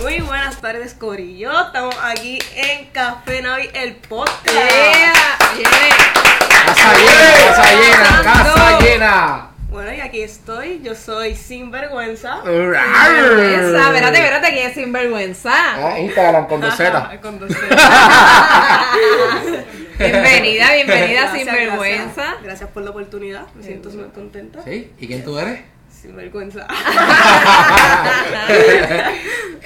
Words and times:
Muy 0.00 0.20
buenas 0.20 0.60
tardes, 0.60 0.94
Corillo. 0.94 1.50
Estamos 1.66 1.96
aquí 2.02 2.38
en 2.54 2.86
Café 2.90 3.42
Navi, 3.42 3.68
el 3.74 3.96
podcast. 3.96 4.56
Casa 6.66 6.92
llena, 6.94 7.34
casa 7.48 7.74
llena, 7.74 8.22
casa 8.22 8.80
llena. 8.80 9.45
Bueno, 9.76 9.92
y 9.92 10.00
aquí 10.00 10.22
estoy. 10.22 10.80
Yo 10.82 10.94
soy 10.94 11.34
Sinvergüenza. 11.34 12.40
Vergüenza, 12.40 13.88
espérate, 13.88 14.18
espérate, 14.18 14.50
¿quién 14.54 14.68
es 14.68 14.74
sinvergüenza? 14.74 15.52
Ah, 15.52 16.00
Instagram 16.00 16.46
con 16.46 16.62
dos 16.62 16.74
Z. 16.74 17.18
Con 17.20 17.38
dos 17.38 17.50
Z. 17.52 17.76
Bienvenida, 19.98 20.72
bienvenida, 20.72 21.20
Gracias, 21.20 21.44
sinvergüenza. 21.44 22.14
Gracias, 22.14 22.42
gracias 22.42 22.70
por 22.70 22.84
la 22.84 22.90
oportunidad. 22.90 23.48
Me 23.54 23.62
siento 23.62 23.90
súper 23.90 24.12
contenta. 24.12 24.62
¿Sí? 24.64 24.94
¿Y 24.98 25.06
quién 25.06 25.22
tú 25.22 25.38
eres? 25.38 25.60
Sinvergüenza. 25.90 26.66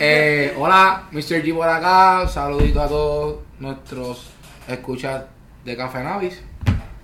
Eh, 0.03 0.55
hola, 0.57 1.05
Mr. 1.13 1.45
G 1.45 1.55
por 1.55 1.69
acá. 1.69 2.27
Saludito 2.27 2.83
a 2.83 2.89
todos 2.89 3.41
nuestros 3.61 4.31
escuchas 4.67 5.25
de 5.65 5.77
Café 5.77 6.03
Navis. 6.03 6.43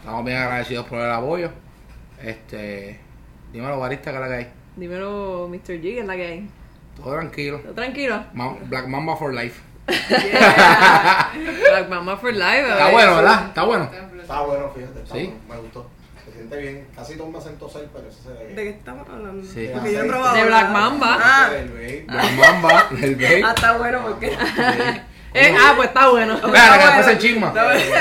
Estamos 0.01 0.25
bien 0.25 0.39
agradecidos 0.39 0.87
por 0.87 1.01
el 1.01 1.11
apoyo. 1.13 1.66
Este, 2.23 2.99
dímelo, 3.53 3.79
barista, 3.79 4.11
que 4.11 4.17
es 4.17 4.21
la 4.21 4.29
que 4.29 4.35
hay. 4.35 4.53
Dímelo, 4.77 5.49
Mr. 5.51 5.75
G, 5.79 5.83
¿qué 5.83 6.01
es 6.01 6.07
la 6.07 6.17
que 6.17 6.27
hay? 6.27 6.51
Todo 6.97 7.13
tranquilo. 7.15 7.59
¿Todo 7.61 7.75
tranquilo? 7.75 8.25
Ma- 8.33 8.57
Black 8.65 8.87
Mamba 8.89 9.17
for 9.17 9.33
life. 9.35 9.61
Black 11.71 11.89
Mama 11.89 12.17
for 12.17 12.33
Life. 12.33 12.61
Está 12.63 12.75
¿verdad? 12.75 12.93
bueno, 12.93 13.17
¿verdad? 13.17 13.47
Está 13.49 13.63
bueno. 13.65 13.91
Está 14.21 14.41
bueno, 14.41 14.71
fíjate. 14.75 15.01
Está 15.03 15.15
¿Sí? 15.15 15.25
bueno, 15.27 15.41
me 15.49 15.57
gustó. 15.61 15.91
Se 16.25 16.33
siente 16.33 16.57
bien. 16.57 16.87
Casi 16.97 17.17
todo 17.17 17.29
me 17.31 17.39
hacen 17.39 17.57
toser, 17.57 17.89
pero 17.93 18.09
eso 18.09 18.19
se 18.23 18.29
ve 18.31 18.39
¿De 18.39 18.45
bien. 18.47 18.57
qué 18.57 18.69
estamos 18.79 19.09
hablando? 19.09 19.47
Sí. 19.47 19.71
Porque 19.73 19.93
yo 19.93 20.01
he 20.01 20.05
probado. 20.09 20.37
De 20.37 20.45
Black. 20.45 20.71
Mamba. 20.71 21.19
Ah, 21.23 21.51
El 21.57 21.69
vape. 21.69 22.05
Black 22.09 22.33
Mamba, 22.33 22.89
el 23.01 23.15
babe. 23.17 23.43
ah, 23.45 23.53
está 23.55 23.77
bueno 23.79 24.03
porque. 24.07 24.37
Eh, 25.39 25.55
ah, 25.55 25.75
pues 25.77 25.89
está 25.89 26.09
bueno. 26.09 26.33
Espera, 26.35 26.79
que 26.79 26.85
después 26.87 27.07
se 27.07 27.19
chisma. 27.19 27.53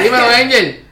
Dímelo, 0.02 0.26
Angel. 0.30 0.86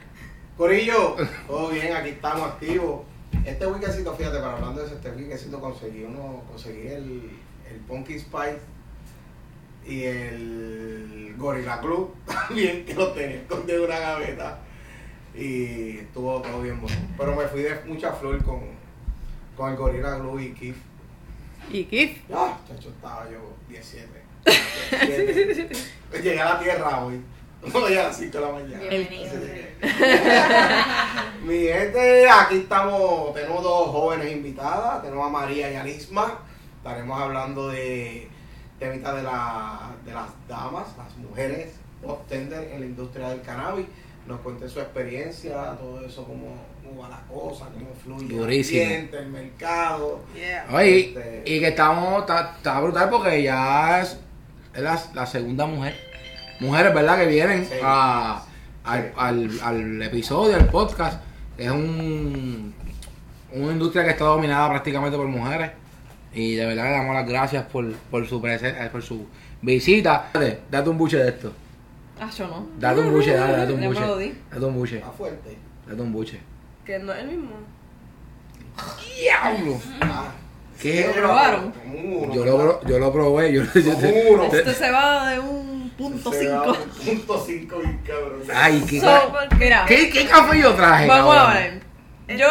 Corillo, 0.58 1.16
todo 1.46 1.68
bien, 1.70 1.96
aquí 1.96 2.10
estamos 2.10 2.50
activos. 2.50 3.00
Este 3.44 3.66
weekendcito, 3.66 4.14
fíjate, 4.14 4.38
para 4.38 4.54
hablando 4.54 4.80
de 4.80 4.86
eso, 4.86 4.96
este 4.96 5.10
weekendcito 5.10 5.60
conseguí 5.60 6.04
uno, 6.04 6.42
conseguí 6.50 6.86
el, 6.86 7.30
el 7.70 7.76
Punky 7.86 8.18
Spice 8.18 8.60
y 9.86 10.04
el 10.04 11.34
Gorilla 11.36 11.78
Club 11.80 12.14
también, 12.26 12.86
que 12.86 12.94
lo 12.94 13.12
tenía 13.12 13.36
escondido 13.36 13.80
en 13.80 13.84
una 13.84 13.98
gaveta. 13.98 14.58
Y 15.34 15.98
estuvo 15.98 16.40
todo 16.40 16.62
bien 16.62 16.80
bueno. 16.80 16.96
Pero 17.18 17.36
me 17.36 17.46
fui 17.46 17.62
de 17.62 17.80
mucha 17.86 18.12
flor 18.12 18.42
con, 18.44 18.60
con 19.56 19.72
el 19.72 19.76
Gorilla 19.76 20.16
Glue 20.16 20.42
y 20.42 20.52
Keith. 20.54 20.76
¿Y 21.70 21.84
Keith? 21.84 22.18
Ah, 22.32 22.58
chacho, 22.66 22.88
estaba 22.88 23.28
yo 23.30 23.40
17. 23.68 24.08
17. 25.06 25.76
Llegué 26.22 26.40
a 26.40 26.54
la 26.54 26.60
tierra 26.60 27.04
hoy. 27.04 27.20
No 27.72 27.86
llegué 27.88 28.00
a 28.00 28.04
las 28.08 28.16
5 28.18 28.38
de 28.38 28.44
la 28.44 28.52
mañana. 28.52 28.78
Bienvenido. 28.88 29.32
Mi 31.44 31.58
gente, 31.66 32.28
aquí 32.28 32.56
estamos, 32.58 33.34
tenemos 33.34 33.62
dos 33.62 33.88
jóvenes 33.88 34.32
invitadas, 34.32 35.02
tenemos 35.02 35.26
a 35.26 35.30
María 35.30 35.70
y 35.72 35.76
a 35.76 35.84
Lisma. 35.84 36.40
Estaremos 36.78 37.20
hablando 37.20 37.68
de 37.68 38.28
temitas 38.78 39.16
de, 39.16 39.22
la, 39.22 39.90
de 40.04 40.12
las 40.12 40.28
damas, 40.48 40.88
las 40.98 41.16
mujeres 41.16 41.74
tender 42.28 42.70
en 42.72 42.80
la 42.80 42.86
industria 42.86 43.28
del 43.30 43.40
cannabis. 43.42 43.86
Nos 44.26 44.40
cuenten 44.40 44.68
su 44.70 44.80
experiencia, 44.80 45.72
todo 45.78 46.04
eso, 46.04 46.24
cómo, 46.24 46.56
cómo 46.82 47.02
va 47.02 47.08
la 47.10 47.20
cosa, 47.28 47.66
cómo 47.72 47.94
fluye 48.02 48.34
Durísimo. 48.34 48.80
el 48.80 48.86
ambiente, 48.86 49.18
el 49.18 49.26
mercado. 49.28 50.20
Yeah. 50.34 50.66
Oye, 50.72 51.00
Este- 51.08 51.42
y 51.44 51.60
que 51.60 51.68
estamos, 51.68 52.20
está, 52.20 52.54
está 52.56 52.80
brutal 52.80 53.10
porque 53.10 53.42
ya 53.42 54.00
es, 54.00 54.18
es 54.74 54.82
la, 54.82 54.98
la 55.14 55.26
segunda 55.26 55.66
mujer. 55.66 56.13
Mujeres, 56.60 56.94
¿verdad? 56.94 57.18
Que 57.18 57.26
vienen 57.26 57.64
Sí. 57.66 57.74
a, 57.82 58.42
al, 58.84 59.02
Sí. 59.02 59.08
al, 59.16 59.60
al 59.62 60.02
episodio, 60.02 60.56
al 60.56 60.66
podcast. 60.66 61.22
Es 61.58 61.70
un, 61.70 62.74
una 63.52 63.72
industria 63.72 64.04
que 64.04 64.10
está 64.10 64.24
dominada 64.24 64.68
prácticamente 64.70 65.16
por 65.16 65.26
mujeres. 65.28 65.70
Y 66.32 66.54
de 66.56 66.66
verdad 66.66 66.84
le 66.84 66.90
damos 66.92 67.14
las 67.14 67.28
gracias 67.28 67.64
por, 67.66 67.92
por 68.10 68.26
su 68.26 68.40
presencia, 68.42 68.90
por 68.90 69.02
su 69.02 69.26
visita. 69.62 70.30
Date, 70.32 70.60
date 70.70 70.88
un 70.90 70.98
buche 70.98 71.16
de 71.18 71.28
esto. 71.28 71.52
Ah, 72.20 72.28
yo 72.36 72.46
no. 72.48 72.66
Date 72.78 73.00
un 73.00 73.12
buche, 73.12 73.34
dale, 73.34 73.56
date 73.56 73.72
un 73.72 73.80
Ya 73.80 73.88
me 73.88 73.94
lo 74.00 74.14
buche. 74.14 74.24
di. 74.28 74.38
Date 74.50 74.64
un 74.64 74.74
buche, 74.74 74.96
Está 74.98 75.10
fuerte. 75.10 75.56
date 75.86 76.00
un 76.02 76.12
buche. 76.12 76.40
Que 76.84 76.98
no 76.98 77.12
es 77.12 77.18
el 77.20 77.28
mismo. 77.28 77.50
¡Diablo! 79.20 79.80
Ah, 80.00 80.32
¿Qué? 80.80 81.06
¿Lo 81.06 81.12
probaron? 81.12 81.72
Yo 82.34 82.44
lo, 82.44 82.84
yo 82.84 82.98
lo 82.98 83.12
probé, 83.12 83.52
yo, 83.52 83.62
yo-. 83.62 84.44
Esto 84.52 84.72
se 84.72 84.90
va 84.90 85.30
de 85.30 85.38
un 85.38 85.73
punto 85.96 86.32
Se 86.32 86.40
cinco. 86.40 86.70
un 86.72 87.16
Punto 87.16 87.44
cinco, 87.46 87.78
bien 87.78 87.98
cabrón. 88.06 88.42
Ay, 88.54 88.84
qué, 88.88 89.00
So, 89.00 89.32
mira, 89.58 89.84
¿qué, 89.86 90.10
qué 90.10 90.26
café 90.26 90.58
yo 90.60 90.72
traje? 90.74 91.06
vamos 91.06 91.36
a 91.36 91.52
ver. 91.54 91.80
Yo, 92.28 92.48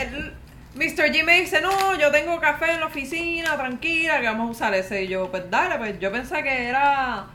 el, 0.00 0.34
Mr. 0.76 1.10
G 1.12 1.24
me 1.24 1.40
dice, 1.40 1.60
no, 1.60 1.94
yo 1.98 2.10
tengo 2.10 2.38
café 2.40 2.72
en 2.72 2.80
la 2.80 2.86
oficina, 2.86 3.56
tranquila, 3.56 4.20
que 4.20 4.26
vamos 4.26 4.48
a 4.48 4.50
usar 4.50 4.74
ese. 4.74 5.04
Y 5.04 5.08
yo, 5.08 5.30
pues 5.30 5.50
dale, 5.50 5.76
pues 5.78 5.98
yo 5.98 6.12
pensé 6.12 6.42
que 6.42 6.68
era 6.68 7.26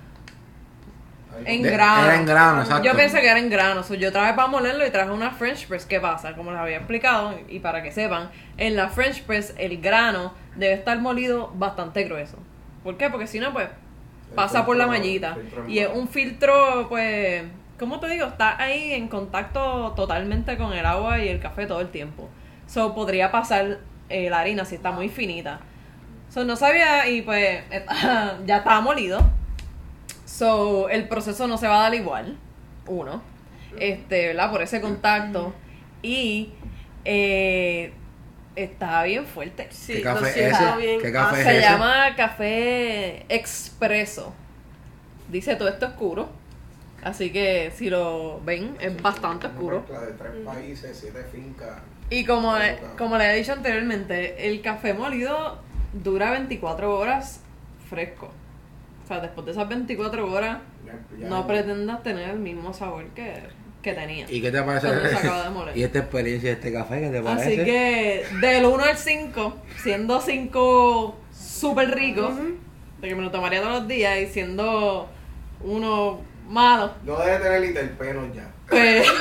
en 1.45 1.61
De- 1.63 1.69
grano. 1.71 2.05
Era 2.05 2.15
en 2.15 2.25
grano, 2.25 2.61
exacto. 2.61 2.83
Yo 2.83 2.95
pensé 2.95 3.19
que 3.21 3.27
era 3.29 3.39
en 3.39 3.49
grano. 3.49 3.83
So, 3.83 3.93
yo 3.95 4.11
traje 4.11 4.33
para 4.33 4.47
molerlo 4.47 4.85
y 4.85 4.91
traje 4.91 5.11
una 5.11 5.31
French 5.31 5.67
press. 5.67 5.85
¿Qué 5.85 5.99
pasa? 5.99 6.33
Como 6.35 6.51
les 6.51 6.59
había 6.59 6.77
explicado, 6.77 7.37
y 7.49 7.59
para 7.59 7.81
que 7.83 7.91
sepan, 7.91 8.29
en 8.57 8.75
la 8.75 8.89
French 8.89 9.23
press 9.23 9.53
el 9.57 9.81
grano 9.81 10.33
debe 10.55 10.73
estar 10.73 10.99
molido 10.99 11.51
bastante 11.55 12.03
grueso. 12.03 12.37
¿Por 12.83 12.97
qué? 12.97 13.09
Porque 13.09 13.27
si 13.27 13.39
no, 13.39 13.53
pues 13.53 13.69
pasa 14.35 14.65
por 14.65 14.77
la 14.77 14.87
mallita. 14.87 15.37
Y 15.67 15.79
es 15.79 15.89
un 15.93 16.07
filtro, 16.07 16.87
pues, 16.89 17.43
¿cómo 17.79 17.99
te 17.99 18.07
digo? 18.07 18.27
Está 18.27 18.61
ahí 18.61 18.93
en 18.93 19.07
contacto 19.07 19.93
totalmente 19.95 20.57
con 20.57 20.73
el 20.73 20.85
agua 20.85 21.19
y 21.23 21.29
el 21.29 21.39
café 21.39 21.65
todo 21.65 21.81
el 21.81 21.89
tiempo. 21.89 22.29
So, 22.67 22.95
podría 22.95 23.31
pasar 23.31 23.79
eh, 24.09 24.29
la 24.29 24.39
harina 24.39 24.65
si 24.65 24.75
está 24.75 24.91
muy 24.91 25.09
finita. 25.09 25.59
So, 26.29 26.45
no 26.45 26.55
sabía 26.55 27.07
y 27.09 27.21
pues 27.21 27.63
ya 28.45 28.57
estaba 28.57 28.81
molido. 28.81 29.21
So, 30.25 30.89
el 30.89 31.07
proceso 31.07 31.47
no 31.47 31.57
se 31.57 31.67
va 31.67 31.79
a 31.79 31.83
dar 31.83 31.93
igual. 31.93 32.37
Uno. 32.87 33.21
Este, 33.79 34.27
¿verdad? 34.27 34.51
Por 34.51 34.61
ese 34.61 34.81
contacto. 34.81 35.53
Y 36.01 36.53
eh, 37.05 37.93
está 38.55 39.03
bien 39.03 39.25
fuerte. 39.25 39.67
Sí, 39.71 39.93
¿Qué 39.95 40.01
café 40.01 40.21
lo 40.21 40.27
es 40.27 40.33
siento 40.33 40.57
ese? 40.57 40.77
bien. 40.77 41.01
¿Qué 41.01 41.11
café 41.11 41.35
Ah, 41.35 41.39
es 41.39 41.45
Se 41.45 41.51
ese? 41.57 41.61
llama 41.61 42.15
café 42.15 43.25
expreso. 43.29 44.33
Dice 45.29 45.55
todo 45.55 45.69
esto 45.69 45.85
oscuro. 45.87 46.29
Así 47.03 47.31
que 47.31 47.71
si 47.75 47.89
lo 47.89 48.39
ven, 48.41 48.75
es 48.79 49.01
bastante 49.01 49.47
Una 49.47 49.55
oscuro. 49.55 49.79
mezcla 49.79 50.01
de 50.01 50.11
tres 50.13 50.31
países, 50.45 50.97
siete 50.99 51.23
fincas. 51.31 51.79
Y 52.09 52.25
como, 52.25 52.53
como 52.97 53.17
le 53.17 53.31
he 53.31 53.37
dicho 53.37 53.53
anteriormente, 53.53 54.47
el 54.49 54.61
café 54.61 54.93
molido 54.93 55.57
dura 55.93 56.31
24 56.31 56.95
horas 56.99 57.39
fresco. 57.89 58.29
O 59.03 59.07
sea, 59.07 59.19
después 59.19 59.45
de 59.45 59.53
esas 59.53 59.67
24 59.67 60.31
horas, 60.31 60.59
Ya- 60.85 61.27
no 61.29 61.47
pretendas 61.47 62.03
tener 62.03 62.29
el 62.29 62.39
mismo 62.39 62.73
sabor 62.73 63.05
que, 63.15 63.33
que 63.81 63.93
tenía. 63.93 64.25
¿Y 64.29 64.41
qué 64.41 64.51
te 64.51 64.61
parece? 64.61 64.87
Cuando 64.87 65.09
se 65.09 65.15
acaba 65.15 65.43
de 65.43 65.49
moler. 65.51 65.77
¿Y 65.77 65.83
esta 65.83 65.99
experiencia 65.99 66.49
de 66.49 66.55
este 66.55 66.73
café? 66.73 67.01
¿Qué 67.01 67.09
te 67.09 67.21
parece? 67.21 67.47
Así 67.47 67.55
que 67.63 68.25
del 68.41 68.65
1 68.65 68.83
al 68.83 68.97
5, 68.97 69.55
siendo 69.81 70.21
5 70.21 71.15
súper 71.33 71.91
rico, 71.91 72.31
de 73.01 73.07
que 73.07 73.15
me 73.15 73.23
lo 73.23 73.31
tomaría 73.31 73.61
todos 73.61 73.79
los 73.79 73.87
días, 73.87 74.19
y 74.19 74.27
siendo 74.27 75.09
uno 75.61 76.21
malo, 76.47 76.91
No 77.03 77.17
debe 77.19 77.37
tener 77.39 77.61
literpenos 77.61 78.25
ya. 78.35 78.51
pues 78.69 79.07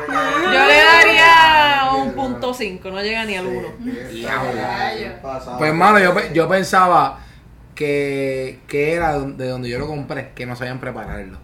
Yo 0.08 0.50
le 0.66 0.82
daría 0.82 1.90
un 1.94 2.12
punto 2.12 2.54
5, 2.54 2.90
no 2.90 3.02
llega 3.02 3.24
ni 3.24 3.36
al 3.36 3.46
1. 3.46 3.68
Diablo. 4.10 4.50
Pues, 5.58 5.74
mano, 5.74 5.98
yo, 5.98 6.14
yo 6.32 6.48
pensaba 6.48 7.20
que, 7.74 8.60
que 8.66 8.94
era 8.94 9.18
de 9.18 9.48
donde 9.48 9.68
yo 9.68 9.78
lo 9.78 9.86
compré, 9.86 10.30
que 10.34 10.46
no 10.46 10.56
sabían 10.56 10.80
prepararlo. 10.80 11.38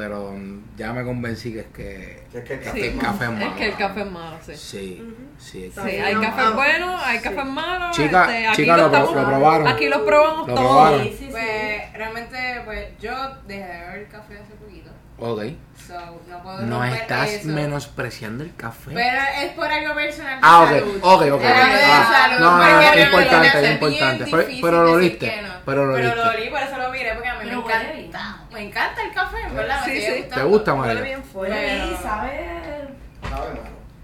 Pero 0.00 0.34
ya 0.76 0.92
me 0.94 1.04
convencí 1.04 1.52
que 1.52 1.60
es 1.60 1.66
que, 1.66 2.22
Que 2.32 2.38
es 2.38 2.44
que 2.44 2.54
el 2.54 2.60
es 2.60 2.64
café 2.66 2.80
que 2.80 2.80
Sí, 2.80 2.88
el 2.94 2.98
café 2.98 3.24
es 3.24 3.30
malo. 3.30 3.44
es 3.46 3.52
que 3.54 3.66
el 3.66 3.76
café 3.76 4.00
es 4.00 4.10
malo, 4.10 4.36
sí. 4.40 4.54
Sí, 4.56 5.14
sí. 5.38 5.64
es 5.66 5.74
Sí, 5.74 5.80
que- 5.84 6.02
hay 6.02 6.14
no, 6.14 6.20
cafés 6.22 6.44
ah, 6.46 6.50
buenos, 6.54 7.02
hay 7.04 7.18
sí. 7.18 7.24
cafés 7.24 7.44
malos. 7.44 7.96
Chica- 7.96 8.24
este, 8.24 8.46
aquí 8.48 8.56
chica, 8.62 8.76
lo 8.78 8.86
estamos- 8.86 9.14
lo 9.14 9.26
probaron. 9.26 9.66
Aquí 9.68 9.88
los 9.88 10.00
probamos 10.02 10.48
Lo 10.48 10.54
todos. 10.54 10.68
probaron. 10.70 11.02
Sí, 11.02 11.08
sí, 11.10 11.16
sí. 11.24 11.28
Pues 11.30 11.92
realmente, 11.94 12.62
pues 12.64 12.86
yo 12.98 13.12
dejé 13.46 13.60
de 13.64 13.78
beber 13.78 14.08
café 14.08 14.38
hace 14.38 14.54
poquito. 14.54 14.90
Ok. 15.18 15.42
So, 15.90 16.20
no 16.28 16.42
puedo 16.42 16.60
No 16.62 16.84
estás 16.84 17.28
eso. 17.30 17.48
menospreciando 17.48 18.44
el 18.44 18.54
café. 18.54 18.92
Pero 18.94 19.20
es 19.42 19.52
por 19.54 19.66
algo 19.66 19.94
personal. 19.94 20.34
de 20.40 20.46
Ah, 20.46 20.60
ok, 20.62 20.68
salud. 20.68 20.98
ok, 21.02 21.22
ok. 21.32 21.40
De 21.40 21.48
Ah, 21.48 22.08
salud, 22.12 22.38
no, 22.38 22.50
no, 22.50 22.56
no, 22.58 22.80
es 22.80 23.04
importante, 23.06 23.64
es 23.64 23.70
importante. 23.72 24.24
Pero, 24.30 24.46
pero 24.62 24.84
lo 24.84 24.92
oliste, 24.92 25.30
que 25.30 25.42
no. 25.42 25.48
pero 25.66 25.86
lo 25.86 25.94
Pero 25.94 26.14
lo 26.14 26.22
oliste. 26.22 26.38
olí, 26.38 26.50
por 26.50 26.60
eso 26.62 26.76
lo 26.78 26.90
miré, 26.90 27.12
porque 27.14 27.28
a 27.28 27.34
mí 27.34 27.40
Pero 27.44 27.56
me 27.60 27.64
huele 27.66 28.00
encanta. 28.06 28.36
Me 28.50 28.54
me 28.60 28.66
encanta 28.66 29.02
el 29.02 29.12
café, 29.12 29.36
en 29.46 29.56
verdad. 29.56 29.80
Sí, 29.84 29.90
me 29.90 29.96
sí. 29.96 30.00
sigue 30.02 30.12
¿Te 30.16 30.20
gustando. 30.26 30.48
gusta, 30.48 30.74
Huele 30.74 30.86
María? 30.86 31.02
bien 31.02 31.24
fuerte. 31.24 31.82
Sí, 31.88 31.96
sabe. 32.02 32.88
Sabe 33.22 33.48
malo. 33.48 33.60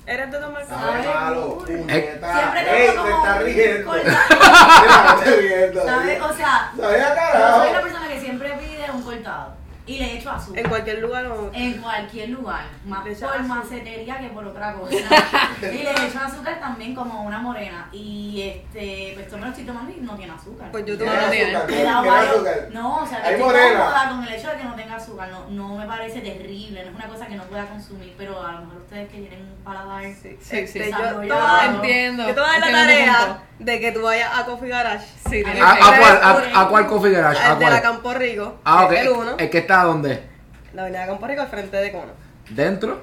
¿Eres 0.06 0.30
de 0.30 0.38
tomar 0.38 0.66
Sabe 0.66 0.92
café? 1.04 1.14
malo. 1.14 1.58
Puñeta. 1.66 2.32
Siempre 2.38 2.64
te 2.64 2.86
está 2.86 3.34
un 3.38 3.44
riendo. 3.44 3.92
Mira, 4.04 5.16
te 5.24 5.36
riendo. 5.36 5.84
¿Sabe? 5.84 6.20
O 6.20 6.32
sea, 6.32 6.72
Sabe 6.80 6.98
yo 6.98 7.14
carajo. 7.14 7.58
soy 7.60 7.70
una 7.70 7.80
persona 7.80 8.08
que 8.08 8.20
siempre 8.20 8.50
pide 8.58 8.90
un 8.92 9.02
cortado. 9.02 9.54
Y 9.88 9.98
le 9.98 10.14
echo 10.18 10.30
azúcar. 10.32 10.58
En 10.64 10.68
cualquier 10.68 10.98
lugar 10.98 11.26
o... 11.26 11.50
En 11.54 11.74
cualquier 11.80 12.30
lugar, 12.30 12.64
más 12.86 13.02
por 13.02 13.12
azúcar. 13.12 13.42
macetería 13.44 14.18
que 14.18 14.26
por 14.30 14.44
otra 14.44 14.74
cosa. 14.74 14.96
y 15.62 15.64
le 15.84 15.90
echo 15.92 16.18
azúcar 16.20 16.58
también 16.58 16.92
como 16.94 17.22
una 17.22 17.38
morena. 17.38 17.88
Y 17.92 18.42
este, 18.42 19.12
pues 19.14 19.30
yo 19.30 19.36
me 19.38 19.44
lo 19.44 19.50
estoy 19.50 19.64
tomando 19.64 19.92
y 19.96 20.00
no 20.00 20.14
tiene 20.16 20.32
azúcar. 20.32 20.72
Pues 20.72 20.84
yo 20.86 20.98
¿Qué 20.98 21.04
tomo 21.04 21.12
no 21.12 21.18
azúcar? 21.18 21.30
tiene. 21.36 21.58
¿Qué 21.68 21.74
Me 21.76 21.82
da 21.84 22.02
qué 22.02 22.08
varios- 22.10 22.34
azúcar? 22.34 22.68
No, 22.72 22.96
o 22.96 23.06
sea, 23.06 23.22
que 23.22 23.30
estoy 23.34 23.42
cómoda 23.52 24.08
con 24.10 24.24
el 24.24 24.34
hecho 24.34 24.50
de 24.50 24.56
que 24.56 24.64
no 24.64 24.74
tenga 24.74 24.96
azúcar. 24.96 25.28
No, 25.30 25.46
no 25.50 25.76
me 25.76 25.86
parece 25.86 26.20
terrible, 26.20 26.82
no 26.84 26.90
es 26.90 26.96
una 26.96 27.06
cosa 27.06 27.26
que 27.28 27.36
no 27.36 27.44
pueda 27.44 27.66
consumir, 27.66 28.14
pero 28.18 28.44
a 28.44 28.52
lo 28.52 28.60
mejor 28.62 28.76
ustedes 28.82 29.08
que 29.08 29.18
tienen 29.18 29.42
un 29.42 29.64
paladar. 29.64 30.02
Sí, 30.04 30.12
Sí, 30.22 30.36
sí. 30.40 30.58
Este, 30.58 30.78
yo 30.80 30.84
Desarrollado. 30.86 31.20
te 31.20 31.26
voy 31.28 31.38
a- 31.38 31.64
Entiendo. 31.66 32.26
Yo 32.28 32.34
te 32.34 32.40
voy 32.40 32.48
a 32.48 32.52
dar 32.52 32.60
la 32.60 32.66
tarea 32.72 33.38
de 33.60 33.80
que 33.80 33.92
tú 33.92 34.02
vayas 34.02 34.30
a 34.36 34.44
Coffee 34.44 34.68
Garage. 34.68 35.06
Sí, 35.30 35.42
¿A, 35.44 35.72
a 35.72 35.98
cuál, 35.98 36.20
a, 36.22 36.60
a 36.60 36.68
cuál 36.68 36.86
coffee 36.86 37.10
garage? 37.10 37.40
¿A 37.42 37.52
El 37.54 37.58
de 37.58 37.64
la 37.64 37.70
cuál? 37.70 37.82
Campo 37.82 38.14
Rico. 38.14 38.58
Ah, 38.64 38.84
ok. 38.84 38.92
uno. 39.16 39.36
¿El 39.38 39.48
que 39.50 39.58
está 39.58 39.75
dónde? 39.84 40.22
La 40.74 40.82
avenida 40.82 41.06
Campo 41.06 41.26
Rico 41.26 41.42
al 41.42 41.48
frente 41.48 41.76
de 41.76 41.92
Cono. 41.92 42.12
¿Dentro? 42.50 43.02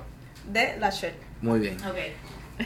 De 0.52 0.78
la 0.80 0.90
Shell. 0.90 1.16
Muy 1.42 1.60
bien. 1.60 1.78
Ok. 1.86 1.98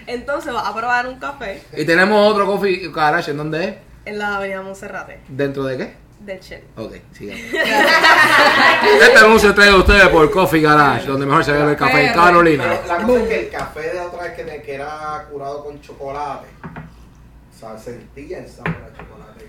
Entonces 0.06 0.54
vas 0.54 0.68
a 0.68 0.76
probar 0.76 1.08
un 1.08 1.18
café 1.18 1.64
Y 1.72 1.86
tenemos 1.86 2.30
otro 2.30 2.46
coffee 2.46 2.92
garage, 2.92 3.32
¿en 3.32 3.38
dónde 3.38 3.64
es? 3.64 3.76
en 4.08 4.18
la 4.18 4.38
avenida 4.38 4.62
Monserrate. 4.62 5.20
¿Dentro 5.28 5.66
de 5.66 5.78
qué? 5.78 5.94
Del 6.22 6.40
Shell. 6.40 6.64
Ok, 6.78 6.94
sigamos. 7.12 7.44
este 9.02 9.18
anuncio 9.20 9.54
trae 9.54 9.70
a 9.70 9.76
ustedes 9.76 10.08
por 10.08 10.32
Coffee 10.32 10.62
Garage, 10.62 11.06
donde 11.06 11.26
mejor 11.26 11.44
se 11.44 11.52
bebe 11.52 11.72
el 11.72 11.78
café 11.78 12.08
en 12.08 12.14
Carolina. 12.14 12.64
Pero 12.64 12.88
la 12.88 13.04
cosa 13.04 13.22
es 13.22 13.28
que 13.28 13.40
el 13.40 13.50
café 13.50 13.82
de 13.82 13.94
la 13.94 14.06
otra 14.06 14.24
vez 14.24 14.64
que, 14.64 14.74
era 14.74 15.28
curado 15.30 15.64
con 15.64 15.80
chocolate, 15.82 16.48
o 16.64 17.60
sea, 17.60 17.78
sentía 17.78 18.40
el 18.40 18.48
sabor 18.48 18.70
a 18.70 18.98
chocolate. 18.98 19.46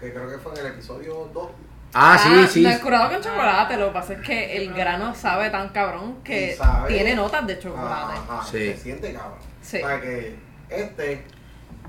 Que 0.00 0.12
creo 0.12 0.28
que 0.28 0.38
fue 0.38 0.52
en 0.52 0.58
el 0.58 0.66
episodio 0.72 1.30
2. 1.34 1.48
Ah, 1.94 2.18
sí, 2.22 2.46
sí. 2.48 2.62
No 2.62 2.70
es 2.70 2.78
curado 2.78 3.10
con 3.10 3.20
chocolate, 3.22 3.76
lo 3.76 3.88
que 3.88 3.92
pasa 3.92 4.12
es 4.14 4.20
que 4.20 4.56
el 4.56 4.72
grano 4.72 5.14
sabe 5.14 5.50
tan 5.50 5.68
cabrón 5.70 6.22
que 6.24 6.54
sabe- 6.56 6.88
tiene 6.88 7.14
notas 7.14 7.46
de 7.46 7.58
chocolate. 7.58 8.14
Ajá, 8.28 8.42
Sí. 8.44 8.72
se 8.72 8.76
siente 8.78 9.12
cabrón. 9.12 9.38
Sí. 9.60 9.76
O 9.82 9.86
sea 9.86 10.00
que 10.00 10.36
este. 10.70 11.24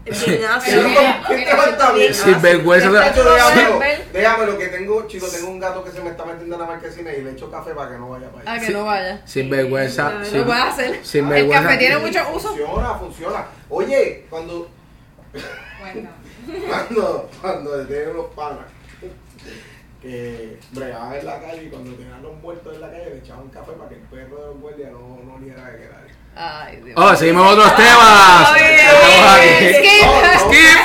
Es 0.05 0.25
bien 0.25 0.39
Sí, 0.39 0.45
ácido. 0.49 0.83
¿Qué 1.29 1.37
te 1.45 1.55
falta 1.55 1.91
bien? 1.93 2.13
Sin 2.13 2.41
vergüenza. 2.41 2.89
Déjamelo, 2.91 3.79
ver. 3.79 4.05
déjamelo 4.11 4.57
que 4.57 4.67
tengo, 4.67 5.07
chico, 5.07 5.25
tengo 5.27 5.47
un 5.49 5.59
gato 5.61 5.81
que 5.85 5.91
se 5.91 6.01
me 6.01 6.09
está 6.09 6.25
metiendo 6.25 6.55
en 6.55 6.61
la 6.61 6.67
marquesina 6.67 7.13
y 7.13 7.21
le 7.21 7.31
echo 7.31 7.49
café 7.49 7.71
para 7.73 7.91
que 7.91 7.97
no 7.97 8.09
vaya 8.09 8.29
para 8.29 8.51
A 8.51 8.53
allá. 8.55 8.65
que 8.67 8.73
no 8.73 8.83
vaya. 8.83 9.21
Sin 9.25 9.49
vergüenza. 9.49 10.11
Lo 10.11 10.25
sin- 10.25 10.39
Lo 10.39 10.45
puede 10.45 10.61
hacer. 10.61 10.99
Sin 11.05 11.31
el 11.31 11.49
café 11.49 11.77
tiene 11.77 11.97
mucho 11.99 12.19
uso. 12.33 12.49
Funciona, 12.49 12.95
funciona. 12.95 13.45
Oye, 13.69 14.25
cuando 14.29 14.69
Bueno. 15.79 16.09
cuando, 16.67 17.29
cuando 17.41 17.85
tienen 17.87 18.09
unos 18.09 18.25
panas 18.35 18.65
que 20.03 20.59
bregaban 20.71 21.13
en 21.13 21.25
la 21.25 21.39
calle 21.39 21.63
y 21.63 21.69
cuando 21.69 21.93
tenían 21.95 22.21
los 22.21 22.35
muertos 22.41 22.75
en 22.75 22.81
la 22.81 22.91
calle 22.91 23.09
le 23.11 23.17
echaban 23.19 23.47
café 23.47 23.71
para 23.71 23.87
que 23.89 23.95
el 23.95 24.01
perro 24.01 24.35
de 24.41 24.47
los 24.47 24.59
guardias 24.59 24.91
no, 24.91 25.19
no 25.23 25.35
oliera 25.35 25.63
de 25.71 25.77
quedar. 25.79 26.03
Ay, 26.35 26.81
Dios. 26.83 26.95
Oh, 26.99 27.15
seguimos 27.15 27.53
otros 27.53 27.73
temas. 27.77 28.51
Oye, 28.51 28.81
Estamos 28.81 29.31
aquí. 29.31 29.73
Skip. 29.73 30.05
No. 30.05 30.39
Skip. 30.39 30.79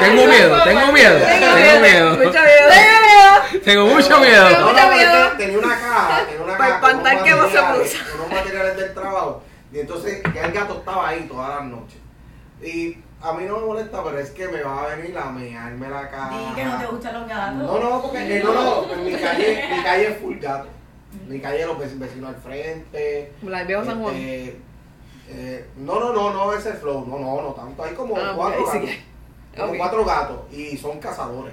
Tengo 0.00 0.26
miedo, 0.26 0.62
tengo 0.64 0.92
miedo, 0.92 1.18
tengo 1.20 1.80
miedo. 1.80 2.10
Mucho 2.16 2.30
miedo. 2.30 2.40
Tengo 3.64 3.86
mucho 3.86 4.20
miedo. 4.20 4.50
No, 4.50 4.72
Mucho 4.72 4.88
miedo. 4.90 5.30
tenía 5.36 5.58
una 5.58 5.78
caja, 5.78 6.24
tenía 6.26 6.42
una 6.44 6.56
Para 6.58 6.70
caja 6.70 6.80
con 6.80 6.90
espantar 6.90 7.14
unos 7.16 7.24
que 7.24 7.30
no 7.30 7.50
se 7.50 7.58
puso. 7.78 7.96
unos 8.16 8.30
materiales 8.32 8.76
del 8.76 8.94
trabajo. 8.94 9.42
Y 9.72 9.78
entonces 9.80 10.22
ya 10.34 10.44
el 10.46 10.52
gato 10.52 10.78
estaba 10.78 11.08
ahí 11.08 11.26
todas 11.28 11.48
las 11.50 11.64
noches. 11.64 11.98
Y 12.62 12.98
a 13.22 13.32
mí 13.34 13.44
no 13.46 13.58
me 13.60 13.66
molesta, 13.66 14.02
pero 14.02 14.18
es 14.18 14.30
que 14.30 14.48
me 14.48 14.62
va 14.62 14.82
a 14.84 14.96
venir 14.96 15.16
a 15.18 15.30
mearme 15.30 15.88
la 15.88 16.08
caja. 16.10 16.30
Di 16.38 16.54
que 16.54 16.64
no 16.64 16.78
te 16.78 16.86
gustan 16.86 17.14
los 17.20 17.28
gatos. 17.28 17.56
No, 17.58 17.78
no, 17.78 18.02
porque 18.02 18.38
eh, 18.38 18.42
no, 18.42 18.52
no, 18.54 18.92
en 18.92 19.04
mi 19.04 19.12
calle, 19.14 19.68
mi 19.76 19.82
calle 19.82 20.08
es 20.08 20.18
full 20.18 20.38
gato. 20.38 20.68
Mi 21.26 21.40
calle 21.40 21.66
los 21.66 21.76
vec- 21.78 21.98
vecinos 21.98 22.28
al 22.30 22.36
frente. 22.40 23.32
La 23.42 23.64
viejo 23.64 23.84
San 23.84 24.00
Juan. 24.02 24.14
este, 24.14 24.60
eh, 25.28 25.68
no, 25.76 25.98
no, 26.00 26.12
no, 26.12 26.32
no 26.32 26.52
es 26.52 26.64
el 26.66 26.74
flow, 26.74 27.04
no, 27.06 27.18
no, 27.18 27.42
no 27.42 27.48
tanto. 27.52 27.82
Hay 27.84 27.94
como 27.94 28.16
Ah, 28.16 28.32
cuatro 28.34 28.64
sí. 28.72 28.78
gatos. 28.78 28.94
Como 29.56 29.76
cuatro 29.76 30.04
gatos 30.04 30.40
y 30.52 30.76
son 30.76 30.98
cazadores. 31.00 31.52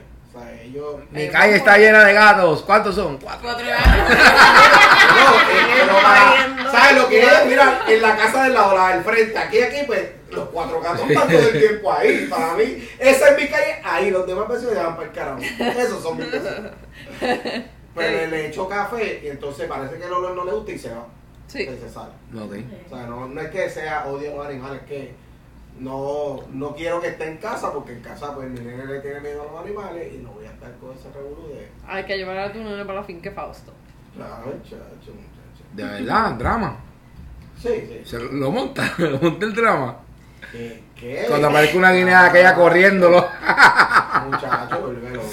Ellos. 0.64 0.96
Mi 1.12 1.28
calle 1.30 1.56
está 1.58 1.78
llena 1.78 2.04
de 2.06 2.14
gatos. 2.14 2.64
¿Cuántos 2.64 2.96
son? 2.96 3.18
Cuatro. 3.18 3.42
Cuatro. 3.44 3.66
No, 3.66 3.72
eh, 3.72 5.68
pero 5.80 5.94
para- 6.02 6.32
Riendo. 6.36 6.72
¿Sabes 6.72 6.98
lo 6.98 7.08
que 7.10 7.22
es? 7.24 7.46
Mira, 7.48 7.82
en 7.88 8.02
la 8.02 8.16
casa 8.18 8.44
del 8.44 8.54
lado, 8.54 8.76
la 8.78 8.90
del 8.96 9.04
frente, 9.04 9.38
aquí, 9.38 9.62
aquí, 9.62 9.78
pues 9.88 10.10
los 10.32 10.50
cuatro 10.50 10.82
gatos 10.82 11.10
están 11.10 11.28
todo 11.30 11.40
el 11.50 11.60
tiempo 11.60 11.92
ahí. 11.94 12.28
Para 12.30 12.54
mí, 12.56 12.88
esa 13.00 13.30
es 13.30 13.38
mi 13.38 13.48
calle, 13.48 13.82
ahí, 13.84 14.12
los 14.12 14.28
demás 14.28 14.48
vecinos 14.50 14.74
ya 14.74 14.84
van 14.84 14.96
para 14.96 15.08
el 15.08 15.14
carajo. 15.14 15.40
Esos 15.80 16.04
son 16.04 16.18
mis 16.18 16.32
vecinos. 16.32 16.72
Pues 17.94 18.12
le, 18.12 18.28
le 18.28 18.48
echo 18.48 18.68
café 18.68 19.22
y 19.24 19.28
entonces 19.30 19.68
parece 19.68 19.98
que 19.98 20.06
el 20.06 20.14
olor 20.14 20.36
no 20.36 20.46
le 20.46 20.52
gusta 20.52 20.72
y 20.72 20.78
se 20.78 20.90
va. 20.92 21.08
Sí. 21.48 21.62
Y 21.64 21.66
se 21.78 21.90
sale. 21.90 22.12
Ok. 22.36 22.54
O 22.92 22.96
sea, 22.96 23.08
no, 23.08 23.28
no 23.28 23.42
es 23.42 23.50
que 23.50 23.70
sea 23.70 24.06
odio 24.08 24.34
a 24.34 24.36
los 24.36 24.48
animales, 24.48 24.82
es 24.84 24.88
que 24.88 25.16
no, 25.80 26.40
no 26.52 26.76
quiero 26.76 27.00
que 27.02 27.08
esté 27.10 27.28
en 27.28 27.38
casa 27.38 27.72
porque 27.72 27.94
en 27.94 28.02
casa 28.02 28.34
pues 28.34 28.50
mi 28.50 28.60
nene 28.60 28.86
le 28.86 29.00
tiene 29.00 29.20
miedo 29.22 29.42
a 29.42 29.52
los 29.52 29.62
animales 29.66 30.14
y 30.14 30.18
no 30.18 30.32
voy 30.32 30.46
a 30.46 30.52
estar 30.52 30.72
con 30.78 30.96
ese 30.96 31.10
revolú 31.14 31.48
de... 31.50 31.70
Hay 31.88 32.04
que 32.06 32.18
llevar 32.18 32.38
a 32.38 32.52
tu 32.52 32.60
nene 32.60 32.84
para 32.86 33.00
la 33.02 33.06
finca 33.06 33.32
Fausto. 33.32 33.72
Claro, 34.16 34.54
chacho, 34.64 35.12
muchacho. 35.12 35.64
De 35.74 35.84
verdad, 35.84 36.32
drama. 36.34 36.78
Sí, 37.62 37.70
sí. 37.88 38.02
Se 38.04 38.20
lo 38.20 38.52
monta, 38.52 38.94
lo 38.98 39.20
monta 39.20 39.46
el 39.46 39.54
drama. 39.54 39.98
¿Qué? 40.52 40.84
¿Qué? 40.96 41.26
Cuando 41.28 41.48
aparezca 41.48 41.78
una 41.78 41.92
guinea 41.92 42.26
aquella 42.26 42.56
corriéndolo. 42.56 43.26
Muchacho, 44.26 44.80
vuelve 44.82 45.10
loco. 45.12 45.28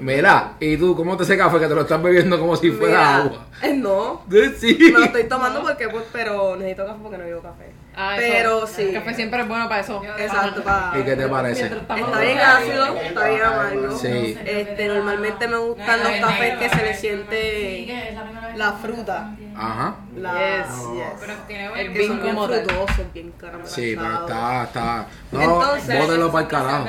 Mira. 0.00 0.54
¿y 0.60 0.76
tú 0.76 0.94
cómo 0.94 1.16
te 1.16 1.24
ese 1.24 1.36
café 1.36 1.58
que 1.58 1.66
te 1.66 1.74
lo 1.74 1.80
estás 1.82 2.02
bebiendo 2.02 2.38
como 2.38 2.56
si 2.56 2.70
fuera 2.70 2.98
Mira, 2.98 3.16
agua? 3.16 3.46
eh, 3.62 3.74
No. 3.74 4.22
Sí. 4.58 4.76
Me 4.80 4.90
lo 4.98 5.04
estoy 5.04 5.24
tomando 5.24 5.62
porque, 5.62 5.88
pues, 5.88 6.04
pero 6.12 6.56
necesito 6.56 6.86
café 6.86 6.98
porque 7.02 7.18
no 7.18 7.24
bebo 7.24 7.42
café. 7.42 7.72
Ah, 8.00 8.16
eso. 8.16 8.26
pero 8.32 8.66
sí. 8.68 8.82
El 8.82 8.94
café 8.94 9.14
siempre 9.14 9.40
es 9.42 9.48
bueno 9.48 9.68
para 9.68 9.80
eso. 9.80 10.00
Exacto, 10.18 10.62
para... 10.62 10.92
¿Y 10.98 11.02
qué 11.02 11.16
te 11.16 11.26
parece? 11.26 11.66
Está 11.66 11.94
bien 12.20 12.38
ácido, 12.38 12.96
está 12.96 13.28
bien 13.28 13.42
amargo. 13.42 13.98
Sí. 13.98 14.38
Este, 14.44 14.86
normalmente 14.86 15.48
me 15.48 15.56
gustan 15.56 15.98
los 16.04 16.12
cafés 16.20 16.58
que 16.58 16.68
se 16.70 16.76
le 16.82 16.94
siente 16.94 18.16
la 18.54 18.72
fruta. 18.74 19.34
Ajá. 19.56 19.96
La, 20.16 20.32
Yes, 20.32 20.66
yes. 20.94 21.04
Pero 21.20 21.32
tiene 21.48 21.80
El 21.80 21.88
bien 21.90 22.18
como 22.20 22.48
tal. 22.48 22.64
frutosos, 22.64 23.12
bien 23.12 23.32
caramelizados. 23.32 23.72
Sí, 23.74 23.96
pero 23.96 24.20
está, 24.20 24.64
está. 24.64 25.06
No, 25.32 25.42
Entonces- 25.42 25.98
bótelo 26.00 26.30
para 26.32 26.44
el 26.44 26.48
carajo. 26.50 26.86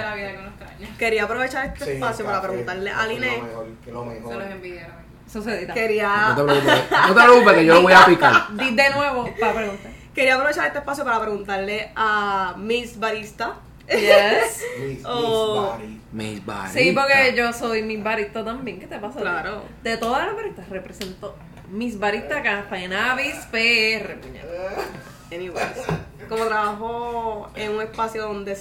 Quería 0.99 1.23
aprovechar 1.23 1.65
este 1.65 1.85
Sí, 1.85 1.91
espacio 1.91 2.25
para 2.25 2.41
preguntarle 2.41 2.91
a 2.91 3.07
Liné. 3.07 3.37
Lo 3.37 3.43
mejor, 3.43 3.67
que 3.83 3.89
Se 4.31 4.37
los 4.37 4.51
envidiaron. 4.51 4.99
Edita. 5.29 5.67
No 5.67 5.73
Quería, 5.73 6.33
te 6.35 6.43
preocupes, 6.43 6.83
no 7.07 7.13
te 7.15 7.21
preocupes 7.21 7.53
que 7.53 7.65
yo 7.65 7.73
lo 7.75 7.81
voy 7.83 7.93
a 7.93 8.05
picar. 8.05 8.47
Di 8.51 8.75
de 8.75 8.89
nuevo 8.91 9.29
para 9.39 9.53
preguntar. 9.53 9.91
Quería 10.19 10.35
aprovechar 10.35 10.67
este 10.67 10.79
espacio 10.79 11.05
para 11.05 11.21
preguntarle 11.21 11.93
a 11.95 12.53
Miss 12.57 12.99
Barista. 12.99 13.55
Yes. 13.87 14.61
Miss, 14.81 14.97
Miss 14.97 15.05
Oh. 15.05 15.77
Sí, 16.73 16.91
porque 16.91 17.33
yo 17.37 17.53
soy 17.53 17.83
mis 17.83 18.03
barista 18.03 18.43
también. 18.43 18.81
¿Qué 18.81 18.87
te 18.87 18.99
pasa? 18.99 19.21
Claro. 19.21 19.63
De 19.81 19.95
todas 19.95 20.27
las 20.27 20.35
baristas 20.35 20.67
represento 20.67 21.37
mis 21.69 21.97
baristas 21.97 22.41
Café 22.43 22.89
Navis 22.89 23.35
PR, 23.49 24.19
puñal. 24.19 24.45
Anyways, 25.31 25.85
como 26.27 26.45
trabajo 26.45 27.49
en 27.55 27.71
un 27.71 27.81
espacio 27.81 28.23
donde 28.23 28.57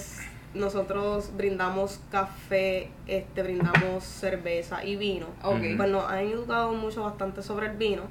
nosotros 0.53 1.35
brindamos 1.35 1.99
café, 2.09 2.89
este, 3.05 3.43
brindamos 3.43 4.05
cerveza 4.05 4.85
y 4.85 4.95
vino, 4.95 5.27
Ok. 5.43 5.59
pues 5.75 5.89
nos 5.89 6.09
han 6.09 6.19
educado 6.19 6.71
mucho 6.71 7.03
bastante 7.03 7.43
sobre 7.43 7.67
el 7.67 7.75
vino. 7.75 8.03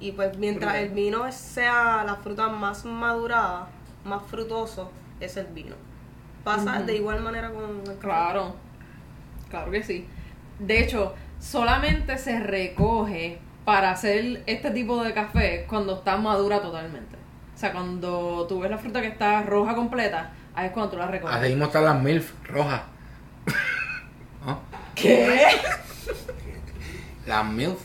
Y 0.00 0.12
pues 0.12 0.36
mientras 0.38 0.74
el 0.76 0.90
vino 0.90 1.30
sea 1.32 2.04
la 2.04 2.16
fruta 2.16 2.48
más 2.48 2.84
madurada, 2.84 3.68
más 4.04 4.22
frutoso, 4.22 4.90
es 5.20 5.36
el 5.36 5.46
vino. 5.46 5.76
Pasa 6.42 6.82
de 6.82 6.96
igual 6.96 7.22
manera 7.22 7.50
con 7.50 7.80
el 7.80 7.84
café. 7.84 7.98
Claro, 8.00 8.54
claro 9.48 9.70
que 9.70 9.82
sí. 9.82 10.06
De 10.58 10.82
hecho, 10.82 11.14
solamente 11.40 12.18
se 12.18 12.38
recoge 12.40 13.38
para 13.64 13.92
hacer 13.92 14.42
este 14.46 14.70
tipo 14.70 15.02
de 15.02 15.14
café 15.14 15.64
cuando 15.68 15.94
está 15.94 16.16
madura 16.16 16.60
totalmente. 16.60 17.16
O 17.54 17.58
sea, 17.58 17.72
cuando 17.72 18.46
tú 18.46 18.60
ves 18.60 18.70
la 18.70 18.78
fruta 18.78 19.00
que 19.00 19.08
está 19.08 19.42
roja 19.42 19.74
completa, 19.74 20.32
ahí 20.54 20.66
es 20.66 20.72
cuando 20.72 20.90
tú 20.90 20.98
la 20.98 21.06
recoges. 21.06 21.34
Así 21.34 21.48
mismo 21.48 21.64
están 21.66 21.84
las 21.84 22.02
MILF 22.02 22.32
rojas. 22.48 22.82
¿Qué? 24.94 25.48
Las 27.26 27.46
MILF 27.46 27.80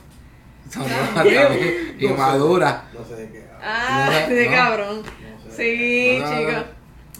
son 0.69 0.83
rojas 0.83 1.13
también 1.15 1.95
y 1.99 2.03
No 2.03 2.09
sé. 2.11 2.15
maduras. 2.17 2.75
No 2.93 3.03
sé 3.05 3.15
de 3.15 3.29
qué. 3.31 3.45
Ah, 3.61 4.09
No, 4.29 4.35
de 4.35 4.47
cabrón. 4.47 5.01
Sí, 5.55 6.19
no. 6.21 6.63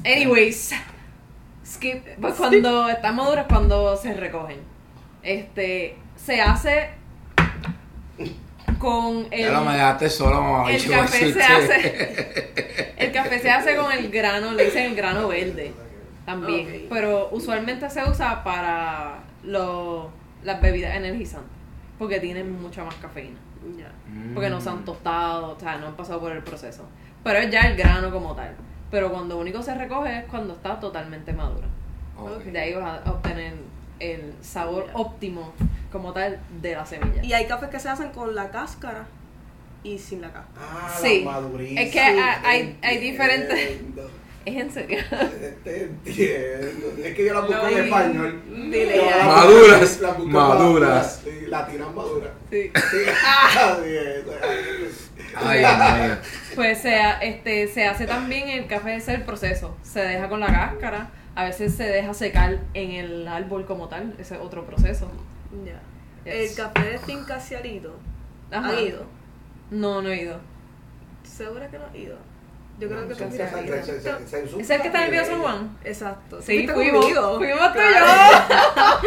Anyways, 0.10 0.72
skip. 1.66 2.04
Pues 2.22 2.36
cuando 2.36 2.88
están 2.90 3.16
maduras, 3.16 3.46
cuando 3.50 3.98
se 3.98 4.14
recogen. 4.14 4.60
Este, 5.24 5.98
se 6.16 6.40
hace 6.42 6.92
con 8.78 9.28
el, 9.32 9.42
Ya 9.46 9.52
lo 9.52 9.62
me 9.66 9.74
dejaste 9.74 10.10
solo, 10.10 10.42
mamá. 10.42 10.72
el 10.72 10.90
café 10.90 11.34
se 11.34 11.44
hace, 11.44 12.94
el 12.98 13.12
café 13.12 13.40
se 13.40 13.50
hace 13.50 13.76
con 13.76 13.92
el 13.92 14.10
grano, 14.10 14.54
le 14.54 14.66
dicen 14.66 14.86
el 14.86 14.96
grano 14.96 15.28
verde 15.28 15.74
también, 16.26 16.86
pero 16.90 17.28
usualmente 17.32 17.90
se 17.90 18.04
usa 18.10 18.42
para 18.44 19.20
lo- 19.44 20.12
las 20.44 20.62
bebidas 20.62 20.96
energizantes, 20.96 21.52
porque 22.00 22.20
tienen 22.20 22.60
mucha 22.62 22.84
más 22.84 22.96
cafeína, 22.96 23.38
Ya. 23.78 23.92
porque 24.34 24.50
no 24.50 24.60
se 24.60 24.70
Mm. 24.70 24.74
han 24.74 24.86
tostado, 24.86 25.56
o 25.56 25.60
sea, 25.60 25.78
no 25.78 25.88
han 25.88 25.96
pasado 25.96 26.20
por 26.22 26.32
el 26.32 26.42
proceso, 26.42 26.84
pero 27.24 27.40
es 27.40 27.52
ya 27.52 27.62
el 27.68 27.76
grano 27.78 28.10
como 28.12 28.34
tal, 28.36 28.56
pero 28.90 29.12
cuando 29.12 29.38
único 29.38 29.62
se 29.62 29.76
recoge 29.76 30.20
es 30.20 30.26
cuando 30.26 30.54
está 30.54 30.80
totalmente 30.80 31.32
madura. 31.34 31.68
De 32.52 32.60
ahí 32.60 32.74
vas 32.74 33.06
a 33.06 33.12
obtener 33.12 33.54
el 34.00 34.34
sabor 34.42 34.88
óptimo 34.94 35.54
como 35.92 36.12
tal 36.14 36.40
de 36.62 36.74
la 36.76 36.86
semilla. 36.86 37.24
Y 37.24 37.34
hay 37.34 37.46
cafés 37.48 37.70
que 37.70 37.80
se 37.80 37.90
hacen 37.90 38.10
con 38.12 38.34
la 38.36 38.50
cáscara 38.50 39.06
y 39.84 39.98
sin 39.98 40.22
la 40.22 40.32
cáscara. 40.32 40.66
Ah, 40.72 40.98
Sí. 41.02 41.24
la 41.24 41.32
madurez. 41.32 41.72
Es 41.78 41.92
que 41.92 42.00
hay- 42.02 42.20
hay- 42.46 42.78
hay 42.82 42.98
diferentes- 42.98 43.80
Es 44.50 44.56
en 44.62 44.72
serio. 44.72 45.00
Te 45.64 45.84
entiendo. 45.84 46.88
Es 47.04 47.14
que 47.16 47.26
yo 47.26 47.34
la 47.34 47.40
busco 47.42 47.68
en 47.68 47.78
español. 47.86 48.42
Dile 48.50 48.96
Yo 48.98 49.04
ya. 49.06 49.18
la 49.18 49.26
Maduras, 49.26 50.02
la 50.02 50.10
busco 50.14 50.28
maduras. 50.30 51.22
Sí, 51.24 51.46
latinas 51.48 51.94
maduras. 51.94 52.32
Sí. 52.50 52.72
Ay. 55.36 55.64
Pues 56.56 56.80
se, 56.80 56.96
ha- 56.96 57.20
este, 57.20 57.68
se 57.68 57.86
hace 57.86 58.06
también 58.08 58.50
el 58.50 58.68
café, 58.68 58.96
ese 58.96 59.14
es 59.14 59.20
el 59.20 59.26
proceso. 59.26 59.78
Se 59.84 60.00
deja 60.02 60.28
con 60.30 60.40
la 60.40 60.48
cáscara, 60.48 61.12
a 61.36 61.44
veces 61.46 61.76
se 61.76 61.84
deja 61.84 62.14
secar 62.14 62.60
en 62.74 62.92
el 62.92 63.28
árbol 63.28 63.66
como 63.66 63.88
tal, 63.88 64.16
ese 64.20 64.36
es 64.36 64.42
otro 64.42 64.66
proceso. 64.66 65.10
Ya. 65.66 65.80
Yes. 66.32 66.52
El 66.52 66.58
café 66.58 66.90
de 66.92 67.00
finca. 67.00 67.36
Ajá. 68.52 68.70
¿Han 68.70 68.80
ido? 68.80 69.06
No, 69.72 70.02
no 70.02 70.10
he 70.10 70.24
ido. 70.24 70.40
¿Segura 71.24 71.70
que 71.70 71.78
no 71.78 71.86
has 71.86 71.96
ido? 71.96 72.18
Yo 72.80 72.88
creo 72.88 73.02
que 73.08 73.14
tú 73.14 73.16
se- 73.20 73.26
fuiste 73.28 73.50
se- 73.50 73.56
ahí. 73.56 73.68
Se- 73.68 74.02
se- 74.02 74.28
se 74.30 74.40
ensucia 74.40 74.62
¿Es 74.64 74.70
el 74.70 74.82
que 74.82 74.88
está 74.88 75.06
en 75.06 75.12
Viejo 75.12 75.26
San 75.26 75.42
Juan? 75.42 75.78
Exacto. 75.84 76.42
Sí, 76.42 76.54
¿Fuiste 76.68 76.74
fuimos. 76.74 77.06
Fuimos 77.06 77.74
tú 77.74 77.80
y 77.80 77.82
Claro. 77.82 78.06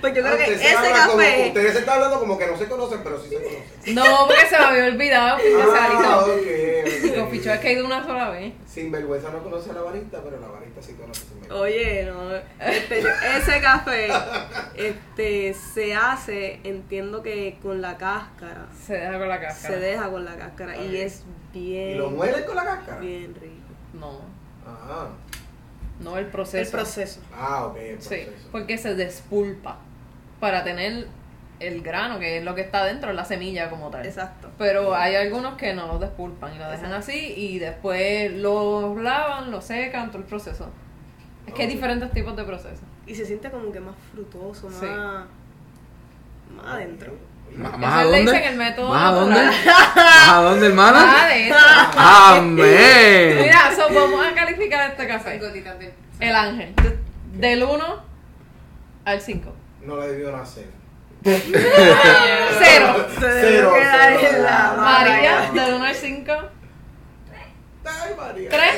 Pues 0.00 0.14
yo 0.14 0.22
creo 0.22 0.36
que 0.36 0.42
Ustedes 0.42 0.60
se 0.60 0.68
ese 0.68 0.90
café. 0.92 1.44
ustedes 1.48 1.72
se 1.72 1.78
están 1.80 1.94
hablando 1.96 2.20
como 2.20 2.38
que 2.38 2.46
no 2.46 2.56
se 2.56 2.66
conocen, 2.68 3.00
pero 3.02 3.20
sí 3.20 3.28
se 3.30 3.34
conocen. 3.34 3.94
No, 3.96 4.26
porque 4.28 4.46
se 4.46 4.56
me 4.58 4.64
había 4.64 4.84
olvidado. 4.84 5.38
Ah, 5.74 6.24
ok. 6.24 6.46
Con 7.20 7.30
Picho 7.30 7.52
es 7.52 7.60
que 7.60 7.68
he 7.68 7.72
ido 7.74 7.86
una 7.86 8.04
sola 8.04 8.30
vez. 8.30 8.52
Sinvergüenza 8.66 9.30
no 9.30 9.42
conoce 9.42 9.70
a 9.70 9.74
la 9.74 9.82
barista, 9.82 10.22
pero 10.22 10.40
la 10.40 10.48
barista 10.48 10.82
sí 10.82 10.92
conoce 10.94 11.22
a 11.22 11.28
Sinvergüenza. 11.28 11.54
Oye, 11.62 12.04
no, 12.06 12.34
este, 12.66 12.98
ese 13.38 13.60
café 13.60 14.08
este, 14.74 15.54
se 15.54 15.94
hace, 15.94 16.60
entiendo 16.64 17.22
que 17.22 17.58
con 17.62 17.80
la 17.80 17.96
cáscara. 17.96 18.66
Se 18.84 18.94
deja 18.94 19.18
con 19.18 19.28
la 19.28 19.40
cáscara. 19.40 19.74
Se 19.74 19.80
deja 19.80 20.10
con 20.10 20.24
la 20.24 20.36
cáscara 20.36 20.76
y 20.76 20.96
es 20.98 21.22
bien. 21.52 21.90
¿Y 21.90 21.94
lo 21.94 22.10
muelen 22.10 22.44
con 22.44 22.56
la 22.56 22.64
cáscara? 22.64 23.00
Bien 23.00 23.34
rico. 23.34 23.54
No, 23.94 24.20
Ah, 24.66 25.08
no 26.00 26.18
el 26.18 26.26
proceso. 26.26 26.58
El 26.58 26.70
proceso. 26.70 27.20
ah, 27.34 27.66
ok, 27.66 27.76
el 27.78 28.02
Sí, 28.02 28.26
porque 28.52 28.76
se 28.78 28.94
despulpa 28.94 29.78
para 30.40 30.62
tener 30.62 31.08
el 31.60 31.82
grano, 31.82 32.18
que 32.18 32.38
es 32.38 32.44
lo 32.44 32.54
que 32.54 32.60
está 32.62 32.84
dentro, 32.84 33.12
la 33.12 33.24
semilla 33.24 33.68
como 33.70 33.90
tal. 33.90 34.06
Exacto. 34.06 34.50
Pero 34.58 34.94
hay 34.94 35.16
algunos 35.16 35.54
que 35.56 35.74
no 35.74 35.86
lo 35.86 35.98
despulpan 35.98 36.54
y 36.54 36.58
lo 36.58 36.70
dejan 36.70 36.92
así 36.92 37.34
y 37.36 37.58
después 37.58 38.32
los 38.32 38.96
lavan, 39.00 39.50
lo 39.50 39.60
secan, 39.60 40.08
todo 40.10 40.18
el 40.18 40.24
proceso. 40.24 40.70
Es 41.46 41.54
que 41.54 41.62
hay 41.62 41.68
diferentes 41.68 42.10
tipos 42.12 42.36
de 42.36 42.44
procesos. 42.44 42.84
Y 43.06 43.14
se 43.14 43.24
siente 43.24 43.50
como 43.50 43.72
que 43.72 43.80
más 43.80 43.94
frutoso, 44.12 44.68
más, 44.68 44.80
Sí. 44.80 44.86
más 44.86 46.66
adentro. 46.66 47.14
¿Más 47.56 47.72
a 47.82 48.04
le 48.04 48.18
dónde? 48.18 48.32
dicen 48.32 48.52
el 48.52 48.58
método 48.58 48.90
¿Más 48.90 49.10
a 49.10 49.14
dónde? 49.14 49.40
¿Más 49.96 50.28
a 50.28 50.42
dónde, 50.42 50.66
hermana? 50.66 51.06
Nada 51.06 51.26
de 51.28 51.48
eso. 51.48 51.56
Amén. 51.96 53.38
Mira, 53.42 53.74
so, 53.74 53.92
vamos 53.94 54.26
a 54.26 54.34
calificar 54.34 54.90
este 54.90 55.08
café. 55.08 55.40
El 56.20 56.34
ángel. 56.34 56.74
Del 57.32 57.62
1 57.62 57.84
al 59.06 59.20
5. 59.20 59.52
No 59.84 59.96
le 59.98 60.08
debió 60.08 60.30
nacer. 60.30 60.66
Cero. 62.58 63.06
Cero. 63.18 63.72
María, 64.76 65.50
del 65.52 65.74
1 65.74 65.84
al 65.84 65.94
5. 65.94 66.32
Ay, 67.84 68.14
María. 68.16 68.50
Tres. 68.50 68.74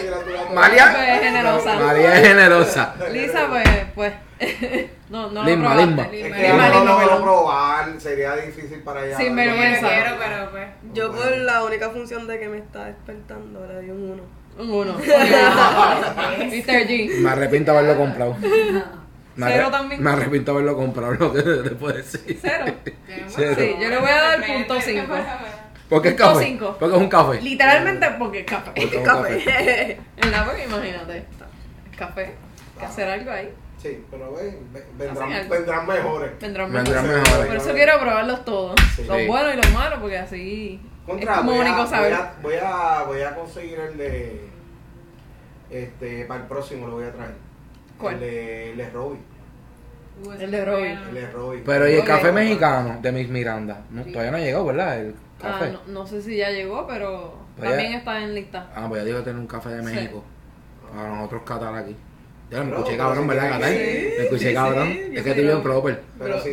María. 0.54 0.92
Pues 0.94 1.20
generosa. 1.20 1.74
María 1.76 2.14
es 2.20 2.28
generosa. 2.28 2.94
Lisa, 3.12 3.46
pues, 3.48 3.68
pues. 3.94 4.12
no, 5.10 5.30
no 5.30 5.42
lo 5.42 5.48
Limba, 5.48 5.74
probaste. 5.74 5.86
limba. 5.86 6.02
Es 6.04 6.12
Limba, 6.12 6.36
que 6.36 6.48
limba, 6.48 6.68
no 6.68 6.84
lo 6.84 7.00
limba, 7.00 7.22
probar, 7.22 8.00
sería 8.00 8.36
difícil 8.36 8.80
para 8.82 9.04
ella. 9.04 9.16
Sin 9.16 9.36
vergüenza. 9.36 9.88
quiero, 9.88 10.16
pero 10.18 10.50
pues. 10.50 10.68
Yo 10.94 11.12
por 11.12 11.36
la 11.36 11.64
única 11.64 11.90
función 11.90 12.26
de 12.26 12.38
que 12.38 12.48
me 12.48 12.58
está 12.58 12.84
despertando 12.86 13.66
le 13.66 13.80
di 13.82 13.90
un 13.90 14.10
1. 14.12 14.22
Un 14.58 14.70
1. 14.70 14.92
Mr. 14.98 16.86
G. 16.86 17.18
Me 17.18 17.30
arrepiento 17.30 17.72
de 17.72 17.78
haberlo 17.78 17.96
comprado. 18.02 18.36
Me 19.40 19.46
arre- 19.46 19.54
Cero 19.56 19.68
también. 19.70 20.02
Me 20.02 20.10
arrepiento 20.10 20.52
haberlo 20.52 20.76
comprado, 20.76 21.12
lo 21.14 21.32
que 21.32 21.42
te 21.42 21.70
puedo 21.70 21.96
decir. 21.96 22.38
Cero. 22.40 22.64
Cero. 23.28 23.54
Sí, 23.58 23.74
yo 23.80 23.88
le 23.88 23.98
voy 23.98 24.10
a 24.10 24.22
dar 24.22 24.46
punto 24.46 24.80
5. 24.80 25.06
Porque 25.88 26.08
es 26.10 26.14
Punto 26.14 26.32
café. 26.34 26.44
cinco. 26.44 26.76
Porque 26.78 26.94
es 26.96 27.02
un 27.02 27.08
café. 27.08 27.40
Literalmente 27.42 28.06
porque 28.18 28.38
es 28.40 28.46
café. 28.46 28.70
Porque 28.76 28.96
es 28.96 29.02
Café. 29.02 30.00
¿Verdad? 30.22 30.44
Porque 30.46 30.64
imagínate. 30.64 31.16
Es 31.18 31.96
café. 31.98 32.24
Hay 32.26 32.78
que 32.78 32.84
hacer 32.84 33.08
algo 33.08 33.30
ahí. 33.32 33.52
Sí, 33.82 34.04
pero 34.10 34.32
ven, 34.34 34.58
vendrán, 34.98 35.30
vendrán 35.48 35.86
mejores. 35.86 36.38
Vendrán 36.38 36.70
Vendrán 36.72 37.02
mejores. 37.06 37.24
mejores. 37.24 37.46
Por 37.48 37.56
eso 37.56 37.72
quiero 37.72 37.98
probarlos 37.98 38.44
todos. 38.44 38.78
Sí. 38.94 39.04
Los 39.04 39.26
buenos 39.26 39.54
y 39.54 39.56
los 39.56 39.72
malos, 39.72 39.98
porque 40.00 40.18
así 40.18 40.80
Contra, 41.06 41.32
es 41.32 41.38
como 41.38 41.52
voy, 41.52 41.60
a, 41.60 41.64
único 41.64 41.78
voy, 41.80 41.88
saber. 41.90 42.12
a, 42.14 42.34
voy, 42.42 42.54
a, 42.62 43.02
voy 43.08 43.22
a 43.22 43.34
conseguir 43.34 43.80
el 43.80 43.96
de. 43.96 44.40
Este, 45.70 46.24
para 46.26 46.42
el 46.42 46.46
próximo 46.46 46.86
lo 46.88 46.94
voy 46.94 47.04
a 47.04 47.12
traer. 47.12 47.34
¿Cuál? 47.98 48.14
El 48.14 48.20
de, 48.20 48.70
el 48.72 48.76
de 48.76 48.90
Robbie. 48.90 49.20
El 50.38 50.50
de 50.50 50.64
Robbie. 50.64 50.92
El 50.92 51.14
de. 51.14 51.62
Pero 51.64 51.88
y 51.88 51.92
el 51.94 52.00
Ok. 52.00 52.06
café 52.06 52.32
mexicano 52.32 52.98
de 53.00 53.12
Miss 53.12 53.28
Miranda. 53.28 53.82
No, 53.90 54.02
todavía 54.04 54.30
no 54.30 54.36
ha 54.36 54.40
llegado, 54.40 54.64
¿verdad? 54.66 55.00
El 55.00 55.14
Ah, 55.42 55.58
café. 55.58 55.72
no, 55.72 55.80
no 55.86 56.06
sé 56.06 56.20
si 56.22 56.36
ya 56.36 56.50
llegó, 56.50 56.86
pero 56.86 57.34
Pues 57.56 57.68
también 57.70 57.92
ya- 57.92 57.98
está 57.98 58.22
en 58.22 58.34
lista. 58.34 58.70
Ah, 58.74 58.86
pues 58.88 59.00
ya 59.00 59.06
digo 59.06 59.20
tener 59.22 59.38
un 59.40 59.46
café 59.46 59.70
de 59.70 59.78
Sí. 59.82 59.94
México. 59.94 60.22
Para 60.94 61.08
nosotros 61.16 61.42
catar 61.46 61.74
aquí. 61.74 61.96
Ya 62.50 62.62
me 62.64 62.74
escuché 62.74 62.96
cabrón, 62.96 63.28
¿verdad, 63.28 63.60
Me 63.60 64.22
escuché 64.24 64.48
sí, 64.48 64.54
cabrón. 64.54 64.88
sí, 64.88 65.12
es 65.14 65.22
que 65.22 65.34
bien 65.34 65.56
sé. 65.56 65.62
proper. 65.62 66.02
Pero 66.18 66.42
si 66.42 66.50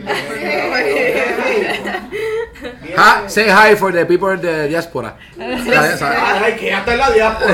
Ha, 2.96 3.24
say 3.28 3.48
hi 3.50 3.76
for 3.76 3.92
the 3.92 4.06
people 4.06 4.38
de 4.38 4.68
diáspora. 4.68 5.16
¿Sabes? 5.38 6.00
¿Sabes? 6.00 6.20
Ay, 6.22 6.54
que 6.56 6.68
ya 6.68 6.80
está 6.80 6.94
en 6.94 7.00
la 7.00 7.12
diáspora. 7.12 7.54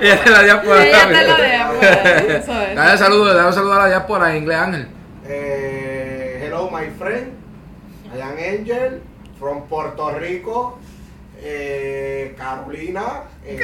ya 0.00 0.14
está 0.14 0.24
en 0.26 0.32
la 0.32 0.42
diáspora. 0.44 0.84
Ella 0.86 0.96
está 0.98 1.20
en 1.20 1.28
la 1.28 1.44
diáspora. 1.44 2.74
Dale 2.74 2.98
saludo, 2.98 3.34
dale 3.34 3.48
un 3.48 3.54
saludo 3.54 3.72
a 3.74 3.78
la 3.78 3.86
diáspora 3.88 4.30
en 4.30 4.36
inglés, 4.36 4.58
Ángel. 4.58 4.88
Eh, 5.28 6.42
hello, 6.46 6.70
my 6.70 6.86
friend. 6.98 7.32
I 8.16 8.20
am 8.20 8.36
Angel 8.38 9.00
from 9.38 9.66
Puerto 9.68 10.10
Rico. 10.18 10.78
Eh, 11.48 12.34
Carolina. 12.36 13.22
Eh, 13.46 13.56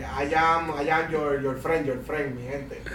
I 0.00 0.34
am, 0.34 0.70
I 0.80 0.88
am 0.88 1.10
your, 1.10 1.42
your 1.42 1.56
friend, 1.56 1.84
your 1.84 1.98
friend, 2.06 2.36
mi 2.36 2.46
gente. 2.48 2.80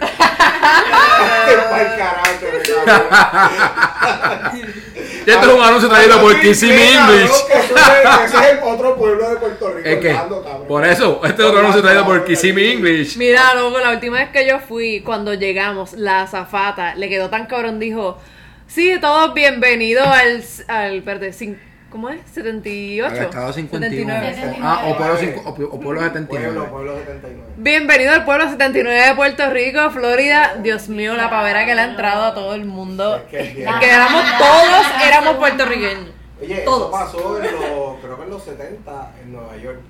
Este 5.20 5.32
es 5.32 5.46
un 5.46 5.60
anuncio 5.62 5.88
traído 5.88 6.20
por 6.20 6.40
Kissimmee 6.40 6.94
Cabrón, 6.94 7.16
English. 7.18 7.30
Ese 7.52 8.38
es, 8.38 8.52
el 8.52 8.58
otro 8.62 8.96
pueblo 8.96 9.28
de 9.30 9.36
Puerto 9.36 9.68
Rico. 9.74 9.88
Es 9.88 9.98
que, 9.98 10.08
Orlando, 10.08 10.42
cabrón. 10.42 10.66
por 10.66 10.86
eso, 10.86 11.20
este 11.24 11.42
es 11.42 11.48
otro 11.48 11.60
anuncio 11.60 11.82
traído 11.82 12.06
por 12.06 12.24
Kissimmee 12.24 12.72
English. 12.72 13.16
Mira, 13.18 13.54
loco, 13.54 13.78
la 13.78 13.90
última 13.90 14.18
vez 14.18 14.30
que 14.30 14.46
yo 14.46 14.58
fui, 14.60 15.02
cuando 15.02 15.34
llegamos, 15.34 15.92
la 15.92 16.22
azafata 16.22 16.94
le 16.94 17.08
quedó 17.08 17.28
tan 17.28 17.46
cabrón, 17.46 17.78
dijo, 17.78 18.18
sí, 18.66 18.96
todos 19.00 19.34
bienvenidos 19.34 20.06
al, 20.06 20.42
al, 20.68 21.04
cin- 21.32 21.58
¿cómo 21.90 22.08
es? 22.10 22.20
78. 22.32 23.14
Al 23.14 23.24
estado 23.24 23.52
51. 23.52 24.12
79. 24.14 24.58
Ah, 24.62 24.82
o 24.86 24.96
pueblo, 24.96 25.16
cinco- 25.18 25.42
o, 25.44 25.80
pueblo 25.80 26.00
79. 26.00 26.52
Pueblo, 26.54 26.70
pueblo 26.70 26.98
79. 26.98 27.42
Bienvenido 27.56 28.12
al 28.12 28.24
pueblo 28.24 28.48
79 28.48 29.08
de 29.08 29.14
Puerto 29.14 29.50
Rico, 29.50 29.90
Florida. 29.90 30.56
Dios 30.62 30.88
mío, 30.88 31.14
la 31.14 31.28
pavera 31.30 31.66
que 31.66 31.74
le 31.74 31.80
ha 31.82 31.84
entrado 31.84 32.24
a 32.24 32.34
todo 32.34 32.54
el 32.54 32.64
mundo. 32.64 33.16
Es 33.16 33.22
que 33.24 33.40
es 33.40 33.54
bien. 33.56 33.68
Que 33.80 33.90
éramos 33.90 34.22
todos, 34.38 34.86
éramos 35.06 35.34
puertorriqueños. 35.36 36.10
Oye, 36.40 36.56
Todos. 36.64 36.80
eso 36.88 36.90
pasó 36.90 37.36
en 37.42 37.52
los, 37.52 38.00
creo 38.00 38.16
que 38.16 38.22
en 38.22 38.30
los 38.30 38.42
70 38.44 39.12
en 39.22 39.32
Nueva 39.32 39.56
York. 39.58 39.80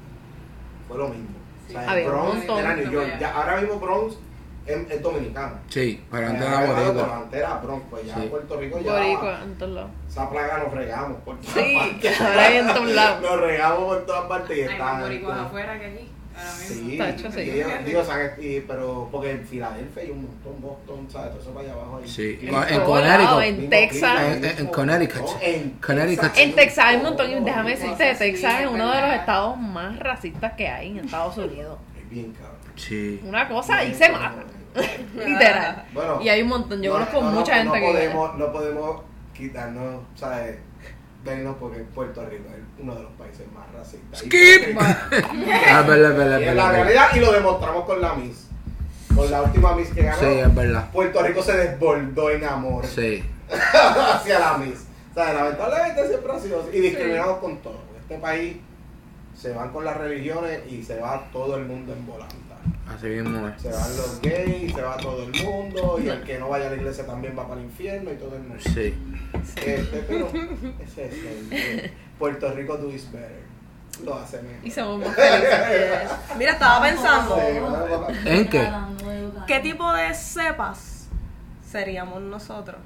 Fue 0.88 0.98
lo 0.98 1.08
mismo. 1.08 1.28
O 1.68 1.72
sea, 1.72 1.82
un 1.94 2.04
Bronx 2.06 2.44
era 2.58 2.74
New 2.74 2.90
York. 2.90 3.08
Ya, 3.20 3.30
ahora 3.32 3.60
mismo 3.60 3.76
Bronx 3.78 4.16
es, 4.70 4.90
es 4.90 5.02
dominicano. 5.02 5.54
Sí, 5.68 6.02
pero 6.10 6.26
antes 6.28 6.46
era 6.46 6.60
boricua. 6.66 7.16
antes 7.16 7.38
era 7.38 7.54
Bronx, 7.58 7.84
pues 7.90 8.06
ya 8.06 8.14
Sí. 8.14 8.26
Puerto 8.30 8.56
Rico 8.60 8.80
ya. 8.80 8.92
Boricua, 8.92 9.40
en 9.44 9.54
todos 9.58 9.72
lados. 9.72 9.90
Esa 10.08 10.30
plaga 10.30 10.58
nos 10.58 10.72
regamos 10.72 11.18
por 11.24 11.40
todas 11.40 11.54
Sí, 11.54 11.74
partes. 11.76 12.20
ahora 12.20 12.42
hay 12.46 12.56
en 12.58 12.66
todos 12.68 12.90
lados. 12.92 13.22
Nos 13.22 13.40
regamos 13.40 13.84
por 13.84 14.06
todas 14.06 14.24
partes 14.26 14.58
y 14.58 14.60
Hay 14.62 14.68
está. 14.68 15.00
boricuas 15.00 15.38
afuera 15.38 15.78
que 15.78 15.86
aquí. 15.86 16.08
Sí, 16.56 16.96
Tacho, 16.96 17.30
sí. 17.30 17.40
ellos- 17.40 17.68
digo, 17.84 18.00
o 18.00 18.04
sea, 18.04 18.34
y- 18.40 18.60
pero 18.60 19.08
porque 19.12 19.32
en 19.32 19.46
Filadelfia 19.46 20.02
hay 20.04 20.10
un 20.10 20.22
montón, 20.22 20.58
Boston, 20.62 21.06
¿sabes? 21.10 21.32
Todo 21.32 21.40
eso 21.42 21.50
para 21.50 21.66
allá 21.66 21.74
abajo. 21.74 22.00
ahí. 22.02 22.08
Sí. 22.08 22.38
Y- 22.40 22.46
En 22.46 22.50
todo 22.54 22.84
Connecticut. 22.86 23.24
lado, 23.24 23.42
en 23.42 23.68
Texas. 23.70 24.20
En- 24.22 24.44
en 24.44 24.56
mismo- 24.56 24.70
Connecticut. 24.72 25.28
en 25.42 25.70
Connecticut. 25.84 26.30
En 26.38 26.54
Texas 26.54 26.84
hay 26.86 26.96
un 26.96 27.02
montón, 27.02 27.30
y 27.30 27.40
déjame 27.40 27.70
decirte, 27.72 28.08
así. 28.10 28.18
Texas 28.24 28.60
es 28.62 28.66
uno 28.68 28.90
de 28.90 29.00
los 29.02 29.10
estados 29.16 29.58
más 29.58 29.98
racistas 29.98 30.52
que 30.54 30.66
hay 30.68 30.88
en 30.92 31.04
Estados 31.04 31.36
Unidos. 31.36 31.78
Es 32.02 32.08
bien 32.08 32.32
cabrón. 32.32 32.56
Sí. 32.76 33.20
Una 33.22 33.46
cosa 33.46 33.84
y 33.84 33.92
se 33.94 34.08
mata. 34.08 34.36
Literal. 35.14 35.84
Bueno, 35.92 36.20
Y 36.22 36.28
hay 36.28 36.42
un 36.42 36.48
montón, 36.48 36.80
yo 36.82 36.90
no- 36.92 37.06
conozco 37.06 37.22
no, 37.22 37.30
mucha 37.40 37.64
no, 37.64 37.72
gente 37.72 37.80
no 37.86 37.86
que... 37.86 37.92
Podemos, 37.92 38.34
no 38.38 38.52
podemos 38.52 39.02
quitarnos, 39.36 40.02
¿sabes? 40.14 40.58
Vernos 41.24 41.56
porque 41.60 41.80
Puerto 41.80 42.24
Rico 42.26 42.44
es 42.48 42.62
uno 42.82 42.94
de 42.94 43.02
los 43.02 43.12
países 43.12 43.46
más 43.52 43.70
racistas. 43.72 44.20
Skip. 44.20 44.78
Ah, 44.80 45.80
es 45.80 45.86
verdad, 45.86 46.10
es 46.12 46.16
verdad, 46.16 46.42
es 46.42 46.54
la 46.54 46.64
verdad. 46.70 46.72
realidad 46.72 47.06
y 47.14 47.20
lo 47.20 47.32
demostramos 47.32 47.84
con 47.84 48.00
la 48.00 48.14
Miss. 48.14 48.46
Con 49.14 49.30
la 49.30 49.42
última 49.42 49.74
Miss 49.74 49.88
que 49.90 50.02
ganó. 50.02 50.18
Sí, 50.18 50.26
es 50.26 50.54
verdad. 50.54 50.90
Puerto 50.92 51.22
Rico 51.22 51.42
se 51.42 51.56
desbordó 51.56 52.30
en 52.30 52.44
amor 52.44 52.86
Sí. 52.86 53.22
hacia 53.50 54.38
la 54.38 54.56
Miss. 54.58 54.86
O 55.10 55.14
sea, 55.14 55.32
lamentablemente 55.34 56.06
siempre 56.08 56.32
ha 56.32 56.38
sido 56.38 56.60
así. 56.62 56.76
Y 56.78 56.80
discriminamos 56.80 57.38
con 57.38 57.58
todo. 57.58 57.80
Este 58.00 58.16
país 58.18 58.56
se 59.36 59.52
van 59.52 59.70
con 59.70 59.84
las 59.84 59.96
religiones 59.96 60.60
y 60.70 60.82
se 60.82 60.98
va 61.00 61.24
todo 61.32 61.56
el 61.56 61.66
mundo 61.66 61.92
en 61.92 62.06
volanta. 62.06 62.36
Así 62.94 63.06
mismo 63.06 63.48
es. 63.48 63.62
Se 63.62 63.68
van 63.70 63.96
los 63.96 64.20
gays, 64.20 64.74
se 64.74 64.82
va 64.82 64.96
todo 64.96 65.22
el 65.22 65.44
mundo, 65.44 65.98
y 66.02 66.08
el 66.08 66.22
que 66.22 66.38
no 66.38 66.48
vaya 66.48 66.66
a 66.66 66.70
la 66.70 66.76
iglesia 66.76 67.06
también 67.06 67.36
va 67.38 67.46
para 67.46 67.60
el 67.60 67.66
infierno 67.66 68.10
y 68.12 68.16
todo 68.16 68.36
el 68.36 68.42
mundo. 68.42 68.62
Sí. 68.62 68.94
Este, 69.32 69.84
pero 70.08 70.28
ese 70.84 71.06
es 71.06 71.14
el 71.52 71.92
Puerto 72.18 72.52
Rico 72.52 72.76
do 72.76 72.90
is 72.90 73.10
better. 73.10 73.42
Lo 74.04 74.14
hace 74.14 74.40
mejor. 74.42 74.66
Y 74.66 74.70
somos 74.70 75.06
más 75.06 75.14
felices. 75.14 76.10
Mira, 76.38 76.52
estaba 76.52 76.82
pensando, 76.82 77.38
¿En 78.24 78.48
qué? 78.48 78.68
¿qué 79.46 79.60
tipo 79.60 79.92
de 79.92 80.14
cepas 80.14 81.08
seríamos 81.68 82.20
nosotros? 82.22 82.78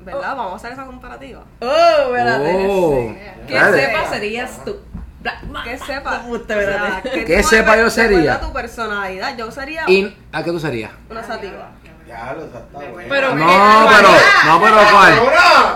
¿Verdad? 0.00 0.36
Vamos 0.36 0.52
a 0.52 0.56
hacer 0.56 0.72
esa 0.72 0.84
comparativa. 0.86 1.44
Oh, 1.60 2.14
espérate. 2.14 2.66
Oh. 2.68 3.14
¿Qué 3.46 3.54
Dale. 3.54 3.80
cepa 3.80 4.10
serías 4.10 4.64
tú? 4.64 4.76
Black 5.24 5.42
Ma- 5.44 5.64
¿Qué 5.64 5.76
cepa? 5.78 6.18
Me 6.22 6.28
gusta, 6.28 6.54
¿verdad? 6.54 7.02
¿qué 7.02 7.24
¿Qué 7.24 7.36
tipo 7.38 7.48
cepa 7.48 7.76
de- 7.76 7.82
yo 7.82 7.90
sería? 7.90 8.38
tu 8.40 8.52
personalidad. 8.52 9.36
Yo 9.36 9.50
sería 9.50 9.84
¿Y 9.88 10.16
a 10.30 10.44
qué 10.44 10.50
tú 10.52 10.60
serías? 10.60 10.92
una 11.10 11.24
sativa. 11.24 11.70
Ya 12.06 12.34
lo 12.34 12.44
está 12.44 12.60
bueno. 12.70 13.08
Pero- 13.08 13.34
No, 13.34 13.86
pero, 13.88 14.08
no, 14.46 14.60
pero 14.60 14.76
¿cuál? 14.92 15.14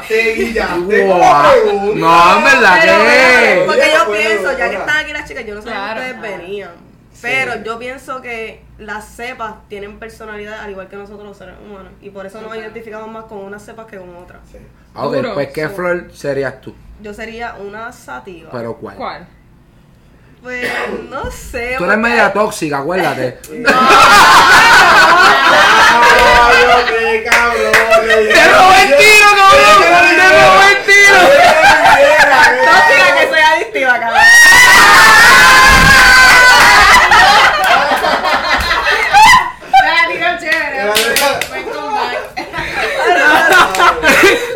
Pregunta. 0.06 0.68
No, 1.96 2.38
en 2.38 2.44
verdad 2.44 2.78
Pero, 2.82 2.98
que. 2.98 3.62
Porque 3.66 3.90
yo 3.94 4.12
pienso, 4.12 4.58
ya 4.58 4.70
que 4.70 4.76
están 4.76 4.96
aquí 4.98 5.12
las 5.12 5.28
chicas, 5.28 5.44
yo 5.46 5.54
no 5.54 5.62
sé 5.62 5.68
Claro, 5.68 6.00
dónde 6.00 6.14
ustedes 6.14 6.28
claro. 6.30 6.42
venían. 6.42 6.70
Pero 7.20 7.64
yo 7.64 7.78
pienso 7.80 8.20
que 8.22 8.62
las 8.78 9.04
cepas 9.08 9.54
tienen 9.68 9.98
personalidad 9.98 10.60
al 10.60 10.70
igual 10.70 10.86
que 10.88 10.96
nosotros 10.96 11.26
los 11.26 11.36
seres 11.36 11.56
humanos. 11.64 11.92
Y 12.00 12.10
por 12.10 12.26
eso 12.26 12.40
nos 12.40 12.54
identificamos 12.56 13.08
más 13.10 13.24
con 13.24 13.38
unas 13.38 13.62
cepas 13.64 13.86
que 13.86 13.96
con 13.98 14.14
otras. 14.16 14.40
Sí. 14.52 14.58
Ok, 14.94 15.16
pues 15.34 15.48
¿qué 15.48 15.68
flor 15.68 16.10
serías 16.14 16.60
tú? 16.60 16.74
Yo 17.02 17.12
sería 17.14 17.54
una 17.54 17.90
sativa. 17.92 18.50
Pero 18.52 18.76
¿cuál? 18.76 18.96
¿Cuál? 18.96 19.26
Pues 20.42 20.70
no 21.10 21.30
sé. 21.30 21.74
Tú 21.78 21.84
eres 21.84 21.88
porque- 21.96 21.96
media 21.96 22.32
tóxica, 22.32 22.78
acuérdate. 22.78 23.32
¡Te 23.32 23.48
robó 28.48 28.72
el 28.74 28.96
tiro, 28.96 29.28
cabrón! 29.36 30.16
¡Te 30.16 30.28
robó 30.28 30.62
el 30.62 30.76
tiro! 30.84 31.18
Tóxica 32.64 33.06
que 33.18 33.24
soy 33.28 33.40
adictiva, 33.40 33.94
cabrón. 34.00 34.22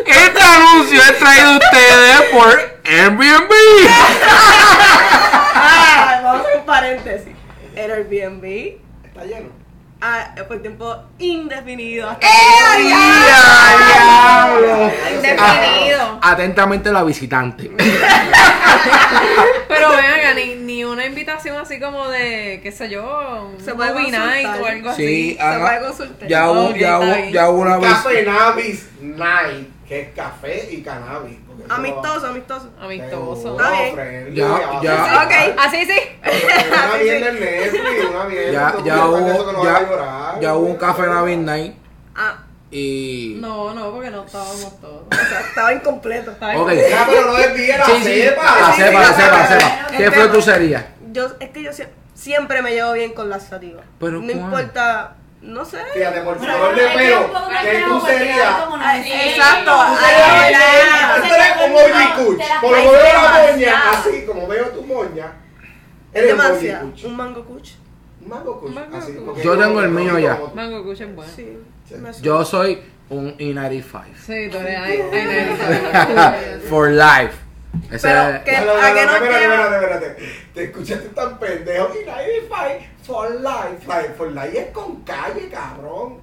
Este 0.05 0.41
anuncio 0.41 1.01
es 1.01 1.19
traído 1.19 1.49
a 1.49 1.57
ustedes 1.57 2.21
por 2.31 2.79
Airbnb. 2.85 3.53
Ah, 5.55 6.19
vamos 6.23 6.41
a 6.41 6.43
hacer 6.47 6.59
un 6.59 6.65
paréntesis. 6.65 7.33
El 7.75 7.91
Airbnb 7.91 8.43
Está 9.05 9.23
lleno. 9.25 9.49
ah, 10.01 10.33
por 10.47 10.61
tiempo 10.61 10.95
indefinido. 11.19 12.09
hasta 12.09 12.27
¡Eh, 12.27 12.81
diablo! 12.81 14.91
Indefinido. 15.15 16.19
Ah, 16.21 16.31
Atentamente 16.31 16.91
la 16.91 17.03
visitante. 17.03 17.71
Pero 19.67 19.89
ven 19.89 20.05
acá, 20.05 20.33
ni, 20.35 20.55
ni 20.55 20.83
una 20.83 21.05
invitación 21.05 21.57
así 21.57 21.79
como 21.79 22.07
de, 22.09 22.59
qué 22.63 22.71
sé 22.71 22.89
yo, 22.89 23.51
un 23.55 23.63
Se 23.63 23.73
puede 23.73 24.11
night 24.11 24.47
o 24.61 24.65
algo 24.65 24.93
Sí, 24.95 25.03
así. 25.03 25.35
Se 25.35 25.41
haga- 25.41 25.65
puede 25.65 25.79
consultar. 25.87 26.27
ya 26.27 26.51
hubo, 26.51 26.75
ya 26.75 26.99
hubo, 26.99 27.15
ya 27.31 27.49
hubo 27.49 27.61
una 27.61 27.77
vez. 27.77 27.89
Café 27.93 28.23
Navis 28.23 28.89
Night, 29.01 29.67
que 29.93 30.01
es 30.01 30.09
café 30.15 30.67
y 30.71 30.81
cannabis. 30.81 31.37
Amistoso, 31.69 32.27
amistoso. 32.27 32.69
Amistoso. 32.81 33.51
Está 33.57 33.71
bien. 33.71 33.93
friendly, 33.93 34.35
Ya, 34.35 34.79
ya. 34.81 35.23
Ok. 35.25 35.59
Así 35.59 35.85
sí. 35.85 35.99
Una 36.67 36.97
mierda 37.03 37.29
en 37.29 37.39
Netflix, 37.39 38.09
una 38.09 38.23
mierda. 38.25 38.51
Ya, 38.51 38.83
ya 38.83 39.05
hubo, 39.07 39.63
ya, 39.63 39.79
llorar, 39.81 40.39
ya 40.39 40.55
hubo 40.55 40.65
un 40.67 40.75
café 40.77 41.03
Navid 41.03 41.37
Night 41.37 41.75
Ah, 42.15 42.39
y. 42.71 43.37
No, 43.39 43.73
no, 43.75 43.91
porque 43.91 44.09
no 44.09 44.23
estábamos 44.23 44.81
todos. 44.81 45.03
o 45.11 45.15
sea, 45.29 45.41
estaba 45.41 45.73
incompleto. 45.73 46.31
Estaba 46.31 46.57
Ok. 46.59 46.71
Ya, 46.89 47.05
pero 47.07 47.25
no 47.27 47.33
desvíe 47.35 47.77
la 47.77 47.85
Sí, 47.85 47.91
sí, 48.03 48.21
cepa. 48.23 48.43
la 48.43 48.73
Sí, 48.73 48.81
cepa, 48.81 48.91
la 48.93 49.07
la 49.09 49.13
cepa, 49.13 49.37
la 49.37 49.47
cepa. 49.47 49.87
¿Qué 49.95 50.09
tema. 50.11 50.31
tú 50.31 50.41
serías? 50.41 50.85
Yo, 51.11 51.27
es 51.39 51.49
que 51.51 51.61
yo 51.61 51.71
sie- 51.71 51.87
siempre 52.15 52.63
me 52.63 52.71
llevo 52.71 52.93
bien 52.93 53.13
con 53.13 53.29
las 53.29 53.43
sativas. 53.43 53.85
Pero 53.99 54.13
no 54.13 54.21
¿cuál? 54.21 54.31
importa, 54.39 55.15
no 55.43 55.65
sé. 55.65 55.77
Fíjate, 55.93 56.21
por 56.21 56.39
de 56.39 56.45
es 56.47 56.91
que 56.91 56.97
pelo, 56.97 57.31
tú 57.87 58.05
serías. 58.05 58.55
Ah, 58.79 58.97
exacto. 58.99 59.71
Tú 59.87 59.95
serías- 61.27 61.57
como 61.57 61.77
Por 62.61 62.71
lo 62.71 62.83
que 62.83 62.89
veo 62.89 63.13
la 63.13 63.51
moña, 63.51 63.91
así 63.91 64.25
como 64.25 64.47
veo 64.47 64.65
tu 64.69 64.83
moña. 64.83 65.33
Es 66.13 66.21
Eres 66.23 66.37
demasiado. 66.37 66.91
Un 67.03 67.17
mango 67.17 67.45
kuch. 67.45 67.69
Un 68.21 68.29
mango 68.29 68.97
así, 68.97 69.13
porque 69.25 69.43
Yo 69.43 69.57
tengo 69.57 69.81
el 69.81 69.89
mío 69.89 70.17
ya. 70.19 70.39
Mango 70.53 70.83
Kush 70.83 71.01
es 71.01 71.15
bueno. 71.15 71.31
Sí. 71.35 71.57
Yo 72.21 72.45
soy 72.45 72.81
un 73.09 73.37
E95. 73.37 74.15
Sí, 74.17 74.49
tú 74.49 74.57
eres 74.57 74.79
ahí. 74.79 75.01
ahí, 75.01 76.61
For 76.69 76.89
life. 76.89 77.42
Ese 77.91 78.07
Pero 78.07 78.43
que- 78.43 78.57
No, 78.59 78.65
no, 78.65 78.71
¿a 78.81 78.89
no, 78.89 78.95
qué 78.95 79.05
no, 79.05 79.11
nos 79.11 79.15
espérate, 79.15 79.39
lleva? 79.41 79.55
espérate, 79.55 79.85
espérate. 80.05 80.33
Te 80.53 80.63
escuchaste 80.63 81.09
tan 81.09 81.39
pendejo. 81.39 81.91
Y 82.01 82.05
95 82.05 82.85
for 83.05 83.31
life. 83.31 83.87
Like, 83.87 84.13
for 84.15 84.31
life 84.31 84.57
es 84.59 84.67
con 84.71 85.01
calle, 85.03 85.49
cabrón. 85.49 86.19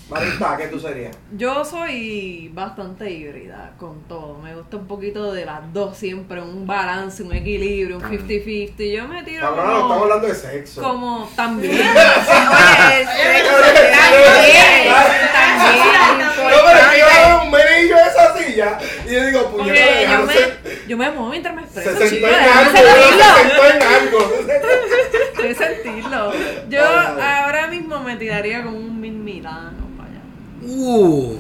Marita, 0.10 0.58
¿qué 0.58 0.66
tú 0.70 0.80
serías? 0.80 1.16
Yo 1.38 1.64
soy 1.64 2.50
bastante 2.52 3.12
híbrida 3.12 3.74
con 3.78 4.02
todo. 4.08 4.40
Me 4.40 4.56
gusta 4.56 4.78
un 4.78 4.88
poquito 4.88 5.32
de 5.32 5.46
las 5.46 5.72
dos 5.72 5.96
siempre, 5.96 6.42
un 6.42 6.66
balance, 6.66 7.22
un 7.22 7.32
equilibrio, 7.32 7.98
un 7.98 8.04
50-50. 8.04 8.92
Yo 8.92 9.08
me 9.08 9.22
tiro 9.24 9.42
Cabrón, 9.42 9.66
no 9.68 9.72
estamos 9.74 9.88
como, 9.92 10.04
hablando 10.06 10.28
de 10.28 10.34
sexo. 10.34 10.82
como 10.82 11.30
también. 11.36 11.74
Oye, 11.74 11.82
el 13.02 13.08
sexo 13.08 13.56
También, 13.62 13.92
también. 15.32 15.90
No, 16.18 16.56
pero 16.66 16.80
es 16.80 16.88
que 16.88 16.98
yo 17.00 17.06
hago 17.06 17.44
un 17.44 17.52
menillo 17.52 17.96
de 17.96 18.02
esa 18.02 18.38
silla 18.38 18.78
y 19.08 19.14
yo 19.14 19.26
digo, 19.26 19.52
puñeta, 19.52 19.80
Porque 19.86 20.08
yo 20.10 20.26
me, 20.26 20.88
yo 20.88 20.98
me 20.98 21.12
muevo 21.12 21.30
mientras 21.30 21.56
me 21.56 21.62
Se 21.68 21.82
expreso, 21.82 22.00
sentó 22.00 22.16
chicos. 22.16 22.32
en 22.32 22.50
algo, 22.50 22.78
se 22.80 23.42
sentó 23.44 23.64
en 23.70 23.84
algo. 23.84 24.20
Déjame 25.42 25.56
sentirlo. 25.56 26.32
Yo 26.70 26.82
ahora 27.22 27.68
mismo 27.68 28.00
me 28.02 28.16
tiraría 28.18 28.64
como 28.64 28.78
un 28.78 29.00
mil 29.00 29.14
milano 29.14 29.78
para 29.98 30.10
allá. 30.10 30.22
Uh. 30.62 31.40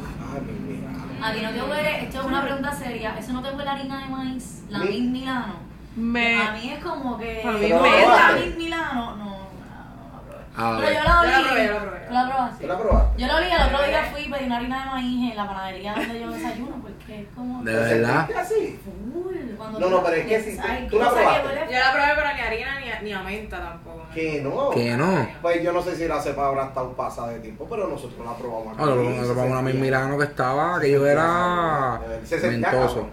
A 1.22 1.34
ti 1.34 1.42
no 1.42 1.52
te 1.52 1.62
huele, 1.62 2.04
esto 2.06 2.20
es 2.22 2.26
una 2.26 2.42
pregunta 2.44 2.72
seria, 2.72 3.18
¿eso 3.20 3.34
no 3.34 3.42
te 3.44 3.52
huele 3.52 3.70
a 3.70 3.74
harina 3.74 4.00
de 4.04 4.06
maíz? 4.10 4.64
La 4.70 4.80
Mi- 4.80 4.88
Miss 5.02 5.12
Milano. 5.12 5.54
Me, 5.96 6.42
A 6.42 6.52
mí 6.54 6.70
es 6.72 6.84
como 6.84 7.18
que. 7.18 7.42
A 7.44 7.52
mí 7.52 7.60
me 7.60 7.70
la. 8.06 8.32
Miss 8.46 8.56
Milano, 8.56 9.16
no, 9.16 9.16
no, 9.18 9.26
no, 9.26 9.36
no, 9.36 10.24
bro. 10.26 10.38
Ah, 10.62 10.78
Pero 10.78 10.92
yo 10.92 11.04
la 11.06 11.22
olí. 11.22 11.32
Yo 11.32 11.40
la 11.40 11.48
probé, 11.48 11.66
yo 11.66 11.74
la 11.74 11.80
probé. 11.80 12.00
¿Tú 12.10 12.14
la 12.14 12.28
probaste? 12.28 12.62
¿Tú 12.62 12.68
la 12.68 12.78
probaste? 12.78 13.22
Yo 13.22 13.28
lo 13.28 13.36
olí, 13.38 13.46
el 13.50 13.62
otro 13.62 13.88
día 13.88 14.04
fui 14.12 14.22
y 14.22 14.30
pedí 14.30 14.46
una 14.46 14.58
harina 14.58 14.84
de 14.84 14.90
maíz 14.90 15.32
en 15.32 15.38
la 15.38 15.48
panadería 15.48 15.94
donde 15.94 16.20
yo 16.20 16.32
desayuno, 16.32 16.76
porque 16.82 17.22
es 17.22 17.28
como... 17.34 17.64
De 17.64 17.74
verdad. 17.74 18.28
¿Te 18.28 18.34
sentiste 18.34 18.40
así? 18.40 18.80
Full, 18.84 19.56
cuando 19.56 19.80
No, 19.80 19.90
no, 19.90 20.04
pero 20.04 20.16
es 20.18 20.26
que 20.28 20.42
si 20.42 20.58
tú 20.90 21.00
la 21.00 21.10
probaste. 21.12 21.48
Yo 21.72 21.80
la 21.80 21.94
probé, 21.94 22.08
pero 22.16 22.34
ni 22.34 22.42
harina 22.42 22.80
ni, 22.80 23.06
ni 23.06 23.14
a 23.14 23.22
menta 23.22 23.58
tampoco. 23.58 24.06
Que 24.14 24.42
no. 24.42 24.70
Que 24.72 24.98
no. 24.98 25.30
Pues 25.42 25.64
yo 25.64 25.72
no 25.72 25.82
sé 25.82 25.96
si 25.96 26.08
la 26.10 26.22
cepa 26.22 26.48
habrá 26.48 26.66
estado 26.66 26.92
pasada 26.94 27.30
de 27.30 27.40
tiempo, 27.40 27.66
pero 27.70 27.88
nosotros 27.88 28.26
la 28.26 28.36
probamos 28.36 28.74
aquí. 28.74 28.84
Ah, 28.84 28.86
lo 28.88 29.26
se 29.26 29.34
probamos 29.34 29.62
una 29.62 29.62
Milano 29.62 30.18
que 30.18 30.26
estaba, 30.26 30.80
que 30.82 30.92
yo 30.92 31.08
era. 31.08 32.02
Se 32.26 32.38
sentía 32.38 32.70
mentoso. 32.72 33.08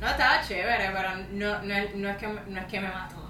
No, 0.00 0.06
estaba 0.10 0.40
chévere, 0.42 0.90
pero 0.92 1.08
no, 1.32 1.62
no, 1.62 1.74
es, 1.74 1.94
no, 1.96 2.08
es 2.08 2.16
que, 2.18 2.26
no 2.28 2.60
es 2.60 2.66
que 2.66 2.80
me 2.80 2.88
mató. 2.88 3.23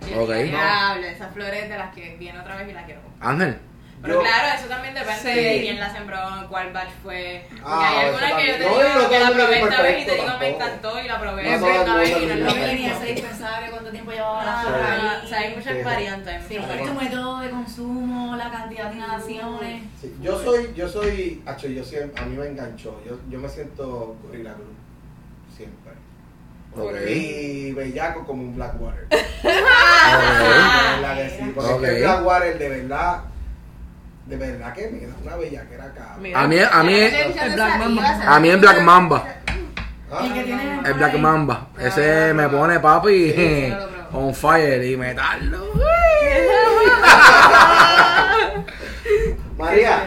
No 0.00 0.06
es 0.06 0.12
que 0.12 0.18
Ok. 0.18 0.32
diablo, 0.50 1.06
esas 1.06 1.32
flores 1.34 1.68
de 1.68 1.78
las 1.78 1.94
que 1.94 2.16
viene 2.16 2.38
otra 2.40 2.56
vez 2.56 2.68
y 2.68 2.72
la 2.72 2.84
quiero 2.84 3.02
comprar. 3.02 3.30
Ángel. 3.32 3.58
Pero 4.02 4.14
Yo- 4.14 4.20
claro, 4.22 4.58
eso 4.58 4.66
también 4.66 4.94
depende 4.94 5.20
Sí. 5.20 5.28
de 5.44 5.60
quién 5.60 5.78
la 5.78 5.92
sembró, 5.92 6.16
cuál 6.48 6.72
batch 6.72 6.88
fue. 7.02 7.44
Porque 7.50 7.62
Ah, 7.66 7.90
hay 8.00 8.06
algunas 8.06 8.32
que 8.32 8.46
yo 8.46 8.52
te 8.56 8.64
también. 8.64 8.70
No, 8.72 8.80
y 8.80 8.88
digo 8.88 9.02
no 9.02 9.08
que 9.10 9.20
la 9.20 9.28
el 9.28 9.34
probé 9.34 9.58
es 9.58 9.62
esta 9.68 9.82
vez 9.82 10.02
y 10.02 10.06
te 10.06 10.14
digo 10.14 10.38
me 10.40 10.48
encantó 10.48 11.00
y 11.00 11.08
la 11.08 11.20
probé 11.20 11.40
el 11.42 11.46
esta 11.48 11.96
vez 11.96 12.08
y 12.08 12.12
no 12.26 12.32
es 12.32 12.38
lo 12.40 12.54
mismo. 12.54 12.96
ese 12.96 13.12
dispensario, 13.12 13.70
cuánto 13.70 13.90
tiempo 13.90 14.10
llevaba 14.12 14.42
la 14.46 14.58
Ah, 14.58 14.62
flor 14.62 15.24
o 15.24 15.28
sea, 15.28 15.38
hay 15.40 15.54
muchas 15.54 15.76
Sí. 15.76 15.82
variantes. 15.82 16.42
Sí, 16.48 16.58
variantes. 16.58 16.94
método 17.02 17.40
de 17.40 17.50
consumo, 17.50 18.36
la 18.36 18.50
cantidad 18.50 18.88
de 18.90 18.96
inhalaciones. 18.96 19.82
Sí, 20.00 20.14
Yo 20.22 20.42
soy, 20.42 20.72
yo 20.74 20.88
soy, 20.88 21.42
acho, 21.44 21.68
yo 21.68 21.84
siempre, 21.84 22.22
a 22.22 22.24
mí 22.24 22.36
me 22.38 22.46
enganchó. 22.46 23.02
Yo, 23.06 23.18
yo 23.28 23.38
me 23.38 23.50
siento 23.50 24.16
Gorilla 24.22 24.54
Glue. 24.54 24.76
Siempre. 25.54 25.92
Y 27.08 27.72
bellaco 27.72 28.24
como 28.24 28.42
un 28.42 28.54
Blackwater. 28.54 29.06
Que 29.08 29.18
sí, 31.38 31.52
porque 31.54 31.88
el 31.88 32.02
Blackwater 32.02 32.58
de 32.58 32.68
verdad, 32.68 33.20
de 34.26 34.36
verdad 34.36 34.72
que 34.72 34.88
me 34.88 35.06
da 35.06 35.14
una 35.22 35.36
bellaquera 35.36 35.84
acá. 35.84 36.16
Mira. 36.20 36.40
A 36.40 36.48
mí, 36.48 36.58
a 36.58 36.82
mí, 36.82 36.94
El 36.94 37.52
Black 37.54 37.78
Mamba. 37.78 38.34
a 38.36 38.40
mí 38.40 38.48
el 38.50 38.56
Black 38.58 38.82
Mamba. 38.82 39.24
Ah, 40.12 40.28
tiene- 40.32 40.80
El 40.84 40.94
Black 40.94 41.18
Mamba. 41.18 41.68
Ese 41.78 42.34
me 42.34 42.48
pone 42.48 42.80
papi 42.80 43.32
Sí, 43.32 43.72
on 44.12 44.34
fire 44.34 44.82
y 44.84 44.96
metallo. 44.96 45.70
María, 49.58 50.02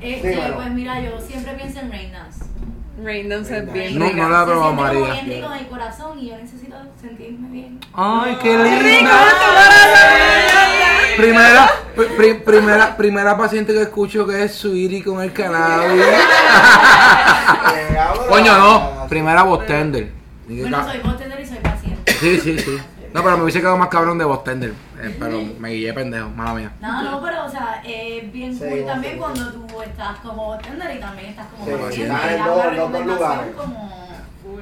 Este, 0.00 0.52
pues 0.54 0.70
mira, 0.70 1.00
yo 1.00 1.20
siempre 1.20 1.52
pienso 1.54 1.80
en 1.80 1.92
Rain 1.92 2.12
Dance 3.04 3.56
es 3.58 3.72
bien 3.72 3.98
No, 3.98 4.12
no 4.12 4.28
la 4.28 4.36
he 4.36 4.40
Se 4.40 4.46
probado, 4.46 4.46
siente 4.46 4.54
como 4.56 4.72
María. 4.82 5.22
bien 5.22 5.26
rico 5.42 5.52
en 5.52 5.58
el 5.58 5.68
corazón 5.68 6.18
y 6.18 6.28
yo 6.28 6.36
necesito 6.36 6.76
sentirme 7.00 7.48
bien. 7.48 7.80
Ay, 7.94 8.38
qué 8.42 8.58
linda. 8.58 9.20
Primera, 11.16 11.70
pri- 11.96 12.06
pri- 12.16 12.34
primera, 12.34 12.96
primera 12.96 13.36
paciente 13.36 13.72
que 13.72 13.82
escucho 13.82 14.26
que 14.26 14.44
es 14.44 14.54
Sweetie 14.54 15.02
con 15.04 15.20
el 15.22 15.32
cannabis. 15.32 16.02
Coño, 18.28 18.58
no. 18.58 19.06
Primera 19.08 19.42
bostender. 19.42 20.10
Bueno, 20.48 20.84
soy 20.84 20.98
bartender 21.00 21.40
y 21.40 21.46
soy 21.46 21.58
paciente. 21.58 22.12
Sí, 22.12 22.40
sí, 22.40 22.58
sí. 22.58 22.78
No, 23.12 23.22
pero 23.22 23.36
me 23.36 23.42
hubiese 23.44 23.60
quedado 23.60 23.76
más 23.76 23.88
cabrón 23.88 24.18
de 24.18 24.24
bostender. 24.24 24.72
Eh, 25.02 25.16
pero 25.18 25.40
me 25.58 25.70
guillé 25.70 25.92
pendejo, 25.94 26.28
mala 26.30 26.54
mía. 26.54 26.72
No, 26.80 27.02
no, 27.02 27.22
pero 27.22 27.44
o 27.44 27.48
sea, 27.48 27.82
es 27.84 28.30
bien 28.32 28.52
Sí, 28.54 28.60
cool 28.68 28.78
sí, 28.80 28.84
también 28.86 29.12
sí. 29.14 29.18
cuando 29.18 29.52
tú 29.52 29.82
estás 29.82 30.18
como 30.18 30.48
bartender 30.50 30.96
y 30.96 31.00
también 31.00 31.28
estás 31.30 31.46
como 31.48 31.64
Sí, 31.64 31.70
paciente. 31.72 32.12
estás 32.14 32.30
y 32.30 32.34
en 32.34 32.44
dos- 32.44 32.92
dos 32.92 33.06
lugares. 33.06 33.54
como, 33.56 34.08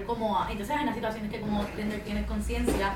como, 0.06 0.46
entonces 0.50 0.76
en 0.76 0.86
las 0.86 0.94
situaciones 0.94 1.30
que 1.32 1.40
como 1.40 1.58
bartender 1.62 2.00
tienes 2.00 2.26
conciencia 2.26 2.92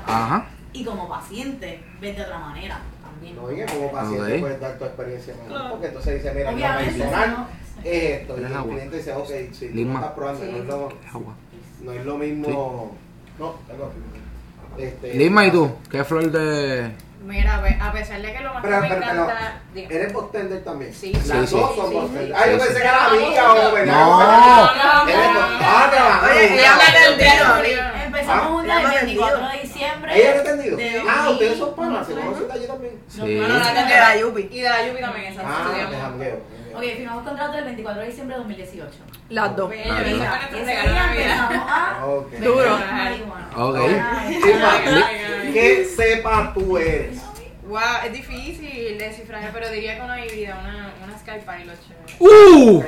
y 0.71 0.83
como 0.85 1.07
paciente 1.09 1.83
ves 2.01 2.15
de 2.15 2.23
otra 2.23 2.39
manera 2.39 2.79
también. 3.03 3.35
No, 3.35 3.51
y 3.51 3.55
que 3.57 3.65
como 3.65 3.91
paciente 3.91 4.39
puedes 4.39 4.59
dar 4.59 4.77
tu 4.79 4.85
experiencia 4.85 5.33
mejor, 5.47 5.69
porque 5.71 5.87
entonces 5.87 6.15
dice, 6.23 6.33
mira, 6.33 6.51
lo 6.51 6.57
medicinal 6.81 7.31
¿no? 7.31 7.47
es 7.83 8.03
esto, 8.03 8.33
y 8.33 8.35
¿Tienes 8.35 8.51
el 8.51 8.57
agua? 8.57 8.73
cliente 8.73 8.97
dice, 8.97 9.13
ok, 9.13 9.29
si 9.51 9.67
tú 9.69 9.79
estás 9.95 10.11
probando, 10.13 10.45
no 10.45 10.57
es 10.57 10.65
lo, 10.65 10.89
Agua. 11.13 11.33
no 11.81 11.91
es 11.91 12.05
lo 12.05 12.17
mismo, 12.17 12.95
no, 13.37 13.49
aquí. 13.49 14.81
Este, 14.81 15.13
Lima, 15.13 15.45
¿y 15.45 15.51
tú? 15.51 15.69
¿Qué 15.91 16.03
flor 16.03 16.31
de...? 16.31 16.91
Mira, 17.23 17.59
pues, 17.61 17.75
a 17.81 17.91
pesar 17.93 18.21
de 18.21 18.33
que 18.33 18.39
lo 18.41 18.53
más 18.53 18.63
Pero, 18.63 18.75
que 18.75 18.81
me 18.81 18.87
pero, 18.89 19.01
pero, 19.01 19.23
encanta. 19.23 19.61
Dime. 19.73 19.95
¿eres 19.95 20.13
bartender 20.13 20.63
también? 20.63 20.93
Sí, 20.93 21.13
Las 21.13 21.23
sí, 21.49 21.55
dos 21.57 21.71
sí. 21.73 21.79
son 21.81 21.89
Sí, 21.91 22.17
sí. 22.25 22.33
Ah, 22.35 22.45
yo 22.47 22.51
Sí, 22.53 22.57
pensé 22.59 22.67
sí. 22.67 22.73
que 22.73 22.81
era 22.81 23.05
amiga 23.05 23.53
o 23.53 23.71
¿verdad? 23.73 23.95
No. 23.95 25.07
Eres 25.07 25.33
bar- 25.35 25.49
Ah. 25.65 26.29
Oye, 26.29 26.53
ella 26.59 26.75
me 26.75 26.83
atendió. 26.83 27.79
Empezamos 28.05 28.43
Ah, 28.43 28.47
juntas 28.49 28.67
ya 28.67 28.81
el 28.81 28.87
me 28.87 28.95
24 29.05 29.47
de 29.49 29.57
diciembre. 29.61 30.11
¿Ella 30.15 30.29
no 30.29 30.35
ha 30.35 30.39
entendido? 30.41 30.77
Ah, 31.09 31.29
ustedes 31.31 31.57
2000. 31.57 31.57
son 31.59 31.75
panas, 31.75 32.07
se 32.07 32.13
conocen 32.13 32.47
de 32.47 32.53
allí 32.53 32.67
también. 32.67 32.93
Sí. 33.07 33.17
No, 33.19 33.25
no, 33.47 33.57
no, 33.57 33.63
De 33.63 33.71
la 33.99 34.17
Yupi. 34.17 34.49
Y 34.51 34.61
de 34.61 34.69
la 34.69 34.87
Yupi 34.87 35.01
también, 35.01 35.33
esa 35.33 35.41
Ah, 35.45 35.69
de 35.73 35.81
estudiamos. 35.81 36.19
Ok, 36.75 36.83
firmamos 36.97 37.23
contrato 37.23 37.57
el 37.57 37.65
24 37.65 38.01
de 38.01 38.07
diciembre 38.07 38.35
de 38.35 38.39
2018. 38.43 38.89
Las 39.29 39.55
dos. 39.55 39.71
Ah, 39.71 40.01
ese 40.01 40.13
¿verdad? 40.13 40.39
fue 40.49 40.59
Y 40.59 40.59
nuestro 40.59 40.59
ese 40.59 40.65
regalo 40.65 40.87
de 40.87 40.93
día 40.93 41.05
Navidad. 41.05 41.51
empezamos 41.51 41.71
a 41.71 42.05
Ok. 42.05 42.31
Duro. 42.39 42.77
marihuana. 42.91 43.49
Ok. 43.57 43.77
Ay, 43.77 44.39
Lima, 44.43 44.71
Ay, 44.85 45.49
¿qué 45.53 45.85
cepa 45.95 46.51
tú 46.53 46.77
eres? 46.77 47.21
Wow, 47.65 47.79
es 48.05 48.13
difícil 48.13 48.97
descifrar, 48.97 49.49
pero 49.53 49.69
diría 49.69 49.95
que 49.95 50.01
una 50.01 50.23
híbrida, 50.25 50.59
una, 50.61 50.93
una 51.03 51.17
Sky 51.17 51.39
Pilot 51.45 51.77
chévere. 51.87 52.15
¡Uh! 52.19 52.83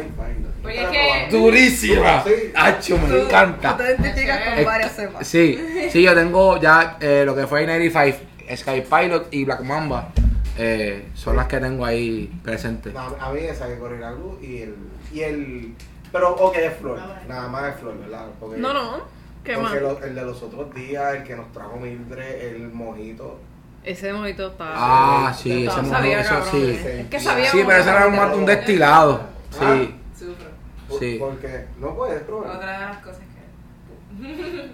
Oye, 0.66 0.84
es 0.84 0.90
que- 0.90 1.28
Durísima. 1.38 2.24
Sí. 2.24 2.32
Hacho, 2.54 2.98
me 2.98 3.22
encanta. 3.22 3.78
Tú 3.78 3.84
te 3.84 3.90
identificas 3.92 4.40
con 4.56 4.66
varias 4.66 4.92
cepas. 4.96 5.26
Sí, 5.28 5.90
sí, 5.92 6.02
yo 6.04 6.14
tengo 6.14 6.60
ya 6.60 6.98
eh, 7.00 7.24
lo 7.26 7.34
que 7.36 7.48
fue 7.48 7.66
95, 7.66 8.18
Sky 8.56 8.82
Pilot 8.82 9.28
y 9.34 9.46
Black 9.46 9.62
Mamba. 9.62 10.10
Eh, 10.58 11.10
son 11.16 11.36
las 11.36 11.48
que 11.48 11.60
tengo 11.60 11.86
ahí 11.86 12.32
presentes. 12.44 12.94
No, 12.94 13.02
a 13.20 13.32
mí 13.34 13.40
esa 13.42 13.68
que 13.68 13.78
corre 13.78 14.00
la 14.00 14.12
luz 14.12 14.42
y 14.42 14.62
el, 14.62 14.76
y 15.14 15.20
el. 15.22 15.76
Pero, 16.12 16.34
ok, 16.36 16.56
es 16.58 16.78
flor. 16.78 17.00
Nada 17.28 17.48
más 17.48 17.74
es 17.74 17.80
flor, 17.82 18.00
¿verdad? 18.00 18.28
Porque, 18.40 18.58
No, 18.58 18.74
no. 18.74 19.02
¿Qué 19.44 19.58
más? 19.58 19.80
lo- 19.80 20.04
el 20.04 20.16
de 20.16 20.22
los 20.26 20.42
otros 20.42 20.74
días, 20.74 21.16
el 21.16 21.24
que 21.24 21.36
nos 21.36 21.52
trajo 21.52 21.78
Mildred, 21.78 22.56
el 22.56 22.70
mojito. 22.70 23.40
Ese 23.84 24.12
mojito 24.12 24.48
está. 24.48 24.66
Ah, 24.76 25.34
sí, 25.38 25.68
ese 25.68 25.76
sabía, 25.76 25.92
mojito, 25.92 26.20
eso 26.20 26.30
cabrón. 26.30 26.52
sí. 26.52 26.80
Es 26.84 27.08
que 27.08 27.20
sabía 27.20 27.52
Sí, 27.52 27.62
pero 27.68 27.80
ese 27.80 27.90
era 27.92 28.08
un, 28.08 28.40
un 28.40 28.46
destilado. 28.46 29.22
Sí, 29.52 29.60
Ah. 29.62 29.88
Sufro. 30.18 30.46
Por- 30.88 31.00
Sí. 31.00 31.18
Porque 31.20 31.66
no 31.80 31.96
puedes 31.96 32.24
probar. 32.24 32.56
Otra 32.56 32.80
de 32.80 32.86
las 32.86 32.98
cosas 33.00 33.20
que. 33.20 34.70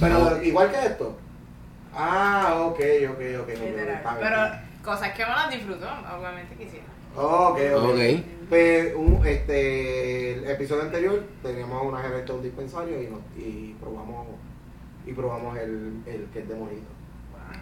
Pero 0.00 0.42
igual 0.42 0.70
que 0.70 0.86
esto. 0.86 1.16
Ah, 1.94 2.54
ok, 2.66 2.80
ok, 3.10 3.20
ok. 3.42 3.48
Literal. 3.48 4.02
Pero 4.20 4.71
cosas 4.82 5.12
que 5.12 5.22
no 5.22 5.30
las 5.30 5.50
disfruto, 5.50 5.86
obviamente 5.86 6.54
quisiera. 6.56 6.84
Ok, 7.16 7.58
ok. 7.74 7.84
Ok. 7.84 7.98
Pues, 8.48 8.94
un, 8.94 9.26
este, 9.26 10.34
el 10.34 10.50
episodio 10.50 10.82
anterior 10.82 11.24
teníamos 11.42 11.86
una 11.86 12.02
gerente 12.02 12.32
de 12.32 12.38
un 12.38 12.42
dispensario 12.42 13.02
y, 13.02 13.06
nos, 13.06 13.20
y 13.36 13.74
probamos 13.80 14.26
y 15.06 15.12
probamos 15.12 15.56
el, 15.58 16.02
el 16.06 16.26
que 16.32 16.40
es 16.40 16.48
de 16.48 16.54
mojito. 16.54 16.86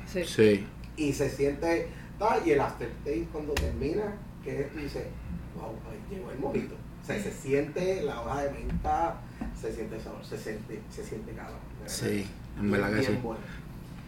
Sí. 0.06 0.24
sí. 0.24 0.66
Y 0.96 1.12
se 1.12 1.30
siente, 1.30 1.88
ta, 2.18 2.38
y 2.44 2.50
el 2.50 2.61
aftertaste 2.61 3.28
cuando 3.33 3.54
termina, 3.54 4.14
que 4.44 4.68
dices, 4.74 5.04
wow, 5.56 5.70
ahí 5.90 6.16
llegó 6.16 6.30
el 6.30 6.38
mojito. 6.38 6.74
O 7.02 7.06
sea, 7.06 7.20
se 7.22 7.33
siente 7.33 8.02
la 8.02 8.20
hoja 8.20 8.42
de 8.42 8.50
menta, 8.50 9.20
se 9.59 9.72
siente 9.72 9.96
el 9.96 10.02
sabor, 10.02 10.24
se 10.24 10.37
siente, 10.38 10.80
se 10.90 11.04
siente 11.04 11.33
verdad. 11.33 11.50
Sí, 11.87 12.26
en 12.59 12.70
verdad 12.70 12.88
que 12.88 12.96
Bien 12.96 13.12
sí. 13.12 13.18
bueno. 13.22 13.40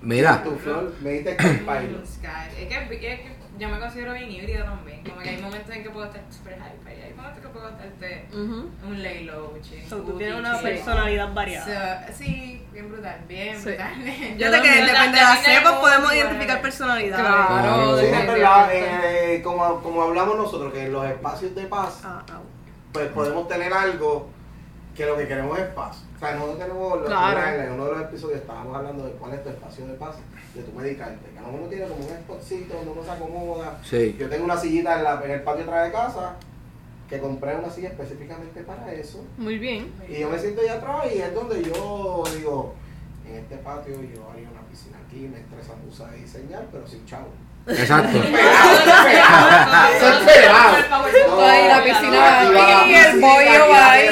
Mira, 0.03 0.43
Tu 0.43 0.51
flor, 0.57 0.93
me 1.01 1.11
diste. 1.11 1.37
Es 1.37 2.69
que, 2.69 2.77
es 2.77 3.01
que 3.01 3.37
yo 3.59 3.69
me 3.69 3.79
considero 3.79 4.13
bien 4.15 4.31
híbrida 4.31 4.65
también. 4.65 5.03
Como 5.05 5.21
que 5.21 5.29
hay 5.31 5.43
momentos 5.43 5.75
en 5.75 5.83
que 5.83 5.91
puedo 5.91 6.07
estar 6.07 6.23
super 6.31 6.55
hype 6.55 6.97
y 6.99 7.03
hay 7.03 7.15
momentos 7.15 7.41
que 7.43 7.49
puedo 7.49 7.69
estar 7.69 7.87
este, 7.87 8.27
Ujú. 8.33 8.71
un 8.87 9.03
lay 9.03 9.25
low, 9.25 9.59
chill. 9.63 9.85
So, 9.89 9.99
tú 9.99 10.17
tienes 10.19 10.39
una 10.39 10.59
personalidad 10.59 11.33
variada. 11.35 12.07
So, 12.09 12.13
sí, 12.15 12.65
bien 12.73 12.91
brutal, 12.91 13.21
bien 13.29 13.57
Sí. 13.59 13.65
brutal. 13.71 13.93
Yo 14.39 14.53
sé 14.53 14.63
que 14.63 14.71
depende 14.71 15.19
de 15.19 15.25
las 15.25 15.43
cepas 15.45 15.73
podemos 15.75 16.15
identificar 16.15 16.63
personalidad. 16.63 17.17
personalidades. 17.19 17.63
Claro, 17.63 17.99
Sí, 17.99 18.07
es 18.07 18.27
verdad, 18.27 18.69
eh, 18.73 19.41
como, 19.45 19.83
como 19.83 20.03
hablamos 20.03 20.37
nosotros, 20.37 20.73
que 20.73 20.87
en 20.87 20.93
los 20.93 21.05
espacios 21.07 21.55
de 21.55 21.67
paz, 21.67 22.01
Ah, 22.05 22.23
ah. 22.31 22.41
pues 22.93 23.09
podemos 23.09 23.47
tener 23.49 23.73
algo 23.73 24.31
que 24.97 25.05
lo 25.07 25.17
que 25.17 25.29
queremos 25.29 25.59
es 25.59 25.67
paz. 25.69 26.05
O 26.23 26.25
sea, 26.25 26.35
nosotros 26.37 26.59
tenemos, 26.61 27.01
lo- 27.01 27.07
Claro. 27.07 27.63
en 27.65 27.73
uno 27.73 27.85
de 27.87 27.91
los 27.93 28.01
episodios 28.03 28.41
estábamos 28.43 28.77
hablando 28.77 29.05
de 29.07 29.11
cuál 29.15 29.35
es 29.35 29.43
tu 29.43 29.49
espacio 29.49 29.87
de 29.89 29.95
paz, 29.95 30.15
de 30.55 30.63
tu 30.63 30.71
medicante. 30.71 31.27
Cada 31.35 31.49
uno 31.49 31.67
tiene 31.67 31.89
como 31.89 32.05
un 32.05 32.11
spotcito 32.11 32.75
donde 32.77 32.91
uno 32.93 33.03
se 33.03 33.11
acomoda. 33.11 33.81
sí. 33.83 34.17
Yo 34.17 34.29
tengo 34.29 34.45
una 34.45 34.57
sillita 34.57 34.99
en, 34.99 35.03
la, 35.05 35.21
en 35.25 35.31
el 35.33 35.43
patio 35.43 35.65
atrás 35.65 35.87
de 35.87 35.91
casa, 35.93 36.37
que 37.11 37.19
compré 37.19 37.57
una 37.57 37.69
silla 37.69 37.89
específicamente 37.89 38.63
para 38.63 38.93
eso. 38.93 39.25
Muy 39.37 39.59
bien. 39.59 39.91
Y 40.09 40.21
yo 40.21 40.31
me 40.31 40.39
siento 40.39 40.61
allá 40.61 40.75
atrás 40.75 41.13
y 41.13 41.19
es 41.19 41.35
donde 41.35 41.61
yo 41.61 42.23
digo, 42.37 42.75
en 43.29 43.35
este 43.39 43.57
patio 43.57 43.95
yo 43.97 44.31
haría 44.31 44.49
una 44.49 44.63
piscina 44.71 44.99
aquí, 45.05 45.29
me 45.29 45.41
estresa 45.41 45.75
musa 45.85 46.09
de 46.13 46.19
diseñar, 46.19 46.67
pero 46.71 46.87
sin 46.87 47.05
chavo. 47.05 47.27
Exacto. 47.67 48.19
Eso 48.19 50.09
es 50.09 50.19
pelado. 50.25 50.77
Ahí 51.43 51.69
la 51.69 51.85
piscina 51.85 52.19
va 52.19 52.41
ahí, 52.41 52.49
el 52.95 53.09
aquí 53.09 53.21
va 53.71 53.91
ahí, 53.91 54.07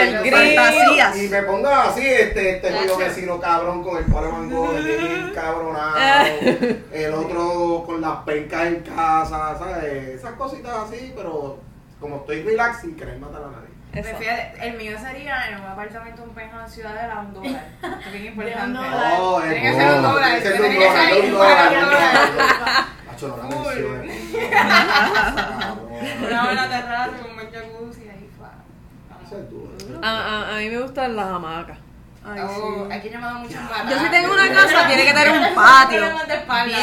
el 0.00 0.30
Fantasías. 0.30 1.16
Y 1.16 1.24
y 1.24 1.28
me 1.28 1.42
ponga 1.42 1.84
así, 1.84 2.06
este, 2.06 2.56
este 2.56 2.70
mío 2.70 2.96
vecino 2.96 3.40
cabrón 3.40 3.82
con 3.82 3.96
el 3.98 4.04
palo 4.04 4.32
mango, 4.32 4.72
bien 4.72 5.32
cabronado, 5.34 5.96
el 6.92 7.14
otro 7.14 7.84
con 7.86 8.00
las 8.00 8.16
pencas 8.24 8.66
en 8.66 8.80
casa, 8.80 9.56
¿sabes? 9.58 10.08
Esas 10.08 10.32
cositas 10.32 10.72
así, 10.86 11.12
pero 11.16 11.58
como 12.00 12.16
estoy 12.16 12.42
relax 12.42 12.80
sin 12.80 12.96
querer 12.96 13.18
matar 13.18 13.42
a 13.42 13.50
nadie. 13.50 13.69
Fíjate, 13.92 14.52
el 14.60 14.76
mío 14.76 14.96
sería 15.00 15.48
en 15.48 15.60
un 15.60 15.66
apartamento, 15.66 16.22
un 16.22 16.32
en 16.38 16.70
Ciudadela, 16.70 17.20
un 17.20 17.34
dólar. 17.34 17.64
Esto 17.82 17.96
es 18.06 18.12
bien 18.12 18.26
importante. 18.26 18.68
No, 18.68 19.40
Tiene 19.40 19.60
que 19.62 19.72
ser 19.74 19.94
un 19.96 20.02
dólar. 20.02 20.40
Tiene 20.40 20.78
que 20.78 20.90
ser 20.90 21.24
un 21.24 21.32
dólar. 21.32 21.72
Macho, 23.06 23.28
no 23.36 23.36
la 23.36 23.48
menciones. 23.48 24.16
Una 26.26 26.44
buena 26.44 26.68
terraza 26.68 27.10
con 27.18 27.30
un 27.30 27.36
buen 27.36 27.50
jacuzzi 27.52 28.08
ahí, 28.08 28.30
duro. 29.50 30.00
A, 30.02 30.08
a, 30.08 30.56
a 30.56 30.58
mí 30.58 30.70
me 30.70 30.78
gustan 30.78 31.16
las 31.16 31.26
hamacas. 31.26 31.78
Ay, 32.22 32.40
Oh, 32.44 32.86
sí. 32.86 32.92
aquí 32.94 33.08
yo 33.08 33.18
me 33.18 33.24
da 33.26 33.32
muchas 33.34 33.62
matas. 33.62 33.90
Yo 33.90 33.98
si 33.98 34.10
tengo 34.10 34.32
una 34.34 34.52
casa, 34.52 34.86
tiene 34.86 35.04
que 35.04 35.12
tener 35.14 35.30
un 35.30 35.54
patio. 35.54 36.00
De 36.02 36.10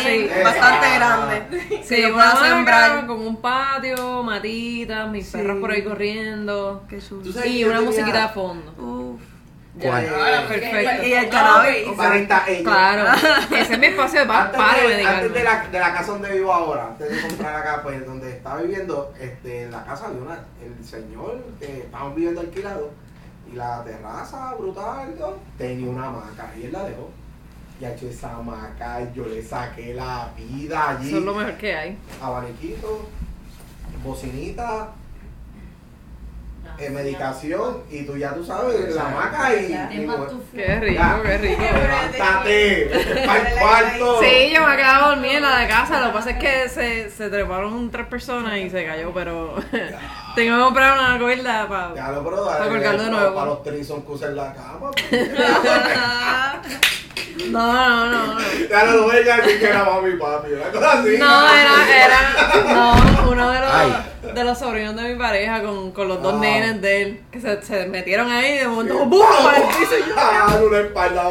Sí. 0.04 0.30
bastante 0.44 0.96
grande. 0.96 1.82
Sí, 1.84 2.02
yo 2.02 2.08
hamaca 2.16 2.38
sembrar. 2.48 3.06
con 3.06 3.20
un 3.20 3.36
patio, 3.42 4.24
matitas, 4.24 5.08
mis 5.10 5.28
Sí. 5.28 5.38
perros 5.38 5.60
por 5.60 5.72
ahí 5.72 5.84
corriendo. 5.84 6.84
Qué 6.90 7.00
chulo. 7.00 7.46
Y 7.46 7.64
una 7.66 7.82
musiquita 7.82 8.24
de 8.24 8.34
fondo. 8.34 8.72
Uf. 8.82 9.22
Ya, 9.76 9.90
¿Cuál? 9.92 10.10
Ahora, 10.10 10.48
perfecto. 10.48 11.06
Y 11.06 11.14
el 11.14 11.30
cannabis. 11.30 12.00
Ahí 12.00 12.22
está 12.24 12.44
ella. 12.48 12.64
Claro, 12.64 13.06
ese 13.56 13.74
es 13.74 13.80
mi 13.80 13.86
espacio 13.86 14.22
de 14.22 14.26
paz 14.26 14.46
Antes, 14.46 14.58
para 14.60 14.88
de, 14.88 15.06
antes 15.06 15.34
de, 15.34 15.44
la, 15.44 15.68
de 15.72 15.80
la 15.80 15.94
casa 15.94 16.12
donde 16.14 16.34
vivo 16.34 16.52
ahora, 16.52 16.88
antes 16.88 17.12
de 17.12 17.22
comprar 17.28 17.56
acá, 17.58 17.84
pues 17.84 18.04
donde 18.04 18.32
estaba 18.32 18.60
viviendo, 18.64 19.14
este, 19.20 19.62
en 19.66 19.72
la 19.72 19.86
casa 19.86 20.08
había 20.08 20.22
una, 20.24 20.40
el 20.64 20.84
señor 20.84 21.44
que 21.60 21.82
estábamos 21.82 22.16
viviendo 22.16 22.42
alquilado 22.42 22.90
y 23.52 23.56
la 23.56 23.84
terraza 23.84 24.54
brutal, 24.56 25.16
¿no? 25.20 25.34
tenía 25.58 25.90
una 25.90 26.08
hamaca 26.08 26.52
y 26.58 26.64
él 26.66 26.72
la 26.72 26.84
dejó. 26.84 27.10
Y 27.80 27.86
ha 27.86 27.94
hecho 27.94 28.08
esa 28.08 28.36
hamaca, 28.36 29.02
y 29.02 29.14
yo 29.16 29.26
le 29.28 29.44
saqué 29.44 29.94
la 29.94 30.32
vida 30.36 30.90
allí. 30.90 31.10
Eso 31.10 31.18
es 31.20 31.24
lo 31.24 31.36
mejor 31.36 31.58
que 31.58 31.76
hay. 31.76 31.98
Abaniquito, 32.20 33.08
bocinita, 34.04 34.90
eh, 36.80 36.90
medicación 36.92 37.84
y 37.90 38.04
tú 38.04 38.18
ya 38.18 38.34
tú 38.34 38.46
sabes, 38.46 38.94
la 38.94 39.08
hamaca 39.08 39.56
y. 39.56 40.06
Bueno, 40.06 40.28
Qué 40.54 40.80
rico, 40.80 40.94
ya, 41.02 41.20
qué 41.24 41.38
rico. 41.38 41.62
Levántate, 41.62 42.92
para 43.26 43.50
el 43.50 43.58
cuarto. 43.60 44.20
Sí, 44.22 44.52
yo 44.54 44.66
me 44.68 44.76
quedaba 44.76 45.10
dormida 45.10 45.34
en 45.38 45.42
la 45.44 45.58
de 45.60 45.68
casa. 45.68 46.00
Lo 46.02 46.08
que 46.08 46.14
pasa 46.14 46.30
es 46.32 46.38
que 46.38 46.70
se, 46.70 47.10
se 47.10 47.30
treparon 47.30 47.90
tres 47.90 48.08
personas 48.08 48.58
y 48.58 48.70
se 48.70 48.86
cayó, 48.86 49.12
pero 49.14 49.56
tengo 50.36 50.58
que 50.58 50.64
comprar 50.64 50.98
una 51.00 51.20
cuerda 51.20 51.68
para. 51.68 51.96
Ya 51.96 52.12
lo 52.12 52.24
pero 52.24 52.46
Para 52.46 52.66
colgarlo 52.68 53.04
de 53.04 53.10
nuevo. 53.10 53.36
Para 53.36 53.48
los 53.48 53.64
trison 53.64 54.02
que 54.04 54.12
usan 54.12 54.36
la 54.36 54.54
cama. 54.54 54.92
pues. 54.92 55.30
No, 57.52 57.62
no, 57.72 58.06
no, 58.08 58.34
no. 58.34 58.40
ya 58.70 58.84
no 58.84 58.92
lo 58.94 59.04
voy 59.04 59.16
a 59.18 59.38
decir 59.38 59.60
que 59.60 59.68
era 59.70 59.84
mami 59.86 60.18
papi, 60.18 60.54
una 60.54 60.72
cosa 60.72 60.94
así. 60.94 61.18
No, 61.18 61.48
era, 61.54 62.06
era 62.06 62.74
no, 62.74 63.30
uno 63.32 63.52
de 63.52 63.58
Ay. 63.60 64.07
De 64.38 64.44
los 64.44 64.58
sobrinos 64.60 64.96
de 64.96 65.02
mi 65.14 65.16
pareja 65.20 65.62
con, 65.64 65.92
con 65.92 66.08
los 66.08 66.22
dos 66.22 66.36
Ah. 66.36 66.40
nenes 66.40 66.82
de 66.82 67.02
él, 67.02 67.22
que 67.32 67.42
se, 67.42 67.62
se 67.64 67.86
metieron 67.88 68.30
ahí 68.32 68.54
y 68.54 68.58
de 68.60 68.68
momento 68.68 69.06
¡bum! 69.06 69.26
por 69.42 69.54
el 69.54 69.64
piso 69.64 69.98
y 69.98 70.10
yo- 70.10 70.16
Ah, 70.18 70.58
una 70.66 70.80
espalda 70.80 71.24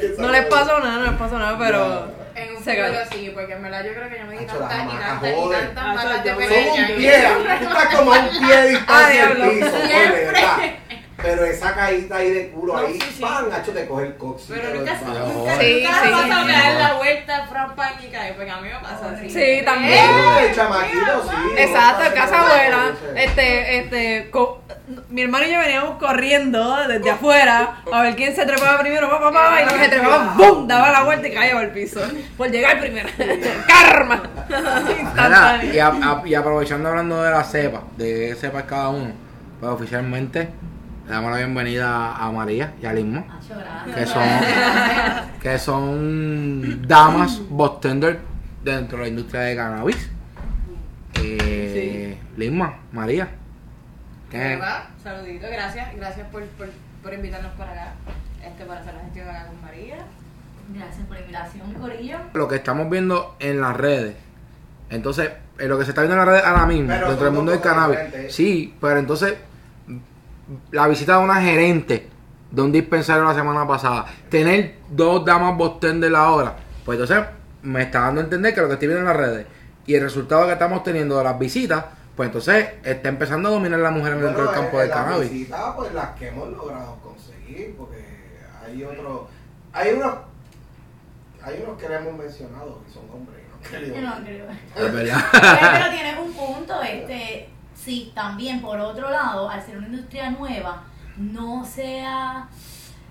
que 0.00 0.14
No 0.18 0.28
les 0.30 0.44
pasó 0.46 0.78
nada, 0.80 0.98
no 0.98 1.04
les 1.10 1.14
pasó 1.18 1.38
nada, 1.38 1.58
pero 1.58 2.08
En 2.34 2.56
un 2.56 2.64
se 2.64 2.76
cayó. 2.76 2.98
sí, 3.12 3.30
porque 3.34 3.52
en 3.52 3.62
verdad 3.62 3.84
yo 3.84 3.92
creo 3.92 4.08
que 4.10 4.18
yo 4.18 4.24
me 4.24 4.38
di 4.38 4.46
tantas 4.46 4.84
y 4.84 4.96
tantas 4.96 5.30
y 5.30 5.50
tantas 5.50 5.94
matas 5.94 6.24
de 6.24 6.34
me- 6.34 6.48
Son 6.48 6.80
un 6.90 6.96
pie, 6.96 7.22
tú 7.60 7.68
estás 7.68 7.94
como 7.96 8.10
un 8.10 8.28
pie 8.28 8.56
de 8.56 8.68
distancia 8.70 9.24
Ah, 9.24 9.34
del 9.34 9.50
piso, 9.50 9.86
Siempre. 9.86 10.76
Pero 11.24 11.44
esa 11.44 11.74
caída 11.74 12.16
ahí 12.16 12.30
de 12.30 12.48
culo 12.50 12.74
No, 12.74 12.78
ahí, 12.86 12.94
sí, 13.00 13.06
sí. 13.16 13.22
pan, 13.22 13.46
hacho, 13.52 13.72
te 13.72 13.86
coge 13.86 14.04
el 14.06 14.16
cox. 14.16 14.44
Pero 14.48 14.74
nunca 14.78 14.98
se 14.98 15.04
nunca. 15.06 15.58
Sí, 15.60 15.82
nunca 15.84 16.02
sí. 16.02 16.10
No. 16.28 16.46
dar 16.48 16.74
la 16.74 16.94
vuelta, 16.94 17.46
fran 17.50 17.74
pan 17.74 17.92
y 18.00 18.32
porque 18.34 18.50
a 18.50 18.56
mí 18.60 18.68
me 18.68 18.78
pasa 18.80 19.10
así. 19.14 19.30
Sí, 19.30 19.64
también. 19.64 19.94
Eh, 19.94 20.52
chamaquito, 20.54 21.22
sí. 21.22 21.36
Exacto, 21.56 22.04
en 22.04 22.12
casa 22.12 22.40
abuela, 22.40 22.92
este, 23.16 23.78
este, 23.78 24.30
mi 25.08 25.22
hermano 25.22 25.46
y 25.46 25.52
yo 25.52 25.58
veníamos 25.58 25.98
corriendo 25.98 26.76
desde 26.86 27.10
afuera 27.10 27.76
a 27.90 28.02
ver 28.02 28.14
quién 28.16 28.34
se 28.34 28.44
trepaba 28.44 28.78
primero, 28.80 29.08
papá, 29.08 29.32
papá, 29.32 29.60
y 29.60 29.62
el 29.64 29.68
que 29.70 29.78
se 29.84 29.88
trepaba, 29.88 30.34
¡bum! 30.36 30.66
daba 30.66 30.90
la 30.92 31.02
vuelta 31.04 31.26
y 31.28 31.32
caía 31.32 31.58
al 31.58 31.70
piso, 31.70 32.00
por 32.36 32.50
llegar 32.50 32.78
primero. 32.80 33.08
¡Karma! 33.66 34.22
Mira, 34.48 35.60
y, 35.64 35.78
a- 35.78 35.88
a- 35.88 36.22
y 36.24 36.34
aprovechando 36.34 36.88
hablando 36.90 37.22
de 37.22 37.30
la 37.30 37.44
cepa, 37.44 37.82
de 37.96 38.28
qué 38.30 38.34
cepa 38.34 38.60
es 38.60 38.64
cada 38.66 38.88
uno, 38.90 39.12
pues 39.60 39.72
oficialmente 39.72 40.48
le 41.06 41.10
damos 41.10 41.30
la 41.30 41.36
bienvenida 41.38 42.16
a 42.16 42.30
María 42.32 42.74
y 42.80 42.86
a 42.86 42.92
Lismo, 42.92 43.26
gracias. 43.48 43.94
que 43.94 44.06
son, 44.06 45.40
que 45.42 45.58
son 45.58 46.88
damas 46.88 47.40
bostender 47.50 48.20
dentro 48.62 48.98
de 48.98 49.04
la 49.04 49.08
industria 49.08 49.40
de 49.42 49.56
cannabis. 49.56 50.10
Eh, 51.20 52.18
Lisma, 52.36 52.78
María. 52.92 53.28
¿qué? 54.30 54.38
verdad, 54.38 54.84
saludito, 55.02 55.46
gracias, 55.50 55.94
gracias 55.96 56.26
por, 56.28 56.42
por, 56.46 56.68
por 57.02 57.12
invitarnos 57.12 57.52
para 57.52 57.72
acá, 57.72 57.92
este, 58.42 58.64
para 58.64 58.80
hacer 58.80 58.94
la 58.94 59.00
gestión 59.00 59.28
acá 59.28 59.46
con 59.46 59.60
María. 59.62 59.96
Gracias 60.74 61.06
por 61.06 61.16
la 61.16 61.20
invitación, 61.20 61.74
Corillo. 61.74 62.18
Lo 62.32 62.48
que 62.48 62.56
estamos 62.56 62.88
viendo 62.88 63.36
en 63.38 63.60
las 63.60 63.76
redes. 63.76 64.16
Entonces, 64.88 65.30
en 65.58 65.68
lo 65.68 65.78
que 65.78 65.84
se 65.84 65.90
está 65.90 66.00
viendo 66.00 66.14
en 66.14 66.20
las 66.20 66.28
redes 66.28 66.44
ahora 66.44 66.66
mismo, 66.66 66.88
Pero 66.88 67.08
dentro 67.08 67.24
del 67.26 67.34
mundo 67.34 67.52
del 67.52 67.60
cannabis. 67.60 67.98
Sí, 68.30 68.74
pero 68.80 68.98
entonces, 68.98 69.34
la 70.70 70.88
visita 70.88 71.18
de 71.18 71.24
una 71.24 71.40
gerente 71.40 72.08
de 72.50 72.62
un 72.62 72.70
dispensario 72.70 73.24
la 73.24 73.34
semana 73.34 73.66
pasada, 73.66 74.06
tener 74.28 74.76
dos 74.88 75.24
damas 75.24 75.56
bostender 75.56 76.14
ahora, 76.14 76.56
pues 76.84 77.00
entonces 77.00 77.26
me 77.62 77.82
está 77.82 78.00
dando 78.00 78.20
a 78.20 78.24
entender 78.24 78.54
que 78.54 78.60
lo 78.60 78.68
que 78.68 78.74
estoy 78.74 78.88
viendo 78.88 79.10
en 79.10 79.16
las 79.16 79.16
redes 79.16 79.46
y 79.86 79.94
el 79.94 80.02
resultado 80.02 80.46
que 80.46 80.52
estamos 80.52 80.82
teniendo 80.82 81.18
de 81.18 81.24
las 81.24 81.38
visitas, 81.38 81.84
pues 82.16 82.28
entonces 82.28 82.68
está 82.84 83.08
empezando 83.08 83.48
a 83.48 83.52
dominar 83.52 83.80
la 83.80 83.90
mujer 83.90 84.18
dentro 84.18 84.44
del 84.44 84.54
campo 84.54 84.78
del 84.78 84.88
las 84.88 84.98
cannabis. 84.98 85.30
visitas, 85.30 85.74
pues 85.76 85.92
las 85.92 86.10
que 86.10 86.28
hemos 86.28 86.48
logrado 86.50 86.96
conseguir, 87.02 87.74
porque 87.76 88.04
hay 88.64 88.84
otros, 88.84 89.22
hay 89.72 89.94
unos, 89.94 90.14
hay 91.42 91.62
unos 91.64 91.78
que 91.78 91.88
le 91.88 91.96
hemos 91.96 92.14
mencionado 92.14 92.82
y 92.88 92.92
son 92.92 93.02
hombres, 93.10 93.40
¿no? 93.50 93.68
Que 93.68 94.00
no 94.00 94.24
creo. 94.24 94.46
Es 94.76 94.92
verdad. 94.92 95.24
Pero 95.32 95.90
tienes 95.90 96.18
un 96.18 96.32
punto, 96.32 96.82
este, 96.82 97.48
sí, 97.84 98.12
también 98.14 98.60
por 98.62 98.80
otro 98.80 99.10
lado, 99.10 99.48
al 99.48 99.62
ser 99.62 99.78
una 99.78 99.88
industria 99.88 100.30
nueva, 100.30 100.84
no 101.16 101.64
sea, 101.64 102.48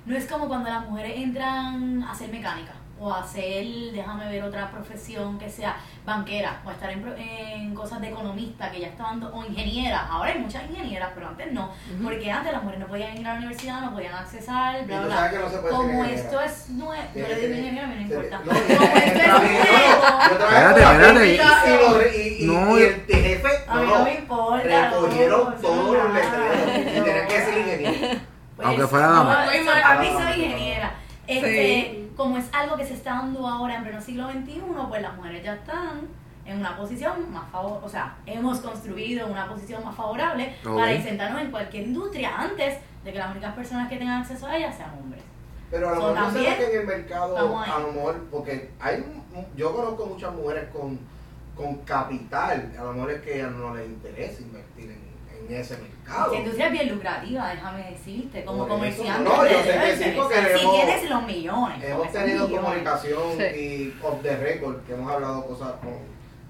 no 0.06 0.16
es 0.16 0.26
como 0.26 0.48
cuando 0.48 0.70
las 0.70 0.90
mujeres 0.90 1.14
entran 1.18 2.04
a 2.04 2.12
hacer 2.12 2.32
mecánica 2.32 2.74
o 3.04 3.14
hacer, 3.14 3.66
déjame 3.92 4.30
ver 4.32 4.44
otra 4.44 4.72
profesión 4.72 5.38
que 5.38 5.50
sea 5.50 5.76
banquera 6.06 6.62
o 6.66 6.72
estar 6.72 6.90
en, 6.90 7.02
pro- 7.02 7.16
en 7.18 7.74
cosas 7.76 8.00
de 8.00 8.08
economista 8.10 8.72
que 8.72 8.80
ya 8.80 8.88
está 8.88 9.04
dando, 9.04 9.30
o 9.36 9.44
ingeniera, 9.46 10.08
ahora 10.10 10.32
hay 10.32 10.40
muchas 10.40 10.64
ingenieras, 10.70 11.10
pero 11.14 11.28
antes 11.28 11.52
no, 11.52 11.70
porque 12.02 12.32
antes 12.32 12.54
las 12.54 12.64
mujeres 12.64 12.80
no 12.80 12.88
podían 12.88 13.18
ir 13.18 13.28
a 13.28 13.34
la 13.34 13.38
universidad, 13.40 13.82
no 13.82 13.92
podían 13.94 14.14
accesar, 14.16 14.86
bla, 14.86 15.02
bla, 15.02 15.32
no 15.32 15.70
Como 15.70 15.84
ingeniera. 16.06 16.14
esto 16.22 16.40
es 16.42 16.70
nuevo, 16.70 17.04
yo 17.14 17.28
le 17.28 17.36
digo 17.36 17.54
ingeniera, 17.58 17.86
a 17.88 17.90
mí 17.90 17.96
no 17.96 18.02
importa. 18.02 18.38
Como 18.38 18.52
esto 18.52 19.20
es 19.20 19.28
nuevo, 19.28 20.22
Espérate, 20.24 20.82
espérate. 20.82 22.38
y 22.40 22.46
No, 22.46 22.78
el 22.78 23.06
jefe, 23.06 23.48
A 23.68 23.76
no, 23.76 23.82
mí 23.84 23.88
no, 23.90 24.04
me 24.06 24.14
importa. 24.16 24.90
recogieron 24.90 25.62
todos 25.62 25.98
los 25.98 26.14
letreros 26.14 26.58
y 26.88 27.02
tenían 27.02 27.28
que 27.28 27.42
ser 27.42 27.58
ingeniero. 27.58 28.20
Pues, 28.56 28.68
Aunque 28.68 28.88
fuera 28.88 29.08
dama. 29.08 29.44
a 29.44 29.96
mí 30.00 30.08
soy 30.10 30.44
ingeniera. 30.46 30.92
Este. 31.28 32.03
Como 32.16 32.38
es 32.38 32.46
algo 32.54 32.78
que 32.78 32.86
se 32.86 32.94
está 32.94 33.12
dando 33.16 33.48
ahora 33.48 33.76
en 33.76 33.84
pleno 33.84 34.02
siglo 34.02 34.30
XXI, 34.30 34.62
pues 34.90 35.02
las 35.02 35.16
mujeres 35.16 35.44
ya 35.44 35.56
están 35.56 36.08
en 36.46 36.60
una 36.60 36.76
posición 36.76 37.32
más 37.32 37.50
favorable, 37.50 37.86
o 37.86 37.90
sea, 37.90 38.18
hemos 38.26 38.60
construido 38.60 39.28
una 39.28 39.48
posición 39.48 39.84
más 39.84 39.96
favorable 39.96 40.56
para 40.64 40.94
insertarnos 40.94 41.42
en 41.42 41.52
cualquier 41.52 41.84
industria 41.88 42.36
antes 42.38 42.80
de 43.04 43.12
que 43.12 43.18
las 43.18 43.32
únicas 43.32 43.54
personas 43.56 43.90
que 43.90 43.98
tengan 43.98 44.22
acceso 44.22 44.46
a 44.48 44.58
ella 44.58 44.72
sean 44.72 44.92
hombres. 45.00 45.24
Pero 45.72 45.90
a 45.90 45.96
lo 45.96 46.02
So, 46.02 46.14
mejor 46.14 46.20
no 46.20 46.32
se 46.32 46.34
también 46.34 46.52
ve 46.52 46.66
que 46.66 46.74
en 46.74 46.82
el 46.82 46.88
mercado, 46.88 47.60
a 47.60 47.80
lo 47.80 47.94
mejor, 47.94 48.28
porque 48.30 48.72
hay, 48.80 49.04
yo 49.56 49.74
conozco 49.74 50.06
muchas 50.06 50.34
mujeres 50.34 50.70
con, 50.70 51.00
con 51.56 51.78
capital, 51.78 52.72
a 52.78 52.84
lo 52.84 52.94
mejor 52.94 53.12
es 53.12 53.22
que 53.22 53.42
a 53.42 53.48
no 53.48 53.74
les 53.76 53.88
interesa 53.88 54.42
invertir 54.42 54.92
en, 54.92 55.03
en 55.50 55.56
ese 55.56 55.78
mercado. 55.78 56.32
La 56.34 56.38
industria 56.40 56.66
es 56.68 56.72
bien 56.72 56.90
lucrativa, 56.90 57.50
déjame 57.50 57.92
decirte, 57.92 58.44
como 58.46 58.68
comerciante. 58.68 59.24
no, 59.24 59.46
yo 59.48 59.64
sé 59.64 59.72
que 59.80 59.98
sí, 59.98 60.14
porque 60.16 60.36
si 60.56 60.62
hemos- 60.62 60.76
tienes 60.76 61.10
los 61.10 61.24
millones. 61.24 61.84
Hemos 61.84 62.12
tenido 62.12 62.48
millones. 62.48 62.66
comunicación 62.66 63.24
Sí. 63.38 63.44
y 63.60 64.00
off 64.04 64.22
the 64.22 64.38
record, 64.38 64.82
que 64.86 64.94
hemos 64.94 65.12
hablado 65.12 65.46
cosas 65.46 65.74
con, 65.82 65.98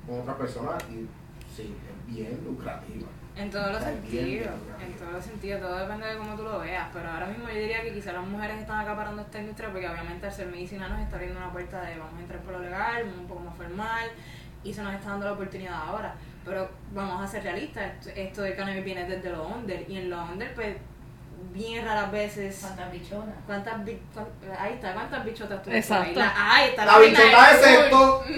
con 0.08 0.22
otras 0.22 0.36
personas 0.38 0.84
y 0.90 1.08
sí, 1.56 1.76
es 2.08 2.14
bien 2.16 2.40
lucrativa. 2.46 3.08
En 3.36 3.50
todos 3.50 3.72
los 3.72 3.82
sentidos, 3.84 4.52
en 4.80 4.94
todos 4.94 5.12
los 5.14 5.26
sentidos, 5.26 5.60
todo 5.60 5.76
depende 5.80 6.06
de 6.06 6.18
cómo 6.18 6.36
tú 6.36 6.44
lo 6.44 6.60
veas, 6.60 6.88
pero 6.94 7.10
ahora 7.10 7.26
mismo 7.26 7.48
yo 7.50 7.56
diría 7.60 7.82
que 7.82 7.92
quizás 7.92 8.14
las 8.14 8.24
mujeres 8.28 8.60
están 8.62 8.80
acaparando 8.82 9.24
esta 9.24 9.40
industria 9.40 9.72
porque 9.72 9.90
obviamente 9.90 10.28
al 10.28 10.32
ser 10.32 10.46
medicina 10.48 10.88
nos 10.88 11.00
está 11.02 11.16
abriendo 11.16 11.40
una 11.40 11.52
puerta 11.52 11.82
de 11.82 11.98
vamos 11.98 12.14
a 12.16 12.22
entrar 12.22 12.40
por 12.42 12.54
lo 12.54 12.60
legal, 12.60 13.12
un 13.20 13.26
poco 13.26 13.40
más 13.40 13.56
formal 13.58 14.08
y 14.64 14.72
se 14.72 14.84
nos 14.84 14.94
está 14.94 15.10
dando 15.10 15.26
la 15.26 15.32
oportunidad 15.34 15.74
ahora, 15.74 16.14
pero 16.46 16.70
vamos 16.92 17.24
a 17.24 17.28
ser 17.28 17.44
realistas, 17.44 17.84
esto, 18.00 18.10
esto 18.16 18.42
del 18.42 18.56
cannabis 18.56 18.84
viene 18.84 19.06
desde 19.06 19.30
los 19.30 19.46
under 19.50 19.86
y 19.90 19.98
en 19.98 20.10
los 20.10 20.30
under 20.30 20.54
pues 20.56 20.76
bien 21.54 21.86
raras 21.86 22.12
veces. 22.12 22.58
¿Cuántas 22.62 22.92
bichonas? 22.92 23.36
¿Cuántas 23.46 23.86
bi- 23.86 24.02
cuán- 24.14 24.28
ahí 24.60 24.74
está, 24.74 24.94
¿cuántas 24.94 25.24
bichotas 25.26 25.62
tú 25.62 25.70
Exacto. 25.72 26.10
ahí? 26.10 26.16
La- 26.16 26.54
ahí 26.56 26.70
está, 26.70 26.86
La 26.86 26.98
reina 26.98 27.20
bichota 27.20 27.52
es 27.52 27.68
esto. 27.68 28.24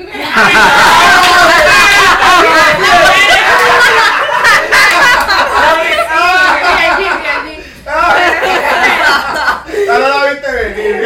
Ya 9.86 10.00
no 10.00 10.08
la 10.10 10.32
viste 10.32 10.52
venir. 10.52 11.06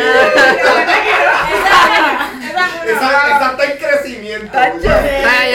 Esa, 2.87 3.27
esa 3.27 3.51
está 3.51 3.63
en 3.65 3.77
crecimiento. 3.77 4.57
Ah, 4.57 5.47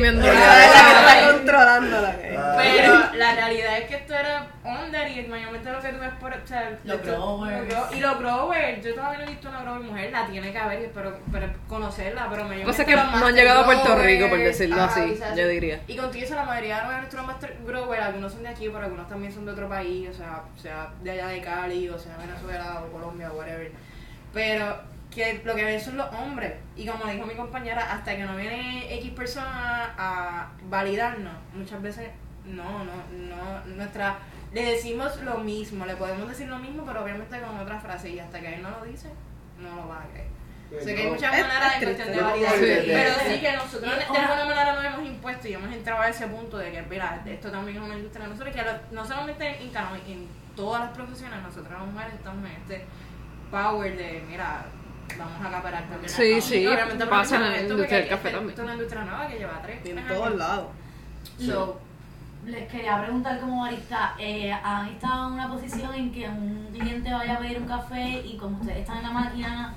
La 0.00 1.20
que 1.20 1.34
está 1.34 2.16
que. 2.20 2.38
Pero 2.56 2.94
la 3.14 3.34
realidad 3.34 3.78
es 3.78 3.88
que 3.88 3.94
esto 3.96 4.14
era 4.14 4.46
under 4.64 5.10
y 5.10 5.26
mayormente 5.26 5.70
lo 5.70 5.80
que 5.80 5.88
tú 5.88 5.98
ves 5.98 6.12
por. 6.20 6.32
O 6.32 6.46
sea, 6.46 6.78
Los 6.84 7.02
growers. 7.02 7.74
Y 7.92 8.00
los 8.00 8.18
growers, 8.18 8.84
yo 8.84 8.94
todavía 8.94 9.18
no 9.18 9.24
he 9.24 9.28
visto 9.28 9.48
una 9.48 9.62
grower 9.62 9.80
mujer, 9.80 10.12
la 10.12 10.26
tiene 10.26 10.52
que 10.52 10.58
haber 10.58 10.80
y 10.80 10.84
espero, 10.84 11.16
conocerla, 11.68 12.28
pero 12.30 12.44
mayormente. 12.44 12.64
Cosa 12.64 12.84
que 12.84 12.96
los 12.96 13.12
no 13.12 13.26
han 13.26 13.34
llegado 13.34 13.60
a 13.60 13.64
Puerto 13.64 13.96
Rico, 13.96 14.28
por 14.28 14.38
decirlo 14.38 14.82
así, 14.82 15.00
quizás 15.12 15.36
yo 15.36 15.48
diría. 15.48 15.80
Y 15.86 15.96
contigo 15.96 16.24
eso, 16.24 16.34
la 16.34 16.44
mayoría 16.44 16.88
de 16.88 16.96
nuestros 16.98 17.26
master 17.26 17.56
growers, 17.66 18.02
algunos 18.02 18.32
son 18.32 18.42
de 18.42 18.48
aquí, 18.48 18.68
pero 18.68 18.84
algunos 18.84 19.08
también 19.08 19.32
son 19.32 19.44
de 19.46 19.52
otro 19.52 19.68
país, 19.68 20.08
o 20.08 20.14
sea, 20.14 20.42
sea 20.56 20.90
de 21.02 21.10
allá 21.10 21.28
de 21.28 21.40
Cali, 21.40 21.88
o 21.88 21.98
sea, 21.98 22.16
Venezuela 22.16 22.82
o 22.86 22.92
Colombia, 22.92 23.30
whatever. 23.32 23.70
Pero 24.32 24.91
que 25.14 25.42
lo 25.44 25.54
que 25.54 25.64
ven 25.64 25.80
son 25.80 25.96
los 25.96 26.12
hombres. 26.14 26.54
Y 26.76 26.86
como 26.86 27.04
dijo 27.06 27.26
mi 27.26 27.34
compañera, 27.34 27.92
hasta 27.92 28.16
que 28.16 28.24
no 28.24 28.34
viene 28.36 28.92
X 28.96 29.10
persona 29.12 29.94
a 29.98 30.50
validarnos, 30.68 31.34
muchas 31.54 31.82
veces 31.82 32.10
no, 32.44 32.84
no, 32.84 32.92
no, 33.10 33.74
nuestra, 33.76 34.16
le 34.52 34.62
decimos 34.64 35.20
lo 35.22 35.38
mismo, 35.38 35.84
le 35.86 35.96
podemos 35.96 36.28
decir 36.28 36.48
lo 36.48 36.58
mismo, 36.58 36.84
pero 36.84 37.02
obviamente 37.04 37.38
con 37.40 37.58
otra 37.58 37.78
frase, 37.78 38.10
y 38.10 38.18
hasta 38.18 38.40
que 38.40 38.54
él 38.54 38.62
no 38.62 38.70
lo 38.70 38.84
dice, 38.84 39.08
no 39.58 39.76
lo 39.76 39.88
va 39.88 40.02
a 40.02 40.06
creer. 40.08 40.32
Sé 40.82 40.94
que 40.94 41.02
hay 41.02 41.10
muchas 41.10 41.30
maneras 41.32 41.74
en 41.76 41.82
cuestión 41.84 42.12
de 42.12 42.22
validar, 42.22 42.52
Sí. 42.54 42.64
pero 42.86 43.14
sí 43.28 43.40
que 43.42 43.52
nosotros 43.52 43.82
de 43.82 44.10
una- 44.10 44.32
alguna 44.32 44.44
manera 44.46 44.72
nos 44.74 44.84
hemos 44.86 45.06
impuesto 45.06 45.46
y 45.48 45.52
hemos 45.52 45.70
entrado 45.70 46.00
a 46.00 46.08
ese 46.08 46.26
punto 46.28 46.56
de 46.56 46.72
que, 46.72 46.80
mira, 46.82 47.22
esto 47.26 47.50
también 47.50 47.76
es 47.76 47.82
una 47.82 47.94
industria 47.96 48.24
de 48.24 48.30
nosotros, 48.30 48.56
que 48.56 48.62
lo- 48.62 48.78
no 48.92 49.04
solamente 49.06 49.46
en 49.62 49.70
en 50.10 50.28
todas 50.56 50.80
las 50.84 50.90
profesiones, 50.96 51.42
nosotros 51.42 51.70
las 51.72 51.86
mujeres 51.86 52.14
estamos 52.14 52.44
en 52.48 52.56
este 52.56 52.84
power 53.50 53.96
de, 53.96 54.24
mira, 54.28 54.64
vamos 55.18 55.40
a 55.42 55.48
acaparar 55.48 55.88
también. 55.88 56.08
Sí, 56.08 56.40
sí, 56.40 56.66
obviamente 56.66 57.06
pasa 57.06 57.36
en 57.36 57.42
la 57.42 57.56
esto 57.56 57.72
industria 57.74 57.98
del 57.98 58.08
café 58.08 58.30
también. 58.30 58.50
Esto 58.50 58.62
es 58.62 58.64
una 58.64 58.74
industria 58.74 59.04
nueva 59.04 59.26
que 59.28 59.38
lleva 59.38 59.62
tres, 59.62 59.80
En 59.84 60.08
todos 60.08 60.34
lados. 60.36 60.66
So, 61.38 61.80
les 62.46 62.68
quería 62.68 63.00
preguntar 63.00 63.40
como 63.40 63.62
barista, 63.62 64.14
eh, 64.18 64.52
¿han 64.52 64.88
estado 64.88 65.28
en 65.28 65.34
una 65.34 65.48
posición 65.48 65.94
en 65.94 66.12
que 66.12 66.28
un 66.28 66.68
cliente 66.72 67.12
vaya 67.12 67.34
a 67.34 67.38
pedir 67.38 67.58
un 67.58 67.68
café 67.68 68.22
y 68.24 68.36
como 68.36 68.58
ustedes 68.58 68.78
están 68.78 68.98
en 68.98 69.02
la 69.04 69.10
máquina, 69.10 69.74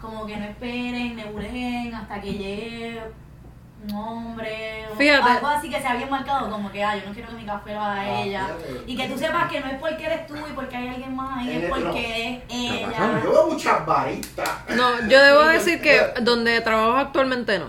como 0.00 0.26
que 0.26 0.36
no 0.36 0.44
esperen, 0.44 1.16
nebulen 1.16 1.94
hasta 1.94 2.20
que 2.20 2.32
llegue 2.32 3.02
un 3.88 3.94
hombre 3.94 4.84
o 4.92 4.96
Fíjate. 4.96 5.30
algo 5.30 5.46
así 5.46 5.70
que 5.70 5.80
sea 5.80 5.94
bien 5.94 6.10
marcado, 6.10 6.50
como 6.50 6.70
que 6.70 6.84
ah, 6.84 6.96
yo 6.96 7.06
no 7.08 7.14
quiero 7.14 7.28
que 7.30 7.34
mi 7.36 7.44
café 7.46 7.72
lo 7.74 7.80
haga 7.80 8.00
Ah, 8.02 8.20
ella. 8.22 8.46
fíjate. 8.58 8.82
Y 8.86 8.96
que 8.96 9.08
tú 9.08 9.18
sepas 9.18 9.50
que 9.50 9.60
no 9.60 9.66
es 9.68 9.78
porque 9.78 10.04
eres 10.06 10.26
tú 10.26 10.34
y 10.36 10.52
porque 10.54 10.76
hay 10.76 10.88
alguien 10.88 11.16
más 11.16 11.38
ahí, 11.38 11.48
Eh, 11.50 11.56
es 11.64 11.68
no. 11.70 11.74
porque 11.76 12.42
es 12.48 12.48
Yo 12.48 12.88
ella. 12.88 13.20
veo 13.22 13.46
muchas 13.46 13.86
baristas. 13.86 14.48
No, 14.76 15.08
yo 15.08 15.22
debo 15.22 15.44
decir 15.46 15.80
que 15.80 15.98
donde 16.22 16.60
trabajo 16.60 16.96
actualmente 16.98 17.58
no. 17.58 17.66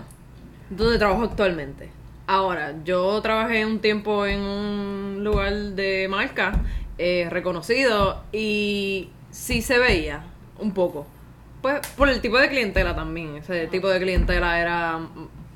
Donde 0.70 0.98
trabajo 0.98 1.22
actualmente. 1.24 1.90
Ahora, 2.26 2.74
yo 2.84 3.20
trabajé 3.20 3.64
un 3.66 3.80
tiempo 3.80 4.26
en 4.26 4.40
un 4.40 5.24
lugar 5.24 5.52
de 5.52 6.06
marca 6.08 6.52
eh, 6.98 7.26
reconocido 7.30 8.22
y 8.32 9.10
sí 9.30 9.60
se 9.62 9.78
veía 9.78 10.22
un 10.58 10.72
poco. 10.72 11.06
Pues 11.62 11.86
por 11.96 12.08
el 12.08 12.20
tipo 12.20 12.38
de 12.38 12.48
clientela 12.48 12.94
también. 12.94 13.36
Ese 13.36 13.66
tipo 13.66 13.88
de 13.88 13.98
clientela 14.00 14.60
era 14.60 15.00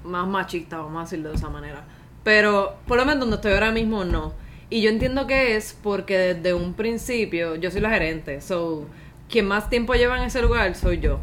más 0.07 0.27
machista, 0.27 0.79
vamos 0.79 0.99
a 0.99 1.05
decirlo 1.05 1.31
de 1.31 1.37
esa 1.37 1.49
manera. 1.49 1.85
Pero 2.25 2.77
por 2.87 2.97
lo 2.97 3.05
menos 3.05 3.21
donde 3.21 3.37
estoy 3.37 3.53
ahora 3.53 3.71
mismo 3.71 4.05
no. 4.05 4.33
Y 4.69 4.83
yo 4.83 4.91
entiendo 4.91 5.27
que 5.27 5.57
es 5.57 5.79
porque 5.83 6.19
desde 6.19 6.55
un 6.55 6.75
principio 6.75 7.55
yo 7.57 7.71
soy 7.71 7.81
la 7.81 7.91
gerente. 7.91 8.41
So, 8.41 8.87
quien 9.29 9.47
más 9.47 9.71
tiempo 9.71 9.95
lleva 9.95 10.19
en 10.19 10.25
ese 10.25 10.43
lugar 10.43 10.75
soy 10.75 10.99
yo. 10.99 11.21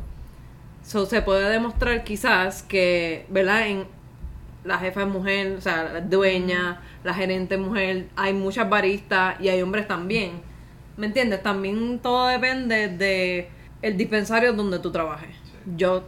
So, 0.85 1.05
se 1.05 1.21
puede 1.21 1.49
demostrar 1.49 2.03
quizás 2.03 2.63
que, 2.63 3.25
¿verdad? 3.29 3.67
En 3.67 3.85
la 4.63 4.77
jefa 4.79 5.01
es 5.01 5.07
mujer, 5.07 5.55
o 5.57 5.61
sea, 5.61 5.83
la 5.93 6.01
dueña, 6.01 6.81
la 7.03 7.13
gerente 7.13 7.55
es 7.55 7.61
mujer, 7.61 8.07
hay 8.15 8.33
muchas 8.33 8.69
baristas 8.69 9.39
y 9.41 9.49
hay 9.49 9.61
hombres 9.61 9.87
también. 9.87 10.41
¿Me 10.95 11.07
entiendes? 11.07 11.43
También 11.43 11.99
todo 11.99 12.27
depende 12.27 12.87
de 12.87 13.49
el 13.81 13.97
dispensario 13.97 14.53
donde 14.53 14.79
tú 14.79 14.91
trabajes. 14.91 15.35
Yo 15.75 16.03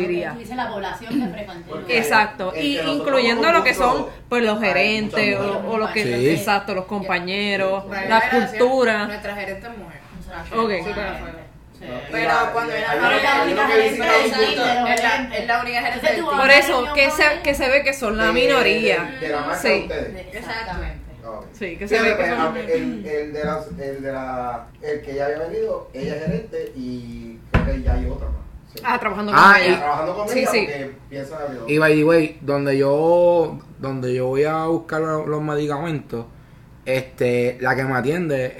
diría. 0.00 0.32
Tú 0.32 0.38
dices 0.38 0.56
la 0.56 0.68
población 0.68 1.20
que 1.20 1.28
frecuente. 1.28 1.64
Porque- 1.68 1.98
Exacto, 1.98 2.52
y 2.56 2.78
incluyendo 2.78 3.52
lo 3.52 3.62
que 3.64 3.74
son 3.74 4.06
pues 4.28 4.42
los 4.42 4.60
gerentes 4.60 5.38
o, 5.38 5.58
o 5.70 5.78
los 5.78 5.90
que 5.90 6.02
Sí. 6.04 6.28
exacto, 6.30 6.74
los 6.74 6.84
compañeros, 6.86 7.84
la 8.08 8.30
cultura. 8.30 9.06
Nuestra 9.06 9.34
gerente 9.34 9.66
es 9.66 9.78
mujer. 9.78 10.00
Ok. 10.54 10.70
Sí, 11.78 11.84
pero 12.10 12.30
cuando 12.54 12.72
era 12.72 12.94
es 12.94 13.00
la- 13.00 13.16
es 13.16 13.22
la 13.22 13.42
única 15.62 15.82
gerente 15.82 16.12
del. 16.12 16.24
Por 16.24 16.50
eso 16.50 16.92
que 16.94 17.10
se 17.10 17.24
que 17.42 17.54
se 17.54 17.68
ve 17.68 17.82
que 17.84 17.92
son 17.92 18.16
la 18.16 18.26
de- 18.26 18.32
minoría. 18.32 19.02
De, 19.20 19.26
de 19.26 19.28
la 19.32 19.40
marca 19.40 19.56
Sí. 19.56 19.68
de 19.68 19.80
ustedes. 19.82 20.34
Exactamente. 20.34 21.06
Sí, 21.52 21.76
que 21.76 21.88
se 21.88 22.00
ve 22.00 22.16
que 22.16 22.28
son 22.28 22.56
el, 22.56 23.06
el 23.06 23.32
de 23.32 23.44
la, 23.44 23.60
el 23.78 24.02
de 24.02 24.12
la, 24.12 24.66
el 24.82 25.00
que 25.02 25.14
ya 25.14 25.24
había 25.26 25.38
venido, 25.38 25.90
ella 25.94 26.14
es 26.16 26.22
gerente 26.24 26.72
y 26.76 27.38
creo 27.50 27.66
que 27.66 27.82
ya 27.82 27.94
hay 27.94 28.06
otra 28.06 28.28
más. 28.28 28.36
Ah, 28.84 28.98
trabajando 28.98 29.32
Ah, 29.34 29.54
con 29.54 29.62
y- 29.62 29.66
ella. 29.68 29.78
trabajando 29.80 30.14
con 30.16 30.28
Sí, 30.28 30.38
ella 30.40 30.50
sí. 30.50 30.58
porque 30.66 30.96
piensa. 31.10 31.38
Y 31.68 31.78
by 31.78 31.94
the 31.94 32.04
way, 32.04 32.38
donde 32.40 32.78
yo, 32.78 33.58
donde 33.78 34.14
yo 34.14 34.26
voy 34.26 34.44
a 34.44 34.64
buscar 34.66 35.00
los, 35.00 35.26
los 35.26 35.42
medicamentos, 35.42 36.26
este, 36.84 37.58
la 37.60 37.74
que 37.74 37.84
me 37.84 37.94
atiende 37.96 38.54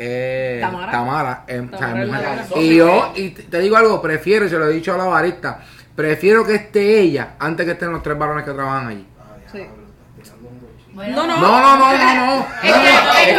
es 0.56 0.60
Tamara. 0.60 0.90
Tamara, 0.92 1.44
es 1.46 1.62
mujer. 1.62 2.08
y 2.56 2.76
yo, 2.76 3.12
y 3.14 3.30
te 3.30 3.58
digo 3.60 3.76
algo, 3.76 4.02
prefiero, 4.02 4.46
y 4.46 4.48
se 4.48 4.58
lo 4.58 4.66
he 4.68 4.72
dicho 4.74 4.94
a 4.94 4.98
la 4.98 5.04
barista, 5.04 5.60
prefiero 5.94 6.44
que 6.44 6.56
esté 6.56 7.00
ella 7.00 7.34
antes 7.38 7.64
que 7.66 7.72
estén 7.72 7.92
los 7.92 8.02
tres 8.02 8.18
varones 8.18 8.44
que 8.44 8.50
trabajan 8.52 8.88
allí. 8.88 9.06
Ah, 9.20 9.36
Sí. 9.52 9.60
Bueno, 10.92 11.26
No, 11.26 11.26
No, 11.26 11.36
no, 11.60 11.76
no, 11.76 11.92
no, 11.98 12.26
no. 12.36 12.46
Es 12.62 12.72
que- 12.72 13.32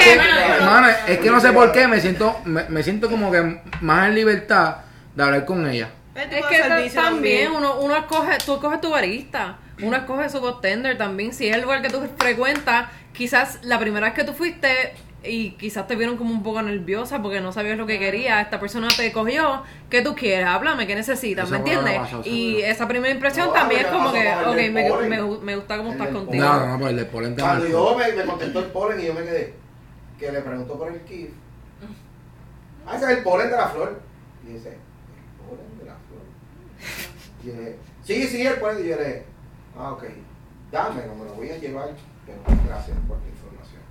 Es 1.13 1.17
que, 1.19 1.25
es 1.25 1.31
no 1.31 1.39
sé 1.41 1.51
por 1.51 1.71
qué 1.71 1.87
me 1.87 1.99
siento, 1.99 2.35
me, 2.45 2.63
me 2.69 2.83
siento 2.83 3.09
como 3.09 3.31
que 3.31 3.61
más 3.81 4.07
en 4.09 4.15
libertad 4.15 4.77
de 5.15 5.23
hablar 5.23 5.43
con 5.45 5.67
ella. 5.67 5.89
Es 6.17 6.45
que 6.47 6.89
también 6.93 7.51
uno, 7.51 7.79
uno 7.79 7.95
escoge, 7.95 8.37
tú 8.45 8.55
escoges 8.55 8.81
tu 8.81 8.89
barista, 8.89 9.59
uno 9.81 9.95
escoge 9.95 10.29
su 10.29 10.41
bartender 10.41 10.97
también. 10.97 11.33
Si 11.33 11.47
es 11.47 11.55
el 11.55 11.61
lugar 11.61 11.81
que 11.81 11.89
tú 11.89 12.01
frecuentas, 12.17 12.89
quizás 13.13 13.59
la 13.63 13.77
primera 13.79 14.07
vez 14.07 14.15
que 14.15 14.23
tú 14.23 14.33
fuiste 14.33 14.95
y 15.23 15.51
quizás 15.51 15.87
te 15.87 15.95
vieron 15.95 16.17
como 16.17 16.31
un 16.31 16.41
poco 16.41 16.61
nerviosa 16.61 17.21
porque 17.21 17.41
no 17.41 17.51
sabías 17.51 17.77
lo 17.77 17.85
que 17.85 17.99
querías, 17.99 18.43
esta 18.43 18.59
persona 18.59 18.87
te 18.95 19.11
cogió, 19.11 19.63
¿qué 19.89 20.01
tú 20.01 20.15
quieres? 20.15 20.47
Háblame, 20.47 20.87
¿qué 20.87 20.95
necesitas? 20.95 21.49
¿Me 21.49 21.57
Eso 21.57 21.65
entiendes? 21.67 22.01
Y 22.25 22.53
seguro. 22.55 22.67
esa 22.71 22.87
primera 22.87 23.13
impresión 23.13 23.47
No, 23.47 23.53
también 23.53 23.81
es 23.81 23.87
como 23.87 24.11
que, 24.11 24.27
ok, 24.27 24.55
me, 24.55 25.09
me, 25.09 25.21
me 25.41 25.55
gusta 25.55 25.77
cómo 25.77 25.91
El 25.91 25.97
estás 25.99 26.15
contigo. 26.15 26.43
No, 26.45 26.59
no, 26.59 26.67
no, 26.67 26.79
por 26.79 26.89
el 26.89 26.95
de 26.95 27.05
polen 27.05 27.35
te 27.35 27.41
Cuando 27.41 27.67
yo 27.67 27.95
me, 27.97 28.13
me 28.13 28.25
contestó 28.25 28.59
el 28.59 28.65
polen 28.67 28.99
y 28.99 29.05
yo 29.05 29.13
me 29.13 29.21
quedé, 29.23 29.53
que 30.19 30.31
le 30.31 30.41
preguntó 30.41 30.77
por 30.77 30.91
el 30.91 31.01
kif. 31.01 31.29
Ah, 32.87 32.95
ese 32.95 33.05
es 33.05 33.17
el 33.17 33.23
polen 33.23 33.49
de 33.51 33.57
la 33.57 33.67
flor. 33.67 33.99
Y 34.47 34.53
dice, 34.53 34.69
¿el 34.69 35.45
polen 35.45 35.79
de 35.79 35.85
la 35.85 35.95
flor? 36.07 36.21
Y 36.63 36.66
yo 37.43 37.53
le 37.53 37.59
dije, 37.59 37.75
sí, 38.03 38.23
sí, 38.27 38.41
el 38.45 38.55
polen. 38.59 38.85
Y 38.85 38.89
yo 38.89 38.95
le 38.97 39.03
dije, 39.05 39.23
ah, 39.77 39.91
ok, 39.93 40.03
dámelo, 40.71 41.15
me 41.15 41.25
lo 41.25 41.33
voy 41.33 41.49
a 41.49 41.57
llevar, 41.57 41.89
pero 42.25 42.39
gracias 42.67 42.97
por 43.07 43.17
la 43.17 43.27
información. 43.27 43.81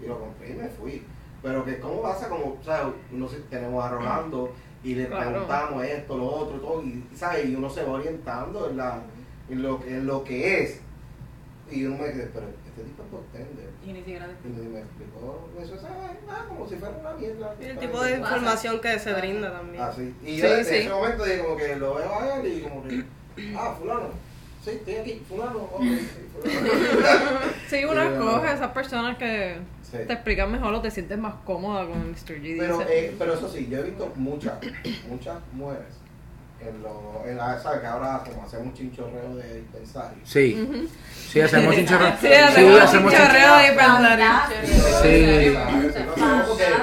Y 0.00 0.06
lo 0.06 0.18
compré 0.20 0.50
y 0.50 0.54
me 0.54 0.68
fui. 0.68 1.02
Pero 1.42 1.64
que, 1.64 1.78
¿cómo 1.80 2.02
pasa? 2.02 2.28
Como, 2.28 2.56
o 2.60 2.64
sea, 2.64 2.90
uno 3.12 3.28
se, 3.28 3.36
tenemos 3.40 3.84
a 3.84 3.90
Rolando 3.90 4.52
y 4.84 4.94
le 4.94 5.06
Claro. 5.08 5.30
preguntamos 5.30 5.84
esto, 5.84 6.16
lo 6.16 6.26
otro, 6.26 6.58
todo, 6.60 6.82
y, 6.84 7.04
¿sabes? 7.16 7.46
Y 7.48 7.54
uno 7.56 7.68
se 7.68 7.82
va 7.84 7.92
orientando 7.92 8.70
en, 8.70 8.76
la, 8.76 9.02
en, 9.48 9.62
lo, 9.62 9.80
que- 9.80 9.88
en 9.96 10.06
lo 10.06 10.22
que 10.24 10.62
es. 10.62 10.80
Y 11.70 11.84
uno 11.84 11.96
me 11.98 12.12
quedé, 12.12 12.30
pero 12.32 12.46
este 12.74 12.84
tipo 12.84 13.02
es 13.04 13.12
bartender. 13.12 13.70
Y 13.86 13.92
ni 13.92 13.98
siquiera 14.00 14.26
Y 14.44 14.48
me, 14.48 14.78
explicó 14.80 15.48
eso, 15.60 15.74
es 15.74 15.80
ah, 15.84 16.44
como 16.48 16.66
si 16.68 16.76
fuera 16.76 16.96
una 16.98 17.12
mierda. 17.14 17.54
Y 17.60 17.64
el 17.66 17.78
tipo 17.78 18.02
de 18.02 18.16
información 18.18 18.80
que 18.80 18.98
se 18.98 19.12
brinda 19.12 19.52
también. 19.52 19.82
Así. 19.82 20.14
Y 20.24 20.36
yo 20.38 20.46
Sí, 20.56 20.64
sí. 20.64 20.74
ese 20.76 20.88
momento 20.88 21.24
dije 21.24 21.38
como 21.42 21.56
que 21.56 21.76
lo 21.76 21.94
veo 21.94 22.18
a 22.20 22.36
él 22.40 22.46
y 22.58 22.60
como 22.62 22.82
que, 22.84 23.04
ah, 23.56 23.74
fulano, 23.78 24.08
sí, 24.64 24.70
estoy 24.70 24.94
aquí, 24.96 25.22
fulano, 25.28 25.58
ok, 25.58 25.82
sí, 25.82 26.08
fulano. 26.32 27.40
Sí, 27.68 27.84
uno 27.84 28.00
Sí, 28.02 28.08
escoge 28.12 28.46
no. 28.46 28.52
esas 28.52 28.72
personas 28.72 29.18
que 29.18 29.56
Sí. 29.82 29.98
te 30.06 30.12
explican 30.14 30.50
mejor 30.50 30.72
o 30.72 30.80
te 30.80 30.90
sientes 30.90 31.18
más 31.18 31.34
cómoda 31.44 31.86
con 31.86 32.10
Mr. 32.10 32.40
G. 32.40 32.56
Pero, 32.58 32.80
eh, 32.88 33.14
pero 33.18 33.34
eso 33.34 33.46
sí, 33.50 33.68
yo 33.70 33.80
he 33.80 33.82
visto 33.82 34.10
muchas, 34.16 34.54
muchas 35.10 35.36
mujeres 35.52 35.84
en 36.68 36.82
lo, 36.82 37.22
en 37.26 37.36
la, 37.36 37.58
¿sabes? 37.58 37.80
Que 37.80 37.86
ahora 37.86 38.22
como 38.24 38.46
hacemos 38.46 38.74
chinchorreo 38.74 39.36
de 39.36 39.60
dispensario. 39.60 40.18
Sí. 40.24 40.88
Sí, 41.30 41.40
hacemos 41.40 41.74
chinchorreo. 41.74 42.12
Sí, 42.20 42.26
hacemos 42.28 42.80
chinchorreo. 42.84 43.10
chinchorreo 43.10 43.56
de 43.56 43.62
dispensario. 43.70 44.56
Sí. 45.02 45.56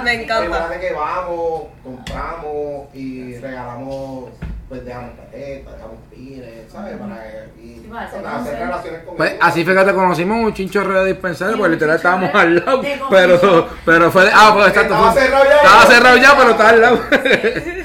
Me 0.03 0.13
encanta. 0.23 0.79
que 0.79 0.91
vamos, 0.93 1.63
compramos 1.83 2.87
y 2.93 3.35
regalamos, 3.37 4.29
pues 4.67 4.85
dejamos 4.85 5.15
tarjetas, 5.17 5.73
dejamos 5.75 5.97
pines, 6.09 6.71
¿sabes? 6.71 6.97
Para, 6.97 7.15
y, 7.61 7.75
Sí, 7.79 7.87
para 7.89 8.05
hacer 8.05 8.21
para 8.21 8.35
hacer 8.37 8.51
conocer. 8.53 8.67
relaciones 8.67 9.03
con 9.03 9.17
Pues 9.17 9.29
ellos. 9.31 9.43
así 9.43 9.63
fue 9.65 9.75
que 9.75 9.83
te 9.85 9.93
conocimos 9.93 10.45
un 10.45 10.53
chinchorreo 10.53 11.03
de 11.03 11.13
dispensario, 11.13 11.55
Y 11.55 11.57
porque 11.57 11.67
un 11.67 11.73
literal 11.73 11.95
estábamos 11.95 12.35
al 12.35 12.55
lado. 12.65 12.81
Pero, 13.09 13.69
pero 13.85 14.11
fue 14.11 14.25
de. 14.25 14.31
Ah, 14.33 14.51
pues 14.53 14.67
exacto. 14.67 14.93
Estaba 14.93 15.13
cerrado 15.13 15.43
ya. 15.45 15.55
Estaba 15.55 15.85
cerrado 15.85 16.17
ya, 16.17 16.37
pero 16.37 16.49
estaba 16.51 16.69
al 16.69 16.81
lado. 16.81 16.99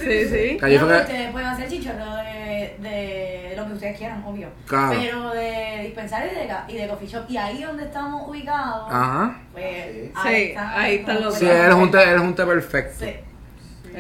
Sí, 0.04 0.28
sí. 0.28 0.56
Fue 0.60 0.68
que- 0.68 0.76
ustedes 0.84 1.30
pueden 1.32 1.48
hacer 1.48 1.68
chichorro 1.68 2.16
de, 2.16 2.76
de 2.80 3.54
lo 3.56 3.66
que 3.66 3.72
ustedes 3.72 3.96
quieran, 3.98 4.22
obvio. 4.34 4.48
Claro. 4.66 4.98
Pero 5.00 5.30
de 5.30 5.80
dispensario 5.84 6.30
y 6.32 6.34
de, 6.34 6.54
y 6.74 6.82
de 6.82 6.88
coffee 6.88 7.08
shop. 7.08 7.24
Y 7.28 7.36
ahí 7.36 7.62
donde 7.62 7.84
estamos 7.84 8.28
ubicados, 8.28 8.88
Ajá. 8.92 9.38
pues 9.52 9.64
Sí. 9.94 10.12
Sí, 10.22 10.54
ahí 10.56 10.94
están 10.96 11.22
los 11.22 11.34
Sí, 11.34 11.46
él 11.46 11.68
es 11.68 11.74
un 11.74 11.90
té, 11.90 12.02
él 12.02 12.14
es 12.16 12.20
un 12.20 12.34
té 12.34 12.44
perfecto. 12.44 13.04
Sí. 13.04 13.14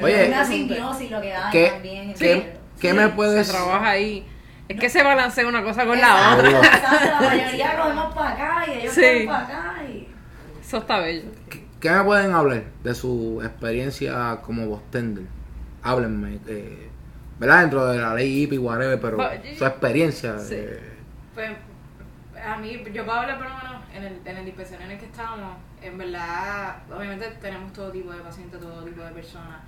Oye, 0.02 0.28
una 0.28 0.44
simbiosis 0.44 1.10
lo 1.10 1.20
que 1.20 1.32
hay 1.32 1.52
¿Qué, 1.52 1.68
también. 1.70 2.14
qué, 2.14 2.56
qué 2.80 2.90
Sí. 2.90 2.96
me 2.96 3.04
Se 3.04 3.08
puedes 3.10 3.48
trabaja 3.48 3.88
ahí. 3.90 4.26
Es 4.66 4.80
que 4.80 4.88
se 4.88 5.02
balancea 5.02 5.46
una 5.46 5.62
cosa 5.62 5.84
con 5.86 6.00
la 6.00 6.08
Exacto, 6.08 6.34
otra. 6.38 6.50
Seguro. 6.50 6.64
exacto, 6.66 7.06
La 7.06 7.20
mayoría 7.28 7.76
cogemos 7.76 8.14
para 8.14 8.30
acá 8.30 8.64
y 8.66 8.78
ellos 8.78 8.94
cogen 8.94 9.26
para 9.26 9.44
acá. 9.44 9.74
Y... 9.88 10.08
Eso 10.60 10.78
está 10.78 10.98
bello. 10.98 11.28
¿Qué 11.80 11.90
me 11.90 12.02
pueden 12.02 12.32
hablar 12.32 12.64
de 12.82 12.94
su 12.94 13.42
experiencia 13.44 14.38
como 14.42 14.68
bartender? 14.70 15.24
Háblenme, 15.82 16.38
eh, 16.48 16.88
¿verdad? 17.38 17.60
Dentro 17.62 17.86
de 17.86 17.98
la 17.98 18.14
ley 18.14 18.42
hippie, 18.42 18.58
whatever, 18.58 19.00
pero 19.00 19.16
su 19.56 19.64
experiencia. 19.64 20.38
Sí. 20.38 20.54
eh, 20.56 20.80
Pues 21.34 21.50
a 22.44 22.56
mí, 22.58 22.82
yo 22.92 23.04
puedo 23.04 23.18
hablar 23.18 23.38
por 23.38 23.48
lo 23.48 23.56
menos 23.56 23.82
en 23.94 24.04
el, 24.04 24.20
en 24.24 24.36
el 24.36 24.44
dispensario 24.44 24.84
en 24.86 24.92
el 24.92 24.98
que 24.98 25.06
estábamos, 25.06 25.56
en 25.82 25.98
verdad, 25.98 26.76
obviamente 26.94 27.26
tenemos 27.40 27.72
todo 27.72 27.90
tipo 27.90 28.12
de 28.12 28.20
pacientes, 28.20 28.60
todo 28.60 28.84
tipo 28.84 29.02
de 29.02 29.10
personas, 29.12 29.60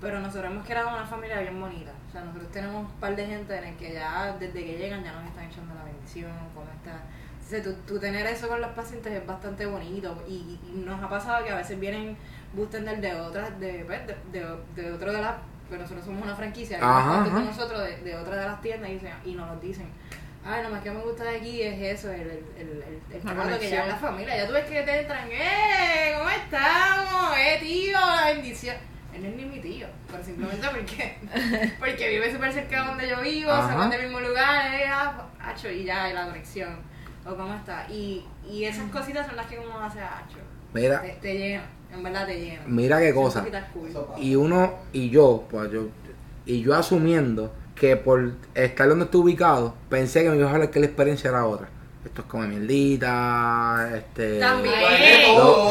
pero 0.00 0.20
nosotros 0.20 0.50
hemos 0.50 0.66
creado 0.66 0.88
una 0.90 1.04
familia 1.06 1.40
bien 1.40 1.58
bonita. 1.60 1.92
O 2.08 2.12
sea, 2.12 2.22
nosotros 2.22 2.50
tenemos 2.52 2.84
un 2.84 3.00
par 3.00 3.16
de 3.16 3.26
gente 3.26 3.56
en 3.56 3.64
el 3.64 3.76
que 3.76 3.92
ya 3.92 4.36
desde 4.38 4.64
que 4.64 4.76
llegan 4.78 5.02
ya 5.04 5.12
nos 5.12 5.24
están 5.24 5.44
echando 5.44 5.74
la 5.74 5.84
bendición, 5.84 6.30
cómo 6.54 6.66
está. 6.76 7.00
Entonces, 7.34 7.62
tú, 7.86 7.94
tú 7.94 8.00
tener 8.00 8.26
eso 8.26 8.48
con 8.48 8.60
los 8.60 8.70
pacientes 8.72 9.12
es 9.12 9.26
bastante 9.26 9.66
bonito 9.66 10.22
y, 10.28 10.58
y 10.66 10.82
nos 10.84 11.02
ha 11.02 11.08
pasado 11.08 11.44
que 11.44 11.50
a 11.52 11.56
veces 11.56 11.78
vienen 11.78 12.16
boostender 12.54 13.00
de 13.00 13.14
otras, 13.20 13.58
de, 13.60 13.84
pues, 13.86 14.00
de, 14.06 14.14
de, 14.32 14.82
de 14.82 14.92
otro 14.92 15.12
de 15.12 15.20
las, 15.20 15.34
pues 15.68 15.80
nosotros 15.80 16.04
somos 16.04 16.22
una 16.22 16.34
franquicia, 16.36 16.78
Ajá, 16.78 17.22
ajá. 17.22 17.40
nosotros 17.40 17.82
de, 17.82 17.96
de 17.98 18.16
otra 18.16 18.36
de 18.36 18.44
las 18.46 18.60
tiendas 18.60 18.90
y, 18.90 18.94
dicen- 18.94 19.14
y 19.24 19.32
nos 19.34 19.48
lo 19.48 19.56
dicen. 19.60 19.88
Ay, 20.46 20.62
lo 20.62 20.68
más 20.68 20.82
que 20.82 20.90
me 20.90 21.00
gusta 21.00 21.24
de 21.24 21.36
aquí 21.38 21.62
es 21.62 21.98
eso, 22.00 22.10
el, 22.12 22.20
el, 22.20 22.44
el, 22.58 23.00
el, 23.12 23.20
trato 23.22 23.58
que 23.58 23.70
ya 23.70 23.82
es 23.84 23.88
la 23.88 23.96
familia. 23.96 24.36
Ya 24.36 24.46
tú 24.46 24.52
ves 24.52 24.64
que 24.66 24.82
te 24.82 25.00
entran, 25.00 25.26
¡eh! 25.32 26.14
¿Cómo 26.18 26.28
estamos? 26.28 27.34
¡Eh, 27.38 27.58
tío! 27.62 27.98
La 27.98 28.26
bendición. 28.34 28.76
Él 29.14 29.22
no 29.22 29.28
es 29.30 29.36
ni 29.36 29.44
mi 29.46 29.60
tío, 29.60 29.86
pero 30.10 30.22
simplemente 30.22 30.66
porque, 30.74 31.18
porque 31.78 32.08
vive 32.10 32.30
súper 32.32 32.52
cerca 32.52 32.82
de 32.82 32.86
donde 32.88 33.08
yo 33.08 33.20
vivo, 33.22 33.50
Ajá. 33.52 33.70
se 33.70 33.74
van 33.76 33.88
del 33.90 34.02
mismo 34.02 34.20
lugar, 34.20 34.74
eh, 34.74 34.84
ah, 34.88 35.24
hacho, 35.40 35.70
y 35.70 35.84
ya, 35.84 36.10
y 36.10 36.12
la 36.12 36.26
conexión. 36.26 36.76
O 37.24 37.34
cómo 37.34 37.54
está. 37.54 37.86
Y, 37.88 38.26
y 38.46 38.64
esas 38.64 38.90
cositas 38.90 39.26
son 39.26 39.36
las 39.36 39.46
que 39.46 39.58
uno 39.58 39.80
hace 39.82 40.00
a 40.00 40.18
hacho. 40.18 40.36
Mira, 40.74 41.00
Te, 41.00 41.08
te 41.22 41.38
llenan, 41.38 41.64
en 41.94 42.02
verdad 42.02 42.26
te 42.26 42.40
llenan. 42.40 42.64
mira 42.66 43.00
qué 43.00 43.14
cosa. 43.14 43.44
Y 44.18 44.34
uno, 44.36 44.74
y 44.92 45.10
yo, 45.10 45.44
pues 45.50 45.70
yo, 45.72 45.88
y 46.46 46.62
yo 46.62 46.74
asumiendo 46.74 47.52
que 47.74 47.96
por 47.96 48.32
estar 48.54 48.88
donde 48.88 49.06
estoy 49.06 49.20
ubicado, 49.22 49.74
pensé 49.88 50.22
que 50.22 50.30
me 50.30 50.36
iba 50.36 50.48
a 50.50 50.52
hablar 50.54 50.70
que 50.70 50.80
la 50.80 50.86
experiencia 50.86 51.30
era 51.30 51.44
otra. 51.46 51.68
Esto 52.04 52.20
es 52.20 52.28
como 52.28 52.42
mierdita, 52.46 53.88
este... 53.96 54.38
También, 54.38 54.74
No. 55.36 55.70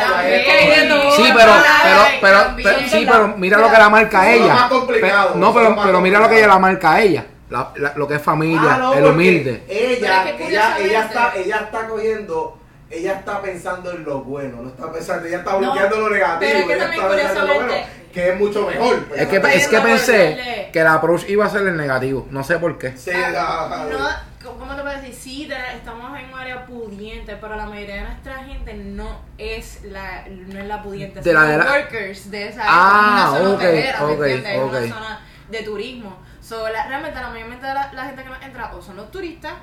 Sí, 1.16 1.24
pero, 1.36 1.52
pero, 1.84 2.02
pero, 2.22 2.40
pero- 2.56 2.80
sí, 2.90 3.06
pero 3.10 3.28
mira 3.38 3.58
lo 3.60 3.70
que 3.70 3.78
la 3.78 3.90
marca 3.90 4.32
ella. 4.34 4.54
más 4.54 4.70
complicado, 4.70 5.34
Pe- 5.34 5.40
no, 5.40 5.54
pero, 5.54 5.76
pero 5.84 6.02
mira 6.02 6.20
lo 6.20 6.30
que 6.30 6.38
ella 6.40 6.48
la 6.48 6.60
marca 6.60 7.02
ella. 7.02 7.26
La- 7.50 7.72
la- 7.78 7.94
lo 7.96 8.08
que 8.08 8.16
es 8.16 8.22
familia, 8.22 8.62
Ah, 8.76 8.78
no, 8.80 8.94
el 8.96 9.06
humilde. 9.06 9.64
Ella, 9.68 10.24
Pero 10.24 10.30
es 10.30 10.36
que 10.42 10.48
ella, 10.50 10.78
ella, 10.80 11.06
está, 11.06 11.34
ella 11.36 11.58
está 11.58 11.88
cogiendo, 11.88 12.58
ella 12.98 13.14
está 13.14 13.42
pensando 13.42 13.92
en 13.92 14.04
lo 14.04 14.22
bueno, 14.24 14.62
no 14.62 14.70
está 14.70 14.92
pensando, 14.92 15.28
ella 15.28 15.38
está 15.38 15.52
No, 15.54 15.60
bloqueando 15.60 15.98
lo 15.98 16.10
negativo, 16.10 16.40
pero 16.40 16.60
es 16.60 16.66
que 16.66 16.74
ella 16.74 16.84
también 16.84 17.04
está 17.04 17.16
pensando 17.16 17.42
en 17.42 17.48
lo 17.48 17.54
bueno, 17.54 17.68
curiosamente- 17.70 18.04
que 18.14 18.30
es 18.30 18.40
mucho 18.40 18.68
mejor. 18.68 19.06
pues, 19.06 19.22
Es 19.22 19.28
que, 19.28 19.36
ella 19.38 19.54
es 19.54 19.68
que 19.68 19.80
pensé 19.80 20.70
que 20.72 20.84
la 20.84 20.94
approach 20.94 21.30
iba 21.30 21.46
a 21.46 21.50
ser 21.50 21.62
el 21.68 21.76
negativo. 21.78 22.28
No 22.30 22.44
sé 22.44 22.60
por 22.60 22.78
qué. 22.78 22.96
Sí, 22.96 23.12
Ah, 23.14 23.88
no, 23.92 24.34
¿Cómo 24.60 24.76
te 24.76 24.82
puedo 24.82 24.96
decir? 25.02 25.14
Sí, 25.16 25.50
estamos 25.74 26.20
en 26.20 26.26
un 26.34 26.38
área 26.40 26.66
pudiente, 26.66 27.38
pero 27.38 27.56
la 27.56 27.66
mayoría 27.66 27.96
de 27.96 28.02
nuestra 28.04 28.44
gente 28.44 28.74
no 28.74 29.22
es 29.38 29.84
la, 29.86 30.26
no 30.30 30.60
es 30.60 30.66
la 30.68 30.84
pudiente, 30.84 31.22
De 31.22 31.32
son 31.32 31.42
la 31.42 31.50
de 31.50 31.58
los 31.58 31.66
la- 31.66 31.72
workers 31.72 32.30
de 32.30 32.48
esa 32.50 32.62
Ah, 32.66 33.24
área, 33.24 33.24
es 33.24 33.30
una 33.30 33.38
zona 33.40 33.50
ok, 33.50 33.56
hotelera, 33.56 34.00
¿me 34.00 34.06
ok, 34.06 34.12
entiendes? 34.20 34.52
Es 34.54 34.62
ok. 34.62 34.70
una 34.70 34.88
zona 34.96 35.20
de 35.50 35.64
turismo. 35.64 36.18
So, 36.42 36.70
la- 36.70 36.88
realmente 36.88 37.20
la 37.22 37.30
mayoría 37.30 37.56
de 37.56 37.74
la, 37.74 37.94
la 37.94 38.04
gente 38.06 38.24
que 38.24 38.30
nos 38.30 38.42
entra 38.44 38.76
o 38.76 38.82
son 38.82 38.98
los 38.98 39.10
turistas 39.12 39.54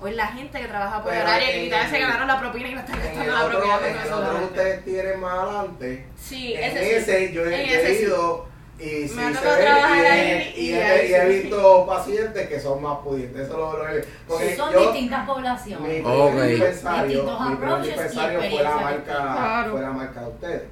o 0.00 0.06
es 0.08 0.16
la 0.16 0.26
gente 0.28 0.58
que 0.60 0.66
trabaja 0.66 1.02
por 1.02 1.12
el 1.12 1.18
Pero 1.18 1.30
área 1.30 1.46
que 1.48 1.56
en- 1.56 1.62
literalmente 1.64 1.96
se 1.98 2.02
ganaron 2.02 2.28
la 2.28 2.40
propina 2.40 2.68
y 2.68 2.74
no 2.74 2.80
están 2.80 2.98
gastando 2.98 3.32
la 3.32 3.46
propina 3.48 3.78
en 3.88 3.96
el 4.06 4.12
otro 4.12 4.44
ustedes 4.46 4.84
tienen 4.84 5.20
más 5.20 5.38
adelante. 5.38 6.06
Sí, 6.16 6.54
en 6.54 6.64
ese, 6.76 6.84
sí. 6.84 6.90
ese 7.12 7.32
yo 7.32 7.44
he, 7.46 7.62
En 7.62 7.68
yo 7.68 7.74
he 7.74 7.82
ese 7.82 7.94
sí. 7.98 8.02
ido 8.04 8.50
y 8.78 9.08
sí 9.08 9.14
Me 9.14 9.34
se 9.34 9.44
ve, 9.44 10.52
y, 10.56 10.60
y 10.60 10.70
y 10.70 10.70
y 10.70 10.74
he 10.78 11.20
sí. 11.26 11.38
visto 11.42 11.86
pacientes 11.86 12.48
que 12.48 12.58
son 12.60 12.82
más 12.82 12.98
pudientes. 13.00 13.42
Eso 13.42 13.58
lo, 13.58 13.72
lo 13.76 14.00
porque 14.26 14.56
Son 14.56 14.72
yo- 14.72 14.80
distintas 14.80 15.20
Mi 15.20 15.26
poblaciones. 15.34 16.04
Ok. 16.06 16.30
primer 16.30 16.48
dispensario, 16.48 17.24
mi 17.40 17.56
primer 17.56 17.78
y 17.78 17.86
dispensario 17.88 18.40
fue 18.50 18.62
la 18.62 18.76
marca, 18.76 19.12
Claro. 19.12 19.72
fue 19.72 19.80
la 19.82 19.90
marca 19.90 20.20
de 20.22 20.28
ustedes. 20.28 20.62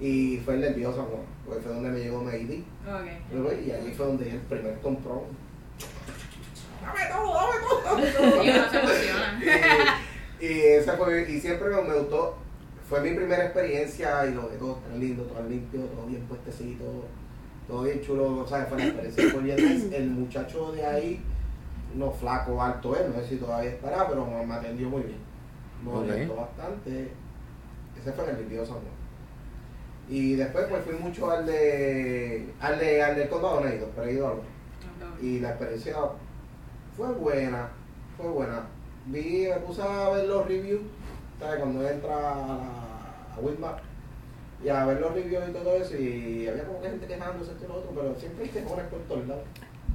Y 0.00 0.38
fue 0.44 0.54
el 0.54 0.60
nervioso, 0.60 1.00
amor, 1.00 1.20
porque 1.44 1.60
fue 1.60 1.72
donde 1.74 1.90
me 1.90 1.98
llegó 1.98 2.22
Meidi. 2.22 2.64
Ok. 2.86 3.52
Y 3.66 3.70
allí 3.72 3.92
fue 3.94 4.06
donde 4.06 4.30
el 4.30 4.38
primer 4.38 4.78
compró. 4.80 5.26
Dame 6.94 7.10
todo, 7.12 7.34
dame 7.84 8.08
Y 8.08 8.12
todo. 8.12 8.40
uno 8.40 8.70
se 8.70 8.78
emociona. 8.78 9.40
y, 10.40 10.46
y 10.46 10.60
ese 10.60 10.92
fue, 10.92 11.30
y 11.30 11.40
siempre 11.40 11.68
me, 11.68 11.82
me 11.82 11.94
gustó. 11.94 12.36
Fue 12.88 13.00
mi 13.02 13.10
primera 13.14 13.44
experiencia 13.44 14.26
y 14.26 14.34
lo 14.34 14.48
de 14.48 14.56
todo 14.56 14.76
tan 14.76 14.98
lindo, 14.98 15.24
todo 15.24 15.46
limpio, 15.46 15.80
todo 15.80 16.06
bien 16.06 16.22
puestecito, 16.22 17.04
todo 17.66 17.82
bien 17.82 18.00
chulo. 18.00 18.38
O 18.38 18.46
sea, 18.46 18.64
fue 18.64 18.78
la 18.78 18.86
experiencia 18.86 19.24
nice. 19.58 19.96
El 19.96 20.10
muchacho 20.10 20.72
de 20.72 20.86
ahí, 20.86 21.20
no 21.94 22.10
flaco, 22.10 22.62
alto 22.62 22.96
él, 22.96 23.12
no 23.14 23.20
sé 23.20 23.28
si 23.28 23.36
todavía 23.36 23.70
estará, 23.70 24.08
pero 24.08 24.24
me 24.26 24.54
atendió 24.54 24.88
muy 24.88 25.02
bien. 25.02 25.18
Me 25.84 25.92
orientó 25.92 26.36
bastante. 26.36 27.10
Ese 28.00 28.12
fue 28.12 28.30
el 28.30 28.36
nervioso, 28.38 28.72
amor. 28.72 28.84
Y 30.08 30.36
después 30.36 30.64
pues 30.70 30.82
fui 30.84 30.94
mucho 30.94 31.30
al 31.30 31.44
de 31.44 32.48
al 32.60 32.78
de 32.78 33.02
al 33.02 33.16
del 33.16 33.28
condado 33.28 33.60
no 33.60 33.68
he 33.68 33.76
ido, 33.76 33.90
pero 33.94 34.06
he 34.06 34.12
ido 34.14 34.26
al 34.26 34.32
otro. 34.34 34.48
Y 35.20 35.40
la 35.40 35.50
experiencia 35.50 35.96
fue 36.98 37.08
buena, 37.12 37.68
fue 38.18 38.26
buena. 38.28 38.62
Vi, 39.06 39.46
me 39.48 39.56
puse 39.60 39.80
a 39.80 40.10
ver 40.10 40.26
los 40.26 40.46
reviews, 40.46 40.82
¿sabes? 41.40 41.60
Cuando 41.60 41.88
entra 41.88 42.14
a, 42.14 42.46
la, 42.46 43.34
a 43.34 43.40
Witmap 43.40 43.78
y 44.62 44.68
a 44.68 44.84
ver 44.84 45.00
los 45.00 45.14
reviews 45.14 45.48
y 45.48 45.52
todo 45.52 45.76
eso, 45.76 45.96
y 45.96 46.46
había 46.48 46.64
como 46.64 46.82
que 46.82 46.90
gente 46.90 47.06
quejándose 47.06 47.52
esto 47.52 47.64
y 47.64 47.68
lo 47.68 47.74
otro, 47.76 47.90
pero 47.94 48.14
siempre 48.18 48.44
hay 48.44 48.50
quejones 48.50 48.86
por 48.86 48.98
todos 49.02 49.26
lados. 49.28 49.44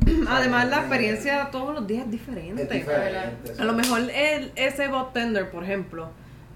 Además, 0.28 0.70
la 0.70 0.78
Eh, 0.78 0.80
experiencia 0.80 1.49
todos 1.51 1.76
los 1.76 1.86
días 1.86 2.01
es 2.01 2.06
Es 2.06 2.12
diferente. 2.12 2.66
diferente. 2.74 3.54
A 3.62 3.66
lo 3.66 3.74
mejor 3.74 3.99
el, 4.10 4.51
ese 4.56 4.88
botender, 4.88 5.51
por 5.51 5.64
ejemplo, 5.64 6.10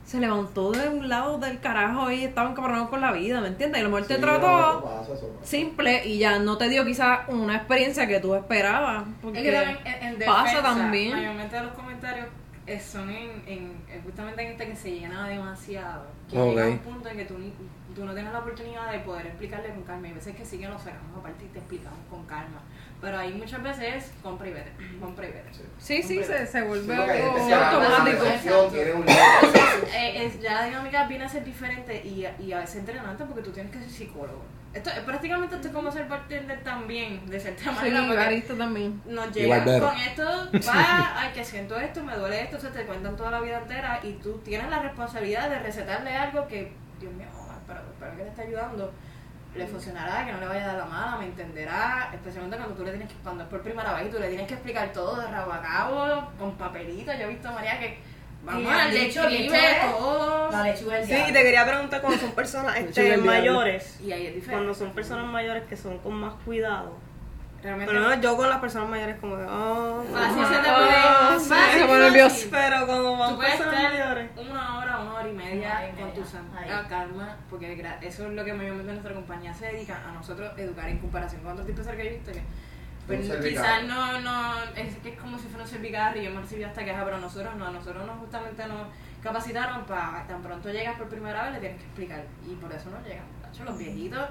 se 0.07 0.19
levantó 0.21 0.71
de 0.71 0.87
un 0.87 1.09
lado 1.09 1.37
del 1.37 1.59
carajo 1.59 2.09
y 2.09 2.23
estaba 2.23 2.49
encabronado 2.49 2.89
con 2.89 3.01
la 3.01 3.11
vida, 3.11 3.41
¿me 3.41 3.49
entiendes? 3.49 3.79
Y 3.79 3.81
a 3.81 3.83
lo 3.83 3.89
mejor 3.89 4.07
te 4.07 4.15
Sí, 4.15 4.21
trató 4.21 4.47
no, 4.47 4.69
eso 4.69 4.83
pasa, 4.83 5.13
eso 5.13 5.27
pasa. 5.33 5.45
simple 5.45 6.07
y 6.07 6.17
ya 6.19 6.39
no 6.39 6.57
te 6.57 6.69
dio 6.69 6.85
quizás 6.85 7.27
una 7.27 7.57
experiencia 7.57 8.07
que 8.07 8.21
tú 8.21 8.33
esperabas. 8.33 9.03
Porque 9.21 9.39
Es 9.39 9.45
que 9.45 9.51
también 9.51 9.79
en, 9.85 10.03
en 10.13 10.19
pasa 10.25 10.43
defensa, 10.45 10.61
también. 10.63 11.11
Mayormente 11.13 11.55
de 11.57 11.63
los 11.63 11.73
comentarios 11.73 12.27
eh, 12.67 12.79
son 12.79 13.09
en, 13.09 13.29
en, 13.47 13.75
en 13.91 14.01
justamente 14.05 14.41
en 14.45 14.51
este 14.53 14.67
que 14.69 14.75
se 14.77 14.91
llena 14.91 15.27
demasiado. 15.27 16.05
Que 16.29 16.37
Ok. 16.39 16.49
llega 16.51 16.65
a 16.65 16.69
un 16.69 16.79
punto 16.79 17.09
en 17.09 17.17
que 17.17 17.25
tú, 17.25 17.37
ni- 17.37 17.53
tú 17.93 18.05
no 18.05 18.13
tienes 18.13 18.31
la 18.31 18.39
oportunidad 18.39 18.89
de 18.91 18.99
poder 18.99 19.27
explicarle 19.27 19.69
con 19.71 19.83
calma. 19.83 20.07
Hay 20.07 20.13
veces 20.13 20.35
que 20.37 20.45
sí 20.45 20.57
que 20.57 20.67
lo 20.69 20.77
sacamos 20.79 21.17
aparte 21.19 21.43
y 21.43 21.47
te 21.49 21.59
explicamos 21.59 21.99
con 22.09 22.25
calma. 22.25 22.61
Pero 22.99 23.17
hay 23.19 23.31
muchas 23.33 23.61
veces 23.61 24.11
compra 24.23 24.47
y 24.47 24.53
vete, 24.53 24.71
compra 24.99 25.25
y 25.27 25.31
vete. 25.31 25.49
Sí, 25.77 26.01
sí, 26.01 26.23
se, 26.23 26.47
se 26.47 26.61
vuelve 26.63 26.95
automático. 26.95 28.23
Eh, 29.93 30.25
es- 30.25 30.39
ya 30.41 30.53
la 30.55 30.65
dinámica 30.65 31.03
viene 31.07 31.25
a 31.25 31.29
ser 31.29 31.43
diferente 31.43 32.01
y, 32.03 32.25
y 32.43 32.51
a 32.53 32.59
veces 32.59 32.77
entrenante 32.77 33.23
porque 33.25 33.43
tú 33.43 33.51
tienes 33.51 33.71
que 33.71 33.79
ser 33.79 33.89
psicólogo. 33.89 34.41
Esto 34.73 34.89
es 34.89 34.99
prácticamente 34.99 35.55
esto 35.55 35.67
es 35.69 35.73
como 35.73 35.91
ser 35.91 36.07
bartender 36.07 36.63
también, 36.63 37.25
de 37.27 37.39
cierta 37.39 37.71
manera. 37.71 38.01
barista 38.15 38.55
también. 38.55 39.01
nos 39.05 39.31
llegan 39.31 39.59
con 39.79 39.97
esto, 39.97 40.23
va, 40.69 41.19
ay 41.21 41.31
que 41.33 41.43
siento 41.45 41.79
esto, 41.79 42.03
me 42.03 42.15
duele 42.15 42.41
esto, 42.41 42.59
se 42.59 42.69
te 42.69 42.83
cuentan 42.85 43.15
toda 43.15 43.31
la 43.31 43.39
vida 43.41 43.59
entera 43.59 43.99
y 44.03 44.13
tú 44.13 44.39
tienes 44.43 44.69
la 44.69 44.79
responsabilidad 44.81 45.49
de 45.49 45.59
recetarle 45.59 46.15
algo 46.15 46.47
que, 46.47 46.71
Dios 46.99 47.13
mío, 47.13 47.27
pero 47.65 47.79
espero 47.91 48.17
que 48.17 48.23
te 48.23 48.29
esté 48.29 48.41
ayudando. 48.43 48.91
Le 49.57 49.67
funcionará, 49.67 50.25
que 50.25 50.31
no 50.31 50.39
le 50.39 50.47
vaya 50.47 50.63
a 50.63 50.67
dar 50.67 50.77
la 50.77 50.85
mala, 50.85 51.17
me 51.17 51.25
entenderá, 51.25 52.09
especialmente 52.13 52.57
cuando 52.57 52.75
tú 52.75 52.83
le 52.83 52.91
tienes 52.91 53.09
que, 53.09 53.15
cuando 53.23 53.43
es 53.43 53.49
por 53.49 53.61
primera 53.61 53.93
vez 53.93 54.07
y 54.07 54.09
tú 54.11 54.19
le 54.19 54.29
tienes 54.29 54.47
que 54.47 54.53
explicar 54.53 54.91
todo 54.93 55.19
de 55.19 55.27
rabo 55.27 55.53
a 55.53 55.61
cabo, 55.61 56.31
con 56.39 56.53
papelito, 56.55 57.11
yo 57.13 57.21
he 57.21 57.27
visto 57.27 57.49
a 57.49 57.51
María 57.51 57.79
que 57.79 57.99
vamos 58.43 58.71
a 58.71 58.89
todo. 59.91 60.51
La 60.51 60.63
lechuga 60.63 61.03
Sí, 61.03 61.13
y 61.29 61.33
te 61.33 61.43
quería 61.43 61.65
preguntar 61.65 62.01
cuando 62.01 62.19
son 62.19 62.31
personas 62.31 62.77
este, 62.77 63.17
mayores. 63.17 63.99
Y 64.01 64.11
ahí 64.11 64.27
es 64.27 64.35
diferente. 64.35 64.51
Cuando 64.51 64.73
son 64.73 64.91
personas 64.93 65.25
mayores 65.25 65.63
que 65.63 65.77
son 65.77 65.97
con 65.99 66.13
más 66.13 66.33
cuidado. 66.45 66.97
Realmente 67.63 67.91
Pero 67.91 68.07
no, 68.07 68.21
yo 68.21 68.37
con 68.37 68.49
las 68.49 68.59
personas 68.59 68.87
mayores 68.87 69.17
como 69.19 69.35
que, 69.35 69.43
oh, 69.43 70.03
Fácil 70.13 70.43
oh, 70.43 70.47
se 70.47 70.53
te 70.59 70.69
oh, 70.69 70.75
puede- 70.75 72.19
fácil. 72.19 72.49
Pero 72.51 72.85
cuando 72.85 73.17
van 73.17 73.39
personas 73.39 73.83
mayores. 73.83 74.29
una 74.37 74.76
hora, 75.35 75.43
y 75.43 75.55
media 75.55 75.71
hora 75.71 75.89
y 75.89 75.91
con 75.91 76.09
tu 76.13 76.19
media, 76.19 76.25
santa 76.25 76.59
ahí. 76.59 76.85
calma, 76.89 77.37
porque 77.49 77.85
eso 78.01 78.27
es 78.27 78.33
lo 78.33 78.45
que 78.45 78.53
mayormente 78.53 78.91
nuestra 78.91 79.13
compañía 79.13 79.53
se 79.53 79.67
dedica 79.67 80.01
a 80.07 80.11
nosotros 80.11 80.51
educar 80.57 80.89
en 80.89 80.99
comparación 80.99 81.41
con 81.41 81.51
otros 81.51 81.67
tipos 81.67 81.85
de 81.85 81.95
que 81.95 82.07
he 82.07 82.09
visto 82.13 82.31
que 82.31 82.41
pues, 83.07 83.31
quizás 83.41 83.83
no, 83.85 84.19
no, 84.19 84.63
es 84.75 84.95
que 84.97 85.09
es 85.09 85.19
como 85.19 85.37
si 85.39 85.47
fuera 85.47 85.63
un 85.63 85.69
cervical 85.69 86.17
y 86.17 86.25
yo 86.25 86.31
me 86.31 86.41
recibí 86.41 86.63
hasta 86.63 86.83
queja, 86.83 87.05
pero 87.05 87.17
nosotros 87.19 87.55
no, 87.55 87.71
nosotros 87.71 88.05
nos 88.05 88.19
justamente 88.19 88.67
nos 88.67 88.87
capacitaron 89.23 89.85
para 89.85 90.25
tan 90.27 90.41
pronto 90.41 90.69
llegas 90.69 90.97
por 90.97 91.07
primera 91.07 91.43
vez 91.45 91.53
le 91.53 91.59
tienes 91.59 91.77
que 91.79 91.85
explicar 91.85 92.25
y 92.45 92.55
por 92.55 92.71
eso 92.71 92.89
no 92.89 93.01
llegan, 93.07 93.25
los 93.65 93.77
viejitos 93.77 94.27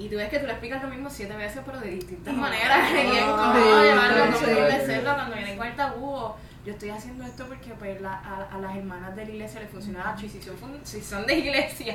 y 0.00 0.08
tú 0.08 0.16
ves 0.16 0.28
que 0.30 0.38
tú 0.38 0.46
le 0.46 0.52
explicas 0.52 0.82
lo 0.82 0.88
mismo 0.88 1.08
siete 1.10 1.36
veces 1.36 1.60
pero 1.64 1.78
de 1.78 1.90
distintas 1.90 2.34
maneras 2.34 2.90
y 2.92 3.16
es 3.18 3.24
como 3.24 3.52
Sí, 3.54 3.60
llevarlo 3.84 4.24
como 4.26 4.38
sí. 4.38 4.44
convencerlo 4.54 5.14
cuando 5.14 5.36
vienen 5.36 5.58
con 5.58 5.66
el 5.66 5.76
tabú 5.76 6.06
o, 6.14 6.36
yo 6.64 6.72
estoy 6.74 6.90
haciendo 6.90 7.24
esto 7.24 7.46
porque 7.46 7.70
pues 7.78 8.00
la- 8.02 8.12
a, 8.18 8.54
a 8.54 8.58
las 8.58 8.76
hermanas 8.76 9.16
de 9.16 9.24
la 9.24 9.30
iglesia 9.30 9.60
les 9.60 9.70
funciona 9.70 10.14
y 10.22 10.28
si 10.28 10.42
son, 10.42 10.56
fun- 10.58 10.80
si 10.82 11.00
son 11.00 11.26
de 11.26 11.34
iglesia 11.34 11.94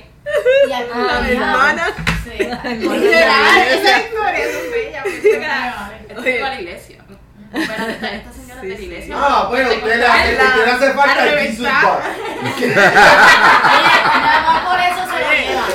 Y 0.68 0.72
Ah, 0.72 0.84
Las 1.22 1.30
hermanas. 1.30 1.92
Sí. 2.24 2.32
literal 2.40 3.68
esa 3.68 4.00
historia 4.00 4.40
es 4.40 4.72
bella 4.72 5.02
porque 5.04 5.18
esto 5.18 5.30
que 5.30 5.36
era- 5.38 5.92
esto 6.08 6.22
Oye. 6.22 6.36
es 6.36 6.42
para 6.42 6.56
la 6.56 6.62
iglesia 6.62 7.06
Espérate, 7.56 7.92
esta, 7.94 8.08
esta 8.16 8.32
señora 8.34 8.56
es 8.56 8.62
de 8.62 8.68
la 8.76 8.82
iglesia 8.82 9.16
Ah, 9.18 9.50
pero 9.52 9.70
Te 9.70 9.76
usted 9.76 9.98
le 9.98 10.06
hace 10.72 10.94
falta 10.94 11.24
el 11.24 11.40
Jesus 11.40 11.58
reventar. 11.60 11.84
Bar. 11.84 12.02
Nada 14.22 14.42
más 14.42 14.60
por 14.66 14.80
eso 14.80 15.02
se 15.12 15.20
lo. 15.54 15.66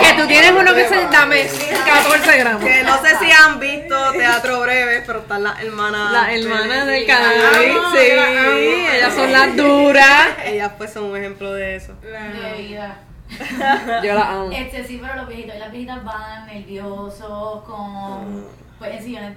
Que 0.00 0.14
tú 0.14 0.26
tienes 0.26 0.52
uno 0.52 0.74
que 0.74 0.88
se 0.88 1.06
dame 1.10 1.48
14 1.86 2.38
gramos. 2.38 2.64
Que 2.64 2.82
no 2.82 3.00
sé 3.02 3.16
si 3.18 3.30
han 3.30 3.58
visto 3.60 4.12
Teatro 4.12 4.60
Breve, 4.60 5.02
pero 5.06 5.20
están 5.20 5.42
las 5.44 5.60
hermanas. 5.62 6.12
Las 6.12 6.28
hermanas 6.30 6.86
del 6.86 7.04
sí, 7.04 7.10
amo, 7.10 7.90
sí, 7.92 8.86
ellas 8.92 9.14
son 9.14 9.32
las 9.32 9.56
duras. 9.56 10.28
Ellas 10.44 10.72
pues 10.76 10.92
son 10.92 11.04
un 11.04 11.16
ejemplo 11.16 11.52
de 11.52 11.76
eso. 11.76 11.94
De 12.02 12.62
vida. 12.62 12.98
Yo 14.02 14.14
las 14.14 14.26
amo. 14.26 14.50
Este 14.52 14.84
sí, 14.84 14.98
pero 15.00 15.14
los 15.16 15.28
viejitos 15.28 15.56
y 15.56 15.58
las 15.58 15.70
viejitas 15.70 16.04
van 16.04 16.46
nerviosos, 16.46 17.62
con. 17.64 18.44
Pues 18.78 18.96
en 18.96 19.04
sillones, 19.04 19.36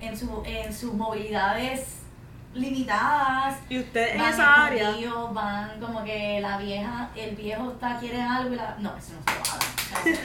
en, 0.00 0.18
su, 0.18 0.42
en 0.44 0.72
sus 0.72 0.92
movilidades 0.92 2.02
limitadas. 2.54 3.56
Y 3.68 3.78
ustedes 3.78 4.14
en 4.14 4.20
esa 4.20 4.66
área. 4.66 4.92
van 5.32 5.80
como 5.80 6.04
que 6.04 6.40
la 6.40 6.58
vieja, 6.58 7.10
el 7.16 7.34
viejo 7.34 7.72
está, 7.72 7.98
quiere 7.98 8.20
algo 8.20 8.52
y 8.52 8.56
la. 8.56 8.76
No, 8.78 8.94
eso 8.96 9.14
no 9.14 9.22
se 9.32 9.38
va 9.38 9.44
a 9.54 9.58
dar. 9.58 9.72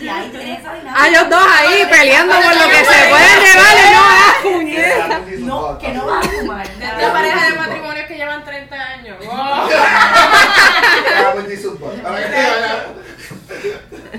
Y 0.02 0.08
ahí 0.08 0.30
tienes 0.30 0.60
esa 0.60 0.74
dinámica. 0.74 0.96
Ah, 0.98 1.08
ellos 1.08 1.30
dos 1.30 1.46
ahí 1.46 1.86
peleando 1.90 2.36
por 2.36 2.56
lo 2.56 2.70
que 2.70 2.86
se 2.86 3.10
pueden 3.10 3.44
llevar 3.44 3.78
y 3.78 3.82
no 3.94 4.02
ah, 4.02 4.34
puñeta. 4.44 5.22
No, 5.40 5.78
que 5.78 5.90
no 5.90 6.06
vas 6.06 6.26
a 6.26 6.30
fumar. 6.30 6.66
de 6.78 6.86
esta 6.86 7.14
pareja 7.14 7.50
de 7.50 7.56
matrimonios 7.56 8.08
que 8.08 8.16
llevan 8.16 8.44
30 8.44 8.76
años 8.76 9.18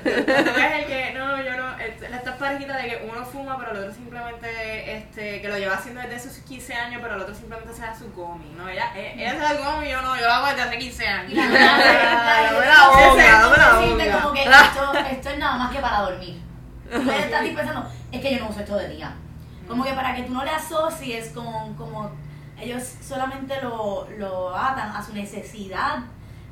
damos 0.04 0.58
el 0.58 0.86
que 0.86 1.14
no, 1.16 1.42
yo 1.42 1.56
no, 1.56 1.78
estas 1.78 2.36
parejitas 2.36 2.82
de 2.82 2.88
que 2.88 3.08
uno 3.10 3.24
fuma, 3.24 3.58
pero 3.58 3.72
el 3.72 3.78
otro 3.78 3.92
simplemente, 3.92 4.96
este, 4.96 5.40
que 5.40 5.48
lo 5.48 5.58
lleva 5.58 5.74
haciendo 5.74 6.00
desde 6.00 6.20
sus 6.20 6.38
15 6.44 6.74
años, 6.74 7.00
pero 7.02 7.14
el 7.14 7.22
otro 7.22 7.34
simplemente 7.34 7.74
se 7.74 7.82
da 7.82 7.96
su 7.96 8.10
gomi, 8.12 8.50
¿no? 8.56 8.68
Ella, 8.68 8.92
eh, 8.94 9.14
ella 9.16 9.32
se 9.32 9.38
da 9.38 9.50
el 9.52 9.58
gomi, 9.58 9.88
yo 9.88 10.02
no, 10.02 10.16
yo 10.16 10.26
lo 10.26 10.32
hago 10.32 10.46
desde 10.48 10.62
hace 10.62 10.78
15 10.78 11.04
Y 11.04 11.06
años. 11.06 11.34
la 11.52 11.76
verdad, 11.78 12.52
Dame 12.52 12.66
la 12.66 12.88
boca, 12.88 13.40
dame 13.40 13.56
la 13.56 14.16
boca. 14.16 14.22
como 14.22 14.34
que 14.34 14.42
esto, 14.44 14.94
esto 15.10 15.30
es 15.30 15.38
nada 15.38 15.56
más 15.56 15.72
que 15.72 15.80
para 15.80 16.00
dormir. 16.00 16.40
Estar 16.90 17.42
ahí 17.42 17.54
pensando, 17.54 17.90
es 18.10 18.20
que 18.20 18.34
yo 18.34 18.40
no 18.40 18.50
uso 18.50 18.60
esto 18.60 18.76
de 18.76 18.88
día. 18.88 19.14
Como 19.66 19.84
que 19.84 19.92
para 19.92 20.14
que 20.14 20.22
tú 20.22 20.32
no 20.32 20.44
le 20.44 20.50
asocies 20.50 21.28
con, 21.28 21.74
como 21.74 22.10
ellos 22.60 22.82
solamente 23.06 23.60
lo, 23.62 24.08
lo 24.18 24.56
atan 24.56 24.96
a 24.96 25.04
su 25.04 25.12
necesidad, 25.12 25.98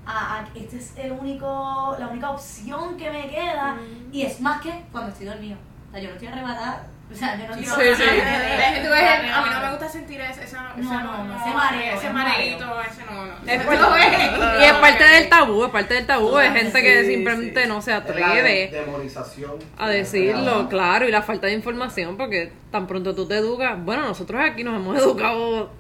a, 0.04 0.35
a 0.56 0.58
que 0.58 0.64
este 0.64 0.78
es 0.78 0.92
el 0.96 1.12
único, 1.12 1.96
la 1.98 2.08
única 2.08 2.30
opción 2.30 2.96
que 2.96 3.10
me 3.10 3.28
queda, 3.28 3.76
y 4.12 4.22
es 4.22 4.40
más 4.40 4.60
que 4.60 4.84
cuando 4.90 5.10
estoy 5.10 5.26
dormido. 5.26 5.56
O 5.88 5.92
sea, 5.92 6.00
yo 6.00 6.08
no 6.08 6.14
estoy 6.14 6.28
arrebatada. 6.28 6.86
O 7.12 7.14
sea, 7.14 7.38
yo 7.38 7.46
no 7.46 7.54
Sí, 7.54 7.62
estoy 7.62 7.94
sí, 7.94 8.02
a 8.02 9.22
mí 9.22 9.50
no 9.52 9.60
me 9.60 9.70
gusta 9.70 9.88
sentir 9.88 10.20
ese, 10.20 10.44
esa, 10.44 10.74
No, 10.76 10.82
esa- 10.82 11.02
no, 11.02 11.24
no, 11.24 11.36
ese 11.36 11.54
mareo, 11.54 11.96
ese 11.96 12.06
es 12.08 12.12
mareito, 12.12 12.64
ese 12.80 13.04
no, 13.04 13.26
no. 13.26 13.80
Lo 13.80 13.94
ves. 13.94 14.60
Y 14.60 14.64
es 14.64 14.72
parte 14.72 15.04
del 15.04 15.28
tabú, 15.28 15.64
es 15.64 15.70
parte 15.70 15.94
del 15.94 16.06
tabú. 16.06 16.38
Es 16.38 16.52
gente 16.52 16.82
que 16.82 17.04
simplemente 17.04 17.62
sí. 17.62 17.68
no 17.68 17.80
se 17.80 17.92
atreve 17.92 18.70
demonización. 18.72 19.52
a 19.78 19.88
decirlo, 19.88 20.68
claro, 20.68 21.06
y 21.08 21.12
la 21.12 21.22
falta 21.22 21.46
de 21.46 21.52
información, 21.52 22.16
porque 22.16 22.52
tan 22.72 22.86
pronto 22.88 23.14
tú 23.14 23.26
te 23.26 23.36
educas. 23.36 23.82
Bueno, 23.84 24.02
nosotros 24.02 24.42
aquí 24.44 24.64
nos 24.64 24.74
hemos 24.74 24.98
educado 24.98 25.70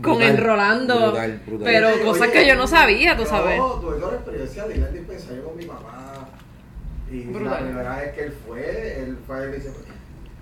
con 0.00 0.22
enrolando, 0.22 1.10
brutal, 1.10 1.42
brutal. 1.46 1.64
pero 1.64 2.02
cosas 2.02 2.28
oye, 2.28 2.32
que 2.32 2.46
yo 2.46 2.56
no 2.56 2.66
sabía, 2.66 3.16
tú 3.16 3.26
sabes. 3.26 3.56
Yo 3.58 3.78
tuve 3.80 3.96
una 3.96 4.14
experiencia 4.16 4.64
de 4.64 4.76
ir 4.78 4.84
al 4.84 4.92
dispensario 4.94 5.44
con 5.44 5.56
mi 5.56 5.66
papá. 5.66 6.28
Y 7.10 7.24
la 7.24 7.58
primera 7.58 7.96
vez 7.96 8.14
que 8.14 8.22
él 8.22 8.32
fue, 8.46 8.98
él 9.02 9.18
fue, 9.26 9.48
dice, 9.52 9.70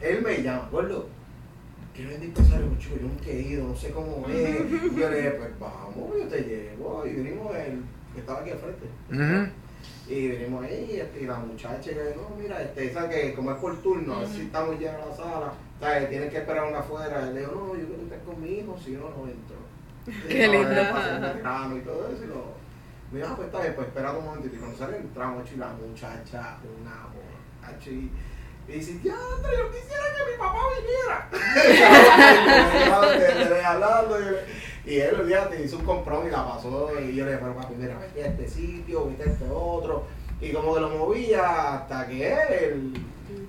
él 0.01 0.23
me 0.23 0.43
llama, 0.43 0.69
gordo, 0.71 1.07
quiero 1.95 2.11
ir 2.11 2.17
al 2.17 2.23
dispensario, 2.23 2.67
chico, 2.79 2.97
yo 2.97 3.03
nunca 3.09 3.27
he 3.31 3.41
ido, 3.43 3.69
no 3.69 3.77
sé 3.77 3.91
cómo 3.91 4.27
es. 4.29 4.61
Y 4.61 4.99
yo 4.99 5.11
le 5.11 5.17
dije, 5.17 5.31
pues 5.33 5.59
vamos, 5.59 6.11
yo 6.19 6.29
te 6.29 6.41
llevo. 6.43 7.05
Y 7.07 7.11
vinimos, 7.11 7.55
él, 7.57 7.83
que 8.15 8.21
estaba 8.21 8.41
aquí 8.41 8.51
al 8.51 8.59
frente. 8.59 9.53
Y 10.09 10.29
venimos 10.29 10.65
ahí 10.65 10.99
este, 11.01 11.23
y 11.23 11.27
la 11.27 11.39
muchacha 11.39 11.91
que 11.91 12.15
no, 12.17 12.37
mira, 12.37 12.61
este, 12.61 12.87
esa 12.91 13.09
que 13.09 13.33
como 13.35 13.53
es 13.53 13.59
por 13.59 13.77
turno, 13.81 14.17
a 14.17 14.19
ver 14.21 14.29
si 14.29 14.41
estamos 14.43 14.79
llenos 14.79 15.03
a 15.03 15.07
la 15.09 15.17
sala, 15.17 15.53
¿sabes? 15.79 16.09
Tienen 16.09 16.31
que 16.31 16.39
esperar 16.39 16.69
una 16.69 16.81
afuera. 16.81 17.29
Y 17.31 17.35
le 17.35 17.41
digo, 17.41 17.53
no, 17.53 17.81
yo 17.81 17.87
quiero 17.87 18.03
estar 18.03 18.21
con 18.25 18.43
mi 18.43 18.49
hijo, 18.51 18.77
si 18.85 18.93
yo 18.93 19.01
no, 19.01 19.11
no 19.11 19.31
entro. 19.31 19.57
Qué 20.29 20.47
Y, 20.47 20.51
lindo. 20.51 21.77
y 21.77 21.81
todo 21.83 22.09
eso. 22.13 22.25
Y 22.25 22.27
lo, 22.27 22.55
me 23.13 23.19
dijo, 23.19 23.31
ah, 23.31 23.37
pues 23.37 23.47
está 23.47 23.61
bien, 23.61 23.75
pues 23.75 23.87
espera 23.87 24.13
un 24.13 24.25
momentito. 24.25 24.57
Y 24.57 24.59
cuando 24.59 24.79
sale 24.79 24.97
entramos, 24.97 25.53
y 25.53 25.57
la 25.57 25.73
muchacha, 25.75 26.57
una. 26.81 27.07
Y, 27.89 28.11
y 28.71 28.79
dice, 28.79 28.99
ya, 29.03 29.15
André, 29.37 29.57
yo 29.59 29.71
quisiera 29.71 30.05
que 30.17 30.23
mi 30.31 30.39
papá 30.39 30.61
viniera. 30.79 31.29
Y 34.87 34.99
él 34.99 35.17
el 35.21 35.29
día 35.29 35.49
te 35.49 35.63
hizo 35.63 35.79
un 35.79 35.85
comprón 35.85 36.27
y 36.27 36.31
la 36.31 36.45
pasó. 36.45 36.91
Y 37.01 37.15
yo 37.15 37.25
le 37.25 37.33
dije, 37.33 37.43
pero 37.43 37.55
papi, 37.55 37.75
mira, 37.75 37.97
vete 37.99 38.25
a 38.25 38.27
este 38.29 38.49
sitio, 38.49 39.07
vete 39.07 39.29
a 39.29 39.33
este 39.33 39.45
otro. 39.49 40.07
Y 40.41 40.53
como 40.53 40.75
que 40.75 40.81
lo 40.81 40.89
movía 40.89 41.75
hasta 41.75 42.07
que 42.07 42.33
él, 42.33 42.95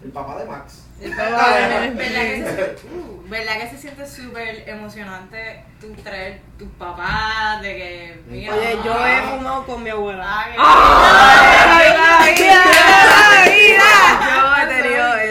el 0.04 0.12
papá 0.12 0.40
de 0.40 0.46
Max. 0.46 0.84
¿Verdad 1.00 1.94
que, 1.98 2.44
se, 2.44 2.76
uh, 2.96 3.28
¿Verdad 3.28 3.60
que 3.60 3.70
se 3.70 3.78
siente 3.78 4.06
súper 4.06 4.70
emocionante 4.70 5.64
tú 5.80 5.92
traer 6.04 6.42
tus 6.60 6.70
papás 6.78 7.60
de 7.64 7.76
que 7.76 8.22
mira, 8.28 8.54
Oye, 8.54 8.78
yo 8.86 8.92
he 8.92 9.16
ah, 9.16 9.36
fumado 9.36 9.66
con 9.66 9.82
mi 9.82 9.90
abuela. 9.90 10.46
ah, 10.60 11.80
¡Ay, 11.80 11.90
la 11.90 12.34
vida! 12.36 12.64
¡La 13.10 13.52
vida! 13.52 14.41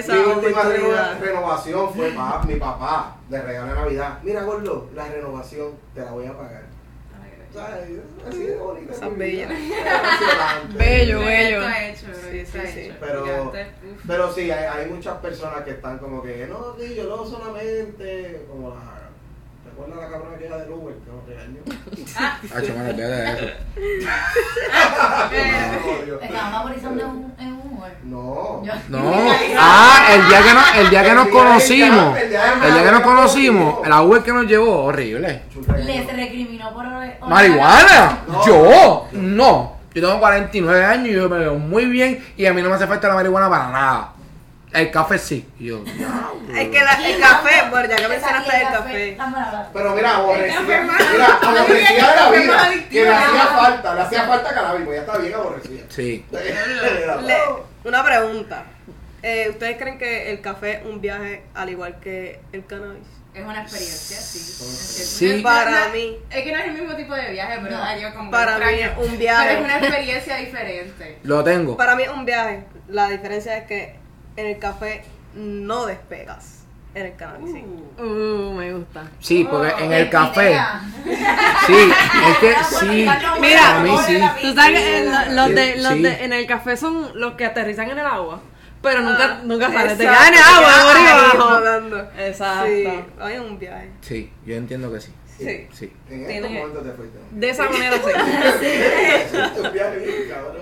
Esa 0.01 0.12
Mi 0.14 0.18
última 0.20 0.61
oportunidad. 0.61 1.20
renovación 1.20 1.94
fue 1.94 2.11
para 2.11 2.42
mi 2.44 2.55
papá, 2.57 3.16
de 3.28 3.42
regalo 3.42 3.68
de 3.68 3.74
Navidad. 3.80 4.18
Mira, 4.22 4.42
Gordo, 4.42 4.88
la 4.94 5.07
renovación 5.09 5.72
te 5.94 6.01
la 6.01 6.11
voy 6.12 6.26
a 6.26 6.36
pagar. 6.36 6.62
Así 8.28 8.38
de 8.44 8.57
bonita. 8.57 8.92
Esa 8.92 9.09
bella. 9.09 9.48
Bello, 10.78 11.18
Pero 11.18 11.20
bello. 11.20 11.62
Está 11.62 11.88
hecho, 11.88 12.07
bro, 12.07 12.30
Sí, 12.30 12.38
está 12.38 12.62
sí, 12.62 12.68
sí. 12.72 12.80
hecho. 12.80 12.94
Pero-. 13.01 13.53
Pero 14.07 14.32
sí, 14.32 14.51
hay, 14.53 14.64
hay 14.64 14.86
muchas 14.90 15.18
personas 15.18 15.62
que 15.64 15.72
están 15.72 15.98
como 15.98 16.22
que, 16.22 16.46
no, 16.46 16.76
sí, 16.78 16.94
yo 16.94 17.05
lo 17.05 17.26
solamente, 17.26 18.46
como 18.48 18.70
la, 18.70 18.99
¿te 19.87 19.93
acuerdas 19.93 20.11
la 20.11 20.16
cabrona 20.16 20.39
que 20.39 20.47
era 20.47 20.57
del 20.59 20.70
Uber 20.70 20.95
que 20.95 21.11
nos 21.11 21.26
regañó? 21.26 21.61
Hacho, 22.57 22.74
mano, 22.76 22.91
olvídate 22.91 23.12
de 23.14 23.33
eso. 23.33 23.47
No, 26.11 26.20
Estaban 26.20 26.53
vaporizando 26.53 27.03
en 27.03 27.09
un, 27.53 27.78
Uber. 27.78 27.93
no. 28.05 28.62
No. 28.89 29.01
Ah, 29.62 30.07
el 30.14 30.26
día 30.28 30.43
que, 30.43 30.55
no, 30.55 30.61
el 30.83 30.91
día 30.91 31.03
que 31.05 31.12
nos 31.12 31.28
conocimos. 31.28 32.16
El 32.18 32.31
día 32.31 32.85
que 32.85 32.91
nos 32.93 33.01
conocimos, 33.03 33.87
la 33.89 34.03
Uber 34.03 34.22
que 34.22 34.33
nos 34.33 34.47
llevó, 34.47 34.85
horrible. 34.85 35.43
Les 35.85 36.07
recriminó 36.07 36.72
por. 36.74 36.85
por- 37.20 37.28
¿Marihuana? 37.28 38.18
No. 38.26 38.47
Yo, 38.47 39.07
no. 39.12 39.76
Yo 39.95 40.03
tengo 40.07 40.18
49 40.20 40.85
años 40.85 41.09
y 41.09 41.12
yo 41.12 41.28
me 41.28 41.39
veo 41.39 41.55
muy 41.57 41.85
bien 41.87 42.24
y 42.37 42.47
a 42.47 42.53
mí 42.55 42.62
no 42.62 42.68
me 42.68 42.76
hace 42.76 42.87
falta 42.87 43.09
la 43.09 43.14
marihuana 43.14 43.51
para 43.51 43.68
nada. 43.70 44.12
El 44.73 44.91
café 44.91 45.18
sí. 45.18 45.49
Yo, 45.59 45.83
Es 46.57 46.68
que 46.68 46.81
la- 46.81 47.09
el 47.09 47.21
café, 47.21 47.68
bueno, 47.71 47.89
ya 47.89 47.97
que 47.97 48.09
mencionaste 48.09 48.57
el 48.57 48.68
café. 48.68 49.18
Pero 49.73 49.95
mira, 49.95 50.16
aborrecida. 50.16 50.61
Mira, 50.61 51.39
aborrecida 51.43 52.11
de 52.11 52.16
la 52.16 52.31
vida. 52.31 52.71
Que 52.91 53.05
le 53.05 53.11
hacía 53.11 53.47
falta, 53.47 53.95
le 53.95 54.01
hacía 54.03 54.25
falta 54.25 54.55
cannabis, 54.55 54.85
pues 54.85 54.97
ya 54.97 55.01
está 55.07 55.18
bien 55.18 55.35
aborrecida. 55.35 55.83
sí. 55.89 56.25
Le- 56.31 57.39
una 57.85 58.05
pregunta. 58.05 58.64
Eh, 59.23 59.49
¿Ustedes 59.51 59.77
creen 59.77 59.99
que 59.99 60.31
el 60.31 60.41
café 60.41 60.79
es 60.81 60.87
un 60.87 61.01
viaje 61.01 61.43
al 61.55 61.68
igual 61.68 61.99
que 62.01 62.41
el 62.53 62.64
cannabis? 62.66 63.03
Es 63.35 63.45
una 63.45 63.62
experiencia, 63.62 64.16
sí. 64.18 64.39
Sí. 64.39 65.41
Para 65.43 65.87
no- 65.89 65.93
mí. 65.95 66.16
Es 66.31 66.43
que 66.43 66.53
no 66.53 66.59
es 66.59 66.64
el 66.64 66.73
mismo 66.73 66.97
tipo 66.97 67.14
de 67.14 67.31
viaje, 67.31 67.59
pero 67.62 67.77
No. 67.77 67.99
yo 67.99 68.14
como 68.14 68.31
Para 68.31 68.59
mí 68.59 68.64
es 68.81 68.91
un 68.99 69.18
viaje. 69.18 69.47
Pero 69.49 69.59
es 69.61 69.64
una 69.64 69.79
experiencia 69.79 70.37
diferente. 70.37 71.18
Lo 71.23 71.45
tengo. 71.45 71.77
Para 71.77 71.95
mí 71.97 72.03
es 72.03 72.09
un 72.09 72.25
viaje. 72.25 72.64
La 72.89 73.09
diferencia 73.09 73.57
es 73.59 73.64
que 73.66 73.99
en 74.37 74.47
el 74.47 74.59
café 74.59 75.05
no 75.35 75.87
despegas. 75.87 76.57
En 76.93 77.07
el 77.07 77.14
cannabis 77.14 77.53
sí. 77.53 77.64
Uh, 78.03 78.53
me 78.53 78.72
gusta. 78.72 79.05
Sí, 79.20 79.47
porque 79.49 79.72
en 79.85 79.93
el 79.93 80.11
café. 80.11 80.59
Sí, 81.66 81.76
es 82.31 82.39
que 82.39 82.55
sí. 82.64 83.07
Mira, 83.41 83.76
a 83.78 83.81
mí 83.83 83.91
sí. 84.07 84.18
Tú 84.43 84.55
sabes 84.55 84.81
que 84.81 85.05
lo- 85.05 85.33
los, 85.35 85.55
de, 85.55 85.74
Sí, 85.74 85.81
los 85.83 85.93
sí. 85.93 86.03
de- 86.03 86.24
en 86.24 86.33
el 86.33 86.47
café 86.47 86.76
son 86.76 87.11
los 87.20 87.35
que 87.35 87.45
aterrizan 87.45 87.91
en 87.91 87.99
el 87.99 88.07
agua, 88.07 88.41
pero 88.83 89.03
nunca, 89.03 89.24
Ah, 89.39 89.41
nunca 89.45 89.70
salen. 89.72 89.97
Te 89.99 90.05
exacto, 90.05 90.33
quedan 90.33 90.35
en 90.35 90.35
el 90.35 91.14
agua, 91.37 91.57
abajo. 91.59 92.09
Exacto. 92.18 92.66
Sí, 92.66 92.89
hay 93.20 93.39
un 93.39 93.59
viaje. 93.59 93.91
Sí, 94.01 94.33
yo 94.45 94.57
entiendo 94.57 94.93
que 94.93 95.01
sí. 95.01 95.12
Sí. 95.39 95.68
Sí. 95.72 95.93
En 96.11 96.28
estos 96.31 96.51
momentos 96.51 96.83
te 96.85 96.91
fuiste. 96.93 97.18
De 97.31 97.51
esa 97.51 97.64
manera 97.70 97.97
sí. 97.97 99.61
Un 99.64 99.72
viaje 99.72 99.99
bien, 99.99 100.28
cabrón. 100.28 100.57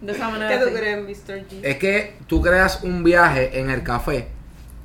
De 0.00 0.12
esa 0.12 0.26
¿Qué 0.26 0.32
manera 0.32 0.60
tú 0.60 0.68
sí. 0.68 0.74
crees, 0.74 0.98
Mr. 1.02 1.34
G? 1.48 1.60
Es 1.62 1.76
que 1.78 2.16
tú 2.26 2.40
creas 2.40 2.82
un 2.84 3.02
viaje 3.02 3.58
en 3.58 3.70
el 3.70 3.82
café 3.82 4.28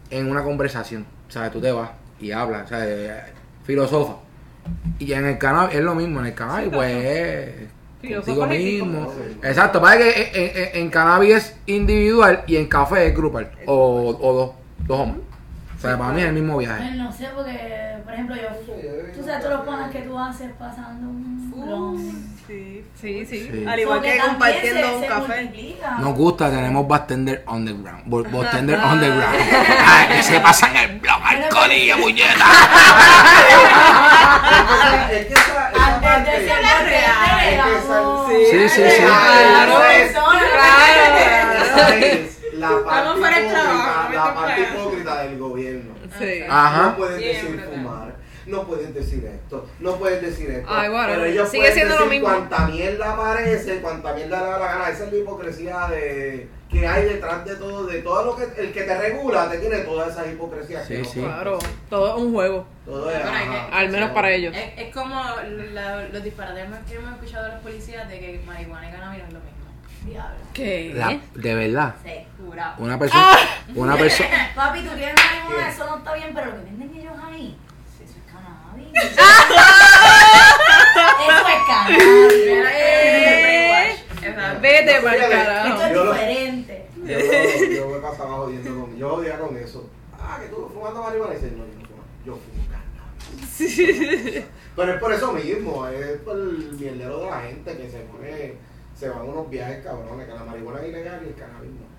en 0.09 0.29
una 0.29 0.43
conversación. 0.43 1.05
O 1.27 1.31
sea, 1.31 1.49
tú 1.51 1.59
te 1.61 1.71
vas 1.71 1.89
y 2.19 2.31
hablas, 2.31 2.65
o 2.65 2.67
sea, 2.69 2.79
eh, 2.87 3.23
filosofa. 3.63 4.15
Y 4.99 5.11
en 5.13 5.25
el 5.25 5.37
canal 5.37 5.69
es 5.71 5.81
lo 5.81 5.93
mismo, 5.95 6.19
en 6.21 6.27
el 6.27 6.33
canal 6.33 6.69
pues 6.71 6.91
es 7.05 7.55
Filosofas 8.01 8.37
contigo 8.37 8.85
mismo. 8.85 9.13
Exacto, 9.43 9.81
para 9.81 9.97
que 9.97 10.31
en, 10.33 10.57
en- 10.75 10.83
en 10.83 10.89
cannabis 10.89 11.35
es 11.35 11.55
individual 11.67 12.43
y 12.47 12.55
en 12.57 12.67
café 12.67 13.07
es 13.07 13.15
grupal. 13.15 13.51
O, 13.65 14.17
o 14.19 14.33
dos, 14.33 14.51
dos 14.87 14.99
hombres. 14.99 15.23
O 15.77 15.79
sea, 15.79 15.97
para 15.97 16.13
mí 16.13 16.21
es 16.21 16.27
el 16.27 16.33
mismo 16.33 16.57
viaje. 16.57 16.91
No 16.95 17.11
sé, 17.11 17.27
porque, 17.35 17.97
por 18.05 18.13
ejemplo, 18.13 18.35
yo. 18.35 18.47
Tú 19.15 19.23
sabes 19.23 19.41
todos 19.43 19.57
los 19.57 19.65
panas 19.65 19.91
que 19.91 19.99
tú 20.01 20.17
haces 20.17 20.49
pasando 20.57 21.09
un. 21.09 22.32
Sí. 22.47 22.83
Sí, 22.99 23.25
sí. 23.25 23.49
Sí. 23.51 23.65
Al 23.65 23.79
igual 23.79 23.99
Porque 23.99 24.13
que 24.13 24.19
compartiendo 24.19 24.87
se- 24.89 24.95
un 24.95 25.01
se 25.01 25.07
café. 25.07 25.41
multiplica. 25.43 25.91
Nos 25.99 26.13
gusta, 26.15 26.49
tenemos 26.51 26.87
bartender 26.87 27.43
underground. 27.47 28.03
Bartender 28.05 28.79
underground. 28.79 29.35
Ay, 29.87 30.07
que 30.17 30.23
se 30.23 30.39
pasan 30.41 30.75
el 30.75 30.99
blog 30.99 31.21
al 31.23 31.47
corillo, 31.49 31.97
puñeta. 32.01 32.45
Es 35.11 35.25
que 35.27 35.33
esa, 35.33 35.71
esa 35.71 36.01
parte. 36.01 36.31
es 36.35 36.43
que 36.43 37.75
esa- 37.77 38.03
Sí, 38.51 38.69
sí, 38.69 38.89
sí. 38.89 39.01
Claro. 39.03 39.73
Claro. 42.51 42.85
La 44.13 44.33
parte 44.33 44.61
hipócrita, 44.61 45.09
la 45.09 45.13
parte 45.13 45.27
del 45.29 45.37
gobierno. 45.39 45.93
Sí. 46.19 46.43
Ajá. 46.49 46.81
No 46.83 46.95
pueden 46.95 47.19
decir 47.19 47.65
fumar, 47.69 48.02
no 48.45 48.63
pueden 48.63 48.93
decir 48.93 49.25
esto, 49.25 49.67
no 49.79 49.95
pueden 49.97 50.21
decir 50.23 50.49
esto. 50.51 50.67
Ay, 50.69 50.89
bueno, 50.89 51.07
pero 51.09 51.25
ellos 51.25 51.49
sigue 51.49 51.61
pueden 51.63 51.75
siendo 51.75 51.99
lo 51.99 52.05
mismo. 52.07 52.27
cuanta 52.27 52.67
mierda 52.67 53.13
aparece, 53.13 53.81
cuanta 53.81 54.13
mierda 54.13 54.39
le 54.41 54.45
da 54.49 54.59
la 54.59 54.65
gana. 54.67 54.89
Esa 54.89 55.05
es 55.05 55.11
la 55.13 55.17
hipocresía 55.19 55.87
de 55.89 56.49
que 56.69 56.87
hay 56.87 57.03
detrás 57.05 57.45
de 57.45 57.55
todo, 57.55 57.85
de 57.85 58.01
todo 58.01 58.25
lo 58.25 58.35
que 58.35 58.61
el 58.61 58.73
que 58.73 58.81
te 58.83 58.97
regula 58.97 59.49
te 59.49 59.59
tiene 59.59 59.77
todas 59.79 60.11
esas 60.11 60.27
hipocresías. 60.27 60.87
que 60.87 60.95
Sí, 60.97 61.01
no 61.03 61.09
sí. 61.09 61.19
Claro, 61.21 61.59
todo 61.89 62.17
es 62.17 62.23
un 62.23 62.33
juego. 62.33 62.65
Todo 62.85 63.09
es, 63.11 63.15
Bueno, 63.21 63.31
hay 63.37 63.47
ajá. 63.47 63.69
que- 63.69 63.75
Al 63.75 63.89
menos 63.89 64.09
para 64.11 64.31
ellos. 64.31 64.55
Es, 64.55 64.87
es 64.87 64.93
como 64.93 65.23
la- 65.73 66.03
los 66.09 66.23
disparates 66.23 66.65
que 66.89 66.95
hemos 66.95 67.11
escuchado 67.13 67.45
de 67.45 67.51
los 67.53 67.61
policías 67.61 68.09
de 68.09 68.19
que 68.19 68.41
marihuana 68.45 68.89
y 68.89 68.91
cannabis 68.91 69.19
no 69.21 69.27
es 69.27 69.33
lo 69.33 69.39
mismo. 69.39 69.53
Diablo. 70.05 70.35
¿Qué? 70.53 70.91
La- 70.95 71.19
de 71.35 71.55
verdad. 71.55 71.95
Sí. 72.03 72.11
Jurado. 72.43 72.75
Una 72.83 72.99
persona. 72.99 73.27
Una 73.75 73.95
persona. 73.95 74.51
Papi, 74.55 74.79
tú 74.81 74.89
tienes 74.95 75.15
marihuana, 75.15 75.69
eso 75.69 75.85
no 75.85 75.97
está 75.99 76.13
bien, 76.15 76.31
pero 76.33 76.47
lo 76.47 76.51
que 76.57 76.63
venden 76.63 76.91
ellos 76.97 77.13
ahí, 77.23 77.55
eso 78.03 78.13
es 78.17 78.31
cannabis. 78.33 78.82
eso 78.82 78.82
es 78.93 79.15
cannabis. 81.67 81.99
Exacto. 84.21 84.61
Vete 84.61 84.95
No, 84.95 85.01
para 85.03 85.15
el 85.15 85.21
fíjate, 85.23 85.45
carajo. 85.45 85.67
Esto 85.83 85.85
es 85.85 86.11
diferente. 86.11 86.87
Yo, 87.03 87.75
yo 87.75 87.87
me 87.89 87.97
pasaba 87.99 88.35
jodiendo 88.37 88.69
con. 88.81 88.97
Yo 88.97 89.09
jodía 89.09 89.39
con 89.39 89.57
eso. 89.57 89.89
Ah, 90.19 90.37
que 90.41 90.47
tú 90.47 90.69
fumando 90.73 91.03
marihuana. 91.03 91.33
Y 91.33 91.35
dice, 91.37 91.51
no, 91.51 91.65
yo 91.65 91.73
no 91.73 91.85
fumo. 91.87 92.03
Yo 92.25 92.33
fumo 92.37 92.63
cannabis. 92.71 94.43
Pero 94.75 94.93
es 94.93 94.99
por 94.99 95.13
eso 95.13 95.33
mismo. 95.33 95.87
Es 95.87 96.17
por 96.21 96.35
el 96.37 96.71
mierdero 96.79 97.19
de 97.19 97.29
la 97.29 97.41
gente 97.41 97.77
que 97.77 97.89
se 97.89 97.99
pone. 98.01 98.53
Se 98.97 99.09
van 99.09 99.27
unos 99.27 99.49
viajes 99.49 99.83
cabrones. 99.83 100.27
Que 100.27 100.33
la 100.33 100.43
marihuana 100.43 100.79
es 100.81 100.89
ilegal 100.89 101.21
y 101.23 101.27
el 101.27 101.35
cannabis 101.35 101.71
no. 101.71 101.93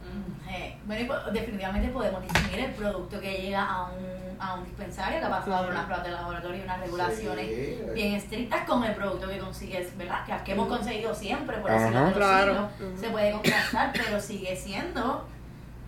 Eh, 0.51 0.77
bueno, 0.85 1.03
y 1.03 1.05
po- 1.07 1.31
definitivamente 1.33 1.89
podemos 1.89 2.23
distinguir 2.23 2.61
el 2.61 2.71
producto 2.73 3.21
que 3.21 3.33
llega 3.43 3.65
a 3.65 3.91
un, 3.91 4.05
a 4.47 4.55
un 4.55 4.65
dispensario 4.65 5.19
que 5.21 5.25
ha 5.27 5.31
pasado 5.31 5.65
por 5.65 5.73
unas 5.73 5.85
pruebas 5.85 6.05
de 6.07 6.13
laboratorio 6.13 6.59
y 6.59 6.63
unas 6.63 6.81
regulaciones 6.81 7.47
Sí. 7.47 7.79
bien 7.95 8.15
estrictas 8.15 8.65
con 8.67 8.85
el 8.85 8.95
producto 8.95 9.29
que 9.29 9.39
consigues, 9.39 9.97
¿verdad? 9.97 10.25
Que, 10.27 10.45
que 10.45 10.53
hemos 10.53 10.69
conseguido 10.69 11.15
siempre 11.15 11.57
por 11.59 11.71
Ajá. 11.71 11.85
así 11.87 11.95
de 11.95 12.01
los 12.01 12.13
Claro. 12.13 12.69
siglos. 12.79 13.01
Se 13.01 13.09
puede 13.11 13.33
contrastar, 13.33 13.91
pero 13.93 14.21
sigue 14.21 14.55
siendo 14.57 15.27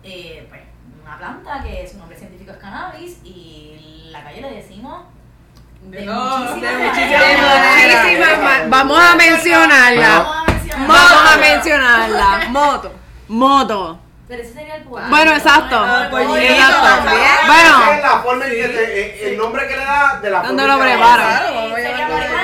eh, 0.03 0.45
pues, 0.49 0.61
una 1.03 1.17
planta 1.17 1.61
que 1.63 1.87
su 1.87 1.97
nombre 1.97 2.17
científico 2.17 2.51
es 2.51 2.57
cannabis 2.57 3.17
y 3.23 4.03
en 4.07 4.11
la 4.13 4.23
calle 4.23 4.41
le 4.41 4.53
decimos 4.55 5.03
De 5.83 6.05
muchísimas 6.05 6.61
de 6.61 6.71
maneras. 6.77 6.95
muchísimas 6.95 8.03
Muchísimas 8.03 8.39
ma- 8.39 8.77
Vamos 8.77 8.99
a 8.99 9.15
mencionarla. 9.15 10.09
Vamos 10.19 10.35
a 10.37 10.51
mencionar. 10.51 10.87
Vamos 10.87 11.33
a 11.33 11.37
mencionarla. 11.37 12.49
Moto. 12.49 12.91
Moto. 13.27 13.99
Pero 14.27 14.43
ese 14.43 14.53
sería 14.53 14.75
el 14.75 14.83
pollito. 14.83 15.09
Bueno, 15.09 15.31
exacto. 15.31 15.75
Ah, 15.79 16.07
pollito 16.11 16.35
Exacto. 16.37 16.87
también. 17.05 17.27
Bueno. 17.47 17.91
Es 17.93 18.01
la 18.03 18.19
forma 18.19 18.45
en 18.45 18.51
que 18.51 18.67
te- 18.67 18.99
eh, 19.01 19.29
el 19.31 19.37
nombre 19.37 19.67
que 19.67 19.77
le 19.77 19.85
da 19.85 20.19
de 20.21 20.29
la 20.29 20.41
¿Dónde 20.41 20.63
forma 20.63 20.75
lo 20.77 20.83
en 20.83 20.89
que 20.89 20.95
preparan? 20.97 21.43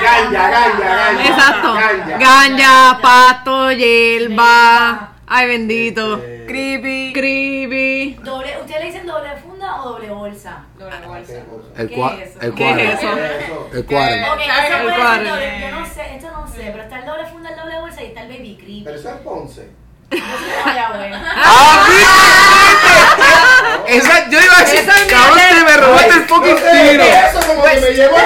Ganja, 0.02 0.50
ganja, 0.50 0.94
ganja. 0.96 1.28
Exacto. 1.28 1.74
Ganja. 2.18 2.98
Pasto, 3.02 3.72
hierba. 3.72 5.10
Ay, 5.26 5.46
bendito. 5.48 6.14
Este, 6.16 6.46
Creepy. 6.46 7.12
Creepy. 7.14 8.14
Doble, 8.22 8.58
¿Ustedes 8.60 8.80
le 8.80 8.86
dicen 8.86 9.06
doble 9.06 9.30
funda 9.36 9.82
o 9.82 9.90
doble 9.92 10.10
bolsa? 10.10 10.64
Doble 10.78 10.96
bolsa. 11.06 11.32
qué 11.32 11.44
cosa. 11.44 11.68
El, 11.76 11.88
¿Qué 11.88 11.96
cua- 11.96 12.14
es 12.22 12.28
eso? 12.30 12.40
el 12.42 12.54
¿Qué 12.54 12.64
cuadro. 12.64 12.80
es 12.82 12.94
eso? 12.94 13.08
El 13.08 13.16
cuadro. 13.16 13.72
El 13.72 13.84
puede 13.84 13.86
cuadro. 13.86 15.24
ser 15.24 15.30
doble. 15.34 15.60
Yo 15.60 15.70
no 15.80 15.86
sé, 15.86 16.14
esto 16.16 16.30
no 16.30 16.46
sé, 16.46 16.68
pero 16.72 16.82
está 16.82 16.98
el 16.98 17.06
doble 17.06 17.26
funda, 17.26 17.50
el 17.50 17.56
doble 17.56 17.80
bolsa 17.80 18.02
y 18.02 18.06
está 18.06 18.20
el 18.22 18.28
baby 18.28 18.58
creep. 18.62 18.84
Pero 18.84 18.96
eso 18.98 19.08
es 19.08 19.14
Ponce. 19.16 19.68
¡Ah, 20.12 21.86
viste! 21.88 23.96
Esa, 23.98 24.28
yo 24.28 24.38
iba 24.40 24.56
a 24.56 24.60
decir, 24.60 24.80
cabrón, 25.08 25.38
te 25.38 25.64
me 25.64 25.76
robaste 25.76 26.14
el 26.14 26.24
fucking 26.24 26.54
No 26.54 26.60
sé, 26.60 26.88
tiro. 26.90 27.04
Eso 27.04 27.40
como 27.46 27.62
que 27.64 27.80
me 27.80 27.90
y. 27.90 28.16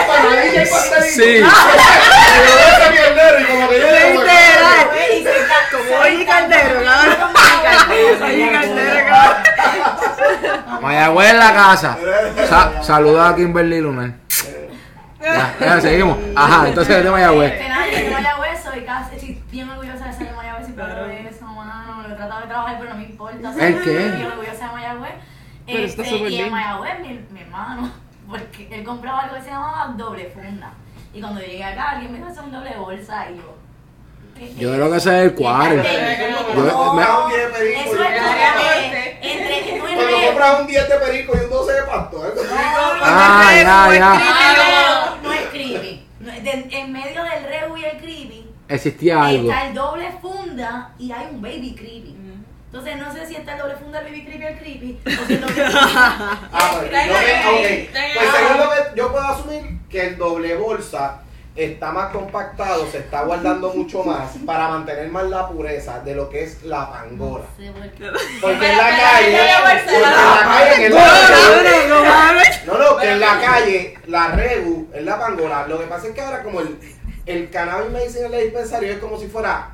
Sí. 1.14 1.42
Me 1.42 2.90
mierdero 2.90 3.40
y 3.40 3.44
como 3.44 3.68
que 3.68 3.80
yo 3.80 3.86
le 3.90 4.14
Como 4.14 4.24
Oye 6.00 6.24
ca- 6.26 6.26
Caldero, 6.26 6.84
cabrón. 6.84 7.30
Oye 8.24 8.50
Caldero, 8.52 9.00
cabrón. 9.08 9.36
Mayagüez 10.82 11.30
en 11.30 11.38
la 11.38 11.54
casa. 11.54 11.96
Sa- 12.48 12.72
saluda 12.82 13.28
a 13.30 13.36
Kimberly 13.36 13.80
Lunar. 13.80 14.10
Ya, 15.20 15.54
ya, 15.60 15.80
seguimos. 15.80 16.16
Ajá, 16.36 16.68
entonces 16.68 17.02
de 17.04 17.10
Mayagüez. 17.10 17.52
De 17.58 17.68
Mayagüez 18.10 18.62
soy 18.62 18.84
casi 18.84 19.42
bien 19.50 19.68
orgullosa 19.70 20.04
de 20.06 20.12
ser 20.12 20.28
de 20.28 20.34
Mayagüez 20.36 20.68
y 20.68 20.72
de 22.40 22.46
trabajar, 22.46 22.76
pero 22.78 22.90
no 22.90 22.96
me 22.96 23.04
importa. 23.04 23.54
¿El 23.66 23.82
qué? 23.82 23.90
Bien 24.10 24.26
orgullosa 24.26 24.66
de 24.66 24.72
Mayagüez. 24.72 25.12
Pero 25.66 25.78
está 25.84 26.02
Este, 26.02 26.16
súper 26.16 26.32
y 26.32 26.40
en 26.40 26.50
Mayagüez, 26.50 27.00
mi, 27.00 27.20
mi 27.30 27.40
hermano, 27.40 27.92
porque 28.28 28.68
él 28.70 28.84
compraba 28.84 29.20
algo 29.20 29.36
que 29.36 29.42
se 29.42 29.50
llamaba 29.50 29.92
doble 29.96 30.30
funda. 30.34 30.72
Y 31.14 31.20
cuando 31.20 31.40
yo 31.40 31.46
llegué 31.46 31.64
acá, 31.64 31.90
alguien 31.90 32.12
me 32.12 32.18
dijo, 32.18 32.30
"Eso 32.30 32.40
es 32.40 32.46
un 32.46 32.52
doble 32.52 32.76
bolsa, 32.76 33.30
y 33.30 33.36
yo... 33.36 33.56
¿qué 34.36 34.54
Yo 34.54 34.72
creo 34.74 34.90
que 34.90 34.96
ese 34.98 35.08
es 35.18 35.24
el 35.30 35.34
cuadro. 35.34 35.82
Yo 35.82 36.54
Yo- 36.54 36.62
me- 36.64 36.70
compras 36.72 37.08
un 37.24 37.28
10 37.30 37.40
de 37.42 37.48
perico. 37.58 37.80
Eso 37.80 38.02
es 38.04 38.10
entre... 38.84 39.78
no 39.78 39.88
es 39.88 39.94
Cuando 39.96 40.26
compras 40.26 40.60
un 40.60 40.66
10 40.66 40.88
de 40.88 40.96
perico 40.96 41.32
y 41.36 41.44
un 41.44 41.50
12 41.50 41.72
de 41.72 41.82
pasto. 41.82 42.26
¿eh? 42.26 42.30
Ah, 43.02 43.50
ya, 43.54 43.94
ya. 43.94 45.16
No, 45.22 45.28
no 45.28 45.32
es 45.32 45.46
creepy. 45.48 46.06
No 46.20 46.32
en 46.32 46.92
medio 46.92 47.22
del 47.24 47.44
regu 47.44 47.76
y 47.76 47.84
el 47.84 47.96
creepy 47.98 48.46
Existía 48.68 49.24
algo. 49.24 49.50
está 49.50 49.66
el 49.68 49.74
doble 49.74 50.12
funda 50.20 50.90
y 50.98 51.10
hay 51.10 51.26
un 51.30 51.40
baby 51.40 51.74
creepy. 51.74 52.16
Entonces 52.70 52.96
no 52.98 53.12
sé 53.12 53.26
si 53.26 53.34
está 53.36 53.52
el 53.54 53.58
doble 53.60 53.76
funda, 53.76 54.00
el 54.00 54.04
baby 54.06 54.24
creepy 54.26 54.44
el 54.44 54.58
creepy. 54.58 55.00
O 55.06 55.26
si 55.26 55.32
el 55.34 55.40
doble 55.40 55.54
funda. 55.64 56.48
Ah, 56.52 56.70
pues, 56.78 56.90
yo, 56.90 56.90
tenga 56.90 57.50
Pues 57.50 57.96
ahí. 57.96 58.28
según 58.36 58.58
lo 58.58 58.70
que 58.70 58.76
yo 58.96 59.10
puedo 59.12 59.24
asumir 59.26 59.78
que 59.90 60.06
el 60.08 60.18
doble 60.18 60.54
bolsa 60.56 61.22
está 61.56 61.90
más 61.90 62.12
compactado, 62.12 62.86
se 62.88 62.98
está 62.98 63.22
guardando 63.22 63.72
mucho 63.74 64.04
más 64.04 64.30
para 64.46 64.68
mantener 64.68 65.08
más 65.08 65.24
la 65.24 65.48
pureza 65.48 65.98
de 66.00 66.14
lo 66.14 66.28
que 66.28 66.44
es 66.44 66.62
la 66.62 66.88
pangola. 66.90 67.46
Sí, 67.56 67.68
porque- 67.72 68.04
en 68.06 68.12
la 68.76 68.88
calle, 68.90 69.38
porque 69.80 69.96
en 69.96 70.02
la 70.02 70.40
calle, 70.44 70.74
en 70.74 70.82
el 70.82 70.90
no, 72.66 72.78
no, 72.78 72.96
que 72.98 73.10
en 73.10 73.20
la 73.20 73.40
calle, 73.40 73.98
la 74.06 74.28
Regu, 74.28 74.88
es 74.92 75.02
la 75.04 75.18
pangola. 75.18 75.66
Lo 75.66 75.78
que 75.80 75.86
pasa 75.86 76.06
es 76.08 76.14
que 76.14 76.20
ahora 76.20 76.42
como 76.42 76.60
el, 76.60 76.78
el 77.26 77.50
cannabis 77.50 77.90
medicinal 77.90 78.30
de 78.30 78.42
dispensario 78.44 78.92
es 78.92 78.98
como 78.98 79.18
si 79.18 79.26
fuera 79.26 79.70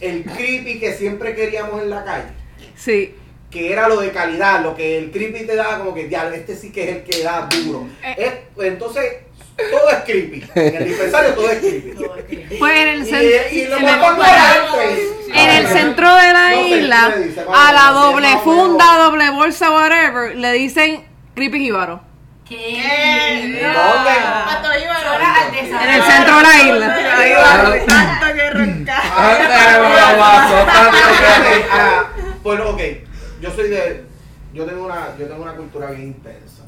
el 0.00 0.24
creepy 0.24 0.78
que 0.78 0.92
siempre 0.94 1.34
queríamos 1.34 1.82
en 1.82 1.90
la 1.90 2.04
calle. 2.04 2.28
Sí. 2.76 3.14
Que 3.50 3.72
era 3.72 3.88
lo 3.88 4.00
de 4.00 4.10
calidad, 4.10 4.60
lo 4.62 4.74
que 4.76 4.98
el 4.98 5.10
creepy 5.10 5.46
te 5.46 5.56
daba 5.56 5.78
como 5.78 5.94
que, 5.94 6.08
ya, 6.08 6.28
este 6.34 6.54
sí 6.56 6.70
que 6.72 6.82
es 6.90 6.96
el 6.96 7.02
que 7.04 7.22
da 7.22 7.48
duro. 7.64 7.86
Es- 8.16 8.32
pues, 8.54 8.68
entonces, 8.68 9.04
todo 9.56 9.88
es 9.90 9.96
creepy. 10.04 10.44
En 10.54 10.76
el 10.76 10.84
dispensario 10.84 11.30
todo 11.34 11.48
es 11.50 11.58
creepy. 11.58 11.94
Pues 12.58 12.78
en 12.78 12.88
el, 12.88 13.06
Y, 13.06 13.10
cen- 13.10 13.52
y 13.52 13.64
lo 13.66 13.76
en 13.78 13.84
más 13.84 14.18
el- 14.82 15.32
en 15.34 15.50
el 15.50 15.66
centro 15.68 16.14
de 16.14 16.32
la 16.32 16.50
No 16.50 16.56
sé, 16.62 16.68
isla, 16.78 17.14
dice, 17.18 17.40
a 17.54 17.72
la 17.72 17.90
doble 17.92 18.28
funda, 18.44 18.84
doble 18.98 19.30
bolsa, 19.30 19.70
whatever, 19.70 20.36
le 20.36 20.52
dicen 20.52 21.04
creepy 21.34 21.58
jíbaro. 21.60 22.00
¿Qué? 22.48 23.60
¿Dónde? 23.60 24.10
Ahora 25.16 25.34
al 25.42 25.50
desayuno. 25.52 25.80
En 25.82 25.90
el 25.90 26.02
centro 26.02 26.36
de 26.36 26.42
la 26.42 26.54
isla. 26.62 27.86
Tanto 27.86 28.26
que 28.34 28.50
roncar. 28.50 29.02
Ok, 32.44 32.80
yo 33.40 33.50
soy 33.50 33.68
de. 33.68 34.04
Yo 34.52 34.64
tengo 34.64 34.86
una, 34.86 35.16
yo 35.18 35.26
tengo 35.26 35.42
una 35.42 35.54
cultura 35.54 35.90
bien 35.90 36.08
intensa. 36.08 36.62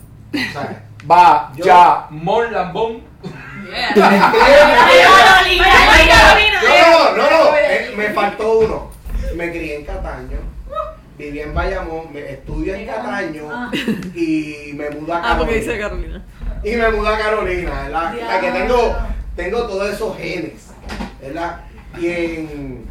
¿Sabes? 0.53 0.79
Va, 1.11 1.53
ya, 1.57 2.07
Mon 2.11 2.53
Lambón. 2.53 3.03
No, 6.61 7.16
no, 7.16 7.31
no, 7.31 7.57
eh, 7.57 7.93
me 7.97 8.11
faltó 8.11 8.59
uno. 8.59 8.91
Me 9.35 9.51
crié 9.51 9.76
en 9.76 9.85
Cataño, 9.85 10.39
viví 11.19 11.41
en 11.41 11.53
Bayamón, 11.53 12.12
me 12.12 12.31
estudio 12.33 12.75
en 12.75 12.87
Cataño 12.87 13.49
Ah. 13.53 13.71
y 14.14 14.73
me 14.75 14.89
mudé 14.91 15.12
a 15.12 15.16
Ah, 15.16 15.37
porque 15.39 15.55
Carolina. 15.55 15.73
dice 15.73 15.79
Carolina. 15.79 16.25
Y 16.64 16.77
me 16.77 16.91
mudé 16.91 17.09
a 17.14 17.19
Carolina, 17.19 17.83
¿verdad? 17.83 18.14
La 18.27 18.41
que 18.41 18.51
tengo, 18.53 18.97
tengo 19.37 19.62
todos 19.66 19.93
esos 19.93 20.16
genes, 20.16 20.69
¿verdad? 21.21 21.61
Y 21.99 22.07
en. 22.09 22.85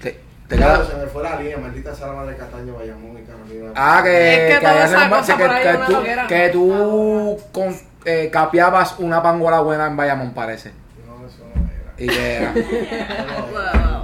Te, 0.00 0.20
Claro, 0.48 0.86
se 0.86 0.94
me 0.96 1.06
fue 1.06 1.22
la 1.22 1.36
línea, 1.40 1.56
maldita 1.56 1.94
sea 1.94 2.08
la 2.08 2.12
madre 2.14 2.32
de 2.32 2.36
Cataño, 2.36 2.74
Bayamón 2.74 3.18
y 3.18 3.22
Carolina. 3.22 3.72
Ah, 3.74 4.00
que, 4.04 4.52
Es 4.52 4.58
que 4.60 4.66
allá 4.66 5.86
tú, 5.86 5.92
loquera. 5.92 6.26
que 6.26 6.48
tú 6.50 7.40
con, 7.50 7.74
eh, 8.04 8.28
capeabas 8.30 8.96
una 8.98 9.22
pangola 9.22 9.60
buena 9.60 9.86
en 9.86 9.96
Bayamón, 9.96 10.34
parece. 10.34 10.72
No, 11.06 11.26
eso 11.26 11.44
no 11.54 11.62
era. 11.62 11.94
Y 11.96 12.06
que 12.06 12.36
era. 12.36 12.52
No, 12.52 12.58
no, 13.88 14.03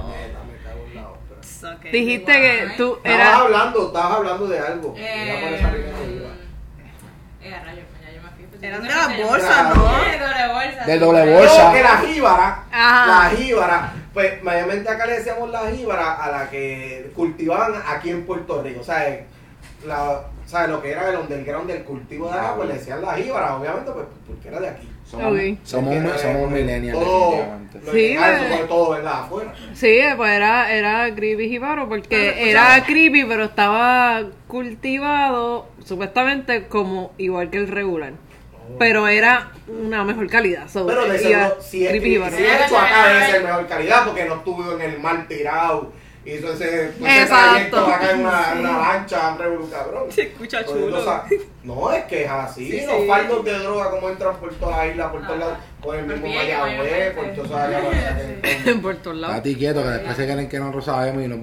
Okay. 1.63 1.91
Dijiste 1.91 2.31
que 2.31 2.73
tú 2.77 2.97
Estabas 3.03 3.39
hablando, 3.39 3.87
estabas 3.87 4.17
hablando 4.17 4.47
de 4.47 4.59
algo. 4.59 4.93
Eh, 4.97 5.59
eh, 7.43 7.59
rayos, 7.65 7.85
ya 8.01 8.11
yo 8.11 8.21
me 8.21 8.29
fui. 8.29 8.45
Pues, 8.45 8.63
Eran 8.63 8.81
de 8.83 8.89
yo 8.89 8.95
las 8.95 9.17
bolsas. 9.17 9.77
Eh, 9.77 10.19
doble 10.19 10.47
bolsa. 10.53 10.85
De 10.85 10.99
doble 10.99 11.23
sí. 11.23 11.29
bolsa. 11.29 11.73
Que 11.73 11.83
la 11.83 11.97
jíbara, 11.97 12.63
Ajá. 12.71 13.05
la 13.07 13.29
jíbara, 13.35 13.93
pues 14.13 14.43
mayormente 14.43 14.89
acá 14.89 15.05
le 15.05 15.17
decíamos 15.19 15.49
la 15.49 15.71
jíbara 15.71 16.13
a 16.13 16.31
la 16.31 16.49
que 16.49 17.11
cultivaban 17.15 17.81
aquí 17.87 18.09
en 18.09 18.25
Puerto 18.25 18.61
Rico, 18.61 18.83
¿sabes? 18.83 19.25
La, 19.85 20.21
¿sabes? 20.51 20.69
Lo 20.69 20.81
que 20.81 20.91
era 20.91 21.09
el 21.09 21.15
underground 21.17 21.67
del 21.71 21.83
cultivo 21.83 22.27
de 22.27 22.33
acá, 22.33 22.53
pues 22.55 22.67
le 22.67 22.73
decían 22.75 23.01
la 23.01 23.13
jíbara, 23.13 23.55
obviamente, 23.55 23.91
pues 23.91 24.05
porque 24.27 24.47
era 24.49 24.59
de 24.59 24.69
aquí. 24.69 24.87
Somos, 25.09 25.33
Ok. 25.33 25.57
somos, 25.63 26.21
somos 26.21 26.49
pues, 26.49 26.51
millennials, 26.51 26.99
Todo, 26.99 27.35
lo 27.83 27.91
Sí, 27.91 27.99
eh. 27.99 28.17
sobre 28.49 28.67
todo, 28.67 28.89
¿verdad? 28.91 29.19
Afuera. 29.21 29.53
Sí, 29.73 29.99
pues 30.15 30.31
era, 30.31 30.73
era 30.73 31.15
creepy 31.15 31.49
jíbaro 31.49 31.89
porque 31.89 32.49
era 32.49 32.83
creepy, 32.85 33.25
pero 33.25 33.45
estaba 33.45 34.23
cultivado 34.47 35.67
supuestamente 35.83 36.67
como 36.67 37.13
igual 37.17 37.49
que 37.49 37.57
el 37.57 37.67
regular. 37.67 38.13
Pero 38.79 39.07
era 39.07 39.51
una 39.67 40.03
mejor 40.05 40.29
calidad. 40.29 40.69
so, 40.69 40.85
Pero 40.85 41.05
de 41.05 41.19
seguro, 41.19 41.57
si 41.61 41.85
es, 41.85 41.89
creepy 41.89 42.15
si 42.15 42.43
es 42.43 42.65
hecho 42.65 42.77
acá 42.77 43.07
debe 43.07 43.25
ser 43.31 43.43
mejor 43.43 43.67
calidad 43.67 44.05
porque 44.05 44.25
no 44.25 44.35
estuvo 44.35 44.79
en 44.79 44.81
el 44.81 44.99
mar 44.99 45.25
tirado. 45.27 45.91
Hizo 46.23 46.53
ese, 46.53 46.89
ese 46.89 47.21
Exacto. 47.21 47.35
trayecto 47.51 47.85
acá 47.87 48.11
en 48.11 48.19
una, 48.19 48.53
una 48.59 48.77
lancha, 48.79 49.27
hambre, 49.27 49.47
cabrón. 49.71 50.11
Se 50.11 50.21
escucha 50.23 50.63
Pues, 50.63 50.77
chulo. 50.77 50.99
o 50.99 51.03
sea, 51.03 51.23
no, 51.63 51.91
es 51.91 52.03
que 52.05 52.23
es 52.25 52.29
así. 52.29 52.71
Sí, 52.71 52.85
los 52.85 53.01
sí. 53.01 53.07
fardos 53.07 53.43
de 53.43 53.53
droga 53.57 53.89
como 53.89 54.09
entran 54.09 54.35
por 54.37 54.53
toda 54.53 54.77
la 54.77 54.87
isla, 54.87 55.11
por 55.11 55.25
todos 55.25 55.39
lados, 55.39 55.57
por 55.81 55.95
el 55.95 56.05
mismo 56.05 56.27
Mayagüez, 56.27 57.15
por 57.15 57.53
área. 57.57 57.81
En 58.65 58.81
por 58.83 58.95
todos 58.97 59.17
lados. 59.17 59.37
Estate 59.37 59.57
quieto, 59.57 59.81
que 59.81 59.89
después 59.89 60.15
se 60.15 60.25
creen 60.25 60.47
que 60.49 60.59
no 60.59 60.71
lo 60.71 60.81
sabemos 60.81 61.23
y 61.23 61.27
nos 61.27 61.39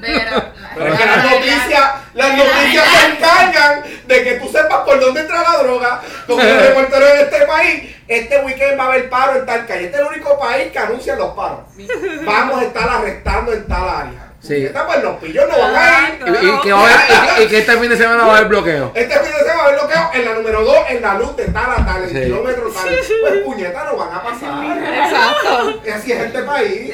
Pero, 0.00 0.52
Pero 0.74 0.94
es 0.94 1.00
que 1.00 1.06
las 1.06 1.24
noticias, 1.24 1.90
las 2.14 2.36
noticias 2.36 2.88
se 2.88 3.06
encargan 3.06 3.82
de 4.06 4.24
que 4.24 4.34
tú 4.34 4.48
sepas 4.48 4.84
por 4.84 5.00
dónde 5.00 5.20
entra 5.20 5.42
la 5.42 5.62
droga. 5.62 6.00
Como 6.26 6.42
los 6.42 6.62
reporteros 6.62 7.10
en 7.10 7.20
este 7.20 7.46
país, 7.46 7.96
este 8.06 8.40
weekend 8.42 8.78
va 8.78 8.84
a 8.84 8.86
haber 8.88 9.08
paro 9.10 9.36
en 9.36 9.46
tal 9.46 9.66
calle. 9.66 9.86
Este 9.86 9.96
es 9.96 10.02
el 10.02 10.08
único 10.08 10.38
país 10.38 10.72
que 10.72 10.78
anuncia 10.78 11.16
los 11.16 11.34
paros. 11.34 11.60
Vamos 12.24 12.60
a 12.60 12.64
estar 12.64 12.88
arrestando 12.88 13.52
en 13.52 13.66
tal 13.66 13.88
área. 13.88 14.27
Sí. 14.40 14.68
Pues 14.72 15.02
los 15.02 15.20
no. 15.20 16.28
Y, 16.42 16.46
y 16.46 16.60
que 16.62 16.72
va 16.72 16.78
a 16.80 16.84
haber- 16.84 17.40
y- 17.40 17.42
y 17.42 17.46
que 17.48 17.58
este 17.58 17.76
fin 17.76 17.90
de 17.90 17.96
semana 17.96 18.24
va 18.24 18.34
a 18.34 18.36
haber 18.36 18.48
bloqueo. 18.48 18.92
Este 18.94 19.14
fin 19.18 19.32
de 19.32 19.38
semana 19.38 19.54
va 19.56 19.62
a 19.62 19.66
haber 19.66 19.78
bloqueo 19.80 20.10
en 20.14 20.24
la 20.24 20.34
número 20.34 20.64
2, 20.64 20.76
en 20.90 21.02
la 21.02 21.14
luz 21.14 21.36
de 21.36 21.44
tal 21.46 21.70
a 21.76 21.84
tal, 21.84 22.04
en 22.04 22.08
Sí. 22.10 22.20
kilómetro 22.22 22.70
tal. 22.70 22.88
Pues 23.20 23.32
puñetas 23.44 23.84
no 23.86 23.96
van 23.96 24.14
a 24.14 24.22
pasar. 24.22 24.78
Exacto. 24.78 25.82
Y 25.84 25.90
así 25.90 26.12
es 26.12 26.20
este 26.20 26.42
país. 26.42 26.90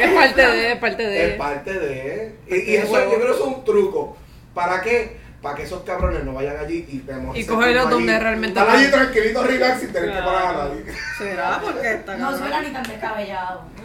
Es 0.00 0.12
parte 0.14 0.46
de, 0.46 0.72
es 0.72 0.78
parte 0.78 1.02
Es 1.04 1.30
de. 1.30 1.36
parte 1.36 1.72
de. 1.72 2.34
Y, 2.48 2.56
y 2.72 2.76
eso, 2.76 2.92
yo 2.92 3.06
creo 3.14 3.18
que 3.20 3.24
eso 3.32 3.34
es 3.34 3.40
un 3.40 3.64
truco. 3.64 4.16
¿Para 4.54 4.80
qué? 4.82 5.16
Para 5.42 5.54
que 5.54 5.62
esos 5.62 5.82
cabrones 5.84 6.24
no 6.24 6.32
vayan 6.34 6.56
allí 6.56 6.84
y 6.88 6.98
tenemos 6.98 7.36
Y 7.36 7.46
cogerlos 7.46 7.88
donde 7.90 8.12
allí. 8.12 8.22
realmente 8.22 8.58
Están 8.58 8.74
allí 8.74 8.84
van. 8.90 8.92
tranquilitos, 9.00 9.46
relax, 9.46 9.80
sin 9.80 9.92
tener 9.92 10.10
que 10.12 10.18
pagar 10.22 10.46
a 10.46 10.52
nadie. 10.64 10.84
¿Será? 11.16 11.60
Porque 11.62 11.94
está 11.94 12.16
No 12.16 12.36
suena 12.36 12.60
ni 12.60 12.70
tan 12.70 12.82
descabellado. 12.82 13.62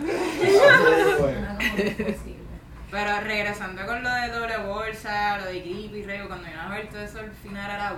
Bueno. 1.20 1.20
Suena 1.20 1.58
como 1.58 1.76
que 1.76 1.88
es 1.88 1.96
posible. 1.96 2.44
Pero 2.92 3.20
regresando 3.22 3.86
con 3.86 4.04
lo 4.04 4.10
de 4.14 4.28
doble 4.30 4.58
bolsa, 4.58 5.38
lo 5.40 5.46
de 5.46 5.62
Creepy, 5.62 6.04
Rego, 6.04 6.28
cuando 6.28 6.48
iban 6.50 6.72
a 6.72 6.76
ver 6.76 6.90
todo 6.90 7.02
eso 7.02 7.20
al 7.20 7.32
final 7.32 7.72
era 7.72 7.94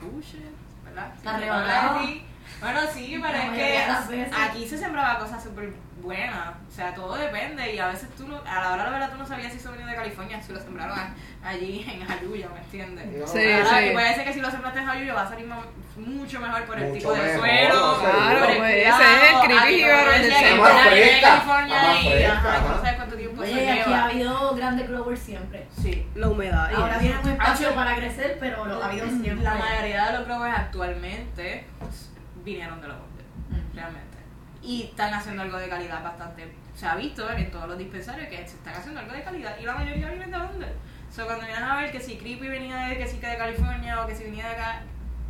bullshit, 0.00 0.44
¿verdad? 0.84 1.12
Está 1.16 1.34
Sí, 1.36 1.40
rebalado. 1.44 1.98
Bueno, 2.60 2.80
sí, 2.92 3.20
pero 3.22 3.38
es 3.38 3.50
que 3.50 3.78
aquí 4.36 4.66
se 4.68 4.78
sembraba 4.78 5.18
cosas 5.18 5.42
súper 5.42 5.72
buenas. 6.08 6.48
O 6.68 6.70
sea, 6.74 6.94
todo 6.94 7.14
depende. 7.16 7.74
Y 7.74 7.78
a 7.78 7.88
veces 7.88 8.08
tú, 8.16 8.26
no- 8.28 8.40
a 8.46 8.60
la 8.60 8.72
hora 8.72 8.84
de 8.84 8.90
la 8.90 8.98
verdad, 8.98 9.10
tú 9.12 9.18
no 9.18 9.26
sabías 9.26 9.52
si 9.52 9.58
eso 9.58 9.70
venía 9.72 9.86
de 9.86 9.94
California, 9.96 10.40
si 10.42 10.52
lo 10.52 10.60
sembraron 10.60 10.98
a- 10.98 11.14
allí 11.44 11.84
en 11.92 12.10
Ayuya, 12.10 12.48
¿me 12.54 12.60
entiendes? 12.60 13.06
No. 13.06 13.26
Sí, 13.26 13.50
Ahora, 13.52 13.78
sí. 13.78 13.86
Y 13.86 13.92
puede 13.92 14.14
ser 14.14 14.24
que 14.24 14.32
si 14.32 14.40
lo 14.40 14.50
sembraste 14.50 14.80
en 14.80 14.88
Ayuya 14.88 15.14
va 15.14 15.22
a 15.22 15.28
salir 15.28 15.46
mucho 15.96 16.40
mejor 16.40 16.64
por 16.64 16.78
el 16.78 16.84
Mucho 16.88 16.98
tipo 16.98 17.12
de 17.12 17.22
mejor, 17.22 17.38
suelo. 17.40 17.98
Claro, 18.00 18.38
por 18.40 18.50
el 18.50 18.56
pues, 18.58 18.72
cuidado. 18.74 19.02
ese 19.02 19.12
es 19.12 19.30
el 19.32 19.40
creepy 19.40 19.58
Aquí, 19.58 19.82
de 19.82 21.20
California 21.20 22.02
y, 22.02 22.24
ajá, 22.24 22.60
no 22.68 22.76
sabes 22.76 22.94
cuánto 22.94 23.16
tiempo 23.16 23.42
se 23.44 23.52
Oye, 23.52 23.70
aquí 23.70 23.80
ha 23.80 23.84
lleva. 23.86 24.04
habido 24.04 24.54
grandes 24.54 24.88
growers 24.88 25.20
siempre. 25.20 25.66
Sí. 25.82 26.06
La 26.14 26.28
humedad. 26.28 26.70
y 26.70 26.74
Ahora 26.74 26.98
tienen 26.98 27.18
un 27.18 27.28
espacio 27.30 27.68
Ah, 27.72 27.74
para 27.74 27.96
crecer, 27.96 28.36
pero 28.40 28.64
lo 28.64 28.82
ha 28.82 28.86
habido 28.86 29.06
siempre. 29.22 29.42
La 29.44 29.54
mayoría 29.54 30.06
de 30.06 30.18
los 30.18 30.26
growers 30.26 30.56
actualmente 30.56 31.66
pues, 31.78 32.10
vinieron 32.44 32.80
de 32.80 32.88
los 32.88 32.96
bordes, 32.96 33.24
Mm. 33.50 33.74
realmente. 33.74 34.07
Y 34.62 34.82
están 34.84 35.14
haciendo 35.14 35.42
algo 35.42 35.56
de 35.56 35.68
calidad 35.68 36.02
bastante. 36.02 36.52
Se 36.74 36.86
ha 36.86 36.94
visto 36.96 37.30
en 37.30 37.50
todos 37.50 37.68
los 37.68 37.78
dispensarios 37.78 38.28
que 38.28 38.36
se 38.38 38.56
están 38.56 38.74
haciendo 38.74 39.00
algo 39.00 39.12
de 39.12 39.22
calidad 39.22 39.56
y 39.58 39.64
la 39.64 39.74
mayoría 39.74 40.08
vienen 40.08 40.30
de 40.30 40.38
dónde. 40.38 40.66
So, 41.14 41.24
cuando 41.26 41.44
vienen 41.46 41.64
a 41.64 41.76
ver 41.80 41.90
que 41.92 42.00
si 42.00 42.16
Creepy 42.18 42.48
venía 42.48 42.76
de 42.88 42.98
que 42.98 43.06
sí 43.06 43.18
que 43.18 43.26
de 43.28 43.38
California 43.38 44.02
o 44.02 44.06
que 44.06 44.14
si 44.14 44.24
venía 44.24 44.48
de 44.48 44.54
acá, 44.54 44.82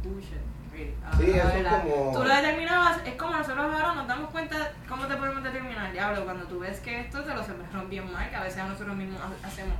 bullshit. 0.02 0.32
really. 0.72 0.94
A 1.04 1.10
la- 1.10 1.16
Sí, 1.18 1.30
eso 1.30 1.48
es 1.48 1.54
verdad. 1.54 1.82
como- 1.82 2.12
Tú 2.12 2.22
lo 2.24 2.34
determinabas, 2.34 2.98
es 3.04 3.14
como 3.14 3.32
nosotros 3.32 3.58
ahora 3.74 3.94
nos 3.94 4.06
damos 4.08 4.30
cuenta 4.30 4.72
cómo 4.88 5.06
te 5.06 5.16
podemos 5.16 5.42
determinar. 5.42 5.92
Diablo, 5.92 6.24
cuando 6.24 6.44
tú 6.46 6.58
ves 6.60 6.80
que 6.80 7.00
esto 7.00 7.22
te 7.24 7.34
lo 7.34 7.42
sembraron 7.44 7.88
bien 7.90 8.10
mal, 8.12 8.28
que 8.30 8.36
a 8.36 8.42
veces 8.42 8.58
a 8.60 8.66
nosotros 8.68 8.96
mismos 8.96 9.20
ha- 9.20 9.46
hacemos. 9.46 9.76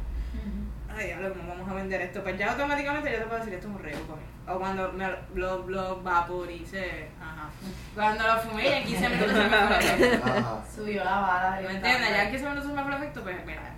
Ay, 0.99 1.07
diablo, 1.07 1.32
¿cómo 1.34 1.49
vamos 1.49 1.68
a 1.70 1.74
vender 1.74 2.01
esto? 2.03 2.22
Pues 2.22 2.38
ya 2.38 2.51
automáticamente 2.53 3.11
yo 3.12 3.18
te 3.18 3.24
puedo 3.24 3.38
decir, 3.38 3.55
esto 3.55 3.68
es 3.68 3.74
un 3.74 3.82
mí. 3.82 4.22
O 4.49 4.59
cuando 4.59 4.92
me 4.92 5.07
lo, 5.34 5.66
lo 5.68 6.03
vaporice, 6.03 7.09
ajá. 7.20 7.51
Cuando 7.94 8.26
lo 8.26 8.38
fumé 8.40 8.68
y 8.68 8.72
en 8.72 8.84
15 8.86 9.09
minutos 9.11 9.32
se 9.36 9.44
me 9.49 9.49
fue 9.57 9.76
el 9.78 9.84
efecto. 10.03 10.26
Ajá. 10.26 10.64
Subió 10.74 11.05
la 11.05 11.20
bala. 11.20 11.61
¿Me 11.62 11.74
entiendes? 11.76 12.11
Ya 12.11 12.24
en 12.24 12.30
15 12.30 12.44
minutos 12.49 12.68
se 12.70 12.74
me 12.76 12.82
fue 12.82 12.92
el 12.92 12.99
efecto, 13.03 13.22
pues 13.22 13.46
mira, 13.46 13.74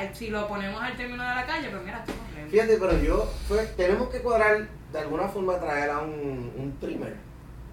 eh, 0.00 0.10
si 0.12 0.28
lo 0.30 0.48
ponemos 0.48 0.82
al 0.82 0.96
término 0.96 1.22
de 1.28 1.34
la 1.34 1.46
calle, 1.46 1.68
pues 1.70 1.82
mira, 1.82 1.98
esto 1.98 2.12
es 2.12 2.18
un 2.18 2.36
rego. 2.36 2.50
Fíjate, 2.50 2.76
pero 2.78 2.98
yo, 3.02 3.32
fue, 3.48 3.64
tenemos 3.76 4.08
que 4.08 4.20
cuadrar 4.20 4.68
de 4.92 4.98
alguna 4.98 5.28
forma 5.28 5.58
traer 5.58 5.90
a 5.90 5.98
un, 6.00 6.52
un 6.56 6.76
trimmer. 6.80 7.14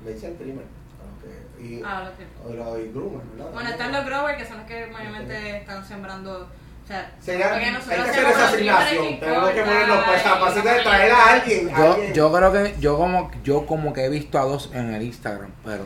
Le 0.06 0.14
dicen 0.14 0.38
trimmer. 0.38 0.66
aunque- 1.04 1.64
Y, 1.64 1.82
Ah, 1.84 2.06
lo 2.10 2.16
que- 2.16 2.48
o 2.48 2.54
lo- 2.56 2.80
y 2.80 2.90
groomer, 2.92 3.22
¿verdad? 3.36 3.52
Bueno, 3.52 3.70
están 3.70 3.92
los 3.92 4.06
growers 4.06 4.38
que 4.38 4.46
son 4.46 4.58
los 4.60 4.66
que 4.68 4.88
mayormente 4.88 5.58
están 5.58 5.84
sembrando 5.86 6.50
sea, 6.92 7.12
Sería- 7.22 7.54
hay 7.54 7.60
que 7.72 7.78
hacer 7.78 8.00
esa 8.00 8.22
los 8.30 8.38
asignación. 8.54 9.20
Tenemos 9.20 9.50
que 9.52 9.62
ponernos 9.62 9.98
pues, 10.06 10.22
para 10.24 10.52
de 10.76 10.82
traer 10.84 11.12
a 11.12 11.34
alguien. 11.34 11.70
Yo, 11.70 11.94
alguien. 11.94 12.14
yo 12.14 12.32
creo 12.34 12.52
que 12.54 12.76
yo 12.80 12.98
como 12.98 13.32
yo 13.44 13.66
como 13.66 13.94
que 13.94 14.06
he 14.06 14.10
visto 14.10 14.40
a 14.40 14.44
dos 14.44 14.72
en 14.74 14.94
el 14.94 15.04
Instagram, 15.04 15.52
pero 15.64 15.84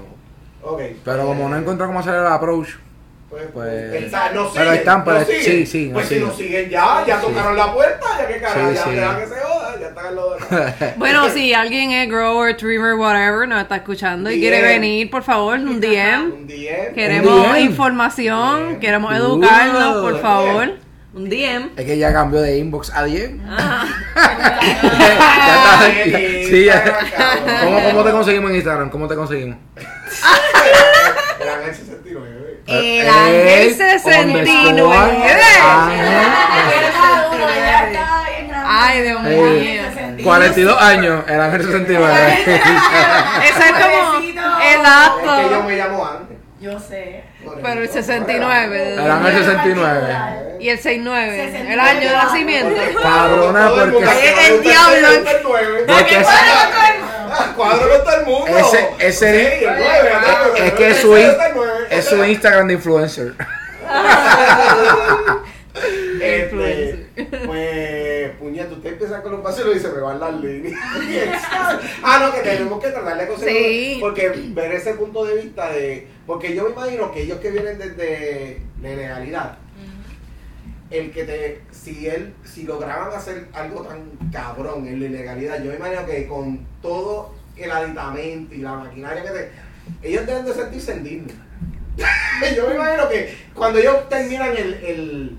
Ok. 0.64 0.82
pero 1.04 1.26
como 1.26 1.50
no 1.50 1.56
he 1.56 1.60
encontrado 1.60 1.90
cómo 1.90 2.00
hacer 2.00 2.16
el 2.16 2.28
approach, 2.28 2.70
Pues, 3.30 3.46
Pues- 3.52 3.94
está- 4.04 4.32
nos 4.32 4.52
Pero 4.54 4.66
siguen, 4.66 4.74
están, 4.80 5.04
pero- 5.04 5.18
nos 5.18 5.28
siguen. 5.28 5.44
sí, 5.44 5.66
sí, 5.66 5.84
nos 5.86 5.94
Pues 5.94 6.08
si 6.08 6.14
siguen. 6.14 6.28
nos 6.28 6.38
siguen 6.38 6.70
ya, 6.70 7.04
ya 7.08 7.20
Sí. 7.20 7.26
tocaron 7.26 7.58
la 7.58 7.74
puerta, 7.74 8.06
ya 8.20 8.28
que 8.28 8.40
carajo, 8.40 8.70
Sí, 8.70 8.76
ya 8.76 8.84
sí. 8.84 8.90
dejan 8.92 9.20
que 9.20 9.26
se 9.26 9.36
joda, 9.42 9.80
ya 9.82 9.88
están 9.88 10.06
en 10.06 10.16
lo 10.16 10.30
de 10.36 10.40
Bueno, 10.98 11.30
si 11.30 11.52
alguien 11.52 11.90
es 11.90 12.08
grower, 12.10 12.56
trimmer, 12.58 12.94
whatever, 12.94 13.48
nos 13.48 13.60
está 13.64 13.78
escuchando 13.78 14.30
y 14.30 14.40
quiere 14.40 14.58
DM. 14.58 14.68
venir, 14.68 15.10
por 15.10 15.24
favor, 15.24 15.58
un 15.58 15.80
DM. 15.82 16.32
Un 16.32 16.46
DM. 16.46 16.94
Queremos 16.94 17.44
DM. 17.48 17.60
información, 17.62 18.80
queremos 18.80 19.12
Uh. 19.12 19.16
educarnos, 19.16 19.98
por 20.04 20.22
favor. 20.22 20.74
Un 21.14 21.30
DM. 21.30 21.70
es 21.78 21.86
que 21.86 21.98
ya 21.98 22.12
cambió 22.12 22.42
de 22.42 22.58
inbox 22.58 22.92
a 22.94 23.04
10. 23.04 23.32
Ajá. 23.48 23.88
Ya 25.46 25.56
está. 25.56 26.50
Sí, 26.50 26.66
ya. 26.66 26.84
Cabrón. 26.84 27.46
¿Cómo, 27.64 27.84
¿Cómo 27.84 28.04
te 28.04 28.12
conseguimos 28.12 28.50
en 28.52 28.56
Instagram? 28.56 28.90
¿Cómo 28.90 29.08
te 29.08 29.16
conseguimos? 29.16 29.58
El 31.38 31.50
Ángel 31.50 31.76
69. 31.76 32.62
El 32.68 33.10
Ángel 33.10 33.68
El 33.68 33.76
69. 33.76 34.92
Ángel. 34.94 35.38
Ay, 38.66 39.02
Dios 39.02 39.22
mío. 39.22 39.48
Ey, 39.48 40.24
42 40.24 40.82
años, 40.82 41.24
el 41.28 41.42
Ángel 41.42 41.62
69. 41.64 42.44
Ese 42.46 43.60
es 43.60 43.72
como 43.72 44.18
el 44.18 44.24
Es 44.24 45.46
que 45.46 45.50
yo 45.52 45.64
me 45.64 45.76
llamo 45.76 46.06
Ángel. 46.06 46.33
Yo 46.62 46.80
sé. 46.80 47.24
Pero 47.62 47.80
el 47.82 47.84
eso. 47.84 47.94
69. 47.94 48.94
El 48.94 49.00
Ángel 49.12 49.44
69. 49.46 50.58
Y 50.62 50.70
el 50.70 50.78
69. 50.78 51.72
El 51.74 51.80
año 51.80 52.00
de 52.00 52.16
nacimiento. 52.16 52.82
Cabrona, 53.02 53.68
el 53.84 53.92
porque- 53.92 54.30
El 54.48 54.54
el 54.56 54.62
diablo. 54.62 55.08
el 55.10 56.26
Ah, 57.36 57.52
Cuadro 57.56 57.90
con 57.90 58.04
todo 58.04 58.16
el 58.20 58.26
mundo. 58.26 58.58
Ese- 58.60 58.90
ese- 59.00 59.58
Sí, 59.60 59.66
el 59.66 59.74
nueve, 59.76 59.98
el 60.00 60.18
nueve, 60.22 60.68
es 60.68 60.74
que 60.74 60.86
el 60.86 60.92
es 60.92 60.98
su, 61.00 61.16
el 61.16 61.36
es 61.90 62.06
su 62.06 62.24
Instagram 62.24 62.68
de 62.68 62.74
influencer. 62.76 63.34
Este, 66.22 67.08
pues, 67.46 68.03
puñeta, 68.30 68.74
usted 68.74 68.94
empieza 68.94 69.22
con 69.22 69.34
los 69.34 69.42
pasos 69.42 69.76
y 69.76 69.80
se 69.80 69.90
me 69.90 70.00
van 70.00 70.20
las 70.20 70.34
líneas. 70.34 70.80
ah, 72.04 72.20
no, 72.22 72.34
que 72.34 72.42
tenemos 72.42 72.82
que 72.82 72.90
tratar 72.90 73.18
de 73.18 73.28
conseguir. 73.28 73.56
Sí. 73.56 73.98
Porque 74.00 74.30
ver 74.30 74.72
ese 74.74 74.94
punto 74.94 75.26
de 75.26 75.42
vista 75.42 75.70
de. 75.72 76.08
Porque 76.26 76.56
yo 76.56 76.64
me 76.64 76.72
imagino 76.72 77.12
que 77.12 77.24
ellos 77.24 77.40
que 77.40 77.52
vienen 77.52 77.78
desde 77.78 78.62
la 78.82 78.90
legalidad, 78.96 79.58
el 80.90 81.12
que 81.12 81.24
te. 81.24 81.62
Si 81.72 82.08
él, 82.08 82.34
si 82.44 82.64
lograban 82.64 83.12
hacer 83.12 83.48
algo 83.54 83.82
tan 83.82 84.12
cabrón 84.32 84.88
en 84.88 85.00
la 85.00 85.06
ilegalidad, 85.08 85.64
yo 85.64 85.72
me 85.72 85.78
imagino 85.78 86.06
que 86.06 86.28
con 86.28 86.66
todo 86.82 87.34
el 87.58 87.72
aditamento 87.72 88.54
y 88.56 88.60
la 88.60 88.74
maquinaria 88.76 89.24
que 89.24 89.30
te. 89.30 89.52
Ellos 90.02 90.26
deben 90.26 90.46
de 90.46 90.54
sentirse 90.54 90.96
indignos. 90.96 91.34
yo 92.56 92.68
me 92.68 92.76
imagino 92.76 93.08
que 93.10 93.38
cuando 93.54 93.80
ellos 93.80 94.10
terminan 94.10 94.56
el, 94.58 94.74
el, 94.74 95.38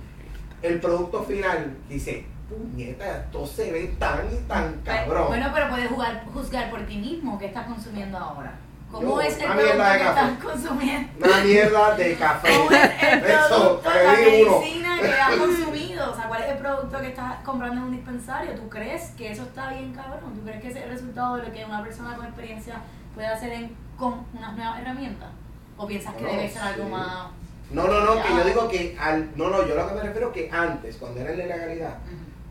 el 0.62 0.80
producto 0.80 1.24
final, 1.24 1.76
dice, 1.89 2.24
puñeta, 2.49 3.18
esto 3.18 3.47
se 3.47 3.72
ve 3.72 3.95
tan 3.99 4.20
y 4.32 4.36
tan 4.49 4.80
cabrón. 4.84 5.26
Bueno, 5.28 5.51
pero 5.55 5.68
puedes 5.70 5.88
jugar, 5.88 6.24
juzgar 6.32 6.70
por 6.70 6.82
ti 6.86 6.97
mismo 6.99 7.38
qué 7.38 7.47
estás 7.47 7.66
consumiendo 7.66 8.18
ahora. 8.18 8.53
¿Cómo 8.90 9.16
Yo, 9.16 9.20
es 9.22 9.36
el 9.38 9.47
producto 9.47 9.72
que 9.72 9.78
café. 9.78 10.09
estás 10.09 10.30
consumiendo? 10.45 11.26
Una 11.26 11.38
mierda 11.45 11.95
de 11.97 12.14
café. 12.14 12.49
¿Cómo 12.57 12.70
es 12.70 13.03
el 13.03 13.24
Eso, 13.24 13.49
producto, 13.49 13.90
la 13.90 14.12
uno. 14.12 14.61
medicina 14.61 14.99
que 15.01 15.09
has 15.20 15.30
consumido? 15.36 16.12
O 16.12 16.14
sea, 16.14 16.28
¿cuál 16.28 16.42
es 16.42 16.51
el 16.51 16.59
producto 16.59 17.01
que 17.01 17.09
estás 17.09 17.34
comprando 17.45 17.76
en 17.80 17.86
un 17.88 17.92
dispensario? 17.92 18.53
¿Tú 18.55 18.68
crees 18.68 19.11
que 19.18 19.32
eso 19.32 19.42
está 19.42 19.70
bien 19.70 19.92
cabrón? 19.92 20.34
¿Tú 20.34 20.42
crees 20.45 20.61
que 20.62 20.68
ese 20.68 20.78
es 20.78 20.84
el 20.84 20.90
resultado 20.92 21.36
de 21.36 21.42
lo 21.49 21.53
que 21.53 21.64
una 21.64 21.82
persona 21.82 22.14
con 22.14 22.26
experiencia 22.26 22.76
puede 23.16 23.26
hacer 23.26 23.53
en- 23.53 23.76
con 23.99 24.24
unas 24.32 24.55
nuevas 24.55 24.78
herramientas? 24.80 25.28
¿O 25.76 25.86
piensas 25.88 26.14
que 26.14 26.24
debe 26.24 26.49
ser 26.49 26.62
algo 26.62 26.88
más...? 26.88 27.26
No, 27.72 27.88
no, 27.88 28.01
no, 28.05 28.22
que 28.22 28.28
yo 28.28 28.45
digo 28.45 28.68
que 28.68 28.97
al, 29.01 29.30
no, 29.36 29.49
no, 29.51 29.66
yo 29.66 29.74
lo 29.74 29.88
que 29.88 29.95
me 29.95 30.03
refiero 30.03 30.28
es 30.28 30.34
que 30.34 30.51
antes, 30.53 30.97
cuando 30.99 31.18
era 31.20 31.32
en 31.32 31.38
la 31.38 31.45
ilegalidad. 31.47 31.95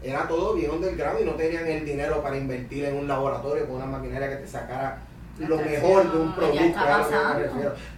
Era 0.03 0.27
todo 0.27 0.53
bien 0.53 0.71
underground 0.71 1.21
y 1.21 1.25
no 1.25 1.31
tenían 1.33 1.65
el 1.67 1.85
dinero 1.85 2.21
para 2.21 2.37
invertir 2.37 2.85
en 2.85 2.97
un 2.97 3.07
laboratorio 3.07 3.65
con 3.67 3.77
una 3.77 3.85
maquinaria 3.85 4.29
que 4.29 4.35
te 4.37 4.47
sacara 4.47 4.99
lo 5.39 5.57
mejor 5.57 6.11
de 6.11 6.17
un 6.17 6.35
producto. 6.35 6.79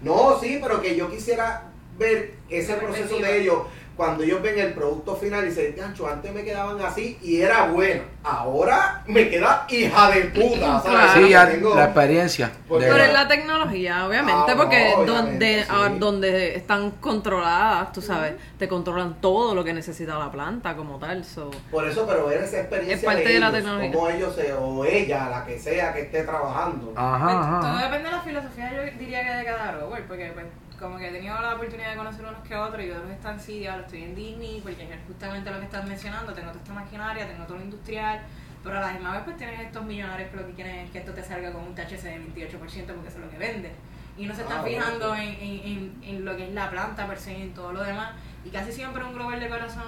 No, 0.02 0.40
sí, 0.40 0.60
pero 0.62 0.82
que 0.82 0.96
yo 0.96 1.10
quisiera 1.10 1.64
ver 1.98 2.34
ese 2.50 2.76
proceso 2.76 3.18
de 3.20 3.42
ellos 3.42 3.60
cuando 3.96 4.24
ellos 4.24 4.42
ven 4.42 4.60
el 4.60 4.74
producto 4.74 5.16
final 5.16 5.46
y 5.46 5.50
dicen, 5.50 5.74
gancho, 5.78 6.08
antes 6.08 6.34
me 6.34 6.44
quedaban 6.44 6.80
así 6.82 7.18
y 7.22 7.42
era 7.42 7.68
bueno. 7.68 8.04
Ahora 8.24 9.04
me 9.08 9.30
queda 9.30 9.66
hija 9.70 10.12
de 10.12 10.22
puta. 10.26 10.82
¿sabes? 10.82 10.84
Claro. 10.84 11.22
Sí, 11.22 11.30
ya 11.30 11.48
Tengo- 11.50 11.76
la 11.76 11.86
experiencia. 11.86 12.52
Porque- 12.68 12.86
de- 12.86 12.92
Pero 12.92 13.04
es 13.04 13.14
la 13.14 13.28
tecnología, 13.28 14.08
obviamente, 14.08 14.52
Ah, 14.52 14.56
porque 14.58 14.94
no, 14.98 15.06
donde, 15.06 15.62
sí. 15.64 15.70
ah, 15.72 15.90
donde 15.98 16.56
están 16.56 16.92
controladas, 16.92 17.92
tú 17.94 18.02
sabes, 18.02 18.34
te 18.58 18.68
controlan 18.68 19.22
todo 19.22 19.56
lo 19.56 19.64
que 19.64 19.74
necesita 19.74 20.18
la 20.18 20.32
planta 20.32 20.76
como 20.76 20.98
tal. 20.98 21.24
So. 21.24 21.52
Por 21.72 21.88
eso, 21.88 22.06
pero 22.08 22.26
ver 22.28 22.42
esa 22.44 22.60
experiencia 22.62 22.96
Es 22.98 23.04
parte 23.04 23.30
de 23.30 23.40
la 23.40 23.48
ellos, 23.50 23.54
tecnología. 23.60 23.92
Como 23.94 24.10
ellos 24.10 24.36
se, 24.36 24.54
o 24.54 24.86
ella, 24.86 25.30
la 25.30 25.46
que 25.46 25.60
sea 25.60 25.94
que 25.94 26.02
esté 26.02 26.24
trabajando. 26.24 26.94
Ajá, 26.96 27.24
Pues, 27.26 27.36
ajá, 27.36 27.60
Todo 27.62 27.78
depende 27.78 28.10
de 28.10 28.16
la 28.16 28.22
filosofía, 28.22 28.72
yo 28.76 29.00
diría 29.00 29.24
que 29.24 29.32
de 29.38 29.46
cada 29.46 29.72
grower, 29.74 30.04
porque 30.08 30.32
pues 30.34 30.46
como 30.80 30.98
que 30.98 31.08
he 31.10 31.12
tenido 31.12 31.40
la 31.42 31.56
oportunidad 31.56 31.92
de 31.92 31.98
conocer 31.98 32.26
unos 32.26 32.44
que 32.48 32.56
otros 32.56 32.84
y 32.86 32.92
otros 32.92 33.10
están 33.12 33.40
sí, 33.40 33.60
diablo, 33.60 33.84
estoy 33.86 34.04
en 34.04 34.16
Disney, 34.16 34.60
porque 34.62 34.84
es 34.84 34.90
justamente 35.08 35.50
lo 35.52 35.60
que 35.60 35.66
estás 35.66 35.86
mencionando, 35.88 36.34
tengo 36.34 36.50
toda 36.50 36.62
esta 36.62 36.74
maquinaria, 36.74 37.28
tengo 37.28 37.46
todo 37.46 37.58
lo 37.58 37.64
industrial, 37.64 38.22
pero 38.64 38.78
a 38.78 38.82
la 38.82 38.92
misma 38.94 39.12
vez 39.14 39.22
pues 39.24 39.38
tienes 39.38 39.60
estos 39.62 39.84
millonarios 39.86 40.30
que 40.32 40.38
lo 40.38 40.48
que 40.48 40.54
quieren 40.54 40.76
es 40.80 40.92
que 40.92 41.00
esto 41.00 41.14
te 41.14 41.24
salga 41.24 41.52
con 41.54 41.64
un 41.64 41.76
THC 41.76 42.02
de 42.04 42.20
28% 42.36 42.60
porque 42.60 43.08
eso 43.10 43.18
es 43.20 43.24
lo 43.26 43.30
que 43.30 43.38
vende. 43.38 43.72
Y 44.18 44.26
no 44.28 44.34
se 44.34 44.44
están 44.44 44.60
Ah, 44.60 44.64
fijando 44.64 45.10
bueno. 45.10 45.22
en, 45.24 45.30
en, 45.42 45.60
en, 45.68 46.04
en 46.04 46.26
lo 46.26 46.36
que 46.38 46.46
es 46.48 46.54
la 46.54 46.70
planta 46.70 47.06
per 47.06 47.20
se 47.20 47.38
y 47.38 47.42
en 47.42 47.54
todo 47.54 47.74
lo 47.74 47.84
demás. 47.84 48.14
Y 48.46 48.50
casi 48.50 48.72
siempre 48.72 49.04
un 49.04 49.14
grower 49.14 49.40
de 49.40 49.50
corazón 49.50 49.84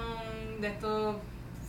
de 0.60 0.68
estos 0.68 1.16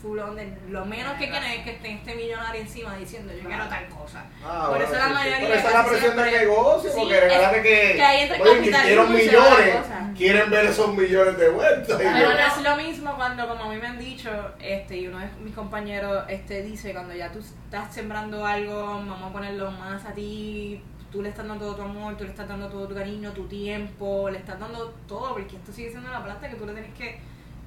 full 0.01 0.17
on, 0.19 0.35
de 0.35 0.57
lo 0.69 0.85
menos 0.85 1.13
que 1.17 1.29
quieren 1.29 1.51
es 1.51 1.63
que 1.65 1.71
esté 1.71 1.91
este 1.93 2.15
millonario 2.15 2.61
encima 2.61 2.95
diciendo 2.95 3.33
yo 3.33 3.47
quiero 3.47 3.67
tal 3.67 3.87
cosa. 3.89 4.23
Ah, 4.43 4.67
Por 4.69 4.77
bueno, 4.77 4.85
eso 4.85 4.93
la 4.93 4.99
sí, 5.03 5.07
sí. 5.09 5.13
mayoría 5.15 5.39
Pero 5.47 5.53
esa 5.59 5.67
es 5.67 5.73
la 5.73 5.85
presión 5.85 6.15
del 6.15 6.31
negocio, 6.31 6.89
Sí, 6.91 6.97
porque 6.99 7.15
es- 7.15 7.21
recuerda 7.23 7.51
que, 7.51 7.61
que 7.95 8.03
ahí 8.03 8.29
oye, 8.31 8.71
va 8.71 8.93
la 8.95 9.03
millones, 9.03 9.75
quieren 10.17 10.49
ver 10.49 10.65
esos 10.65 10.95
millones 10.95 11.37
de 11.37 11.49
vuelta. 11.49 11.97
Pero 11.97 12.17
yo- 12.19 12.33
no 12.33 12.39
es 12.39 12.61
lo 12.63 12.75
mismo 12.77 13.15
cuando, 13.15 13.47
como 13.47 13.63
a 13.65 13.69
mí 13.69 13.77
me 13.77 13.87
han 13.87 13.99
dicho, 13.99 14.29
este, 14.59 14.97
y 14.97 15.07
uno 15.07 15.19
de 15.19 15.27
mis 15.43 15.53
compañeros 15.53 16.23
este, 16.29 16.61
dice, 16.63 16.93
cuando 16.93 17.13
ya 17.13 17.31
tú 17.31 17.39
estás 17.39 17.93
sembrando 17.93 18.45
algo, 18.45 18.81
vamos 18.85 19.21
a 19.29 19.33
ponerlo 19.33 19.69
más 19.71 20.05
a 20.05 20.13
ti, 20.13 20.81
tú 21.11 21.21
le 21.21 21.29
estás 21.29 21.45
dando 21.47 21.65
todo 21.65 21.75
tu 21.75 21.81
amor, 21.81 22.15
tú 22.15 22.23
le 22.23 22.29
estás 22.29 22.47
dando 22.47 22.69
todo 22.69 22.87
tu 22.87 22.95
cariño, 22.95 23.31
tu 23.33 23.47
tiempo, 23.47 24.29
le 24.29 24.37
estás 24.37 24.59
dando 24.59 24.91
todo, 25.07 25.33
porque 25.33 25.55
esto 25.57 25.71
sigue 25.73 25.89
siendo 25.89 26.09
una 26.09 26.23
planta 26.23 26.47
que 26.49 26.55
tú 26.55 26.65
le 26.65 26.73
tienes 26.73 26.93
que, 26.93 27.19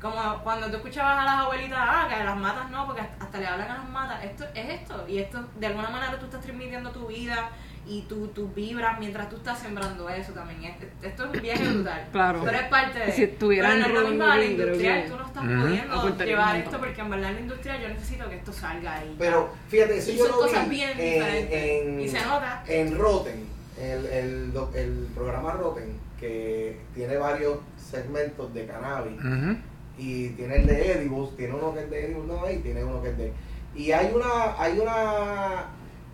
como 0.03 0.42
cuando 0.42 0.68
tú 0.68 0.76
escuchabas 0.76 1.20
a 1.20 1.24
las 1.24 1.34
abuelitas, 1.44 1.78
ah, 1.80 2.07
que 2.09 2.14
a 2.16 2.24
las 2.24 2.36
matas 2.36 2.70
no, 2.70 2.86
porque 2.86 3.03
hasta 3.20 3.38
le 3.38 3.46
hablan 3.46 3.70
a 3.70 3.78
las 3.78 3.88
matas, 3.88 4.24
esto 4.24 4.44
es 4.55 4.68
esto, 4.80 5.05
y 5.09 5.18
esto, 5.18 5.42
de 5.59 5.66
alguna 5.68 5.88
manera 5.90 6.18
tú 6.18 6.24
estás 6.26 6.40
transmitiendo 6.42 6.90
tu 6.90 7.07
vida 7.07 7.50
y 7.86 8.03
tu, 8.03 8.28
tus 8.28 8.55
vibras 8.55 8.98
mientras 9.00 9.28
tú 9.28 9.36
estás 9.36 9.59
sembrando 9.59 10.09
eso 10.09 10.32
también. 10.32 10.64
Es- 10.64 11.09
Esto 11.11 11.24
es 11.24 11.36
un 11.36 11.42
viaje 11.42 11.68
brutal. 11.72 12.09
Claro. 12.12 12.40
Pero 12.44 12.57
es 12.59 12.64
parte 12.68 12.98
de. 12.98 13.12
Si 13.12 13.26
pero 13.26 13.53
en 13.72 13.80
no 13.80 13.86
es 13.86 13.92
lo 13.92 14.09
mismo 14.09 14.24
a 14.24 14.36
la 14.36 14.44
industrial, 14.44 15.05
tú 15.09 15.16
no 15.16 15.26
estás 15.26 15.44
Ujú. 15.44 15.61
pudiendo 15.62 16.24
llevar 16.24 16.57
esto 16.57 16.78
porque 16.78 17.00
en 17.00 17.11
verdad 17.11 17.28
en 17.30 17.34
la 17.36 17.40
industrial 17.40 17.80
yo 17.82 17.88
necesito 17.88 18.28
que 18.28 18.36
esto 18.36 18.53
salga 18.53 18.94
ahí. 18.96 19.16
Pero 19.18 19.53
fíjate, 19.68 19.98
eso 19.98 20.11
Y 20.12 20.16
yo 20.16 20.26
son 20.26 20.32
lo 20.36 20.38
cosas 20.42 20.68
vi 20.68 20.76
bien 20.76 20.90
en, 20.90 20.96
diferentes. 20.98 21.62
en, 21.62 22.00
Y 22.00 22.09
se 22.09 22.20
nota. 22.24 22.62
en 22.68 22.98
Rotten, 22.98 23.48
el, 23.80 24.07
el, 24.07 24.53
el 24.74 25.09
programa 25.14 25.53
Rotten, 25.53 25.98
que 26.20 26.80
tiene 26.94 27.16
varios 27.16 27.59
segmentos 27.76 28.53
de 28.55 28.66
cannabis. 28.66 29.18
Ujú. 29.18 29.57
Y 29.99 30.30
tiene 30.30 30.57
el 30.57 30.66
de 30.66 30.93
Edibles, 30.93 31.36
tiene 31.36 31.55
uno 31.55 31.74
que 31.74 31.80
es 31.80 31.90
de 31.90 32.07
Edibles 32.07 32.24
no 32.24 32.51
y 32.51 32.57
tiene 32.59 32.84
uno 32.84 33.03
que 33.03 33.11
es 33.11 33.18
de 33.18 33.32
y 33.74 33.93
hay 33.93 34.12
una 34.14 34.61
hay 34.61 34.78
una 34.78 35.66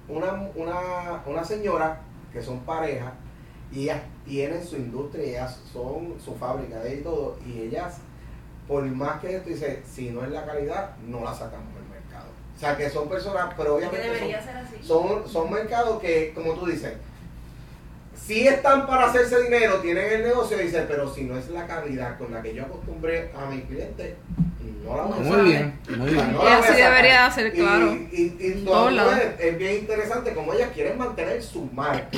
una, 0.09 0.51
una, 0.55 1.23
una 1.27 1.45
señora 1.45 2.01
que 2.33 2.43
son 2.43 2.61
pareja 2.61 3.13
y 3.71 3.85
ellas 3.85 4.03
tienen 4.25 4.65
su 4.65 4.77
industria 4.77 5.25
ellas 5.25 5.61
son 5.73 6.15
su 6.23 6.35
fábrica 6.35 6.81
de 6.81 6.97
y 6.97 7.03
todo 7.03 7.39
y 7.47 7.61
ellas 7.63 7.99
por 8.67 8.85
más 8.85 9.21
que 9.21 9.37
esto 9.37 9.49
dice 9.49 9.83
si 9.89 10.11
no 10.11 10.25
es 10.25 10.31
la 10.31 10.45
calidad 10.45 10.97
no 11.07 11.21
la 11.21 11.33
sacamos 11.35 11.75
del 11.75 11.85
mercado. 11.85 12.29
O 12.57 12.59
sea 12.59 12.77
que 12.77 12.91
son 12.91 13.09
personas 13.09 13.55
pero 13.57 13.77
obviamente 13.77 14.37
son, 14.83 15.23
son, 15.23 15.29
son 15.29 15.53
mercados 15.53 16.01
que 16.01 16.33
como 16.35 16.55
tú 16.55 16.67
dices 16.67 16.95
si 18.21 18.47
están 18.47 18.87
para 18.87 19.07
hacerse 19.07 19.43
dinero, 19.43 19.77
tienen 19.77 20.13
el 20.13 20.23
negocio, 20.25 20.59
dice, 20.59 20.85
pero 20.89 21.13
si 21.13 21.25
no 21.25 21.37
es 21.37 21.49
la 21.51 21.67
calidad 21.67 22.19
con 22.19 22.33
la 22.33 22.43
que 22.43 22.55
yo 22.55 22.65
acostumbré 22.65 23.31
a 23.37 23.47
mi 23.49 23.63
cliente, 23.63 24.17
no 24.85 24.97
la 24.97 25.03
voy 25.05 25.13
a 25.19 25.23
Muy 25.23 25.49
bien, 25.51 25.79
muy 25.97 26.11
bien. 26.11 26.33
no 26.33 26.43
Y 26.45 26.47
así 26.47 26.73
debería 26.75 27.31
Y- 27.49 27.51
claro. 27.51 27.93
Y, 27.93 28.37
y, 28.39 28.65
lados. 28.95 29.15
es, 29.17 29.41
es 29.47 29.59
bien 29.59 29.75
interesante 29.77 30.35
como 30.35 30.53
ellas 30.55 30.71
quieren 30.75 30.99
mantener 30.99 31.43
su 31.43 31.65
marca, 31.73 32.09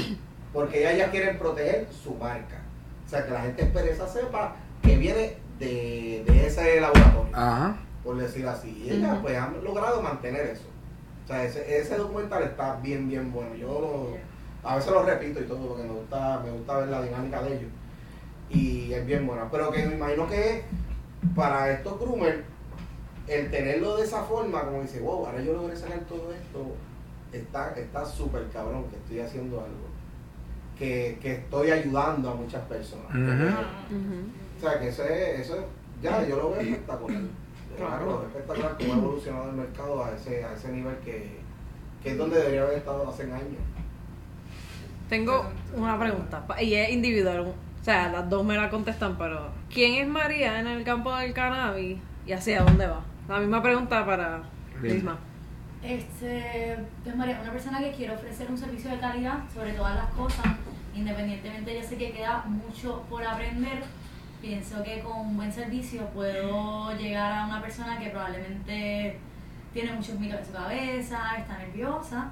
porque 0.52 0.80
ellas 0.80 0.96
ya 0.98 1.10
quieren 1.10 1.38
proteger 1.38 1.86
su 2.02 2.14
marca. 2.14 2.60
O 3.06 3.08
sea, 3.08 3.24
que 3.26 3.32
la 3.32 3.40
gente 3.42 3.62
expresa 3.64 4.08
sepa 4.08 4.56
que 4.82 4.96
viene 4.96 5.34
de, 5.58 6.22
de 6.26 6.46
ese 6.46 6.80
laboratorio, 6.80 7.30
Ajá. 7.36 7.76
por 8.04 8.16
decir 8.16 8.46
así. 8.46 8.84
Y 8.86 8.90
ellas 8.90 9.18
pues 9.20 9.36
han 9.36 9.62
logrado 9.64 10.00
mantener 10.00 10.42
eso. 10.46 10.62
O 11.24 11.26
sea, 11.28 11.44
ese, 11.44 11.78
ese 11.78 11.96
documental 11.96 12.42
está 12.44 12.76
bien, 12.76 13.08
bien 13.08 13.32
bueno. 13.32 13.54
Yo 13.56 13.66
lo- 13.68 14.29
a 14.62 14.76
veces 14.76 14.90
lo 14.92 15.02
repito 15.02 15.40
y 15.40 15.44
todo 15.44 15.68
porque 15.68 15.82
me 15.84 15.92
gusta, 15.94 16.40
me 16.44 16.50
gusta 16.50 16.78
ver 16.78 16.88
la 16.88 17.02
dinámica 17.02 17.42
de 17.42 17.56
ellos. 17.56 17.70
Y 18.50 18.92
es 18.92 19.06
bien 19.06 19.26
buena. 19.26 19.50
Pero 19.50 19.70
que 19.70 19.86
me 19.86 19.94
imagino 19.94 20.26
que 20.28 20.64
para 21.34 21.70
estos 21.72 21.98
groomers, 22.00 22.38
el 23.28 23.50
tenerlo 23.50 23.96
de 23.96 24.04
esa 24.04 24.22
forma, 24.24 24.64
como 24.64 24.82
dice, 24.82 25.00
wow, 25.00 25.26
ahora 25.26 25.40
yo 25.40 25.52
logré 25.52 25.76
sacar 25.76 26.00
todo 26.00 26.32
esto, 26.32 26.74
está 27.32 27.72
está 27.78 28.04
súper 28.04 28.48
cabrón 28.52 28.84
que 28.90 28.96
estoy 28.96 29.20
haciendo 29.20 29.58
algo. 29.60 29.88
Que, 30.78 31.18
que 31.20 31.32
estoy 31.32 31.70
ayudando 31.70 32.30
a 32.30 32.34
muchas 32.34 32.62
personas. 32.62 33.14
O 34.56 34.60
sea, 34.60 34.78
que 34.80 34.88
eso 34.88 35.04
es, 35.04 35.40
eso 35.40 35.56
es- 35.56 35.64
ya, 36.02 36.26
yo 36.26 36.36
lo 36.36 36.50
veo 36.52 36.60
espectacular. 36.60 37.22
Claro. 37.76 38.06
Lo 38.06 38.18
veo 38.20 38.26
espectacular 38.28 38.76
cómo 38.78 38.92
ha 38.94 38.96
evolucionado 38.96 39.50
el 39.50 39.56
mercado 39.56 40.04
a 40.04 40.10
ese, 40.12 40.42
a 40.44 40.54
ese 40.54 40.72
nivel 40.72 40.96
que, 41.04 41.38
que 42.02 42.10
es 42.12 42.18
donde 42.18 42.38
debería 42.38 42.62
haber 42.62 42.78
estado 42.78 43.08
hace 43.08 43.24
años. 43.24 43.60
Tengo 45.10 45.44
una 45.74 45.98
pregunta, 45.98 46.44
y 46.60 46.74
es 46.74 46.90
individual. 46.90 47.40
O 47.40 47.84
sea, 47.84 48.10
las 48.10 48.30
dos 48.30 48.44
me 48.44 48.56
la 48.56 48.70
contestan, 48.70 49.18
pero 49.18 49.50
¿quién 49.68 49.94
es 49.94 50.06
María 50.06 50.60
en 50.60 50.68
el 50.68 50.84
campo 50.84 51.12
del 51.16 51.34
cannabis 51.34 51.98
y 52.24 52.32
hacia 52.32 52.62
dónde 52.62 52.86
va? 52.86 53.00
La 53.28 53.40
misma 53.40 53.60
pregunta 53.60 54.06
para. 54.06 54.40
Lisma. 54.80 55.18
Este, 55.82 56.78
pues 57.02 57.16
María, 57.16 57.40
una 57.42 57.50
persona 57.50 57.80
que 57.80 57.90
quiere 57.90 58.14
ofrecer 58.14 58.48
un 58.48 58.56
servicio 58.56 58.88
de 58.88 58.98
calidad 58.98 59.40
sobre 59.52 59.72
todas 59.72 59.96
las 59.96 60.10
cosas, 60.10 60.46
independientemente 60.94 61.74
yo 61.74 61.82
sé 61.82 61.96
que 61.96 62.12
queda 62.12 62.44
mucho 62.46 63.02
por 63.10 63.24
aprender, 63.24 63.82
pienso 64.40 64.80
que 64.84 65.00
con 65.00 65.26
un 65.26 65.36
buen 65.36 65.52
servicio 65.52 66.06
puedo 66.14 66.96
llegar 66.96 67.32
a 67.32 67.46
una 67.46 67.60
persona 67.60 67.98
que 67.98 68.10
probablemente 68.10 69.18
tiene 69.72 69.92
muchos 69.92 70.20
mitos 70.20 70.38
en 70.38 70.46
su 70.46 70.52
cabeza, 70.52 71.36
está 71.36 71.58
nerviosa. 71.58 72.30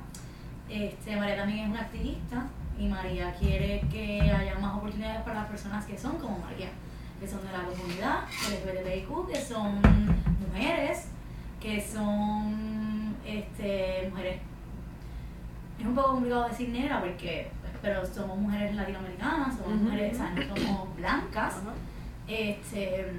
Este, 0.71 1.17
María 1.17 1.39
también 1.39 1.65
es 1.65 1.71
una 1.71 1.81
activista 1.81 2.47
y 2.79 2.87
María 2.87 3.35
quiere 3.35 3.81
que 3.91 4.21
haya 4.21 4.57
más 4.59 4.77
oportunidades 4.77 5.23
para 5.23 5.41
las 5.41 5.49
personas 5.49 5.85
que 5.85 5.99
son 5.99 6.17
como 6.19 6.39
María, 6.39 6.71
que 7.21 7.27
son 7.27 7.41
de 7.45 7.53
la 7.53 7.65
comunidad 7.65 8.21
LGBTIQ, 8.49 9.27
que 9.27 9.41
son 9.41 9.81
mujeres, 10.47 11.09
que 11.61 11.81
son 11.81 13.17
este, 13.27 14.09
mujeres. 14.11 14.41
Es 15.79 15.87
un 15.87 15.95
poco 15.95 16.13
complicado 16.13 16.49
decir 16.49 16.69
negra 16.69 17.01
porque, 17.01 17.51
pero 17.83 18.07
somos 18.07 18.39
mujeres 18.39 18.75
latinoamericanas, 18.75 19.57
somos 19.57 19.81
mujeres, 19.81 20.15
o 20.15 20.17
sea, 20.17 20.31
no 20.31 20.57
somos 20.57 20.97
blancas. 20.97 21.57
Este, 22.29 23.13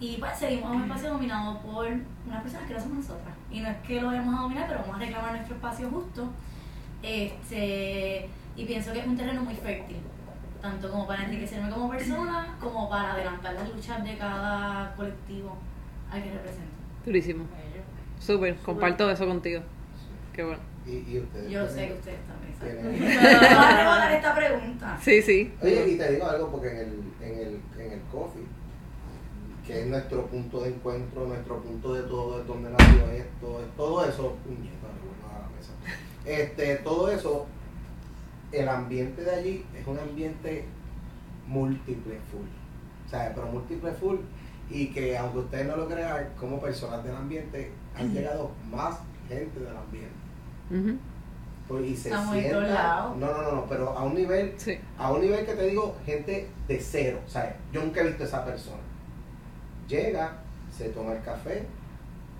y 0.00 0.16
pues 0.16 0.36
seguimos 0.36 0.70
en 0.70 0.76
un 0.78 0.82
espacio 0.82 1.10
dominado 1.10 1.60
por 1.60 1.86
unas 1.86 2.42
personas 2.42 2.66
que 2.66 2.74
no 2.74 2.80
somos 2.80 2.96
nosotras. 2.98 3.34
Y 3.52 3.60
no 3.60 3.68
es 3.68 3.76
que 3.78 4.00
lo 4.00 4.08
vayamos 4.08 4.36
a 4.36 4.42
dominar, 4.42 4.66
pero 4.66 4.80
vamos 4.80 4.96
a 4.96 4.98
reclamar 4.98 5.32
nuestro 5.32 5.54
espacio 5.54 5.88
justo. 5.90 6.28
Este, 7.02 8.28
y 8.56 8.64
pienso 8.64 8.92
que 8.92 9.00
es 9.00 9.06
un 9.06 9.16
terreno 9.16 9.42
muy 9.42 9.54
fértil, 9.54 9.96
tanto 10.60 10.90
como 10.90 11.06
para 11.06 11.24
enriquecerme 11.24 11.70
como 11.70 11.90
persona, 11.90 12.56
como 12.60 12.88
para 12.88 13.14
adelantar 13.14 13.54
las 13.54 13.74
luchas 13.74 14.04
de 14.04 14.16
cada 14.16 14.94
colectivo 14.94 15.56
al 16.10 16.22
que 16.22 16.30
represento. 16.30 16.72
Durísimo. 17.04 17.44
Súper, 18.20 18.56
comparto 18.56 19.10
eso 19.10 19.26
contigo. 19.26 19.62
Qué 20.32 20.44
bueno. 20.44 20.60
Y, 20.86 20.90
y 21.10 21.18
ustedes. 21.18 21.50
Yo 21.50 21.66
sé 21.68 21.88
que 21.88 21.92
ustedes 21.94 22.18
también 22.26 22.56
saben. 22.58 23.00
Me 23.00 23.16
va 23.56 23.68
a 23.68 23.76
rebotar 23.78 24.12
esta 24.12 24.34
pregunta. 24.34 24.98
Sí, 25.00 25.22
sí. 25.22 25.54
Oye, 25.60 25.90
y 25.90 25.98
te 25.98 26.12
digo 26.12 26.26
algo 26.26 26.50
porque 26.50 26.70
en 26.70 26.78
el, 26.78 27.02
en 27.20 27.38
el, 27.38 27.60
en 27.78 27.92
el 27.92 28.00
coffee, 28.12 28.44
que 29.66 29.80
es 29.82 29.86
nuestro 29.86 30.26
punto 30.26 30.60
de 30.60 30.70
encuentro, 30.70 31.26
nuestro 31.26 31.60
punto 31.62 31.94
de 31.94 32.02
todo, 32.02 32.40
es 32.40 32.46
donde 32.46 32.70
nació 32.70 33.10
esto, 33.10 33.60
es 33.60 33.76
todo 33.76 34.04
eso, 34.04 34.36
puñeta, 34.44 34.86
a 35.28 35.42
la 35.42 35.48
mesa. 35.56 35.72
Este, 36.24 36.76
todo 36.76 37.10
eso, 37.10 37.46
el 38.52 38.68
ambiente 38.68 39.22
de 39.22 39.30
allí 39.34 39.64
es 39.78 39.86
un 39.86 39.98
ambiente 39.98 40.64
múltiple 41.46 42.18
full. 42.30 42.46
O 43.06 43.10
sea, 43.10 43.32
pero 43.34 43.46
múltiple 43.48 43.92
full. 43.92 44.16
Y 44.70 44.86
que 44.88 45.18
aunque 45.18 45.38
ustedes 45.38 45.66
no 45.66 45.76
lo 45.76 45.88
crean, 45.88 46.28
como 46.38 46.60
personas 46.60 47.02
del 47.04 47.14
ambiente, 47.14 47.70
han 47.96 48.12
llegado 48.14 48.52
más 48.70 48.98
gente 49.28 49.60
del 49.60 49.76
ambiente. 49.76 50.98
Pues, 51.68 51.84
y 51.86 51.96
se 51.96 52.10
sienta-. 52.10 53.14
No, 53.18 53.26
no, 53.26 53.42
no, 53.42 53.52
no, 53.52 53.66
pero 53.68 53.90
a 53.90 54.02
un 54.04 54.14
nivel 54.14 54.54
Sí. 54.56 54.78
a 54.98 55.12
un 55.12 55.20
nivel 55.20 55.44
que 55.44 55.52
te 55.54 55.66
digo, 55.68 55.96
gente 56.06 56.48
de 56.68 56.80
cero. 56.80 57.20
O 57.26 57.28
sea, 57.30 57.56
yo 57.72 57.82
nunca 57.82 58.00
he 58.00 58.06
visto 58.06 58.22
a 58.22 58.26
esa 58.26 58.44
persona. 58.44 58.78
Llega, 59.88 60.38
se 60.76 60.88
toma 60.90 61.12
el 61.12 61.22
café, 61.22 61.64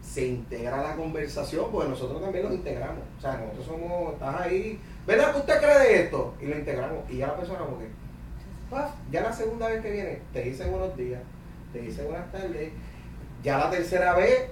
se 0.03 0.27
integra 0.27 0.81
a 0.81 0.83
la 0.91 0.97
conversación, 0.97 1.67
porque 1.71 1.89
nosotros 1.89 2.21
también 2.21 2.45
los 2.45 2.55
integramos. 2.55 3.05
O 3.19 3.21
sea, 3.21 3.37
nosotros 3.37 3.67
somos, 3.67 4.13
estás 4.15 4.41
ahí, 4.41 4.81
¿verdad 5.07 5.33
que 5.33 5.39
usted 5.39 5.59
cree 5.59 5.79
de 5.79 6.03
esto? 6.03 6.35
Y 6.41 6.47
lo 6.47 6.59
integramos. 6.59 7.09
Y 7.09 7.19
ya 7.19 7.29
la 7.29 7.37
persona 7.37 7.61
como 7.61 7.79
que, 7.79 7.87
paf, 8.69 8.91
ya 9.11 9.23
la 9.23 9.33
segunda 9.33 9.69
vez 9.69 9.81
que 9.81 9.91
viene, 9.91 10.19
te 10.33 10.43
dice 10.43 10.67
buenos 10.67 10.97
días, 10.97 11.21
te 11.73 11.81
dice 11.81 12.03
buenas 12.05 12.31
tardes. 12.33 12.73
Ya 13.43 13.59
la 13.59 13.71
tercera 13.71 14.15
vez, 14.15 14.51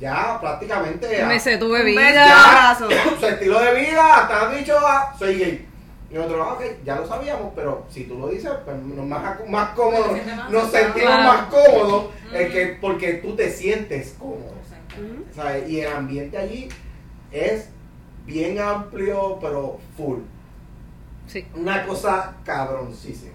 ya 0.00 0.38
prácticamente... 0.40 1.24
Me 1.26 1.38
sé 1.38 1.58
tu 1.58 1.70
bebida. 1.70 2.70
abrazo. 2.70 2.88
su 3.20 3.26
estilo 3.26 3.60
de 3.60 3.74
vida, 3.74 4.22
hasta 4.22 4.48
han 4.48 4.56
dicho, 4.56 4.76
ah, 4.80 5.14
soy 5.18 5.38
gay. 5.38 5.68
Y 6.10 6.14
nosotros, 6.14 6.46
ah, 6.48 6.52
ok, 6.54 6.62
ya 6.84 6.96
lo 6.96 7.06
sabíamos, 7.06 7.52
pero 7.54 7.84
si 7.88 8.04
tú 8.04 8.18
lo 8.18 8.28
dices, 8.28 8.50
pues 8.64 8.76
nos 8.76 9.06
más, 9.06 9.48
más 9.48 9.70
cómodo, 9.70 10.16
nos 10.50 10.70
sentimos 10.70 11.18
más 11.18 11.46
cómodos 11.46 12.04
Ujú. 12.04 12.32
que, 12.32 12.78
porque 12.80 13.14
tú 13.14 13.34
te 13.34 13.50
sientes 13.50 14.14
cómodo. 14.18 14.53
¿Sabes? 15.32 15.68
Y 15.68 15.80
el 15.80 15.92
ambiente 15.92 16.36
allí 16.38 16.68
es 17.32 17.70
bien 18.26 18.58
amplio, 18.58 19.38
pero 19.40 19.78
full. 19.96 20.18
Sí. 21.26 21.44
Una 21.54 21.86
cosa 21.86 22.34
cabroncísima. 22.44 23.32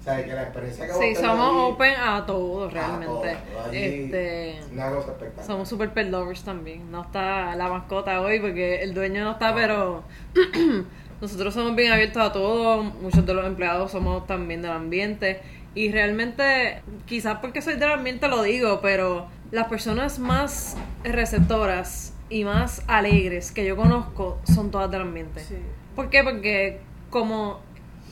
O 0.00 0.02
sea, 0.10 0.24
que 0.24 0.32
la 0.32 0.42
experiencia 0.44 0.86
que 0.86 0.92
Sí, 0.94 1.14
somos 1.16 1.48
allí, 1.50 1.72
open 1.74 1.94
a 1.96 2.24
todo 2.24 2.70
realmente. 2.70 3.06
todo, 3.06 3.20
todo 3.22 3.64
allí, 3.68 3.78
Este. 3.78 4.60
Una 4.72 4.90
cosa 4.90 5.08
espectacular. 5.10 5.46
Somos 5.46 5.68
super 5.68 5.92
pet 5.92 6.08
lovers 6.10 6.42
también. 6.44 6.90
No 6.90 7.02
está 7.02 7.54
la 7.56 7.68
mascota 7.68 8.20
hoy 8.20 8.40
porque 8.40 8.82
el 8.82 8.94
dueño 8.94 9.24
no 9.24 9.32
está, 9.32 9.50
No. 9.50 9.56
pero 9.56 10.02
nosotros 11.20 11.52
somos 11.52 11.74
bien 11.76 11.92
abiertos 11.92 12.22
a 12.22 12.32
todo. 12.32 12.82
Muchos 12.82 13.26
de 13.26 13.34
los 13.34 13.44
empleados 13.46 13.90
somos 13.90 14.26
también 14.26 14.62
del 14.62 14.70
ambiente. 14.72 15.40
Y 15.74 15.92
realmente, 15.92 16.80
quizás 17.06 17.38
porque 17.40 17.60
soy 17.60 17.74
del 17.74 17.90
ambiente 17.92 18.28
lo 18.28 18.42
digo, 18.42 18.80
pero 18.80 19.26
las 19.50 19.66
personas 19.68 20.18
más 20.18 20.76
receptoras 21.04 22.12
y 22.30 22.44
más 22.44 22.82
alegres 22.86 23.52
que 23.52 23.64
yo 23.64 23.76
conozco 23.76 24.38
son 24.44 24.70
todas 24.70 24.90
del 24.90 25.00
ambiente. 25.02 25.40
Sí. 25.42 25.56
¿Por 25.96 26.10
qué? 26.10 26.22
Porque 26.22 26.80
como... 27.10 27.60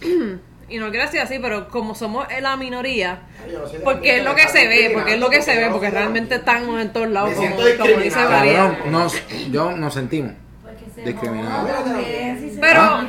y 0.69 0.79
no 0.79 0.91
quiero 0.91 1.05
decir 1.05 1.21
así, 1.21 1.39
pero 1.39 1.69
como 1.69 1.95
somos 1.95 2.27
la 2.41 2.57
minoría, 2.57 3.21
no 3.53 3.61
porque 3.85 4.19
es 4.19 4.25
lo 4.25 4.35
que 4.35 4.49
se 4.49 4.67
ve, 4.67 4.91
porque 4.95 5.15
es 5.15 5.21
lo 5.21 5.31
que 5.31 5.43
se 5.43 5.57
ve, 5.57 5.69
porque 5.71 5.91
realmente 5.91 6.37
estamos 6.37 6.81
en 6.81 6.93
todos 6.93 7.09
lados, 7.09 7.35
como, 7.35 8.01
dice. 8.03 8.25
María. 8.25 8.79
Nos, 8.91 9.15
yo 9.51 9.77
nos 9.77 9.95
sentimos. 9.95 10.33
Porque 10.63 10.85
se 10.95 11.03
Discriminado. 11.03 11.63
joda 11.63 11.85
también, 11.85 12.41
si 12.41 12.51
se 12.51 12.61
Pero- 12.61 13.01
eso, 13.01 13.09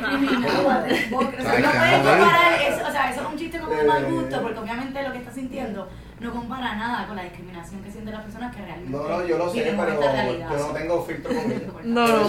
o 2.88 2.92
sea, 2.92 3.10
eso 3.10 3.20
es 3.22 3.26
un 3.26 3.36
chiste 3.38 3.58
como 3.58 3.74
de 3.74 3.84
mal 3.84 4.04
gusto, 4.04 4.42
porque 4.42 4.58
obviamente 4.58 5.02
lo 5.02 5.12
que 5.12 5.18
estás 5.18 5.34
sintiendo 5.34 5.88
no 6.20 6.32
compara 6.32 6.74
nada 6.74 7.06
con 7.06 7.16
la 7.16 7.22
discriminación 7.24 7.82
que 7.82 7.90
sienten 7.90 8.14
las 8.14 8.24
personas 8.24 8.54
que 8.54 8.62
realmente 8.62 8.90
No, 8.90 9.08
no, 9.08 9.24
yo 9.24 9.38
lo 9.38 9.52
sé, 9.52 9.74
pero 9.76 10.00
yo 10.00 10.58
no 10.58 10.66
tengo 10.74 11.04
filtro 11.04 11.34
con 11.34 11.52
ellos. 11.52 11.72
No, 11.84 12.08
no. 12.08 12.16
No, 12.16 12.28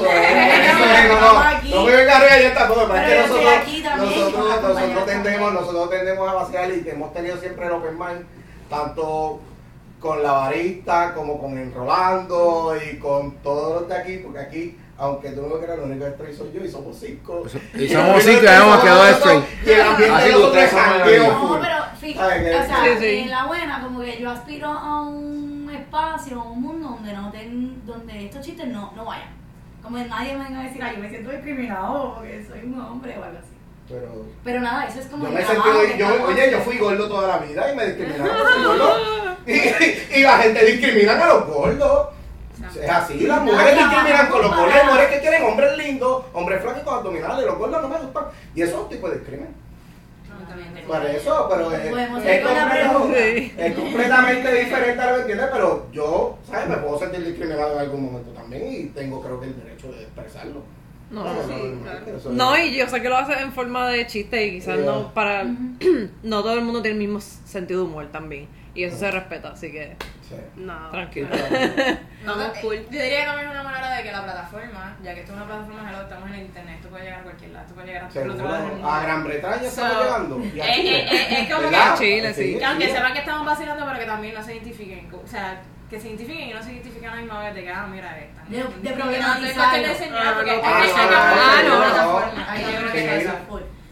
no, 1.71 1.83
me 1.85 1.91
venga 1.95 2.17
a 2.17 2.19
reír 2.19 2.45
esta 2.47 2.67
cosa, 2.67 2.87
pero 2.87 2.97
es 2.97 3.07
que 3.07 3.17
nosotros, 3.21 3.53
nosotros, 3.97 4.75
nosotros 4.75 5.05
tendemos, 5.05 5.53
nosotros 5.53 5.89
tendemos 5.89 6.29
a 6.29 6.33
vaciar 6.33 6.71
y 6.71 6.81
que 6.81 6.91
hemos 6.91 7.13
tenido 7.13 7.37
siempre 7.37 7.65
el 7.65 7.71
open 7.71 7.97
mind, 7.97 8.25
tanto 8.69 9.41
con 9.99 10.23
la 10.23 10.31
barista 10.31 11.13
como 11.13 11.39
con 11.39 11.57
Enrolando 11.57 12.75
y 12.77 12.97
con 12.99 13.35
todos 13.37 13.81
los 13.81 13.89
de 13.89 13.95
aquí, 13.95 14.17
porque 14.17 14.39
aquí, 14.39 14.77
aunque 14.99 15.29
tú 15.29 15.41
no 15.41 15.55
me 15.55 15.63
creas, 15.63 15.79
lo 15.79 15.85
único 15.85 16.05
straight 16.05 16.37
soy 16.37 16.51
yo 16.53 16.63
y 16.63 16.69
somos 16.69 16.97
cinco. 16.99 17.43
Y 17.73 17.87
somos 17.87 18.21
cinco 18.21 18.43
y 18.43 18.47
hemos 18.47 18.79
quedado 18.81 19.07
straight. 19.07 19.43
Y 19.65 19.69
el 19.69 19.81
ambiente 19.81 20.15
Así 20.15 21.09
de. 21.09 21.19
No, 21.19 21.59
pero 21.61 21.75
fíjate, 21.99 22.55
o 22.55 22.65
sea, 22.65 22.97
en 23.01 23.29
la 23.29 23.45
buena, 23.45 23.81
como 23.81 24.01
que 24.01 24.19
yo 24.19 24.29
aspiro 24.29 24.67
a 24.67 25.01
un 25.03 25.71
espacio, 25.73 26.41
a 26.41 26.43
un 26.51 26.61
mundo 26.61 26.89
donde 26.89 27.13
no 27.13 27.31
ten, 27.31 27.81
donde 27.85 28.25
estos 28.25 28.45
chistes 28.45 28.67
no, 28.67 28.91
no 28.95 29.05
vayan. 29.05 29.29
Como 29.81 29.97
que 29.97 30.05
nadie 30.05 30.35
me 30.35 30.43
venga 30.43 30.59
a 30.59 30.63
decir, 30.63 30.83
ay, 30.83 30.95
yo 30.97 31.01
me 31.01 31.09
siento 31.09 31.31
discriminado 31.31 32.15
porque 32.15 32.45
soy 32.45 32.59
un 32.65 32.79
hombre 32.81 33.17
o 33.17 33.23
algo 33.23 33.37
así. 33.39 33.47
Pero 33.87 34.25
Pero 34.43 34.59
nada, 34.59 34.85
eso 34.85 34.99
es 34.99 35.07
como 35.07 35.25
Yo 35.25 35.31
me 35.31 35.41
he 35.41 35.43
trabajo 35.43 35.81
sentido, 35.81 35.97
que 35.97 35.97
yo, 35.97 36.27
oye, 36.27 36.51
yo 36.51 36.59
fui 36.59 36.77
gordo 36.77 37.07
toda 37.07 37.27
la 37.27 37.37
vida 37.39 37.71
y 37.71 37.75
me 37.75 37.87
discriminaron. 37.87 39.39
Y, 39.47 40.19
y 40.19 40.21
la 40.21 40.37
gente 40.37 40.63
discrimina 40.63 41.13
a 41.13 41.27
los 41.27 41.47
gordos. 41.47 42.09
Es 42.82 42.89
así, 42.89 43.20
las 43.28 43.41
mujeres 43.41 43.78
discriminan 43.78 44.28
con 44.30 44.41
los 44.41 44.51
para. 44.51 44.84
mujeres 44.86 45.07
que 45.14 45.20
quieren 45.22 45.43
hombres 45.43 45.78
lindos, 45.78 46.26
hombres 46.34 46.62
flacos 46.62 46.84
con 46.84 46.93
abdominales. 46.95 47.45
Los 47.45 47.57
gordos 47.57 47.82
no 47.82 47.88
me 47.88 47.97
gustan. 47.99 48.26
Y 48.55 48.62
eso 48.62 48.76
es 48.76 48.82
un 48.84 48.89
tipo 48.89 49.10
de 49.10 49.20
discrimen. 49.20 49.70
Por 50.88 51.05
eso, 51.05 51.47
pero 51.49 51.72
es, 51.72 51.89
Podemos 51.89 52.24
es 52.26 53.76
completamente 53.76 54.53
diferente 54.64 55.01
a 55.01 55.12
lo 55.12 55.16
que 55.16 55.22
entiendes, 55.22 55.49
pero 55.51 55.86
yo, 55.91 56.38
¿sabes? 56.49 56.68
Me 56.68 56.78
puedo 56.78 56.97
sentir 56.97 57.24
discriminado 57.26 57.74
en 57.74 57.80
algún 57.80 58.05
momento 58.05 58.32
también 58.32 58.72
y 58.72 58.86
tengo 58.88 59.22
creo 59.22 59.39
que 59.39 59.47
el 59.47 59.57
derecho 59.64 59.91
de 59.91 60.01
expresarlo. 60.03 60.64
No, 61.12 61.24
¿Sabes? 61.24 61.45
sí, 61.47 61.76
no, 61.76 61.82
claro. 61.84 62.05
No, 62.32 62.57
y 62.57 62.76
yo 62.76 62.88
sé 62.88 63.01
que 63.01 63.10
lo 63.10 63.18
hace 63.18 63.34
en 63.34 63.51
forma 63.51 63.89
de 63.89 64.07
chiste 64.07 64.45
y 64.45 64.51
quizás 64.60 64.78
Yeah. 64.78 64.86
no 64.86 65.14
para... 65.14 65.43
no 66.24 66.41
todo 66.41 66.53
el 66.53 66.62
mundo 66.62 66.82
tiene 66.82 66.97
el 66.99 67.07
mismo 67.07 67.20
sentido 67.20 67.82
de 67.82 67.88
humor 67.88 68.07
también. 68.12 68.47
Y 68.74 68.84
eso 68.84 68.97
se 68.97 69.12
respeta, 69.12 69.49
así 69.49 69.72
que 69.72 69.95
Sí. 70.30 70.36
Nada. 70.57 70.91
tranquilo. 70.91 71.27
No, 72.19 72.34
Estamos 72.34 72.57
eh, 72.57 72.61
cool. 72.61 72.75
Yo 72.91 73.01
diría 73.01 73.19
que 73.21 73.25
también 73.27 73.47
es 73.47 73.53
una 73.55 73.63
manera 73.63 73.95
de 73.95 74.03
que 74.03 74.11
la 74.11 74.23
plataforma, 74.23 74.97
ya 75.01 75.13
que 75.15 75.21
esto 75.21 75.32
es 75.32 75.38
una 75.38 75.47
plataforma, 75.47 75.89
hello, 75.89 76.01
estamos 76.01 76.27
en 76.30 76.36
el 76.36 76.41
internet, 76.41 76.75
esto 76.75 76.89
puede 76.89 77.03
llegar 77.05 77.19
a 77.21 77.23
cualquier 77.23 77.51
lado, 77.51 77.63
esto 77.63 77.75
puede 77.75 77.88
llegar 77.88 78.03
a 78.03 78.07
cualquier 78.09 78.30
otro 78.36 78.51
lado. 78.51 78.89
A 78.91 79.01
Gran 79.03 79.23
Bretaña 79.23 79.63
estamos 79.67 80.03
llegando. 80.03 80.39
y 80.53 80.59
a 80.59 80.67
eh, 80.67 80.75
Chile. 80.75 80.99
eh, 80.99 81.41
es 81.47 81.53
como 81.55 81.69
que-. 81.69 81.97
Chile, 81.97 82.34
sí. 82.34 82.57
Que 82.59 82.65
aunque 82.65 82.89
sepan 82.91 83.13
que 83.13 83.19
estamos 83.19 83.45
vacilando, 83.45 83.86
pero 83.86 83.99
que 83.99 84.05
también 84.05 84.34
no 84.36 84.43
se 84.43 84.53
identifiquen. 84.53 85.09
O 85.13 85.27
sea, 85.27 85.61
que 85.89 85.99
se 85.99 86.07
identifiquen 86.09 86.49
y 86.49 86.53
no 86.53 86.61
se 86.61 86.73
identifiquen 86.73 87.09
a 87.09 87.15
la 87.15 87.21
misma 87.21 87.39
vez 87.39 87.55
de 87.55 87.63
que, 87.63 87.71
ah, 87.71 87.88
mira 87.89 88.19
esta. 88.19 88.43
De- 88.43 88.57
de 88.57 88.63
No, 88.63 88.69
no, 88.69 88.71
problematizarlo. 88.95 89.41
no 89.41 89.47
es 89.47 89.53
cuestión 89.55 89.82
de 89.84 89.91
enseñar, 89.91 90.27
Ah, 90.27 90.34
porque 90.36 90.51
no, 90.51 90.57
es 90.57 90.63
ah, 90.65 90.82
que 90.84 91.67
no, 91.69 91.69
no, 91.69 91.80
no, 91.80 91.86
plataforma. 91.86 92.47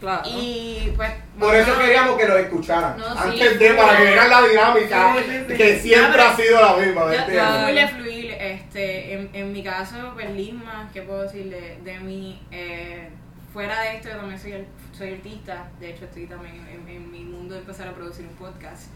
Claro. 0.00 0.22
Y 0.28 0.92
pues. 0.96 1.10
Por 1.38 1.54
eso 1.54 1.76
queríamos 1.78 2.16
que 2.18 2.26
lo 2.28 2.36
escucharan. 2.38 2.96
No, 2.98 3.12
sí, 3.12 3.18
Antes 3.42 3.58
de, 3.58 3.70
para 3.74 3.96
que 3.96 4.04
vieran 4.04 4.30
la 4.30 4.42
dinámica 4.42 5.14
Sí, 5.16 5.24
sí, 5.28 5.44
sí. 5.48 5.54
que 5.56 5.78
siempre 5.80 6.22
ha 6.22 6.36
sido 6.36 6.60
la 6.60 6.76
misma. 6.76 7.06
¿me 7.06 7.16
Yo, 7.16 7.66
de 7.74 7.88
fluir, 7.88 8.30
este, 8.32 9.14
en, 9.14 9.30
en 9.32 9.52
mi 9.52 9.62
caso, 9.64 9.96
pues 10.14 10.30
Lisma, 10.30 10.88
¿qué 10.92 11.02
puedo 11.02 11.22
decir 11.24 11.50
de, 11.50 11.78
de 11.82 11.98
mí? 12.00 12.40
Eh, 12.52 13.08
fuera 13.52 13.80
de 13.80 13.96
esto, 13.96 14.08
yo 14.10 14.16
también 14.18 14.38
soy, 14.38 14.52
el- 14.52 14.66
soy 14.92 15.14
artista, 15.14 15.68
de 15.80 15.90
hecho 15.90 16.04
estoy 16.04 16.26
también 16.26 16.56
en, 16.68 16.88
en 16.88 17.10
mi 17.10 17.20
mundo 17.24 17.54
de 17.54 17.60
empezar 17.60 17.88
a 17.88 17.92
producir 17.92 18.24
un 18.26 18.34
podcast, 18.36 18.88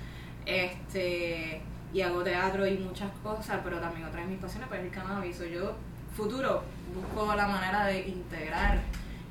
este, 0.47 1.61
y 1.93 2.01
hago 2.03 2.23
teatro 2.23 2.67
y 2.67 2.77
muchas 2.79 3.11
cosas, 3.23 3.59
pero 3.65 3.79
también 3.79 4.07
otra 4.07 4.21
de 4.21 4.27
mis 4.29 4.39
pasiones 4.39 4.69
pues 4.69 4.81
es 4.81 4.87
el 4.87 4.93
cannabis, 4.93 5.37
So, 5.37 5.45
yo, 5.47 5.75
futuro, 6.17 6.63
busco 6.95 7.35
la 7.35 7.47
manera 7.47 7.87
de 7.87 8.01
integrar 8.07 8.79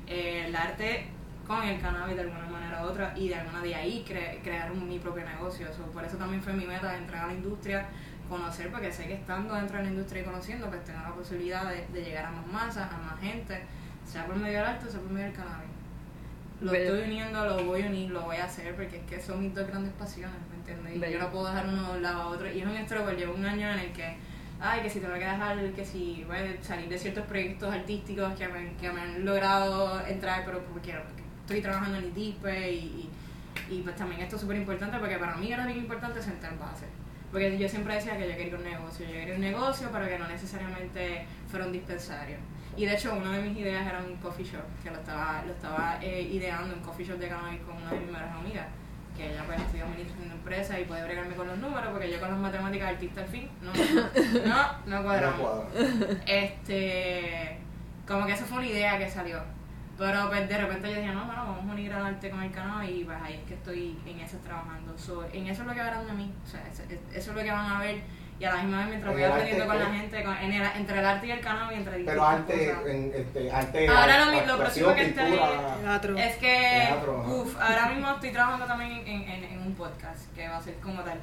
eh, 0.06 0.44
el 0.46 0.56
arte 0.56 1.06
con 1.46 1.62
el 1.62 1.80
cannabis 1.80 2.16
de 2.16 2.22
alguna 2.22 2.46
manera 2.46 2.82
u 2.82 2.86
otra 2.88 3.12
y 3.16 3.28
de 3.28 3.34
alguna 3.36 3.60
de 3.62 3.74
ahí 3.74 4.04
cre- 4.08 4.40
crear 4.42 4.70
un- 4.72 4.88
mi 4.88 4.98
propio 4.98 5.24
negocio. 5.24 5.66
So, 5.74 5.84
por 5.90 6.04
eso 6.04 6.16
también 6.16 6.42
fue 6.42 6.52
mi 6.52 6.64
meta 6.64 6.90
de 6.92 6.98
entrar 6.98 7.24
a 7.24 7.26
la 7.28 7.34
industria, 7.34 7.86
conocer, 8.28 8.70
porque 8.70 8.90
sé 8.92 9.06
que 9.06 9.14
estando 9.14 9.54
dentro 9.54 9.76
de 9.78 9.84
la 9.84 9.90
industria 9.90 10.22
y 10.22 10.24
conociendo, 10.24 10.68
pues 10.68 10.84
tengo 10.84 11.00
la 11.02 11.14
posibilidad 11.14 11.68
de, 11.68 11.86
de 11.88 12.04
llegar 12.04 12.26
a 12.26 12.30
más 12.30 12.46
masas, 12.46 12.90
a 12.92 12.96
más 12.98 13.20
gente, 13.20 13.60
sea 14.06 14.24
por 14.26 14.36
medio 14.36 14.58
del 14.58 14.66
arte, 14.68 14.90
sea 14.90 15.00
por 15.00 15.10
medio 15.10 15.26
del 15.26 15.36
cannabis. 15.36 15.68
Lo 16.60 16.72
estoy 16.72 17.00
uniendo, 17.02 17.44
lo 17.44 17.64
voy 17.64 17.82
a 17.82 17.86
unir, 17.86 18.10
lo 18.10 18.22
voy 18.22 18.36
a 18.36 18.44
hacer, 18.44 18.74
porque 18.76 18.98
es 18.98 19.02
que 19.04 19.20
son 19.20 19.40
mis 19.40 19.52
dos 19.54 19.66
grandes 19.66 19.92
pasiones, 19.94 20.36
¿me 20.48 20.56
entiendes? 20.56 21.08
Y 21.08 21.12
yo 21.12 21.18
no 21.18 21.28
puedo 21.30 21.46
dejar 21.48 21.66
uno 21.66 21.90
de 21.90 21.96
un 21.96 22.02
lado 22.02 22.22
a 22.22 22.26
otro. 22.28 22.50
Y 22.50 22.60
es 22.60 22.66
un 22.66 22.76
struggle, 22.86 23.16
llevo 23.16 23.34
un 23.34 23.44
año 23.44 23.68
en 23.68 23.78
el 23.80 23.92
que 23.92 24.16
ay, 24.64 24.80
que 24.82 24.88
si 24.88 25.00
tengo 25.00 25.14
que 25.14 25.20
dejar, 25.24 25.58
que 25.72 25.84
si 25.84 26.22
voy 26.24 26.36
a 26.36 26.62
salir 26.62 26.88
de 26.88 26.96
ciertos 26.96 27.26
proyectos 27.26 27.74
artísticos 27.74 28.32
que 28.38 28.46
me, 28.46 28.72
que 28.74 28.92
me 28.92 29.00
han 29.00 29.24
logrado 29.24 30.06
entrar, 30.06 30.44
pero 30.44 30.60
porque, 30.72 30.92
porque 30.94 31.21
estoy 31.42 31.60
trabajando 31.60 31.98
en 31.98 32.06
ITIPE 32.06 32.72
y, 32.72 33.10
y, 33.70 33.74
y 33.74 33.80
pues 33.82 33.94
también 33.96 34.22
esto 34.22 34.36
es 34.36 34.42
súper 34.42 34.56
importante 34.56 34.98
porque 34.98 35.18
para 35.18 35.36
mí 35.36 35.52
era 35.52 35.66
bien 35.66 35.78
importante 35.78 36.22
sentar 36.22 36.58
base. 36.58 36.86
Porque 37.30 37.56
yo 37.58 37.68
siempre 37.68 37.94
decía 37.94 38.16
que 38.18 38.28
yo 38.28 38.36
quería 38.36 38.56
un 38.56 38.64
negocio, 38.64 39.06
yo 39.06 39.12
quería 39.12 39.34
un 39.34 39.40
negocio, 39.40 39.88
pero 39.92 40.06
que 40.06 40.18
no 40.18 40.28
necesariamente 40.28 41.24
fuera 41.50 41.64
un 41.66 41.72
dispensario. 41.72 42.36
Y 42.76 42.84
de 42.86 42.94
hecho, 42.94 43.14
una 43.14 43.32
de 43.36 43.42
mis 43.48 43.58
ideas 43.58 43.86
era 43.86 44.00
un 44.02 44.16
coffee 44.16 44.44
shop, 44.44 44.62
que 44.82 44.90
lo 44.90 44.96
estaba, 44.96 45.42
lo 45.46 45.52
estaba 45.52 45.98
eh, 46.02 46.22
ideando, 46.22 46.74
un 46.74 46.80
coffee 46.82 47.06
shop 47.06 47.18
de 47.18 47.28
cannabis 47.28 47.60
con 47.62 47.76
una 47.76 47.90
de 47.90 48.00
mis 48.00 48.10
mejores 48.10 48.32
amigas, 48.32 48.66
que 49.16 49.30
ella 49.30 49.42
pues 49.46 49.60
estudia 49.60 49.84
administración 49.84 50.28
de 50.28 50.34
empresa 50.34 50.80
y 50.80 50.84
puede 50.84 51.04
bregarme 51.04 51.34
con 51.34 51.46
los 51.48 51.58
números, 51.58 51.88
porque 51.90 52.10
yo 52.10 52.18
con 52.20 52.30
las 52.30 52.38
matemáticas 52.38 52.88
artista 52.90 53.20
al 53.22 53.28
fin, 53.28 53.48
no, 53.62 53.72
no, 53.72 54.46
no, 54.46 54.46
no 54.46 54.72
No 54.98 55.02
cuadramos. 55.02 55.40
cuadra. 55.40 56.22
Este, 56.26 57.58
como 58.06 58.26
que 58.26 58.32
esa 58.32 58.44
fue 58.44 58.58
una 58.58 58.66
idea 58.66 58.98
que 58.98 59.10
salió. 59.10 59.40
Pero 59.98 60.28
pues 60.28 60.48
de 60.48 60.58
repente 60.58 60.90
yo 60.90 60.96
dije, 61.00 61.12
no, 61.12 61.24
bueno, 61.26 61.44
vamos 61.46 61.68
a 61.68 61.72
unir 61.72 61.92
al 61.92 62.06
arte 62.06 62.30
con 62.30 62.42
el 62.42 62.50
canal 62.50 62.88
y 62.88 63.04
pues 63.04 63.18
ahí 63.22 63.34
es 63.34 63.40
que 63.42 63.54
estoy 63.54 63.98
en 64.06 64.20
eso 64.20 64.38
trabajando. 64.38 64.96
So, 64.98 65.24
en 65.32 65.46
eso 65.46 65.62
es 65.62 65.68
lo 65.68 65.74
que 65.74 65.82
verán 65.82 66.06
de 66.06 66.12
mí, 66.14 66.32
o 66.44 66.48
sea, 66.48 66.62
eso, 66.72 66.82
eso 67.12 67.30
es 67.30 67.36
lo 67.36 67.42
que 67.42 67.50
van 67.50 67.70
a 67.70 67.78
ver 67.78 68.00
y 68.40 68.44
a 68.44 68.54
la 68.54 68.62
misma 68.62 68.78
vez 68.78 68.88
mientras 68.88 69.12
En 69.12 69.16
voy 69.20 69.24
aprendiendo 69.30 69.66
con 69.66 69.78
la 69.78 69.86
gente, 69.86 70.24
con- 70.24 70.36
en 70.36 70.52
el, 70.52 70.62
entre 70.76 70.98
el 70.98 71.04
arte 71.06 71.26
y 71.26 71.30
el 71.30 71.40
canal 71.40 71.72
y 71.72 71.76
entre 71.76 72.04
Pero 72.04 72.24
arte, 72.24 72.52
cosas. 72.74 72.86
en, 72.86 73.12
este, 73.14 73.52
arte 73.52 73.88
Ahora 73.88 74.24
lo 74.24 74.46
lo 74.46 74.58
próximo 74.58 74.94
que 74.94 75.04
pintura, 75.04 75.76
Teatro. 75.80 76.16
Es 76.18 76.36
que, 76.38 76.84
Teatro, 76.88 77.24
uff, 77.28 77.56
ahora 77.60 77.88
mismo 77.90 78.10
estoy 78.10 78.32
trabajando 78.32 78.66
también 78.66 78.90
en, 79.06 79.06
en, 79.28 79.44
en 79.44 79.58
un 79.60 79.74
podcast 79.74 80.34
que 80.34 80.48
va 80.48 80.56
a 80.56 80.60
ser 80.62 80.74
como 80.80 81.02
tal. 81.02 81.18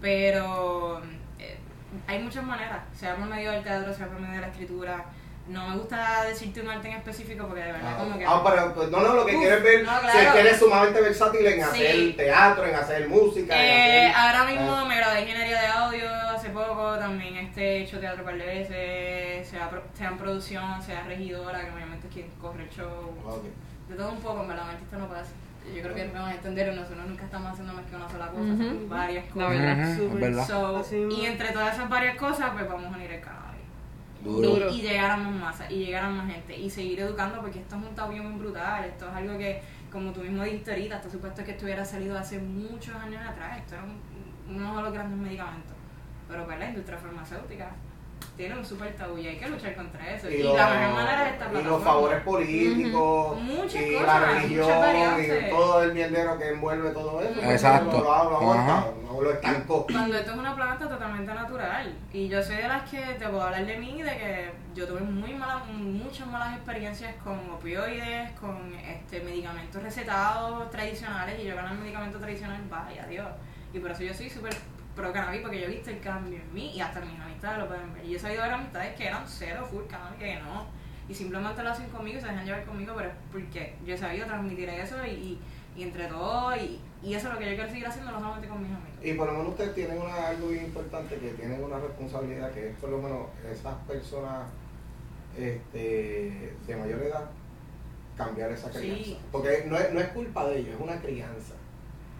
Pero 0.00 1.02
eh, 1.38 1.58
hay 2.06 2.22
muchas 2.22 2.44
maneras, 2.44 2.80
sea 2.94 3.16
por 3.16 3.26
medio 3.26 3.50
del 3.50 3.62
teatro, 3.62 3.92
sea 3.92 4.06
por 4.06 4.20
medio 4.20 4.34
de 4.36 4.40
la 4.40 4.48
escritura. 4.48 5.04
No 5.48 5.68
me 5.68 5.76
gusta 5.76 6.24
decirte 6.24 6.60
un 6.60 6.68
arte 6.70 6.88
en 6.88 6.94
específico 6.98 7.46
porque 7.48 7.62
de 7.64 7.72
verdad 7.72 7.94
Ah, 7.94 7.98
como 7.98 8.16
que... 8.16 8.24
ah, 8.24 8.40
pero 8.44 8.74
pues, 8.74 8.90
no, 8.90 9.00
no, 9.00 9.14
lo 9.14 9.26
que 9.26 9.36
quieres 9.36 9.60
ver, 9.62 9.84
no, 9.84 9.90
si 10.12 10.18
es 10.18 10.28
que 10.32 10.40
eres 10.40 10.58
sumamente 10.58 11.00
versátil 11.00 11.44
en 11.46 11.54
Sí. 11.54 11.60
hacer 11.60 12.16
teatro, 12.16 12.64
en 12.64 12.74
hacer 12.76 13.08
música. 13.08 13.54
en 13.54 13.60
Eh, 13.60 14.06
hacer- 14.12 14.16
ahora 14.16 14.44
mismo 14.50 14.72
Ah. 14.72 14.84
me 14.84 14.96
gradué 14.96 15.22
ingeniería 15.22 15.60
de 15.62 15.66
audio 15.66 16.08
hace 16.30 16.50
poco, 16.50 16.96
también 16.96 17.36
este, 17.38 17.60
he 17.78 17.82
hecho 17.82 17.98
teatro 17.98 18.20
un 18.20 18.26
par 18.26 18.38
de 18.38 18.46
veces, 18.46 19.48
sea, 19.48 19.68
pro- 19.68 19.82
sea 19.94 20.08
en 20.10 20.18
producción, 20.18 20.80
sea 20.80 21.02
regidora, 21.02 21.60
que 21.64 21.70
obviamente 21.72 22.06
es 22.06 22.12
quien 22.14 22.28
corre 22.40 22.62
el 22.62 22.70
show. 22.70 23.12
Ok. 23.26 23.42
De 23.88 23.96
todo 23.96 24.10
un 24.12 24.20
poco, 24.20 24.42
en 24.42 24.48
verdad, 24.48 24.64
un 24.64 24.70
artista 24.70 24.96
no 24.96 25.08
puede 25.08 25.20
hacer. 25.22 25.34
Yo 25.74 25.82
creo 25.82 25.94
que 25.94 26.04
me 26.04 26.12
van 26.20 26.28
a 26.30 26.34
entender, 26.34 26.72
nosotros 26.74 27.04
nunca 27.06 27.24
estamos 27.24 27.52
haciendo 27.52 27.72
más 27.72 27.84
que 27.86 27.96
una 27.96 28.08
sola 28.08 28.28
cosa, 28.28 28.46
son 28.46 28.88
varias 28.88 29.24
La 29.34 29.44
cosas. 29.46 29.60
verdad. 29.60 29.90
Es 29.90 30.14
verdad. 30.20 30.46
So, 30.46 30.76
Así 30.78 30.94
mismo. 30.96 31.22
y 31.22 31.26
entre 31.26 31.50
todas 31.52 31.74
esas 31.74 31.88
varias 31.88 32.16
cosas, 32.16 32.50
pues 32.52 32.68
vamos 32.68 32.92
a 32.92 32.96
unir 32.96 33.10
el 33.10 33.20
canal. 33.20 33.42
Duro. 34.22 34.48
Duro. 34.50 34.70
Y 34.70 34.82
llegar 34.82 35.10
a 35.12 35.16
más 35.16 35.32
masa, 35.34 35.70
y 35.70 35.84
llegar 35.84 36.04
a 36.04 36.10
más 36.10 36.30
gente, 36.30 36.56
y 36.56 36.70
seguir 36.70 37.00
educando, 37.00 37.40
porque 37.40 37.58
esto 37.60 37.76
es 37.76 37.82
un 37.82 37.94
tabú 37.94 38.12
muy 38.14 38.38
brutal. 38.38 38.84
Esto 38.84 39.08
es 39.08 39.14
algo 39.14 39.36
que, 39.38 39.60
como 39.90 40.12
tú 40.12 40.20
mismo 40.20 40.42
dijiste 40.44 40.70
ahorita, 40.72 40.96
está 40.96 41.10
supuesto 41.10 41.44
que 41.44 41.50
esto 41.52 41.64
hubiera 41.64 41.84
salido 41.84 42.16
hace 42.18 42.38
muchos 42.38 42.94
años 42.94 43.20
atrás. 43.26 43.58
Esto 43.58 43.74
era 43.74 43.84
un- 43.84 44.56
uno 44.56 44.76
de 44.76 44.82
los 44.82 44.92
grandes 44.92 45.18
medicamentos. 45.18 45.74
Pero 46.28 46.44
pues 46.46 46.58
la 46.58 46.68
industria 46.68 46.98
farmacéutica 46.98 47.70
tiene 48.42 48.58
un 48.58 48.64
super 48.64 48.92
tabú 48.96 49.18
y 49.18 49.28
hay 49.28 49.36
que 49.36 49.48
luchar 49.48 49.76
contra 49.76 50.14
eso. 50.14 50.28
Y, 50.28 50.42
los- 50.42 50.56
la 50.56 50.68
mejor 50.68 50.94
manera 50.94 51.26
es 51.28 51.32
esta 51.34 51.44
y 51.46 51.48
plataforma. 51.50 51.70
los 51.76 51.84
favores 51.84 52.20
políticos. 52.22 53.40
Muchas 53.40 53.82
y 53.82 53.92
cosas, 53.92 54.06
la 54.06 54.20
religión, 54.32 55.46
y 55.46 55.50
todo 55.50 55.82
el 55.84 55.94
mierdero 55.94 56.38
que 56.38 56.48
envuelve 56.48 56.90
todo 56.90 57.22
eso. 57.22 57.40
Exacto. 57.40 57.98
Lo, 58.02 58.92
no 59.12 59.20
lo 59.20 59.30
estancó. 59.32 59.86
Cuando 59.86 60.16
esto 60.16 60.32
es 60.32 60.36
una 60.36 60.56
planta 60.56 60.88
totalmente 60.88 61.32
natural. 61.32 61.94
Y 62.12 62.28
yo 62.28 62.42
soy 62.42 62.56
de 62.56 62.66
las 62.68 62.90
que 62.90 62.98
te 63.00 63.28
puedo 63.28 63.42
hablar 63.42 63.64
de 63.64 63.76
mí, 63.76 64.02
de 64.02 64.10
que 64.10 64.52
yo 64.74 64.88
tuve 64.88 65.00
muy 65.02 65.34
malas, 65.34 65.64
muchas 65.68 66.26
malas 66.26 66.56
experiencias 66.56 67.14
con 67.22 67.38
opioides, 67.50 68.32
con 68.40 68.74
este 68.74 69.20
medicamentos 69.20 69.80
recetados 69.80 70.68
tradicionales. 70.72 71.38
Y 71.38 71.44
yo 71.44 71.54
con 71.54 71.64
el 71.66 71.78
medicamento 71.78 72.18
tradicional, 72.18 72.60
vaya 72.68 73.06
Dios. 73.06 73.28
Y 73.72 73.78
por 73.78 73.92
eso 73.92 74.02
yo 74.02 74.12
soy 74.12 74.28
súper 74.28 74.52
pro 74.96 75.12
cannabis, 75.12 75.40
porque 75.40 75.60
yo 75.60 75.66
he 75.66 75.70
visto 75.70 75.90
el 75.90 76.00
cambio 76.00 76.38
en 76.38 76.52
mí 76.54 76.72
y 76.74 76.80
hasta 76.80 77.00
mis 77.00 77.18
amistades 77.18 77.58
lo 77.60 77.68
pueden 77.68 77.92
ver. 77.94 78.04
Y 78.04 78.10
yo 78.10 78.16
he 78.16 78.20
sabido 78.20 78.42
ver 78.42 78.52
amistades 78.52 78.94
que 78.96 79.06
eran 79.06 79.22
cero 79.26 79.66
full 79.70 79.84
cannabis, 79.88 80.18
que 80.18 80.36
no. 80.40 80.66
Y 81.08 81.14
simplemente 81.14 81.62
lo 81.62 81.70
hacen 81.70 81.88
conmigo 81.90 82.18
y 82.18 82.20
se 82.20 82.28
dejan 82.28 82.44
llevar 82.44 82.64
conmigo, 82.64 82.94
pero 82.96 83.08
es 83.08 83.14
porque 83.32 83.74
yo 83.84 83.94
he 83.94 83.98
sabido 83.98 84.26
transmitir 84.26 84.68
eso 84.68 84.96
y, 85.06 85.10
y, 85.10 85.40
y 85.76 85.82
entre 85.82 86.06
todos. 86.06 86.56
Y, 86.58 86.80
y 87.02 87.14
eso 87.14 87.26
es 87.28 87.34
lo 87.34 87.38
que 87.40 87.46
yo 87.50 87.54
quiero 87.56 87.68
seguir 87.70 87.86
haciendo, 87.86 88.12
no 88.12 88.20
solamente 88.20 88.48
con 88.48 88.62
mis 88.62 88.70
amigos. 88.70 88.92
Y 89.02 89.12
por 89.14 89.26
lo 89.26 89.32
menos 89.32 89.48
ustedes 89.48 89.74
tienen 89.74 90.00
una, 90.00 90.28
algo 90.28 90.48
bien 90.48 90.64
importante, 90.66 91.16
que 91.16 91.30
tienen 91.30 91.62
una 91.64 91.78
responsabilidad, 91.78 92.52
que 92.52 92.68
es 92.70 92.76
por 92.76 92.90
lo 92.90 92.98
menos 92.98 93.26
esas 93.50 93.74
personas 93.88 94.44
este, 95.36 96.54
de 96.66 96.76
mayor 96.76 97.02
edad, 97.02 97.24
cambiar 98.16 98.52
esa 98.52 98.70
Sí. 98.72 98.78
crianza. 98.78 99.20
Porque 99.32 99.64
no 99.66 99.76
es, 99.76 99.92
no 99.92 100.00
es 100.00 100.08
culpa 100.08 100.46
de 100.46 100.58
ellos, 100.58 100.74
es 100.76 100.80
una 100.80 101.00
crianza 101.00 101.54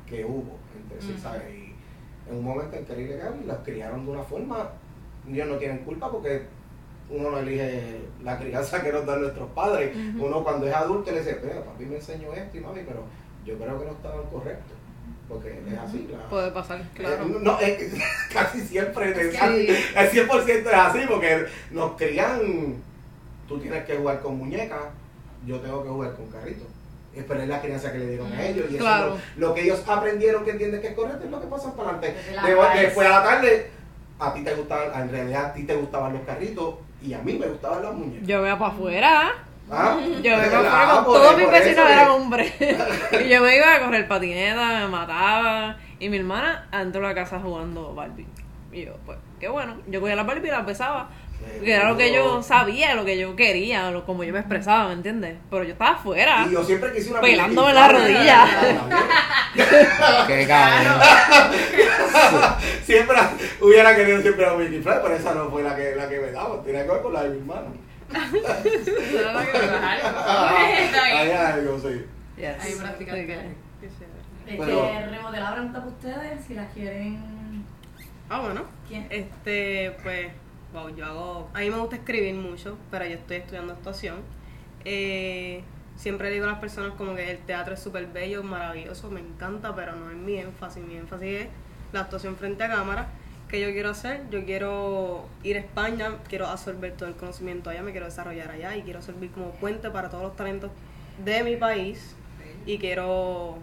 que 0.06 0.24
hubo 0.24 0.58
entre 0.76 1.00
sí, 1.00 1.12
Ujú. 1.12 1.20
¿sabes? 1.22 1.42
En 2.32 2.38
un 2.38 2.44
momento 2.44 2.74
en 2.76 2.84
que 2.86 2.92
era 2.92 3.02
ilegal 3.02 3.34
y 3.42 3.46
las 3.46 3.58
criaron 3.58 4.06
de 4.06 4.10
una 4.12 4.22
forma, 4.22 4.70
ellos 5.30 5.46
no 5.48 5.56
tienen 5.56 5.78
culpa 5.78 6.10
porque 6.10 6.42
uno 7.10 7.30
no 7.30 7.38
elige 7.38 8.00
la 8.24 8.38
crianza 8.38 8.82
que 8.82 8.90
nos 8.90 9.04
dan 9.04 9.20
nuestros 9.20 9.50
padres. 9.50 9.94
Uno 10.18 10.42
cuando 10.42 10.66
es 10.66 10.74
adulto 10.74 11.10
le 11.10 11.18
dice, 11.18 11.38
mira, 11.42 11.62
papi 11.62 11.84
me 11.84 11.96
enseñó 11.96 12.32
esto 12.32 12.56
y 12.56 12.60
mami, 12.60 12.80
pero 12.86 13.02
yo 13.44 13.56
creo 13.58 13.78
que 13.78 13.84
no 13.84 13.90
estaban 13.92 14.24
correctos. 14.32 14.76
Porque 15.28 15.50
es 15.66 15.78
así. 15.78 16.08
La, 16.10 16.28
Puede 16.28 16.50
pasar, 16.52 16.82
claro. 16.94 17.24
eh, 17.24 17.36
no, 17.42 17.60
es 17.60 17.92
casi 18.32 18.60
siempre, 18.60 19.10
Es 19.10 19.36
casi- 19.38 19.66
el 19.68 20.10
100% 20.10 20.46
es 20.48 20.66
así, 20.74 20.98
porque 21.08 21.46
nos 21.70 21.92
crían, 21.96 22.76
tú 23.46 23.58
tienes 23.58 23.84
que 23.84 23.96
jugar 23.96 24.20
con 24.20 24.38
muñecas, 24.38 24.80
yo 25.46 25.60
tengo 25.60 25.82
que 25.82 25.88
jugar 25.90 26.14
con 26.16 26.26
carritos. 26.28 26.66
Es 27.14 27.28
la 27.48 27.60
crianza 27.60 27.92
que 27.92 27.98
le 27.98 28.06
dieron 28.08 28.32
a 28.32 28.36
Mm, 28.36 28.40
ellos. 28.40 28.66
Y 28.70 28.76
eso 28.76 28.88
es 28.88 29.00
lo, 29.36 29.48
lo 29.48 29.54
que 29.54 29.62
ellos 29.62 29.82
aprendieron 29.86 30.44
que 30.44 30.50
entienden 30.52 30.80
que 30.80 30.88
es 30.88 30.94
correcto 30.94 31.24
es 31.24 31.30
lo 31.30 31.40
que 31.40 31.46
pasa 31.46 31.74
para 31.76 31.90
adelante. 31.90 32.16
Después 32.80 33.06
a 33.06 33.10
la 33.10 33.22
tarde, 33.22 33.70
a 34.18 34.32
ti 34.34 34.42
te 34.44 34.54
gustaban, 34.54 35.02
en 35.02 35.10
realidad 35.10 35.44
a 35.46 35.52
ti 35.52 35.64
te 35.64 35.74
gustaban 35.74 36.12
los 36.14 36.22
carritos 36.22 36.74
y 37.02 37.12
a 37.12 37.18
mí 37.18 37.34
me 37.34 37.46
gustaban 37.46 37.82
las 37.82 37.92
muñecas. 37.92 38.26
Yo 38.26 38.40
veo 38.42 38.58
para 38.58 38.72
afuera. 38.72 39.32
¿Ah? 39.70 39.96
Yo 40.22 40.36
me 40.36 40.44
por- 41.04 41.14
todos 41.16 41.36
mis 41.36 41.50
vecinos 41.50 41.90
eran 41.90 42.08
hombres. 42.08 42.52
y 42.60 43.28
yo 43.28 43.40
me 43.42 43.56
iba 43.56 43.74
a 43.76 43.80
correr 43.80 44.06
patineta, 44.08 44.80
me 44.80 44.88
mataba. 44.88 45.76
Y 45.98 46.08
mi 46.08 46.18
hermana 46.18 46.66
adentro 46.72 47.00
de 47.02 47.08
la 47.08 47.14
casa 47.14 47.40
jugando 47.40 47.94
Barbie. 47.94 48.26
Y 48.72 48.86
yo, 48.86 48.92
pues, 49.06 49.18
qué 49.38 49.48
bueno. 49.48 49.76
Yo 49.86 50.00
cogía 50.00 50.16
la 50.16 50.24
Barbie 50.24 50.48
y 50.48 50.50
la 50.50 50.62
besaba. 50.62 51.10
Que 51.62 51.72
era 51.74 51.88
lo 51.88 51.96
que 51.96 52.12
yo 52.12 52.42
sabía, 52.42 52.94
lo 52.94 53.04
que 53.04 53.18
yo 53.18 53.36
quería, 53.36 53.90
lo, 53.90 54.04
como 54.04 54.24
yo 54.24 54.32
me 54.32 54.40
expresaba, 54.40 54.88
¿me 54.88 54.94
entiendes? 54.94 55.36
Pero 55.50 55.64
yo 55.64 55.72
estaba 55.72 55.92
afuera. 55.92 56.44
Y 56.48 56.52
yo 56.52 56.64
siempre 56.64 56.92
quise 56.92 57.10
una 57.10 57.20
Pelándome 57.20 57.72
la 57.72 57.88
rodilla. 57.88 58.46
Qué 60.26 60.46
cabrón. 60.46 61.00
siempre 62.84 63.16
hubiera 63.60 63.94
querido 63.94 64.20
siempre 64.22 64.46
la 64.46 64.54
Mickey 64.54 64.80
Fly, 64.82 64.94
pero 65.02 65.14
esa 65.14 65.34
no 65.34 65.50
fue 65.50 65.62
la 65.62 65.76
que, 65.76 65.94
la 65.94 66.08
que 66.08 66.18
me 66.20 66.32
daba. 66.32 66.62
Tenía 66.62 66.84
que 66.84 66.90
ver 66.90 67.02
con 67.02 67.12
la 67.12 67.22
de 67.24 67.30
mi. 67.30 67.42
Está 70.78 71.04
Ahí 71.04 71.30
algo, 71.30 71.78
sí. 71.78 72.04
Ahí 72.38 72.74
que- 73.26 73.62
Este, 73.82 74.06
Pero- 74.46 74.90
remodelar 75.10 75.42
la 75.42 75.52
pregunta 75.52 75.78
para 75.78 75.90
ustedes, 75.92 76.44
si 76.46 76.54
las 76.54 76.72
quieren. 76.72 77.64
Ah, 78.28 78.40
bueno. 78.40 78.64
¿Quién? 78.88 79.06
Este, 79.10 79.96
pues, 80.02 80.28
wow, 80.72 80.88
yo 80.94 81.04
hago. 81.04 81.50
A 81.54 81.60
mí 81.60 81.70
me 81.70 81.78
gusta 81.78 81.96
escribir 81.96 82.34
mucho, 82.34 82.76
pero 82.90 83.04
yo 83.04 83.14
estoy 83.14 83.36
estudiando 83.36 83.72
actuación. 83.72 84.16
Eh, 84.84 85.62
siempre 85.96 86.30
digo 86.30 86.44
a 86.44 86.48
las 86.48 86.58
personas 86.58 86.94
como 86.94 87.14
que 87.14 87.30
el 87.30 87.38
teatro 87.38 87.74
es 87.74 87.80
súper 87.80 88.06
bello, 88.06 88.42
maravilloso, 88.42 89.10
me 89.10 89.20
encanta, 89.20 89.74
pero 89.74 89.94
no 89.96 90.10
es 90.10 90.16
mi 90.16 90.36
énfasis. 90.38 90.82
Mi 90.82 90.96
énfasis 90.96 91.42
es 91.42 91.48
la 91.92 92.00
actuación 92.00 92.36
frente 92.36 92.64
a 92.64 92.68
cámara. 92.68 93.08
que 93.48 93.60
yo 93.60 93.70
quiero 93.70 93.90
hacer? 93.90 94.22
Yo 94.30 94.44
quiero 94.46 95.26
ir 95.42 95.56
a 95.56 95.60
España, 95.60 96.12
quiero 96.26 96.46
absorber 96.46 96.92
todo 96.96 97.08
el 97.08 97.16
conocimiento 97.16 97.68
allá, 97.68 97.82
me 97.82 97.90
quiero 97.92 98.06
desarrollar 98.06 98.50
allá 98.50 98.74
y 98.76 98.82
quiero 98.82 99.02
servir 99.02 99.30
como 99.30 99.50
puente 99.52 99.90
para 99.90 100.08
todos 100.08 100.22
los 100.22 100.36
talentos 100.36 100.70
de 101.22 101.44
mi 101.44 101.56
país 101.56 102.16
y 102.64 102.78
quiero 102.78 103.58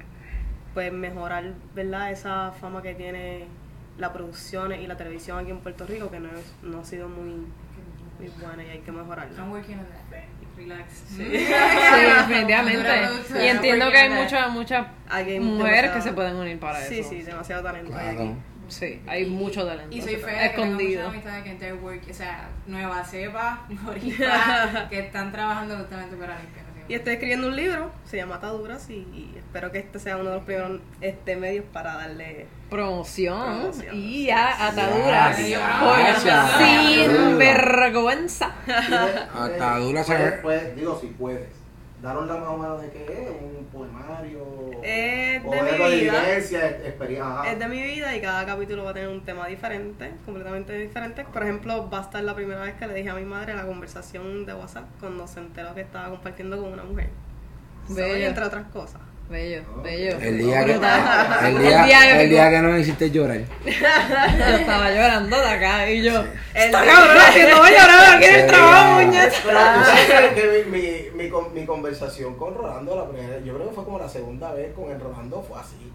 pues 0.75 0.93
mejorar, 0.93 1.53
¿verdad? 1.73 2.11
Esa 2.11 2.51
fama 2.51 2.83
que 2.83 2.93
tiene 2.93 3.47
la 3.99 4.11
producción 4.13 4.71
y 4.73 4.87
la 4.87 4.97
televisión 4.97 5.37
aquí 5.39 5.51
en 5.51 5.59
Puerto 5.59 5.85
Rico, 5.85 6.09
que 6.09 6.19
no, 6.19 6.29
es- 6.29 6.53
no 6.63 6.79
ha 6.79 6.85
sido 6.85 7.07
muy, 7.09 7.45
muy 8.19 8.29
buena 8.41 8.63
y 8.63 8.69
hay 8.69 8.79
que 8.79 8.91
mejorarla. 8.91 9.37
I'm 9.37 9.51
working 9.51 9.77
on 9.79 9.85
that. 9.85 10.23
Relax. 10.57 10.91
Sí. 11.07 11.23
Sí, 11.23 11.45
definitivamente. 12.17 12.89
Y 13.43 13.47
entiendo 13.47 13.89
que 13.91 13.97
hay 13.97 14.09
muchas 14.09 14.49
muchas 14.51 14.87
hay 15.09 15.39
mujeres 15.39 15.91
que 15.91 16.01
se 16.01 16.11
pueden 16.13 16.35
unir 16.35 16.59
para 16.59 16.81
Sí, 16.81 16.99
eso. 16.99 17.09
sí, 17.09 17.21
demasiado 17.21 17.63
talento 17.63 17.95
hay 17.95 18.15
Claro. 18.15 18.29
aquí. 18.31 18.39
Sí, 18.67 19.01
hay 19.07 19.25
mucho 19.25 19.65
talento. 19.65 19.95
Y 19.95 20.01
soy 20.01 20.17
fea 20.17 20.43
de 20.43 20.49
que 20.51 20.55
tengo 20.55 20.63
escondido. 20.65 21.11
que 21.43 21.73
work, 21.73 22.01
o 22.09 22.13
sea, 22.13 22.49
nueva 22.67 23.03
cepa, 23.03 23.65
boricua, 23.83 24.87
que 24.89 24.99
están 24.99 25.31
trabajando 25.31 25.77
justamente 25.77 26.15
para 26.17 26.35
la 26.35 26.41
inspiración. 26.41 26.58
Y 26.89 26.95
estoy 26.95 27.13
escribiendo 27.13 27.47
un 27.47 27.55
libro, 27.55 27.91
se 28.03 28.17
llama 28.17 28.35
Ataduras 28.35 28.89
y, 28.89 28.95
y 28.95 29.33
espero 29.37 29.71
que 29.71 29.77
este 29.77 29.99
sea 29.99 30.17
uno 30.17 30.31
de 30.31 30.35
los 30.37 30.43
primeros 30.43 30.81
este, 31.01 31.35
medios 31.35 31.63
para 31.71 31.93
darle... 31.93 32.47
Promoción, 32.71 33.59
Promoción, 33.59 33.95
y 33.95 34.25
ya 34.25 34.67
ataduras 34.67 35.37
ya. 36.25 36.57
sin 36.57 37.37
vergüenza. 37.37 38.51
Atadura 39.35 40.03
se 40.03 40.13
Puedes- 40.15 40.31
ve. 40.31 40.37
puedes- 40.41 40.75
digo, 40.75 40.97
si 40.99 41.07
puedes. 41.07 41.47
Daron 42.01 42.29
la 42.29 42.35
más 42.35 42.47
o 42.47 42.57
menos 42.57 42.81
de 42.81 42.89
qué 42.91 43.03
es, 43.03 43.29
un 43.29 43.65
poemario. 43.65 44.45
Es 44.81 45.43
o 45.43 45.51
de 45.51 45.61
mi 45.61 45.99
vida. 45.99 46.21
vivencia, 46.21 46.69
experiencia. 46.69 47.51
Es 47.51 47.59
de 47.59 47.67
mi 47.67 47.83
vida 47.83 48.15
y 48.15 48.21
cada 48.21 48.45
capítulo 48.45 48.85
va 48.85 48.91
a 48.91 48.93
tener 48.93 49.09
un 49.09 49.25
tema 49.25 49.47
diferente, 49.47 50.13
completamente 50.25 50.77
diferente. 50.77 51.25
Por 51.25 51.43
ejemplo, 51.43 51.89
va 51.89 51.99
a 51.99 52.01
estar 52.03 52.23
la 52.23 52.33
primera 52.35 52.61
vez 52.61 52.75
que 52.75 52.87
le 52.87 52.93
dije 52.93 53.09
a 53.09 53.15
mi 53.15 53.25
madre 53.25 53.53
la 53.53 53.65
conversación 53.65 54.45
de 54.45 54.53
WhatsApp 54.53 54.85
cuando 55.01 55.27
se 55.27 55.41
enteró 55.41 55.75
que 55.75 55.81
estaba 55.81 56.09
compartiendo 56.09 56.57
con 56.61 56.71
una 56.71 56.83
mujer. 56.83 57.09
So, 57.89 57.95
Bello. 57.95 58.17
y 58.17 58.23
entre 58.23 58.45
otras 58.45 58.67
cosas. 58.67 59.01
Bello, 59.29 59.61
bello. 59.83 60.17
El 60.19 60.39
día 60.39 60.65
que, 60.65 60.71
el 60.73 61.59
día, 61.59 62.21
el 62.21 62.29
día 62.31 62.49
que 62.49 62.59
no 62.61 62.69
me 62.69 62.79
hiciste 62.79 63.11
llorar. 63.11 63.41
Yo 63.63 64.55
estaba 64.57 64.89
llorando 64.89 65.39
de 65.39 65.47
acá 65.47 65.87
y 65.91 66.01
yo. 66.01 66.23
Está 66.55 66.83
cabrón 66.83 67.17
haciendo 67.17 67.57
llorar 67.57 68.15
aquí 68.15 68.25
en 68.25 68.35
el 68.39 68.47
trabajo, 68.47 69.01
muñeca. 69.01 69.31
Pero 69.45 69.59
tú 69.59 70.11
sabes 70.11 70.33
que 70.33 70.65
mi, 70.71 70.79
mi, 70.79 71.23
mi, 71.23 71.29
con- 71.29 71.53
mi 71.53 71.63
conversación 71.67 72.35
con 72.37 72.55
Rolando, 72.55 72.95
la 72.95 73.07
primera, 73.07 73.37
yo 73.45 73.53
creo 73.55 73.69
que 73.69 73.75
fue 73.75 73.83
como 73.85 73.99
la 73.99 74.09
segunda 74.09 74.51
vez 74.53 74.73
con 74.73 74.89
el 74.89 74.99
Rolando, 74.99 75.43
fue 75.47 75.59
así. 75.59 75.91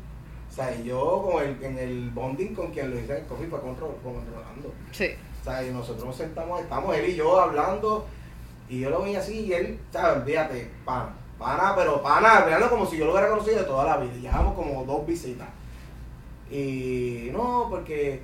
O 0.48 0.55
sea, 0.55 0.73
y 0.73 0.85
yo 0.85 1.28
con 1.28 1.43
el, 1.43 1.61
en 1.65 1.78
el 1.78 2.11
bonding 2.11 2.55
con 2.55 2.70
quien 2.70 2.90
lo 2.93 3.01
hice 3.01 3.16
en 3.16 3.23
el 3.23 3.27
coffee 3.27 3.48
fue 3.48 3.61
con, 3.61 3.74
con 3.74 3.89
el 4.15 4.32
Rolando. 4.32 4.73
Sí. 4.93 5.09
O 5.40 5.44
sea, 5.44 5.65
y 5.65 5.70
nosotros 5.73 6.05
nos 6.06 6.16
sentamos, 6.16 6.61
estamos 6.61 6.97
él 6.97 7.11
y 7.11 7.16
yo 7.16 7.40
hablando, 7.40 8.06
y 8.69 8.78
yo 8.78 8.90
lo 8.90 9.02
veía 9.02 9.19
así, 9.19 9.40
y 9.40 9.52
él, 9.55 9.81
¿sabes? 9.93 10.24
Fíjate, 10.24 10.70
pana, 10.85 11.16
pana, 11.45 11.75
pero 11.77 12.03
pana, 12.03 12.39
hablando 12.39 12.69
como 12.71 12.87
si 12.87 12.97
yo 12.97 13.05
lo 13.07 13.12
hubiera 13.12 13.29
conocido 13.29 13.59
de 13.59 13.65
toda 13.65 13.85
la 13.85 13.97
vida. 13.99 14.12
Y 14.16 14.21
Llevamos 14.23 14.55
como 14.55 14.85
dos 14.85 15.07
visitas. 15.07 15.49
Y 16.51 17.29
no, 17.33 17.66
porque 17.71 18.21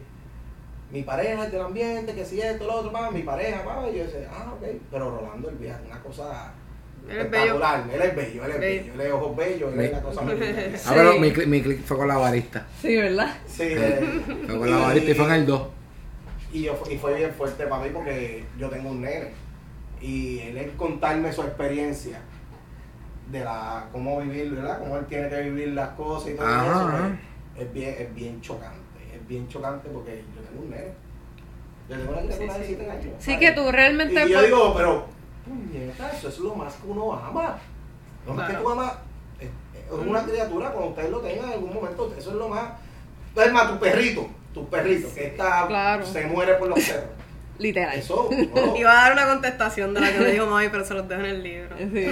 mi 0.93 1.03
pareja 1.03 1.45
es 1.47 1.53
del 1.53 1.61
ambiente, 1.63 2.15
que 2.15 2.25
si 2.25 2.41
esto, 2.41 2.67
lo 2.67 2.75
otro, 2.77 2.93
pa, 2.93 3.11
mi 3.11 3.23
pareja, 3.23 3.65
pa, 3.65 3.89
y 3.93 3.99
yo 3.99 4.05
decía, 4.05 4.29
ah, 4.33 4.53
ok. 4.55 4.67
Pero 4.91 5.11
Rolando, 5.19 5.49
el 5.49 5.57
viejo, 5.57 5.79
una 5.87 6.01
cosa 6.03 6.53
Él 7.09 7.17
es 7.17 7.25
espectacular. 7.25 7.85
Él 7.93 8.01
es 8.03 8.17
bello, 8.17 8.45
él 8.45 8.51
es 8.53 8.61
Bello. 8.61 8.83
bello, 8.83 8.95
él 8.95 9.01
es 9.01 9.13
ojos 9.13 9.37
bellos, 9.37 9.73
él 9.73 9.81
es 9.81 9.93
la 9.93 10.03
cosa 10.03 10.23
más 10.23 10.35
linda. 10.35 10.63
Ah, 10.87 10.93
pero 10.95 11.13
mi, 11.19 11.31
mi 11.47 11.63
click 11.63 11.85
fue 11.85 11.97
con 11.97 12.09
la 12.09 12.17
barista. 12.19 12.67
Sí, 12.81 12.97
¿verdad? 12.97 13.37
Sí, 13.47 13.63
él- 13.63 14.23
Fue 14.47 14.59
con 14.59 14.71
la 14.71 14.77
barista 14.79 15.11
y 15.11 15.15
fue 15.15 15.25
en 15.27 15.33
el 15.33 15.47
2. 15.47 15.63
Y, 16.53 16.63
yo, 16.65 16.79
y 16.91 16.97
fue 16.99 17.15
bien 17.15 17.33
fuerte 17.33 17.67
para 17.67 17.85
mí 17.85 17.91
porque 17.93 18.45
yo 18.59 18.69
tengo 18.69 18.91
un 18.91 19.01
nene. 19.03 19.31
Y 20.03 20.41
él 20.41 20.57
es 20.59 20.71
contarme 20.73 21.33
su 21.33 21.43
experiencia 21.43 22.21
de 23.31 23.44
la 23.44 23.86
cómo 23.93 24.20
vivir, 24.20 24.51
¿verdad? 24.52 24.78
Cómo 24.81 24.97
él 24.97 25.07
tiene 25.07 25.28
que 25.28 25.40
vivir 25.43 25.69
las 25.69 25.90
cosas 25.90 26.31
y 26.31 26.35
todo 26.35 26.47
Ajá, 26.47 26.65
eso. 26.66 26.89
ajá. 26.89 27.19
pues, 27.55 27.66
Es 27.66 27.73
bien, 27.73 27.97
es 27.98 28.15
bien 28.15 28.40
chocante. 28.40 28.78
Es 29.15 29.27
bien 29.28 29.48
chocante 29.48 29.89
porque 29.89 30.24
yo 30.35 30.43
tengo 30.43 30.62
un 30.65 30.70
nene. 30.70 30.93
Yo 31.89 31.97
tengo 31.97 32.12
una 32.12 32.20
criatura 32.23 32.59
de 32.59 32.66
7 32.66 32.90
años. 32.90 33.15
Sí, 33.19 33.39
que 33.39 33.52
tú 33.52 33.70
realmente. 33.70 34.15
Y 34.15 34.28
yo 34.28 34.35
pues, 34.39 34.47
digo, 34.47 34.74
pero, 34.77 35.05
puñeta, 35.44 36.11
eso 36.11 36.28
es 36.28 36.39
lo 36.39 36.55
más 36.55 36.74
que 36.74 36.86
uno 36.89 37.12
ama. 37.12 37.59
No 38.27 38.32
es 38.32 38.40
que 38.40 38.47
Claro. 38.47 38.62
tú 38.62 38.70
amas, 38.70 38.93
es, 39.40 39.48
una 40.07 40.23
criatura, 40.24 40.70
cuando 40.73 40.90
ustedes 40.90 41.11
lo 41.11 41.20
tengan 41.20 41.47
en 41.47 41.52
algún 41.55 41.74
momento, 41.74 42.15
eso 42.16 42.31
es 42.31 42.36
lo 42.36 42.48
más. 42.48 42.65
Es 43.36 43.52
más, 43.52 43.69
tu 43.70 43.78
perrito, 43.78 44.28
tu 44.52 44.69
perrito, 44.69 45.09
que 45.15 45.28
está, 45.28 45.66
Claro. 45.69 46.05
se 46.05 46.27
muere 46.27 46.55
por 46.55 46.69
los 46.69 46.81
cerros. 46.82 47.11
Literal. 47.61 47.97
Eso, 47.99 48.28
no. 48.55 48.77
Iba 48.77 48.91
a 48.91 48.95
dar 48.95 49.12
una 49.12 49.27
contestación 49.27 49.95
de 49.95 50.01
la 50.01 50.12
que 50.12 50.19
me 50.19 50.31
dijo 50.32 50.47
mami, 50.47 50.69
pero 50.70 50.85
se 50.85 50.95
los 50.95 51.07
dejo 51.09 51.20
en 51.20 51.27
el 51.27 51.43
libro. 51.43 51.77
Sí. 51.78 51.85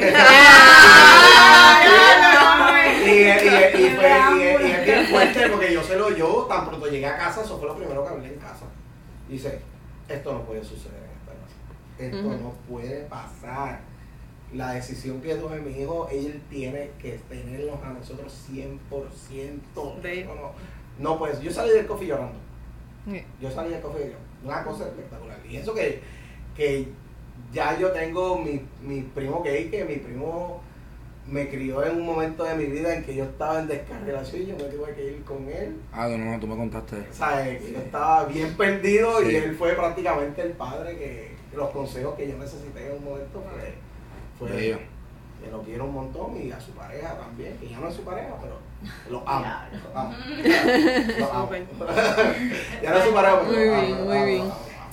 Y, 3.05 3.11
y, 3.11 3.13
y, 3.13 3.87
y 3.87 3.91
fue- 3.91 4.11
y- 4.37 4.67
y 4.67 4.71
es 4.73 4.85
bien 4.85 5.07
fuerte 5.07 5.49
porque 5.49 5.73
yo 5.73 5.83
se 5.83 5.97
lo 5.97 6.15
yo, 6.15 6.47
tan 6.49 6.69
pronto 6.69 6.87
llegué 6.89 7.07
a 7.07 7.17
casa, 7.17 7.43
eso 7.43 7.59
fue 7.59 7.69
lo 7.69 7.77
primero 7.77 8.03
que 8.05 8.11
hablé 8.11 8.29
en 8.29 8.39
casa. 8.39 8.67
Dice, 9.29 9.61
esto 10.09 10.33
no 10.33 10.43
puede 10.43 10.63
suceder 10.65 10.99
en 10.99 11.11
esta 11.21 11.33
casa. 11.33 11.57
Esto 11.99 12.29
Ujú. 12.29 12.45
no 12.45 12.53
puede 12.69 13.01
pasar. 13.05 13.81
La 14.53 14.73
decisión 14.73 15.21
que 15.23 15.35
tome 15.37 15.61
mi 15.61 15.81
hijo, 15.81 16.09
él 16.11 16.43
tiene 16.51 16.91
que 17.01 17.21
tenernos 17.29 17.83
a 17.83 17.91
nosotros 17.91 18.35
100%. 18.51 20.01
De- 20.03 20.25
No, 20.25 20.35
no, 20.35 20.53
no, 20.99 21.19
pues 21.19 21.41
yo 21.41 21.51
salí 21.51 21.71
del 21.71 21.87
coffee 21.87 22.09
llorando. 22.09 22.39
Yo 23.41 23.51
salí 23.51 23.71
del 23.71 23.81
coffee 23.81 24.05
llorando. 24.07 24.28
Una 24.45 24.63
cosa 24.65 24.85
espectacular. 24.87 25.39
Y 25.49 25.57
eso 25.57 25.75
que, 25.75 26.01
que 26.57 26.89
ya 27.53 27.79
yo 27.79 27.91
tengo 27.93 28.39
mi, 28.39 28.61
mi 28.83 29.03
primo 29.03 29.43
gay, 29.43 29.69
que 29.71 29.85
mi 29.85 29.97
primo 29.97 30.61
me 31.27 31.49
crió 31.49 31.85
en 31.85 31.97
un 31.97 32.07
momento 32.07 32.43
de 32.45 32.55
mi 32.55 32.65
vida 32.65 32.95
en 32.95 33.05
que 33.05 33.15
yo 33.15 33.25
estaba 33.25 33.61
en 33.61 33.69
descarrelación 33.69 34.43
y 34.43 34.47
yo 34.47 34.57
me 34.57 34.65
tuve 34.65 34.95
que 34.95 35.05
ir 35.13 35.25
con 35.25 35.47
él. 35.49 35.77
Ah, 35.93 36.09
no, 36.09 36.17
no, 36.17 36.41
tú 36.41 36.47
me 36.47 36.57
contaste. 36.57 36.97
¿Sabes? 37.11 37.63
Que 37.63 37.73
yo 37.73 37.79
estaba 37.79 38.25
bien 38.25 38.55
perdido 38.57 39.21
Sí. 39.21 39.33
y 39.33 39.37
él 39.37 39.55
fue 39.57 39.73
prácticamente 39.75 40.41
el 40.43 40.53
padre 40.53 40.97
que 40.97 41.33
los 41.55 41.69
consejos 41.71 42.15
que 42.17 42.29
yo 42.29 42.39
necesité 42.39 42.87
en 42.87 42.97
un 42.99 43.05
momento 43.05 43.43
fue, 44.39 44.49
fue 44.49 44.79
Un 45.77 45.95
montón 45.95 46.37
y 46.43 46.51
a 46.51 46.61
su 46.61 46.73
pareja 46.73 47.15
también, 47.19 47.57
que 47.59 47.69
ya 47.71 47.79
no 47.79 47.89
es 47.89 47.95
su 47.95 48.03
pareja, 48.03 48.29
pero 48.41 48.59
lo 49.11 49.29
amo. 49.29 49.47
Lo 49.73 49.99
amo. 49.99 50.15
Lo 51.19 51.33
amo. 51.33 51.51
Ya 52.83 52.91
no 52.91 52.97
es 52.99 53.05
su 53.05 53.13
pareja, 53.13 53.41
pero 53.41 53.53
Muy 53.53 53.65
lo 53.67 53.75
amo, 53.75 53.81
bien, 53.83 53.99
lo 53.99 54.05
muy 54.05 54.17
amo, 54.17 54.27
bien. 54.27 54.39
lo 54.39 54.45
amo, 54.45 54.55
lo 54.55 54.83
amo. 54.83 54.91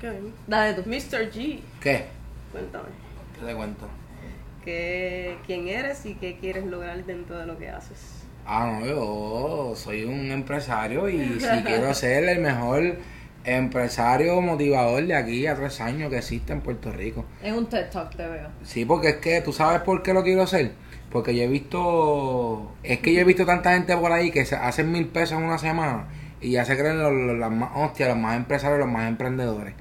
Qué 0.00 0.10
bien. 0.10 0.34
Dale 0.46 0.74
tú. 0.74 0.82
Mr. 0.88 1.30
G, 1.32 1.60
¿Qué? 1.80 2.06
cuéntame. 2.52 2.88
¿Qué 3.38 3.46
te 3.46 3.54
cuento? 3.54 3.88
¿Qué, 4.64 5.38
¿Quién 5.46 5.68
eres 5.68 6.04
y 6.06 6.14
qué 6.14 6.38
quieres 6.38 6.66
lograr 6.66 7.04
dentro 7.04 7.38
de 7.38 7.46
lo 7.46 7.56
que 7.58 7.68
haces? 7.68 8.24
Ah, 8.46 8.78
no, 8.80 8.86
yo 8.86 9.72
soy 9.76 10.04
un 10.04 10.30
empresario 10.30 11.08
y 11.08 11.40
si 11.40 11.62
quiero 11.64 11.92
ser 11.94 12.24
el 12.28 12.40
mejor 12.40 12.96
empresario 13.46 14.40
motivador 14.40 15.04
de 15.06 15.14
aquí 15.14 15.46
a 15.46 15.54
tres 15.54 15.80
años 15.80 16.10
que 16.10 16.18
existe 16.18 16.52
en 16.52 16.60
Puerto 16.60 16.90
Rico. 16.92 17.24
En 17.42 17.54
un 17.54 17.66
TED 17.66 17.88
Talk 17.90 18.14
te 18.16 18.26
veo. 18.26 18.48
Sí, 18.62 18.84
porque 18.84 19.08
es 19.10 19.16
que 19.16 19.40
tú 19.40 19.52
sabes 19.52 19.80
por 19.82 20.02
qué 20.02 20.12
lo 20.12 20.22
quiero 20.22 20.46
ser. 20.46 20.72
Porque 21.10 21.34
yo 21.34 21.42
he 21.44 21.48
visto, 21.48 22.72
es 22.82 22.98
que 22.98 23.14
yo 23.14 23.20
he 23.20 23.24
visto 23.24 23.46
tanta 23.46 23.72
gente 23.74 23.96
por 23.96 24.12
ahí 24.12 24.30
que 24.30 24.44
se 24.44 24.56
hacen 24.56 24.90
mil 24.92 25.06
pesos 25.06 25.38
en 25.38 25.44
una 25.44 25.56
semana 25.58 26.08
y 26.40 26.50
ya 26.50 26.64
se 26.64 26.76
creen 26.76 26.98
los, 27.02 27.12
los- 27.12 27.38
las 27.38 27.50
más 27.50 27.70
hostias, 27.76 28.08
los 28.10 28.18
más 28.18 28.36
empresarios, 28.36 28.78
los 28.80 28.88
más 28.88 29.08
emprendedores. 29.08 29.74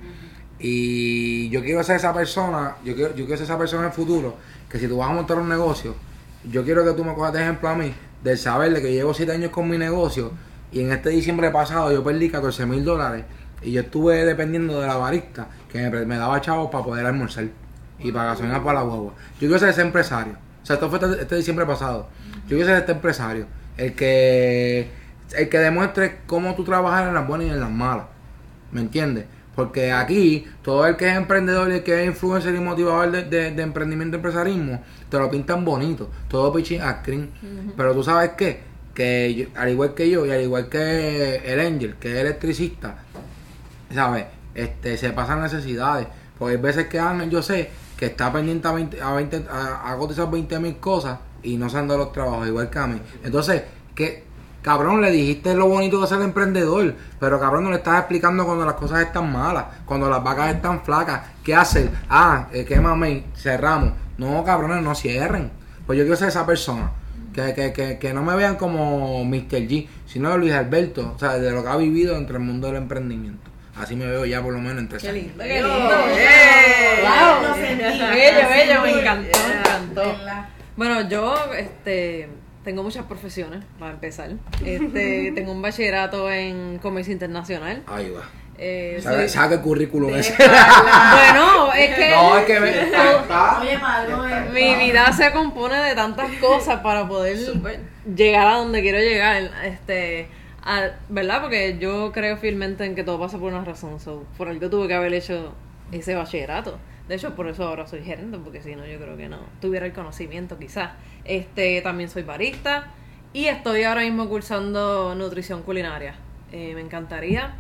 Y 0.60 1.50
yo 1.50 1.62
quiero 1.64 1.84
ser 1.84 1.98
esa 1.98 2.14
persona, 2.14 2.76
yo 2.86 2.96
quiero, 2.96 3.10
yo 3.16 3.26
quiero 3.26 3.38
ser 3.38 3.46
esa 3.46 3.58
persona 3.58 3.82
en 3.84 3.88
el 3.88 3.94
futuro, 3.94 4.36
que 4.70 4.80
si 4.80 4.88
tú 4.88 4.98
vas 4.98 5.10
a 5.10 5.14
montar 5.14 5.38
un 5.38 5.50
negocio, 5.50 5.96
yo 6.50 6.64
quiero 6.64 6.86
que 6.86 6.92
tú 6.94 7.04
me 7.04 7.14
cojas 7.14 7.34
de 7.34 7.42
ejemplo 7.42 7.68
a 7.70 7.76
mí, 7.76 7.94
del 8.24 8.38
saber 8.38 8.72
de 8.74 8.82
que 8.82 8.92
llevo 8.94 9.14
7 9.14 9.32
años 9.34 9.52
con 9.52 9.68
mi 9.70 9.78
negocio 9.78 10.32
y 10.72 10.82
en 10.82 10.92
este 10.92 11.10
diciembre 11.10 11.50
pasado 11.52 11.92
yo 11.92 12.04
perdí 12.04 12.30
14 12.30 12.66
mil 12.66 12.84
dólares 12.86 13.26
y 13.62 13.72
yo 13.72 13.82
estuve 13.82 14.26
dependiendo 14.26 14.80
de 14.82 14.88
la 14.88 14.96
barista 14.98 15.48
que 15.72 15.90
me, 15.90 16.06
me 16.06 16.18
daba 16.18 16.40
chavos 16.42 16.70
para 16.72 16.84
poder 16.84 17.06
almorzar 17.06 17.46
y 18.00 18.12
para 18.12 18.26
gasolina 18.32 18.64
para 18.64 18.80
la 18.80 18.86
guagua. 18.86 19.14
Yo 19.34 19.40
quiero 19.48 19.60
ser 19.60 19.70
ese 19.70 19.82
empresario. 19.82 20.34
O 20.62 20.66
sea, 20.66 20.76
esto 20.76 20.90
fue 20.90 21.00
este, 21.00 21.22
este 21.22 21.36
diciembre 21.38 21.66
pasado. 21.66 22.08
Yo 22.44 22.50
quiero 22.58 22.66
ser 22.66 22.78
este 22.78 22.92
empresario. 22.94 23.46
El 23.78 23.94
que, 23.94 24.90
el 25.38 25.50
que 25.50 25.58
demuestre 25.60 26.20
cómo 26.28 26.56
tú 26.56 26.64
trabajas 26.64 27.08
en 27.08 27.14
las 27.14 27.28
buenas 27.28 27.48
y 27.48 27.50
en 27.52 27.60
las 27.60 27.70
malas. 27.72 28.06
¿Me 28.72 28.82
entiendes? 28.82 29.26
Porque 29.56 29.92
aquí, 29.94 30.46
todo 30.64 30.86
el 30.86 30.98
que 30.98 31.08
es 31.10 31.16
emprendedor 31.16 31.70
y 31.72 31.76
el 31.76 31.84
que 31.84 32.02
es 32.02 32.08
influencer 32.08 32.54
y 32.56 32.60
motivador 32.60 33.10
de, 33.12 33.24
de, 33.24 33.52
de 33.52 33.64
emprendimiento 33.64 34.18
y 34.18 34.20
empresarismo, 34.20 34.84
te 35.10 35.18
lo 35.18 35.30
pintan 35.32 35.64
bonito. 35.64 36.10
Todo 36.28 36.52
pitching 36.52 36.82
a 36.82 37.00
screen. 37.02 37.30
Pero 37.78 37.94
tú 37.94 38.04
sabes 38.04 38.32
qué? 38.38 38.60
Que 38.94 39.34
yo- 39.34 39.46
al 39.60 39.70
igual 39.70 39.94
que 39.94 40.10
yo 40.10 40.26
y 40.26 40.32
al 40.32 40.42
igual 40.42 40.68
que 40.68 41.38
el 41.46 41.60
Angel, 41.62 41.96
que 42.00 42.12
es 42.14 42.18
electricista, 42.20 42.98
¿sabes? 43.94 44.26
Este, 44.54 44.98
se 44.98 45.12
pasan 45.12 45.42
necesidades. 45.42 46.08
Porque 46.38 46.56
hay 46.56 46.62
veces 46.62 46.88
que 46.88 47.00
Ángel, 47.00 47.30
yo 47.30 47.42
sé, 47.42 47.70
que 47.98 48.08
está 48.08 48.32
pendiente 48.32 48.68
a, 48.68 48.72
20, 48.72 49.02
a, 49.02 49.14
20, 49.14 49.46
a, 49.50 49.92
a 49.92 49.98
cotizar 49.98 50.30
20 50.30 50.60
mil 50.60 50.78
cosas 50.78 51.20
y 51.44 51.58
no 51.58 51.70
se 51.70 51.78
han 51.78 51.88
dado 51.88 52.00
los 52.00 52.12
trabajos, 52.12 52.48
igual 52.48 52.70
que 52.70 52.80
a 52.80 52.88
mí. 52.88 53.02
Entonces, 53.24 53.64
que 53.94 54.26
cabrón, 54.66 55.00
le 55.00 55.12
dijiste 55.12 55.54
lo 55.54 55.68
bonito 55.68 56.02
de 56.02 56.08
ser 56.08 56.20
emprendedor, 56.22 56.96
pero 57.20 57.40
cabrón, 57.40 57.66
no 57.66 57.70
le 57.70 57.78
estás 57.78 58.00
explicando 58.00 58.46
cuando 58.48 58.66
las 58.66 58.74
cosas 58.74 59.02
están 59.02 59.32
malas, 59.32 59.66
cuando 59.86 60.10
las 60.10 60.24
vacas 60.24 60.56
están 60.56 60.84
flacas. 60.84 61.22
¿Qué 61.44 61.54
hacer? 61.54 61.92
Ah, 62.10 62.48
eh, 62.52 62.66
¿qué 62.66 62.80
mami? 62.80 63.26
Cerramos. 63.36 63.94
No, 64.18 64.44
cabrones, 64.44 64.84
no 64.84 64.96
cierren. 64.96 65.52
Pues 65.86 66.00
yo 66.00 66.04
quiero 66.04 66.18
ser 66.18 66.30
esa 66.30 66.48
persona. 66.48 66.92
Que, 67.32 67.54
que, 67.54 67.74
que, 67.74 68.00
que 68.00 68.14
no 68.14 68.24
me 68.24 68.36
vean 68.36 68.56
como 68.56 69.24
Mr. 69.24 69.68
G, 69.68 69.88
sino 70.08 70.36
Luis 70.36 70.54
Alberto, 70.54 71.14
o 71.16 71.20
sea, 71.20 71.38
de 71.38 71.52
lo 71.52 71.62
que 71.62 71.70
ha 71.70 71.76
vivido 71.76 72.18
entre 72.18 72.38
el 72.38 72.44
mundo 72.44 72.66
del 72.66 72.78
emprendimiento. 72.78 73.52
Así 73.78 73.96
me 73.96 74.06
veo 74.06 74.26
ya 74.26 74.42
por 74.42 74.54
lo 74.54 74.60
menos 74.60 74.80
entre 74.80 75.00
Qué 75.00 75.10
años. 75.10 75.24
lindo, 75.24 75.44
qué 75.44 75.54
lindo. 75.62 75.96
¡eh! 76.18 77.00
Wow, 77.02 77.44
lo 77.50 77.56
Bello, 77.56 78.50
bello, 78.50 78.82
me 78.82 78.92
encantó, 79.02 79.38
me 79.40 79.54
Yeah. 79.54 79.60
encantó. 79.60 80.16
Bueno, 80.78 81.10
yo 81.10 81.36
este, 81.58 82.30
tengo 82.64 82.84
muchas 82.84 83.06
profesiones, 83.06 83.64
para 83.80 83.92
empezar. 83.92 84.30
Este, 84.66 85.32
tengo 85.36 85.52
un 85.52 85.62
bachillerato 85.62 86.32
en 86.32 86.80
comercio 86.82 87.12
internacional. 87.14 87.84
Ahí 87.88 88.10
va. 88.12 88.24
Eh, 88.58 89.00
Saca, 89.04 89.18
soy- 89.18 89.28
saca 89.30 89.54
el 89.56 89.62
currículum 89.62 90.16
ese. 90.16 90.34
Bueno, 90.38 91.74
es 91.74 91.94
que 91.96 92.10
No, 92.12 92.38
es 92.38 92.46
que 92.46 92.60
me- 92.62 92.70
Está- 92.84 93.60
Oye, 93.62 93.74
eh, 93.74 94.50
mi 94.54 94.76
vida 94.86 95.12
se 95.12 95.32
compone 95.34 95.76
de 95.76 95.94
tantas 95.94 96.32
cosas 96.40 96.80
para 96.80 97.06
poder 97.06 97.38
llegar 98.16 98.48
a 98.48 98.56
donde 98.56 98.82
quiero 98.82 99.00
llegar. 99.00 99.52
Este, 99.66 100.30
a- 100.66 100.92
¿verdad? 101.10 101.42
Porque 101.42 101.78
yo 101.80 102.12
creo 102.12 102.38
fielmente 102.38 102.86
en 102.86 102.96
que 102.96 103.04
todo 103.04 103.20
pasa 103.20 103.38
por 103.38 103.54
una 103.54 103.64
razón. 103.64 104.00
So, 104.00 104.26
por 104.38 104.48
algo 104.48 104.70
tuve 104.70 104.88
que 104.88 104.94
haber 104.96 105.14
hecho 105.14 105.54
ese 105.92 106.16
bachillerato. 106.16 106.78
De 107.08 107.16
hecho, 107.16 107.36
por 107.36 107.48
eso 107.48 107.68
ahora 107.68 107.86
soy 107.88 108.04
gerente, 108.04 108.38
porque 108.44 108.62
si 108.62 108.76
no, 108.76 108.86
yo 108.86 108.98
creo 108.98 109.16
que 109.16 109.30
no 109.30 109.38
tuviera 109.62 109.86
el 109.86 109.94
conocimiento, 109.94 110.58
quizás. 110.58 110.92
Este, 111.24 111.80
también 111.82 112.10
soy 112.10 112.24
barista 112.24 112.88
y 113.32 113.46
estoy 113.46 113.84
ahora 113.84 114.02
mismo 114.02 114.28
cursando 114.28 115.14
nutrición 115.16 115.62
culinaria. 115.62 116.16
Eh, 116.52 116.72
me 116.74 116.82
encantaría 116.82 117.54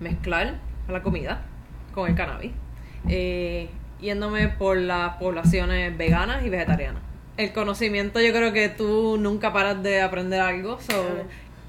mezclar 0.00 0.54
la 0.88 1.02
comida 1.02 1.42
con 1.94 2.08
el 2.08 2.14
cannabis, 2.14 2.52
eh, 3.08 3.68
yéndome 4.00 4.48
por 4.48 4.76
las 4.76 5.16
poblaciones 5.16 5.96
veganas 5.96 6.44
y 6.44 6.50
vegetarianas. 6.50 7.02
El 7.38 7.52
conocimiento, 7.52 8.20
yo 8.20 8.32
creo 8.32 8.52
que 8.52 8.68
tú 8.68 9.16
nunca 9.18 9.52
paras 9.52 9.82
de 9.82 10.00
aprender 10.00 10.40
algo, 10.40 10.78
so 10.80 10.92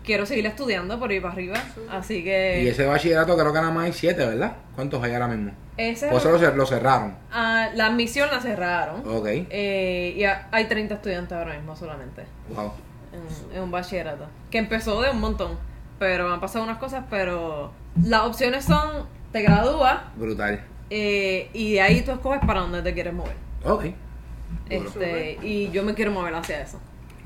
quiero 0.07 0.25
seguir 0.25 0.45
estudiando 0.47 0.97
por 0.97 1.11
ir 1.11 1.21
para 1.21 1.33
arriba, 1.35 1.57
así 1.91 2.23
que 2.23 2.63
Y 2.63 2.67
ese 2.69 2.85
bachillerato 2.85 3.37
creo 3.37 3.53
que 3.53 3.59
nada 3.59 3.71
más 3.71 3.85
hay 3.85 3.93
siete, 3.93 4.25
¿verdad? 4.25 4.53
¿Cuántos 4.73 5.03
hay 5.03 5.13
ahora 5.13 5.27
mismo? 5.27 5.51
ese- 5.77 6.09
O 6.09 6.17
eso 6.17 6.31
lo, 6.31 6.39
cer- 6.39 6.55
lo 6.55 6.65
cerraron. 6.65 7.15
ah, 7.31 7.69
la 7.75 7.85
admisión 7.87 8.29
la 8.31 8.39
cerraron 8.39 9.03
Ok. 9.07 9.27
eh, 9.27 10.13
y 10.17 10.23
ha- 10.23 10.47
hay 10.51 10.65
30 10.65 10.95
estudiantes 10.95 11.37
ahora 11.37 11.53
mismo 11.53 11.75
solamente 11.75 12.23
Wow. 12.55 12.71
en, 13.51 13.55
en 13.57 13.61
un 13.63 13.69
bachillerato. 13.69 14.25
Que 14.49 14.57
empezó 14.57 14.99
de 15.01 15.11
un 15.11 15.19
montón. 15.19 15.59
Pero 15.99 16.31
han 16.31 16.39
pasado 16.39 16.63
unas 16.63 16.77
cosas, 16.77 17.03
pero 17.09 17.71
las 18.03 18.21
opciones 18.21 18.63
son, 18.65 19.07
te 19.31 19.41
gradúas 19.41 19.97
Brutal. 20.15 20.63
eh, 20.89 21.49
y 21.53 21.73
de 21.73 21.81
ahí 21.81 22.01
tú 22.01 22.11
escoges 22.11 22.39
para 22.45 22.61
dónde 22.61 22.81
te 22.81 22.93
quieres 22.93 23.13
mover. 23.13 23.35
Ok. 23.65 23.85
Este, 24.69 25.37
y 25.41 25.69
yo 25.71 25.83
me 25.83 25.93
quiero 25.93 26.11
mover 26.11 26.33
hacia 26.35 26.61
eso. 26.61 26.79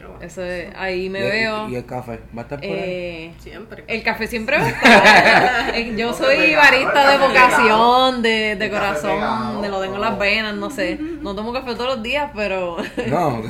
Bueno. 0.10 0.24
Ese, 0.26 0.72
ahí 0.76 1.10
me 1.10 1.20
¿Y, 1.20 1.24
veo. 1.24 1.70
¿Y 1.70 1.76
el 1.76 1.86
café? 1.86 2.20
¿Va 2.36 2.42
a 2.42 2.44
estar 2.44 2.60
por 2.60 2.70
ahí? 2.70 2.74
eh, 2.78 3.34
Siempre. 3.40 3.84
el 3.88 4.04
café 4.04 4.28
siempre 4.28 4.58
va 4.58 4.66
a 4.66 4.70
estar. 4.70 5.76
Eh, 5.76 5.94
Yo 5.98 6.14
soy 6.16 6.56
barista 6.56 7.12
de 7.12 7.18
vocación, 7.28 8.22
de, 8.22 8.56
de 8.56 8.70
corazón, 8.70 9.12
pegado. 9.16 9.62
de 9.62 9.70
lo 9.70 9.82
tengo 9.82 9.96
en 9.96 10.02
las 10.02 10.18
venas, 10.20 10.56
no 10.56 10.70
sé. 10.70 10.98
No 11.00 11.36
tomo 11.36 11.54
café 11.54 11.74
todos 11.76 11.96
los 11.96 12.04
días, 12.04 12.32
pero 12.36 12.78
No. 13.08 13.38
no 13.42 13.44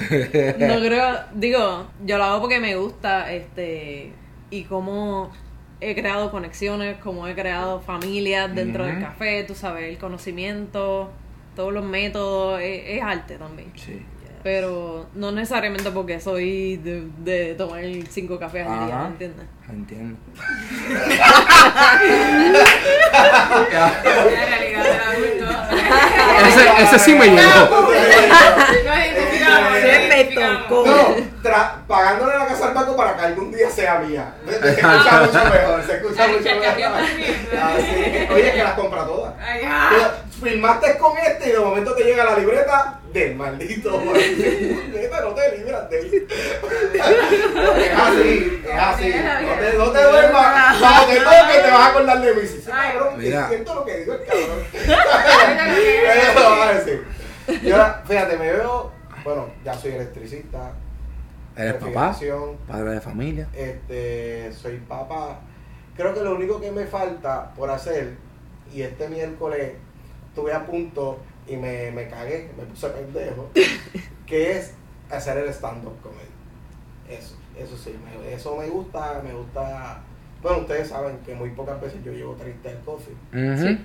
creo, 0.79 1.19
digo, 1.33 1.87
yo 2.05 2.17
lo 2.17 2.23
hago 2.23 2.41
porque 2.41 2.59
me 2.59 2.75
gusta, 2.75 3.31
este, 3.31 4.11
y 4.49 4.63
cómo 4.63 5.31
he 5.79 5.95
creado 5.95 6.29
conexiones, 6.29 6.97
cómo 6.97 7.27
he 7.27 7.33
creado 7.33 7.81
familias 7.81 8.53
dentro 8.53 8.85
del 8.85 8.99
café, 8.99 9.43
tú 9.45 9.55
sabes, 9.55 9.85
el 9.89 9.97
conocimiento, 9.97 11.09
todos 11.55 11.73
los 11.73 11.83
métodos, 11.83 12.61
es, 12.61 12.83
es 12.85 13.01
arte 13.03 13.37
también. 13.37 13.71
sí. 13.75 14.05
Pero 14.43 15.07
no 15.13 15.31
necesariamente 15.31 15.91
porque 15.91 16.19
soy 16.19 16.77
de, 16.77 17.07
de 17.19 17.55
tomar 17.55 17.83
cinco 18.09 18.39
cafés 18.39 18.65
al 18.67 18.85
día. 18.85 18.97
¿me 18.97 19.07
entiendes? 19.07 19.45
Entiendo. 19.69 20.17
Ese, 26.47 26.83
ese 26.83 26.99
sí 26.99 27.13
me 27.15 27.27
llegó. 27.27 27.87
Se 29.81 30.07
me 30.07 30.23
tocó. 30.35 30.85
No, 30.85 31.15
pagándole 31.87 32.37
la 32.37 32.45
casa 32.47 32.67
al 32.67 32.73
banco 32.73 32.95
para 32.95 33.15
que 33.15 33.21
algún 33.25 33.51
día 33.51 33.69
sea 33.69 33.99
mía. 33.99 34.33
Se 34.47 34.69
escucha 34.69 35.21
mucho 35.21 35.43
mejor, 35.49 35.83
se 35.85 35.93
escucha 35.97 36.27
mucho 36.27 36.43
mejor. 36.43 36.93
Ah. 37.57 37.75
Oye, 38.33 38.51
que 38.53 38.63
las 38.63 38.73
compra 38.73 39.05
todas. 39.05 39.33
Ah. 39.65 40.11
Firmaste 40.41 40.97
con 40.97 41.17
este 41.17 41.49
y 41.49 41.51
de 41.51 41.59
momento 41.59 41.93
te 41.93 42.03
llega 42.03 42.25
la 42.25 42.37
libreta 42.37 42.99
del 43.13 43.35
maldito. 43.35 44.01
No 45.21 45.33
te 45.33 45.57
libras 45.57 45.89
de 45.89 45.99
él. 45.99 46.27
Es 46.93 47.99
así, 47.99 48.63
es 48.65 48.79
así. 48.79 49.13
No 49.13 49.53
te, 49.59 49.77
no 49.77 49.91
te 49.91 50.03
duermas. 50.03 50.77
Cuando 50.79 51.07
te 51.07 51.19
toque 51.19 51.61
te 51.63 51.71
vas 51.71 51.79
a 51.79 51.87
acordar 51.87 52.21
de 52.21 52.33
mí. 52.33 52.41
Mira. 53.17 53.41
es 53.43 53.47
cierto 53.49 53.75
lo 53.75 53.85
que 53.85 53.97
dijo 53.97 54.13
el 54.13 54.25
cabrón. 54.25 54.65
Eso 54.73 56.39
lo 56.39 56.49
vas 56.57 56.67
a 56.67 56.73
decir. 56.73 57.05
Yo, 57.63 57.77
fíjate, 58.07 58.37
me 58.37 58.53
veo, 58.53 58.91
bueno, 59.23 59.47
ya 59.63 59.73
soy 59.73 59.91
electricista. 59.91 60.73
¿Eres 61.55 61.73
papá? 61.93 62.13
Padre 62.67 62.91
de 62.91 63.01
familia. 63.01 63.47
Este, 63.53 64.51
soy 64.53 64.77
papá. 64.77 65.39
Creo 65.95 66.13
que 66.13 66.21
lo 66.21 66.35
único 66.35 66.59
que 66.61 66.71
me 66.71 66.85
falta 66.85 67.51
por 67.53 67.69
hacer, 67.69 68.15
y 68.73 68.81
este 68.81 69.07
miércoles 69.09 69.73
estuve 70.29 70.53
a 70.53 70.65
punto 70.65 71.19
y 71.47 71.57
me, 71.57 71.91
me 71.91 72.07
cagué, 72.07 72.49
me 72.57 72.63
puse 72.63 72.87
pendejo, 72.89 73.49
que 74.25 74.57
es 74.57 74.73
hacer 75.09 75.37
el 75.37 75.49
stand-up 75.49 75.99
comedy. 76.01 76.21
Eso, 77.09 77.35
eso 77.57 77.75
sí, 77.77 77.93
me- 78.05 78.33
eso 78.33 78.55
me 78.55 78.67
gusta, 78.69 79.21
me 79.23 79.33
gusta. 79.33 79.99
Bueno, 80.41 80.59
ustedes 80.59 80.87
saben 80.87 81.17
que 81.25 81.35
muy 81.35 81.49
pocas 81.49 81.79
veces 81.81 82.01
yo 82.03 82.13
llego 82.13 82.33
triste 82.35 82.69
al 82.69 82.79
coffee. 82.85 83.13
Ujú. 83.33 83.77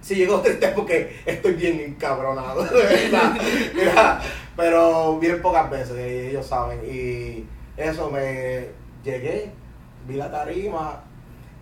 Si 0.00 0.14
llego 0.14 0.40
triste 0.40 0.66
es 0.66 0.72
porque 0.72 1.16
estoy 1.26 1.54
bien 1.54 1.80
encabronado, 1.80 2.64
de 2.64 2.82
verdad. 2.82 3.38
Mira, 3.74 4.20
pero 4.56 5.18
bien 5.18 5.42
pocas 5.42 5.68
veces, 5.70 5.96
y 5.96 6.28
ellos 6.30 6.46
saben. 6.46 6.80
Y 6.88 7.44
eso 7.76 8.10
me 8.10 8.68
llegué, 9.04 9.50
vi 10.06 10.14
la 10.16 10.30
tarima 10.30 11.02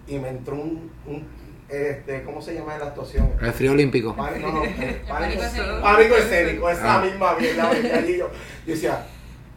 y 0.07 0.19
me 0.19 0.29
entró 0.29 0.55
un, 0.57 0.91
un 1.07 1.27
este, 1.69 2.23
¿cómo 2.25 2.43
se 2.43 2.55
llama 2.55 2.77
la 2.77 2.87
actuación? 2.87 3.33
El 3.41 3.53
frío 3.53 3.73
olímpico. 3.73 4.15
Pánico, 4.15 4.53
no, 4.53 4.65
eh, 4.65 5.03
pánico 5.09 5.43
escénico. 5.43 5.81
pánico 5.83 6.15
escénico, 6.17 6.71
esa 6.71 6.95
Ah. 7.01 7.05
misma 7.05 7.35
mierda. 7.37 7.73
yo, 8.03 8.29
yo 8.67 8.75
decía, 8.75 9.07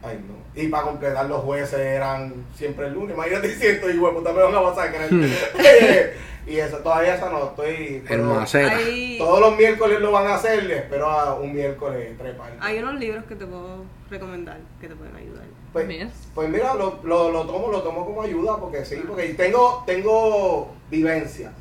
ay 0.07 0.23
no. 0.27 0.61
Y 0.61 0.67
para 0.69 0.83
completar 0.83 1.25
los 1.27 1.41
jueces 1.43 1.79
eran 1.79 2.33
siempre 2.55 2.87
el 2.87 2.93
lunes. 2.93 3.15
Imagínate 3.15 3.53
si 3.55 3.67
esto 3.67 3.89
y 3.89 3.97
huevo, 3.97 4.21
también 4.21 4.47
van 4.51 4.55
a 4.55 4.61
masacrar. 4.61 5.09
y 6.47 6.57
eso, 6.57 6.77
todavía 6.77 7.15
esa 7.15 7.29
no, 7.29 7.45
estoy. 7.45 8.03
Pero. 8.07 8.39
Hay, 8.39 9.17
Todos 9.19 9.39
los 9.39 9.57
miércoles 9.57 9.99
lo 9.99 10.11
van 10.11 10.27
a 10.27 10.35
hacer, 10.35 10.63
y 10.63 10.71
espero 10.71 11.07
a 11.07 11.35
un 11.35 11.53
miércoles 11.53 12.17
trepar. 12.17 12.53
hay 12.59 12.79
unos 12.79 12.95
libros 12.95 13.25
que 13.25 13.35
te 13.35 13.45
puedo 13.45 13.83
recomendar 14.09 14.57
que 14.81 14.87
te 14.87 14.95
pueden 14.95 15.15
ayudar. 15.15 15.43
Pues, 15.73 15.85
Mira. 15.85 16.09
pues 16.33 16.49
mira, 16.49 16.73
lo, 16.73 16.99
lo, 17.03 17.29
lo 17.29 17.45
tomo, 17.45 17.69
lo 17.69 17.83
tomo 17.83 18.05
como 18.05 18.23
ayuda 18.23 18.57
porque 18.57 18.83
sí, 18.83 19.03
porque 19.05 19.33
tengo, 19.35 19.83
tengo 19.85 20.73
vivencias. 20.89 21.51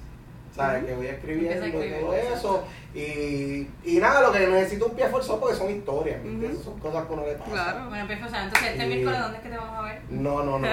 ¿sabes? 0.57 0.85
Que 0.85 0.95
voy 0.95 1.07
escribiendo 1.07 1.67
y 1.67 1.73
todo 1.73 2.15
eso. 2.15 2.65
Y, 2.97 3.69
y 3.85 3.99
nada, 3.99 4.23
lo 4.23 4.33
que 4.33 4.47
necesito 4.47 4.87
un 4.87 4.95
pie 4.97 5.07
forzado 5.09 5.39
porque 5.39 5.55
son 5.55 5.71
historias, 5.71 6.23
¿me 6.25 6.31
entiendes? 6.31 6.63
Son 6.65 6.79
cosas 6.81 7.05
que 7.05 7.13
uno 7.13 7.27
le 7.27 7.35
pasa. 7.35 7.51
Claro. 7.51 7.89
Bueno, 7.89 8.01
empieza, 8.03 8.25
o 8.25 8.31
sea, 8.31 8.45
entonces 8.45 8.71
este 8.71 8.87
miércoles, 8.87 9.21
¿dónde 9.21 9.37
es 9.37 9.43
que 9.43 9.49
te 9.51 9.57
vamos 9.59 9.77
a 9.79 9.83
ver? 9.83 10.01
No, 10.09 10.43
no, 10.43 10.59
no. 10.59 10.67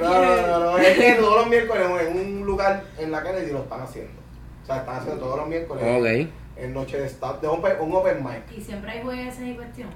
No, 0.00 0.46
no, 0.46 0.58
no, 0.58 0.78
es 0.78 0.98
que 0.98 1.12
todos 1.14 1.36
los 1.36 1.46
miércoles 1.48 1.86
en 2.00 2.18
un 2.18 2.46
lugar 2.46 2.82
en 2.98 3.12
la 3.12 3.22
Kennedy 3.22 3.52
lo 3.52 3.60
están 3.60 3.82
haciendo. 3.82 4.12
O 4.62 4.66
sea, 4.66 4.78
están 4.78 4.96
haciendo 4.96 5.20
todos 5.20 5.36
los 5.38 5.46
miércoles 5.46 5.84
Ok. 5.84 6.30
en 6.56 6.74
noche 6.74 6.98
de 6.98 7.06
staff, 7.06 7.40
de 7.40 7.46
open, 7.48 7.72
un 7.80 7.94
open 7.94 8.24
mic. 8.24 8.50
Y 8.56 8.60
siempre 8.60 8.90
hay 8.90 9.02
jueces 9.02 9.40
y 9.46 9.54
cuestión. 9.54 9.90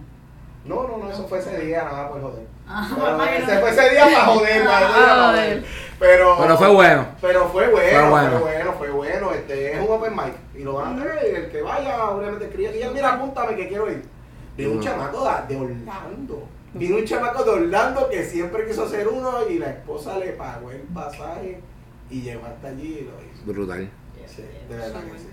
No, 0.68 0.86
no, 0.86 0.98
no, 0.98 1.10
eso 1.10 1.26
fue 1.26 1.38
ese 1.38 1.58
día, 1.64 1.82
nada 1.84 2.10
por 2.10 2.20
joder. 2.20 2.46
Ah, 2.68 2.86
Pero 2.94 3.16
para 3.16 3.36
ese 3.36 3.58
fue 3.58 3.70
ese 3.70 3.90
día 3.90 4.04
para 4.04 4.24
joder, 4.26 4.64
para 4.64 4.80
ese 4.80 4.86
día 4.88 4.94
para 4.94 5.22
Ah, 5.24 5.30
joder. 5.32 5.64
Pero, 5.98 6.36
Pero 6.38 6.56
fue 6.58 6.68
bueno. 6.68 7.06
Pero 7.20 7.48
fue 7.48 7.68
bueno, 7.68 7.88
Fue 7.88 8.28
fue 8.28 8.38
bueno. 8.40 8.72
fue 8.78 8.90
bueno. 8.90 9.32
Este, 9.32 9.72
es 9.72 9.80
un 9.80 9.90
open 9.94 10.14
mic. 10.14 10.34
Y 10.54 10.62
lo 10.64 10.74
van 10.74 10.98
a 11.00 11.02
traer, 11.02 11.32
y 11.32 11.36
el 11.36 11.50
que 11.50 11.62
vaya, 11.62 12.04
obviamente 12.10 12.44
escribe 12.44 12.72
que 12.72 12.78
ya, 12.80 12.90
mira, 12.90 13.14
apúntame 13.14 13.56
que 13.56 13.68
quiero 13.68 13.90
ir. 13.90 14.04
Vino 14.56 14.72
un 14.72 14.80
chamaco 14.80 15.24
de, 15.24 15.54
de 15.54 15.60
Orlando. 15.60 16.42
Vino 16.74 16.96
un 16.98 17.04
chamaco 17.04 17.44
de 17.44 17.50
Orlando 17.50 18.08
que 18.10 18.24
siempre 18.24 18.66
quiso 18.66 18.84
hacer 18.84 19.08
uno 19.08 19.48
y 19.48 19.58
la 19.58 19.70
esposa 19.70 20.18
le 20.18 20.32
pagó 20.32 20.70
el 20.70 20.82
pasaje 20.82 21.60
y 22.10 22.20
llegó 22.22 22.46
hasta 22.46 22.68
allí 22.68 22.98
y 23.00 23.04
lo 23.04 23.12
hizo. 23.32 23.44
Brutal. 23.46 23.90
Sí, 24.26 24.42
de 24.68 24.76
verdad 24.76 25.00
que 25.10 25.18
sí. 25.18 25.28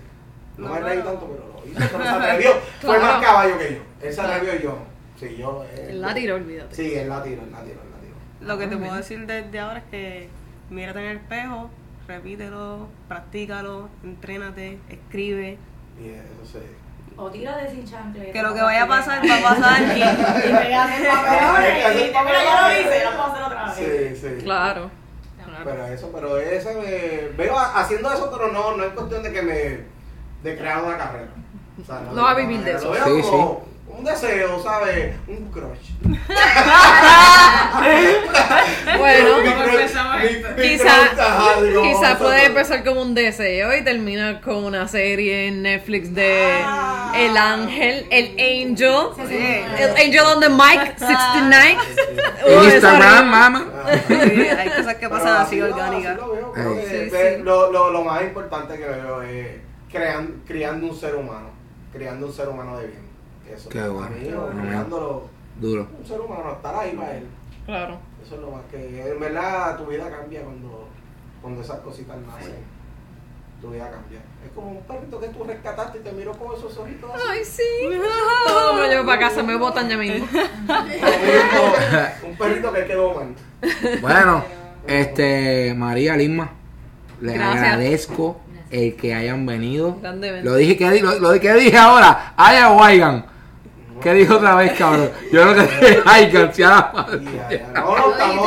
No 0.56 0.68
me 0.70 0.80
reí 0.80 1.02
tanto, 1.02 1.26
pero 1.26 1.52
lo 1.52 1.70
hizo. 1.70 1.88
Pero 1.92 2.02
se 2.02 2.08
atrevió. 2.08 2.50
Fue 2.80 2.98
más 2.98 3.22
caballo 3.22 3.58
que 3.58 3.74
yo. 3.74 3.78
Él 4.08 4.14
se 4.14 4.20
atrevió 4.22 4.54
y 4.54 4.62
yo. 4.62 4.78
Sí, 5.18 5.36
yo. 5.38 5.64
eh, 5.72 5.92
la 5.94 6.14
tiró, 6.14 6.34
olvídate. 6.36 6.74
Sí, 6.74 6.94
él 6.94 7.08
la 7.08 7.22
tiró, 7.22 7.42
él 7.42 7.50
la 7.52 7.60
tiró, 7.62 7.80
él 7.82 7.90
la 7.90 8.00
tiró. 8.00 8.14
Lo 8.48 8.58
que 8.58 8.64
te 8.66 8.76
puedo 8.76 8.90
bien. 8.92 8.96
decir 8.96 9.26
desde 9.26 9.58
ahora 9.60 9.78
es 9.78 9.84
que 9.90 10.28
mírate 10.70 10.98
en 11.00 11.04
el 11.06 11.16
espejo, 11.18 11.70
repítelo, 12.06 12.88
practícalo, 13.08 13.88
entrénate, 14.04 14.78
escribe. 14.88 15.58
Y 16.00 16.08
eso 16.10 16.44
sí. 16.58 16.58
O 17.18 17.30
tírate 17.30 17.70
sin 17.70 17.86
chancle. 17.86 18.30
Que 18.30 18.42
lo 18.42 18.52
que 18.52 18.60
vaya 18.60 18.82
a 18.84 18.88
pasar 18.88 19.20
va 19.26 19.38
a 19.38 19.54
pasar 19.54 19.82
y 19.96 20.00
Y 20.00 20.52
pegas 20.52 20.90
el 20.98 21.96
y 21.96 22.12
te 22.12 22.22
mira, 22.22 22.44
ya 22.44 22.68
lo 22.68 22.72
hice, 22.80 23.04
lo 23.04 23.10
puedo 23.12 23.24
hacer 23.32 23.42
otra 23.44 23.64
vez. 23.64 23.74
Sí, 24.20 24.28
sí. 24.28 24.44
Claro. 24.44 24.90
Pero 25.64 25.86
eso, 25.86 26.10
pero 26.12 26.38
ese 26.38 26.74
me 26.74 27.28
veo 27.42 27.58
a- 27.58 27.80
haciendo 27.80 28.12
eso, 28.12 28.30
pero 28.30 28.52
no, 28.52 28.76
no 28.76 28.84
es 28.84 28.92
cuestión 28.92 29.22
de 29.22 29.32
que 29.32 29.42
me 29.42 29.54
de 30.42 30.56
crear 30.58 30.84
una 30.84 30.98
carrera. 30.98 31.28
O 31.80 31.84
sea, 31.84 32.00
No 32.00 32.22
va 32.22 32.32
a 32.32 32.34
de 32.34 32.42
vivir 32.42 32.62
de 32.62 32.72
eso. 32.72 32.84
Lo 32.84 32.90
veo 32.92 33.04
Sí, 33.16 33.22
como 33.22 33.64
un 33.98 34.04
deseo, 34.04 34.62
¿sabes? 34.62 35.14
Un 35.26 35.50
crush. 35.50 35.90
Bueno, 38.98 39.36
mi 39.42 40.62
Quizá, 41.82 42.18
puede 42.18 42.46
empezar 42.46 42.84
como 42.84 43.02
un 43.02 43.14
deseo 43.14 43.74
y 43.76 43.82
termina 43.84 44.40
con 44.40 44.64
una 44.64 44.88
serie 44.88 45.48
en 45.48 45.62
Netflix 45.62 46.14
de 46.14 46.62
Ah. 46.64 47.12
El 47.16 47.36
Ángel, 47.36 48.06
el 48.10 48.30
Angel, 48.32 49.08
Sí, 49.16 49.22
sí, 49.28 49.36
el 49.78 49.90
Angel 49.90 50.20
on 50.34 50.40
the 50.40 50.48
Mic 50.48 50.96
69. 50.98 51.76
En 52.46 52.58
Oh, 52.58 52.64
Instagram, 52.64 53.28
mamá. 53.30 53.66
Ah. 53.84 53.92
Sí, 54.08 54.14
hay 54.14 54.68
cosas 54.70 54.94
que 54.96 55.08
pasan 55.08 55.36
así 55.42 55.56
lo- 55.56 55.66
orgánicas. 55.66 56.12
así 56.12 56.20
lo 56.20 56.32
veo, 56.32 56.52
que. 56.52 57.40
Lo, 57.42 57.72
lo, 57.72 57.90
lo 57.90 58.04
más 58.04 58.22
importante 58.22 58.76
que 58.78 58.84
veo 58.84 59.22
es 59.22 59.46
crean, 59.90 60.42
criando 60.46 60.86
un 60.86 60.96
ser 60.98 61.14
humano, 61.14 61.50
criando 61.92 62.26
un 62.26 62.32
ser 62.32 62.48
humano 62.48 62.78
de 62.78 62.86
bien. 62.88 63.05
Eso, 63.52 63.68
Qué 63.68 63.88
bueno, 63.88 64.10
qué 64.20 64.34
bueno. 64.34 65.22
Duro. 65.60 65.88
un 65.98 66.06
ser 66.06 66.20
humano, 66.20 66.52
estar 66.52 66.74
ahí 66.76 66.92
para 66.96 67.16
él. 67.16 67.26
Claro. 67.64 67.98
Eso 68.24 68.34
es 68.34 68.40
lo 68.40 68.50
más 68.50 68.62
que, 68.70 69.10
en 69.12 69.20
verdad, 69.20 69.76
tu 69.78 69.86
vida 69.86 70.10
cambia 70.10 70.42
cuando, 70.42 70.88
cuando 71.40 71.60
esas 71.62 71.80
cositas 71.80 72.16
nacen. 72.26 72.76
Tu 73.60 73.70
vida 73.70 73.90
cambia. 73.90 74.18
Es 74.44 74.50
como 74.54 74.72
un 74.72 74.82
perrito 74.82 75.18
que 75.18 75.28
tú 75.28 75.44
rescataste 75.44 75.98
y 75.98 76.02
te 76.02 76.12
miro 76.12 76.32
con 76.32 76.54
esos 76.54 76.76
ojitos 76.76 77.10
así. 77.14 77.22
Ay, 77.30 77.44
sí. 77.44 77.62
Todo 78.46 78.74
me 78.74 78.80
lo 78.82 78.86
llevo 78.88 79.06
para 79.06 79.18
casa, 79.18 79.42
me 79.42 79.56
botan 79.56 79.88
ya 79.88 79.96
mismo. 79.96 80.26
Un 82.22 82.36
perrito 82.36 82.72
que 82.72 82.84
quedó 82.84 83.14
mal. 83.14 83.34
Bueno, 84.02 84.44
este, 84.86 85.72
María 85.74 86.16
Lisma, 86.16 86.50
le 87.20 87.32
Gracias. 87.32 87.62
agradezco 87.62 88.40
el 88.70 88.94
que 88.96 89.14
hayan 89.14 89.46
venido. 89.46 89.96
Lo 90.42 90.54
dije, 90.56 90.76
que 90.76 91.00
lo, 91.00 91.18
lo 91.18 91.40
que 91.40 91.54
dije 91.54 91.76
ahora, 91.78 92.34
haya 92.36 92.70
o 92.72 92.82
hayan. 92.82 93.24
¿Qué 94.02 94.12
dijo 94.14 94.36
otra 94.36 94.54
vez, 94.56 94.72
cabrón? 94.78 95.10
Yo 95.32 95.42
creo 95.42 95.54
que 95.54 95.62
dije 95.62 96.02
hayan, 96.06 96.54
si 96.54 96.62
a 96.62 96.68
la 96.70 96.90
madre. 96.94 97.18
Y 97.22 97.36
ya, 97.36 97.50
ya. 97.50 97.66
No, 97.80 97.96
no, 97.96 98.12
estamos, 98.12 98.46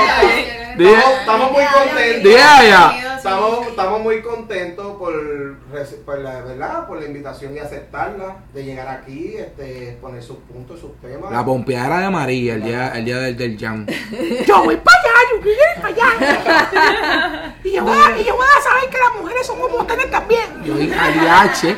Dije- 0.78 0.92
estamos, 0.96 1.20
estamos 1.20 1.52
muy 1.52 1.64
contentos. 1.66 2.24
Dije 2.24 2.42
allá. 2.42 3.06
Estamos, 3.18 3.68
estamos 3.68 4.00
muy 4.02 4.22
contentos 4.22 4.96
por, 4.98 5.58
por 6.06 6.20
la 6.20 6.40
verdad, 6.42 6.88
por 6.88 7.00
la 7.02 7.06
invitación 7.06 7.54
y 7.54 7.60
aceptarla, 7.60 8.38
de 8.54 8.64
llegar 8.64 8.88
aquí, 8.88 9.36
este, 9.38 9.98
poner 10.02 10.24
sus 10.24 10.38
puntos, 10.38 10.80
sus 10.80 10.96
temas. 11.02 11.30
La 11.30 11.44
pompeadera 11.44 12.00
de 12.00 12.10
María 12.10 12.54
el 12.56 12.64
día, 12.64 12.94
el 12.96 13.04
día 13.04 13.18
del, 13.18 13.36
del 13.36 13.58
jam. 13.60 13.86
Yo 14.48 14.64
voy 14.64 14.78
para 14.78 14.98
allá, 15.00 15.12
yo 15.34 15.42
voy 15.42 15.82
para 15.82 15.88
allá. 15.90 17.56
Y 17.64 17.74
yo, 17.74 17.84
voy 17.84 17.98
a, 17.98 18.18
y 18.18 18.24
yo 18.24 18.36
voy 18.38 18.46
a 18.58 18.62
saber 18.64 18.90
que 18.90 18.98
las 18.98 19.22
mujeres 19.22 19.46
somos 19.46 19.70
mujeres 19.70 20.10
también. 20.10 20.46
Yo 20.64 20.76
H. 21.30 21.76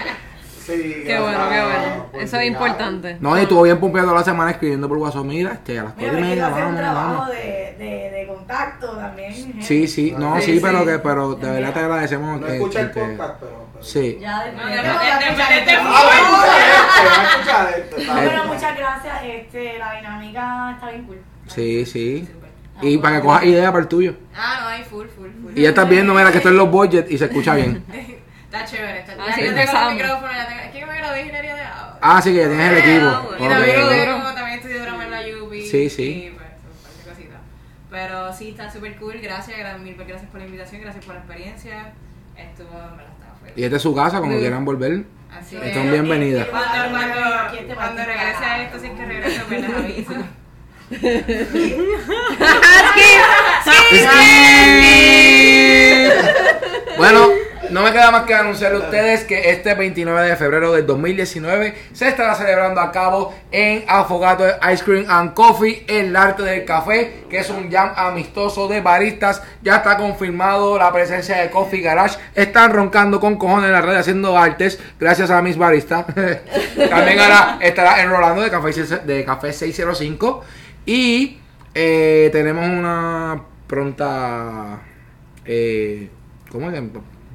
Sí, 0.76 1.04
Qué 1.06 1.20
bueno, 1.20 1.50
qué 1.50 1.62
bueno. 1.62 2.06
Eso 2.14 2.38
es 2.38 2.48
importante. 2.48 3.18
No, 3.20 3.38
y 3.38 3.42
estuvo 3.42 3.64
bien 3.64 3.80
pompeado 3.80 4.08
toda 4.10 4.20
la 4.20 4.26
semana 4.26 4.52
escribiendo 4.52 4.88
por 4.88 4.98
WhatsApp. 4.98 5.24
Mira, 5.26 5.54
este, 5.54 5.80
a 5.80 5.84
las 5.84 5.94
cuatro 5.94 6.18
y 6.18 6.22
media, 6.22 6.50
vamos, 6.50 6.82
vamos. 6.82 7.30
de, 7.30 7.76
de, 7.78 8.10
de 8.12 8.28
contacto 8.28 8.88
también. 8.98 9.62
Sí, 9.62 9.88
sí, 9.88 10.14
no, 10.18 10.36
Sí, 10.38 10.42
sí, 10.46 10.54
sí. 10.54 10.60
pero 10.62 10.86
que, 10.86 11.00
pero 11.00 11.36
de 11.36 11.50
verdad 11.52 11.74
te 11.74 11.80
agradecemos 11.80 12.40
No 12.42 12.48
que, 12.48 12.54
escucha 12.56 12.80
el 12.82 12.92
podcast, 12.92 13.34
pero. 13.40 13.72
Sí. 13.82 14.18
Ya 14.22 14.44
de 14.44 14.52
No, 14.52 14.68
de- 14.68 14.80
Ah, 17.54 17.68
este, 17.76 18.02
este. 18.02 18.12
Bueno, 18.12 18.46
muchas 18.46 18.78
gracias. 18.78 19.16
Este, 19.24 19.78
la 19.80 19.94
dinámica 19.96 20.72
está 20.76 20.90
bien 20.90 21.04
cool. 21.06 21.18
Sí, 21.48 21.86
sí. 21.86 22.28
Y 22.82 22.98
para 22.98 23.18
que 23.18 23.22
cojas 23.24 23.44
idea 23.46 23.72
para 23.72 23.84
el 23.84 23.88
tuyo. 23.88 24.16
Ah, 24.36 24.60
no, 24.62 24.68
hay 24.70 24.84
full, 24.84 25.06
full, 25.08 25.30
full. 25.42 25.52
Y 25.58 25.62
ya 25.64 25.70
estás 25.70 25.88
viendo, 25.88 26.14
mira, 26.14 26.32
que 26.32 26.38
esto 26.38 26.50
es 26.50 26.56
los 26.56 26.70
budget 26.72 27.12
y 27.12 27.18
se 27.18 27.26
escucha 27.26 27.56
bien. 27.56 27.84
Está 28.52 28.66
chévere, 28.66 29.00
está 29.00 29.14
Ah, 29.14 29.26
ya 29.30 29.36
sí, 29.36 29.42
yo 29.46 29.54
tengo 29.56 29.90
el 29.90 29.96
micrófono, 29.96 30.34
ya 30.34 30.46
tengo, 30.48 30.60
es 30.62 30.72
que 30.72 30.80
yo 30.82 30.88
me 30.88 30.98
gradué 30.98 31.16
de 31.16 31.22
ingeniería 31.22 31.56
de 31.56 31.64
audio. 31.64 31.98
Ah, 32.02 32.22
sí, 32.22 32.32
que 32.34 32.38
ya 32.40 32.48
tienes 32.50 32.72
el 32.72 32.78
equipo. 32.80 33.06
Ah. 33.08 33.24
Y 33.40 33.48
también, 33.48 33.76
tengo- 33.76 33.90
duro. 34.20 34.34
también 34.34 34.58
estudié 34.60 34.80
drama 34.80 35.04
en 35.06 35.12
la 35.12 35.22
UPI. 35.44 35.66
Sí, 35.68 35.90
sí. 35.90 36.04
Y 36.04 36.30
pues, 36.32 36.48
un 36.50 36.84
par 36.84 36.92
de 36.92 37.04
cositas. 37.12 37.40
Pero 37.90 38.34
sí, 38.34 38.50
está 38.50 38.70
súper 38.70 38.98
cool. 38.98 39.20
Gracias, 39.22 39.58
gra- 39.58 39.78
mil 39.78 39.96
gracias 39.96 40.30
por 40.30 40.42
la 40.42 40.46
invitación, 40.48 40.82
gracias 40.82 41.06
por 41.06 41.16
la 41.16 41.22
experiencia. 41.22 41.94
Estuvo, 42.36 42.74
me 42.74 43.04
la 43.04 43.10
estaba 43.10 43.36
fuerte. 43.40 43.62
Y 43.62 43.64
esta 43.64 43.78
es 43.78 43.82
su 43.84 43.96
casa, 43.96 44.18
cuando 44.18 44.36
Sí. 44.36 44.42
quieran 44.42 44.66
volver. 44.66 45.04
Así 45.32 45.56
Están 45.56 45.84
que 45.84 45.92
bienvenidas. 45.92 46.48
cuando, 46.50 46.90
cuando, 46.92 47.56
este 47.58 47.74
cuando 47.74 48.04
regrese 48.04 48.34
para- 48.34 48.54
a 48.56 48.64
esto, 48.64 48.80
si 48.80 48.88
es 48.88 48.92
que 49.00 49.06
regreso, 49.06 49.42
pues 49.48 49.62
les 49.62 49.74
aviso. 49.74 50.14
Bueno, 56.98 57.30
no 57.72 57.84
me 57.84 57.92
queda 57.92 58.12
más 58.12 58.24
que 58.24 58.34
anunciarle 58.34 58.78
a 58.78 58.82
ustedes 58.82 59.24
que 59.24 59.50
este 59.50 59.74
29 59.74 60.30
de 60.30 60.36
febrero 60.36 60.74
del 60.74 60.86
2019 60.86 61.76
se 61.94 62.08
estará 62.08 62.36
celebrando 62.36 62.82
a 62.82 62.92
cabo 62.92 63.34
en 63.52 63.84
Afogato 63.88 64.46
Ice 64.72 64.84
Cream 64.84 65.06
and 65.10 65.34
Coffee 65.34 65.86
el 65.88 66.16
arte 66.16 66.44
del 66.44 66.66
café, 66.66 67.24
que 67.30 67.40
es 67.40 67.50
un 67.50 67.72
jam 67.72 67.92
amistoso 67.96 68.68
de 68.68 68.82
baristas. 68.82 69.42
Ya 69.62 69.78
está 69.78 69.98
confirmado 69.98 70.78
la 70.78 70.92
presencia 70.92 71.38
de 71.38 71.50
Coffee 71.50 71.82
Garage. 71.82 72.18
Están 72.36 72.74
roncando 72.74 73.20
con 73.20 73.38
cojones 73.38 73.68
en 73.68 73.74
la 73.74 73.82
red 73.82 73.96
haciendo 73.96 74.38
artes 74.38 74.80
gracias 75.00 75.30
a 75.32 75.42
mis 75.42 75.58
baristas. 75.58 76.06
También 76.90 77.20
ahora 77.20 77.58
estará 77.62 78.02
enrolando 78.02 78.42
de 78.42 78.50
café, 78.50 78.72
de 79.06 79.26
café 79.26 79.54
605 79.54 80.44
y 80.86 81.40
eh, 81.74 82.30
tenemos 82.34 82.68
una 82.68 83.42
pronta 83.68 84.82
eh, 85.46 86.10
¿Cómo 86.52 86.70
es 86.70 86.74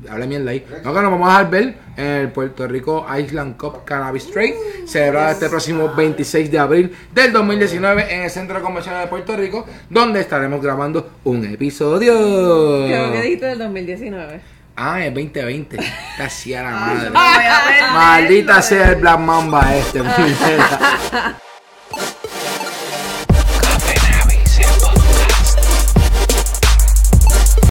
Habla 0.09 0.27
mierda 0.27 0.51
ahí. 0.51 0.65
No, 0.85 0.95
que 0.95 1.01
nos 1.01 1.11
vamos 1.11 1.29
a 1.29 1.33
dejar 1.33 1.51
ver 1.51 1.75
en 1.97 2.07
el 2.07 2.29
Puerto 2.31 2.67
Rico 2.69 3.07
Island 3.19 3.57
Cup 3.57 3.85
Cannabis 3.85 4.31
Trade, 4.31 4.55
celebrado 4.87 5.31
este 5.31 5.49
próximo 5.49 5.93
26 5.95 6.51
de 6.51 6.59
abril 6.59 6.97
del 7.15 7.33
2019 7.33 8.15
en 8.15 8.23
el 8.23 8.31
Centro 8.31 8.57
de 8.57 8.63
Convenciones 8.63 9.01
de 9.03 9.07
Puerto 9.09 9.37
Rico, 9.37 9.67
donde 9.89 10.21
estaremos 10.21 10.61
grabando 10.63 11.13
un 11.25 11.45
episodio. 11.47 12.13
Creo 12.87 13.13
que 13.13 13.23
dijiste 13.23 13.47
del 13.47 13.59
2019. 13.59 14.41
Ah, 14.77 15.03
es 15.05 15.15
2020. 15.15 15.79
Casi 16.19 16.55
a 16.55 16.63
la 16.63 16.71
madre. 16.71 17.11
Maldita 17.95 18.61
sea 18.61 18.91
el 18.91 18.97
Black 18.97 19.19
Mamba 19.19 19.75
este. 19.75 20.03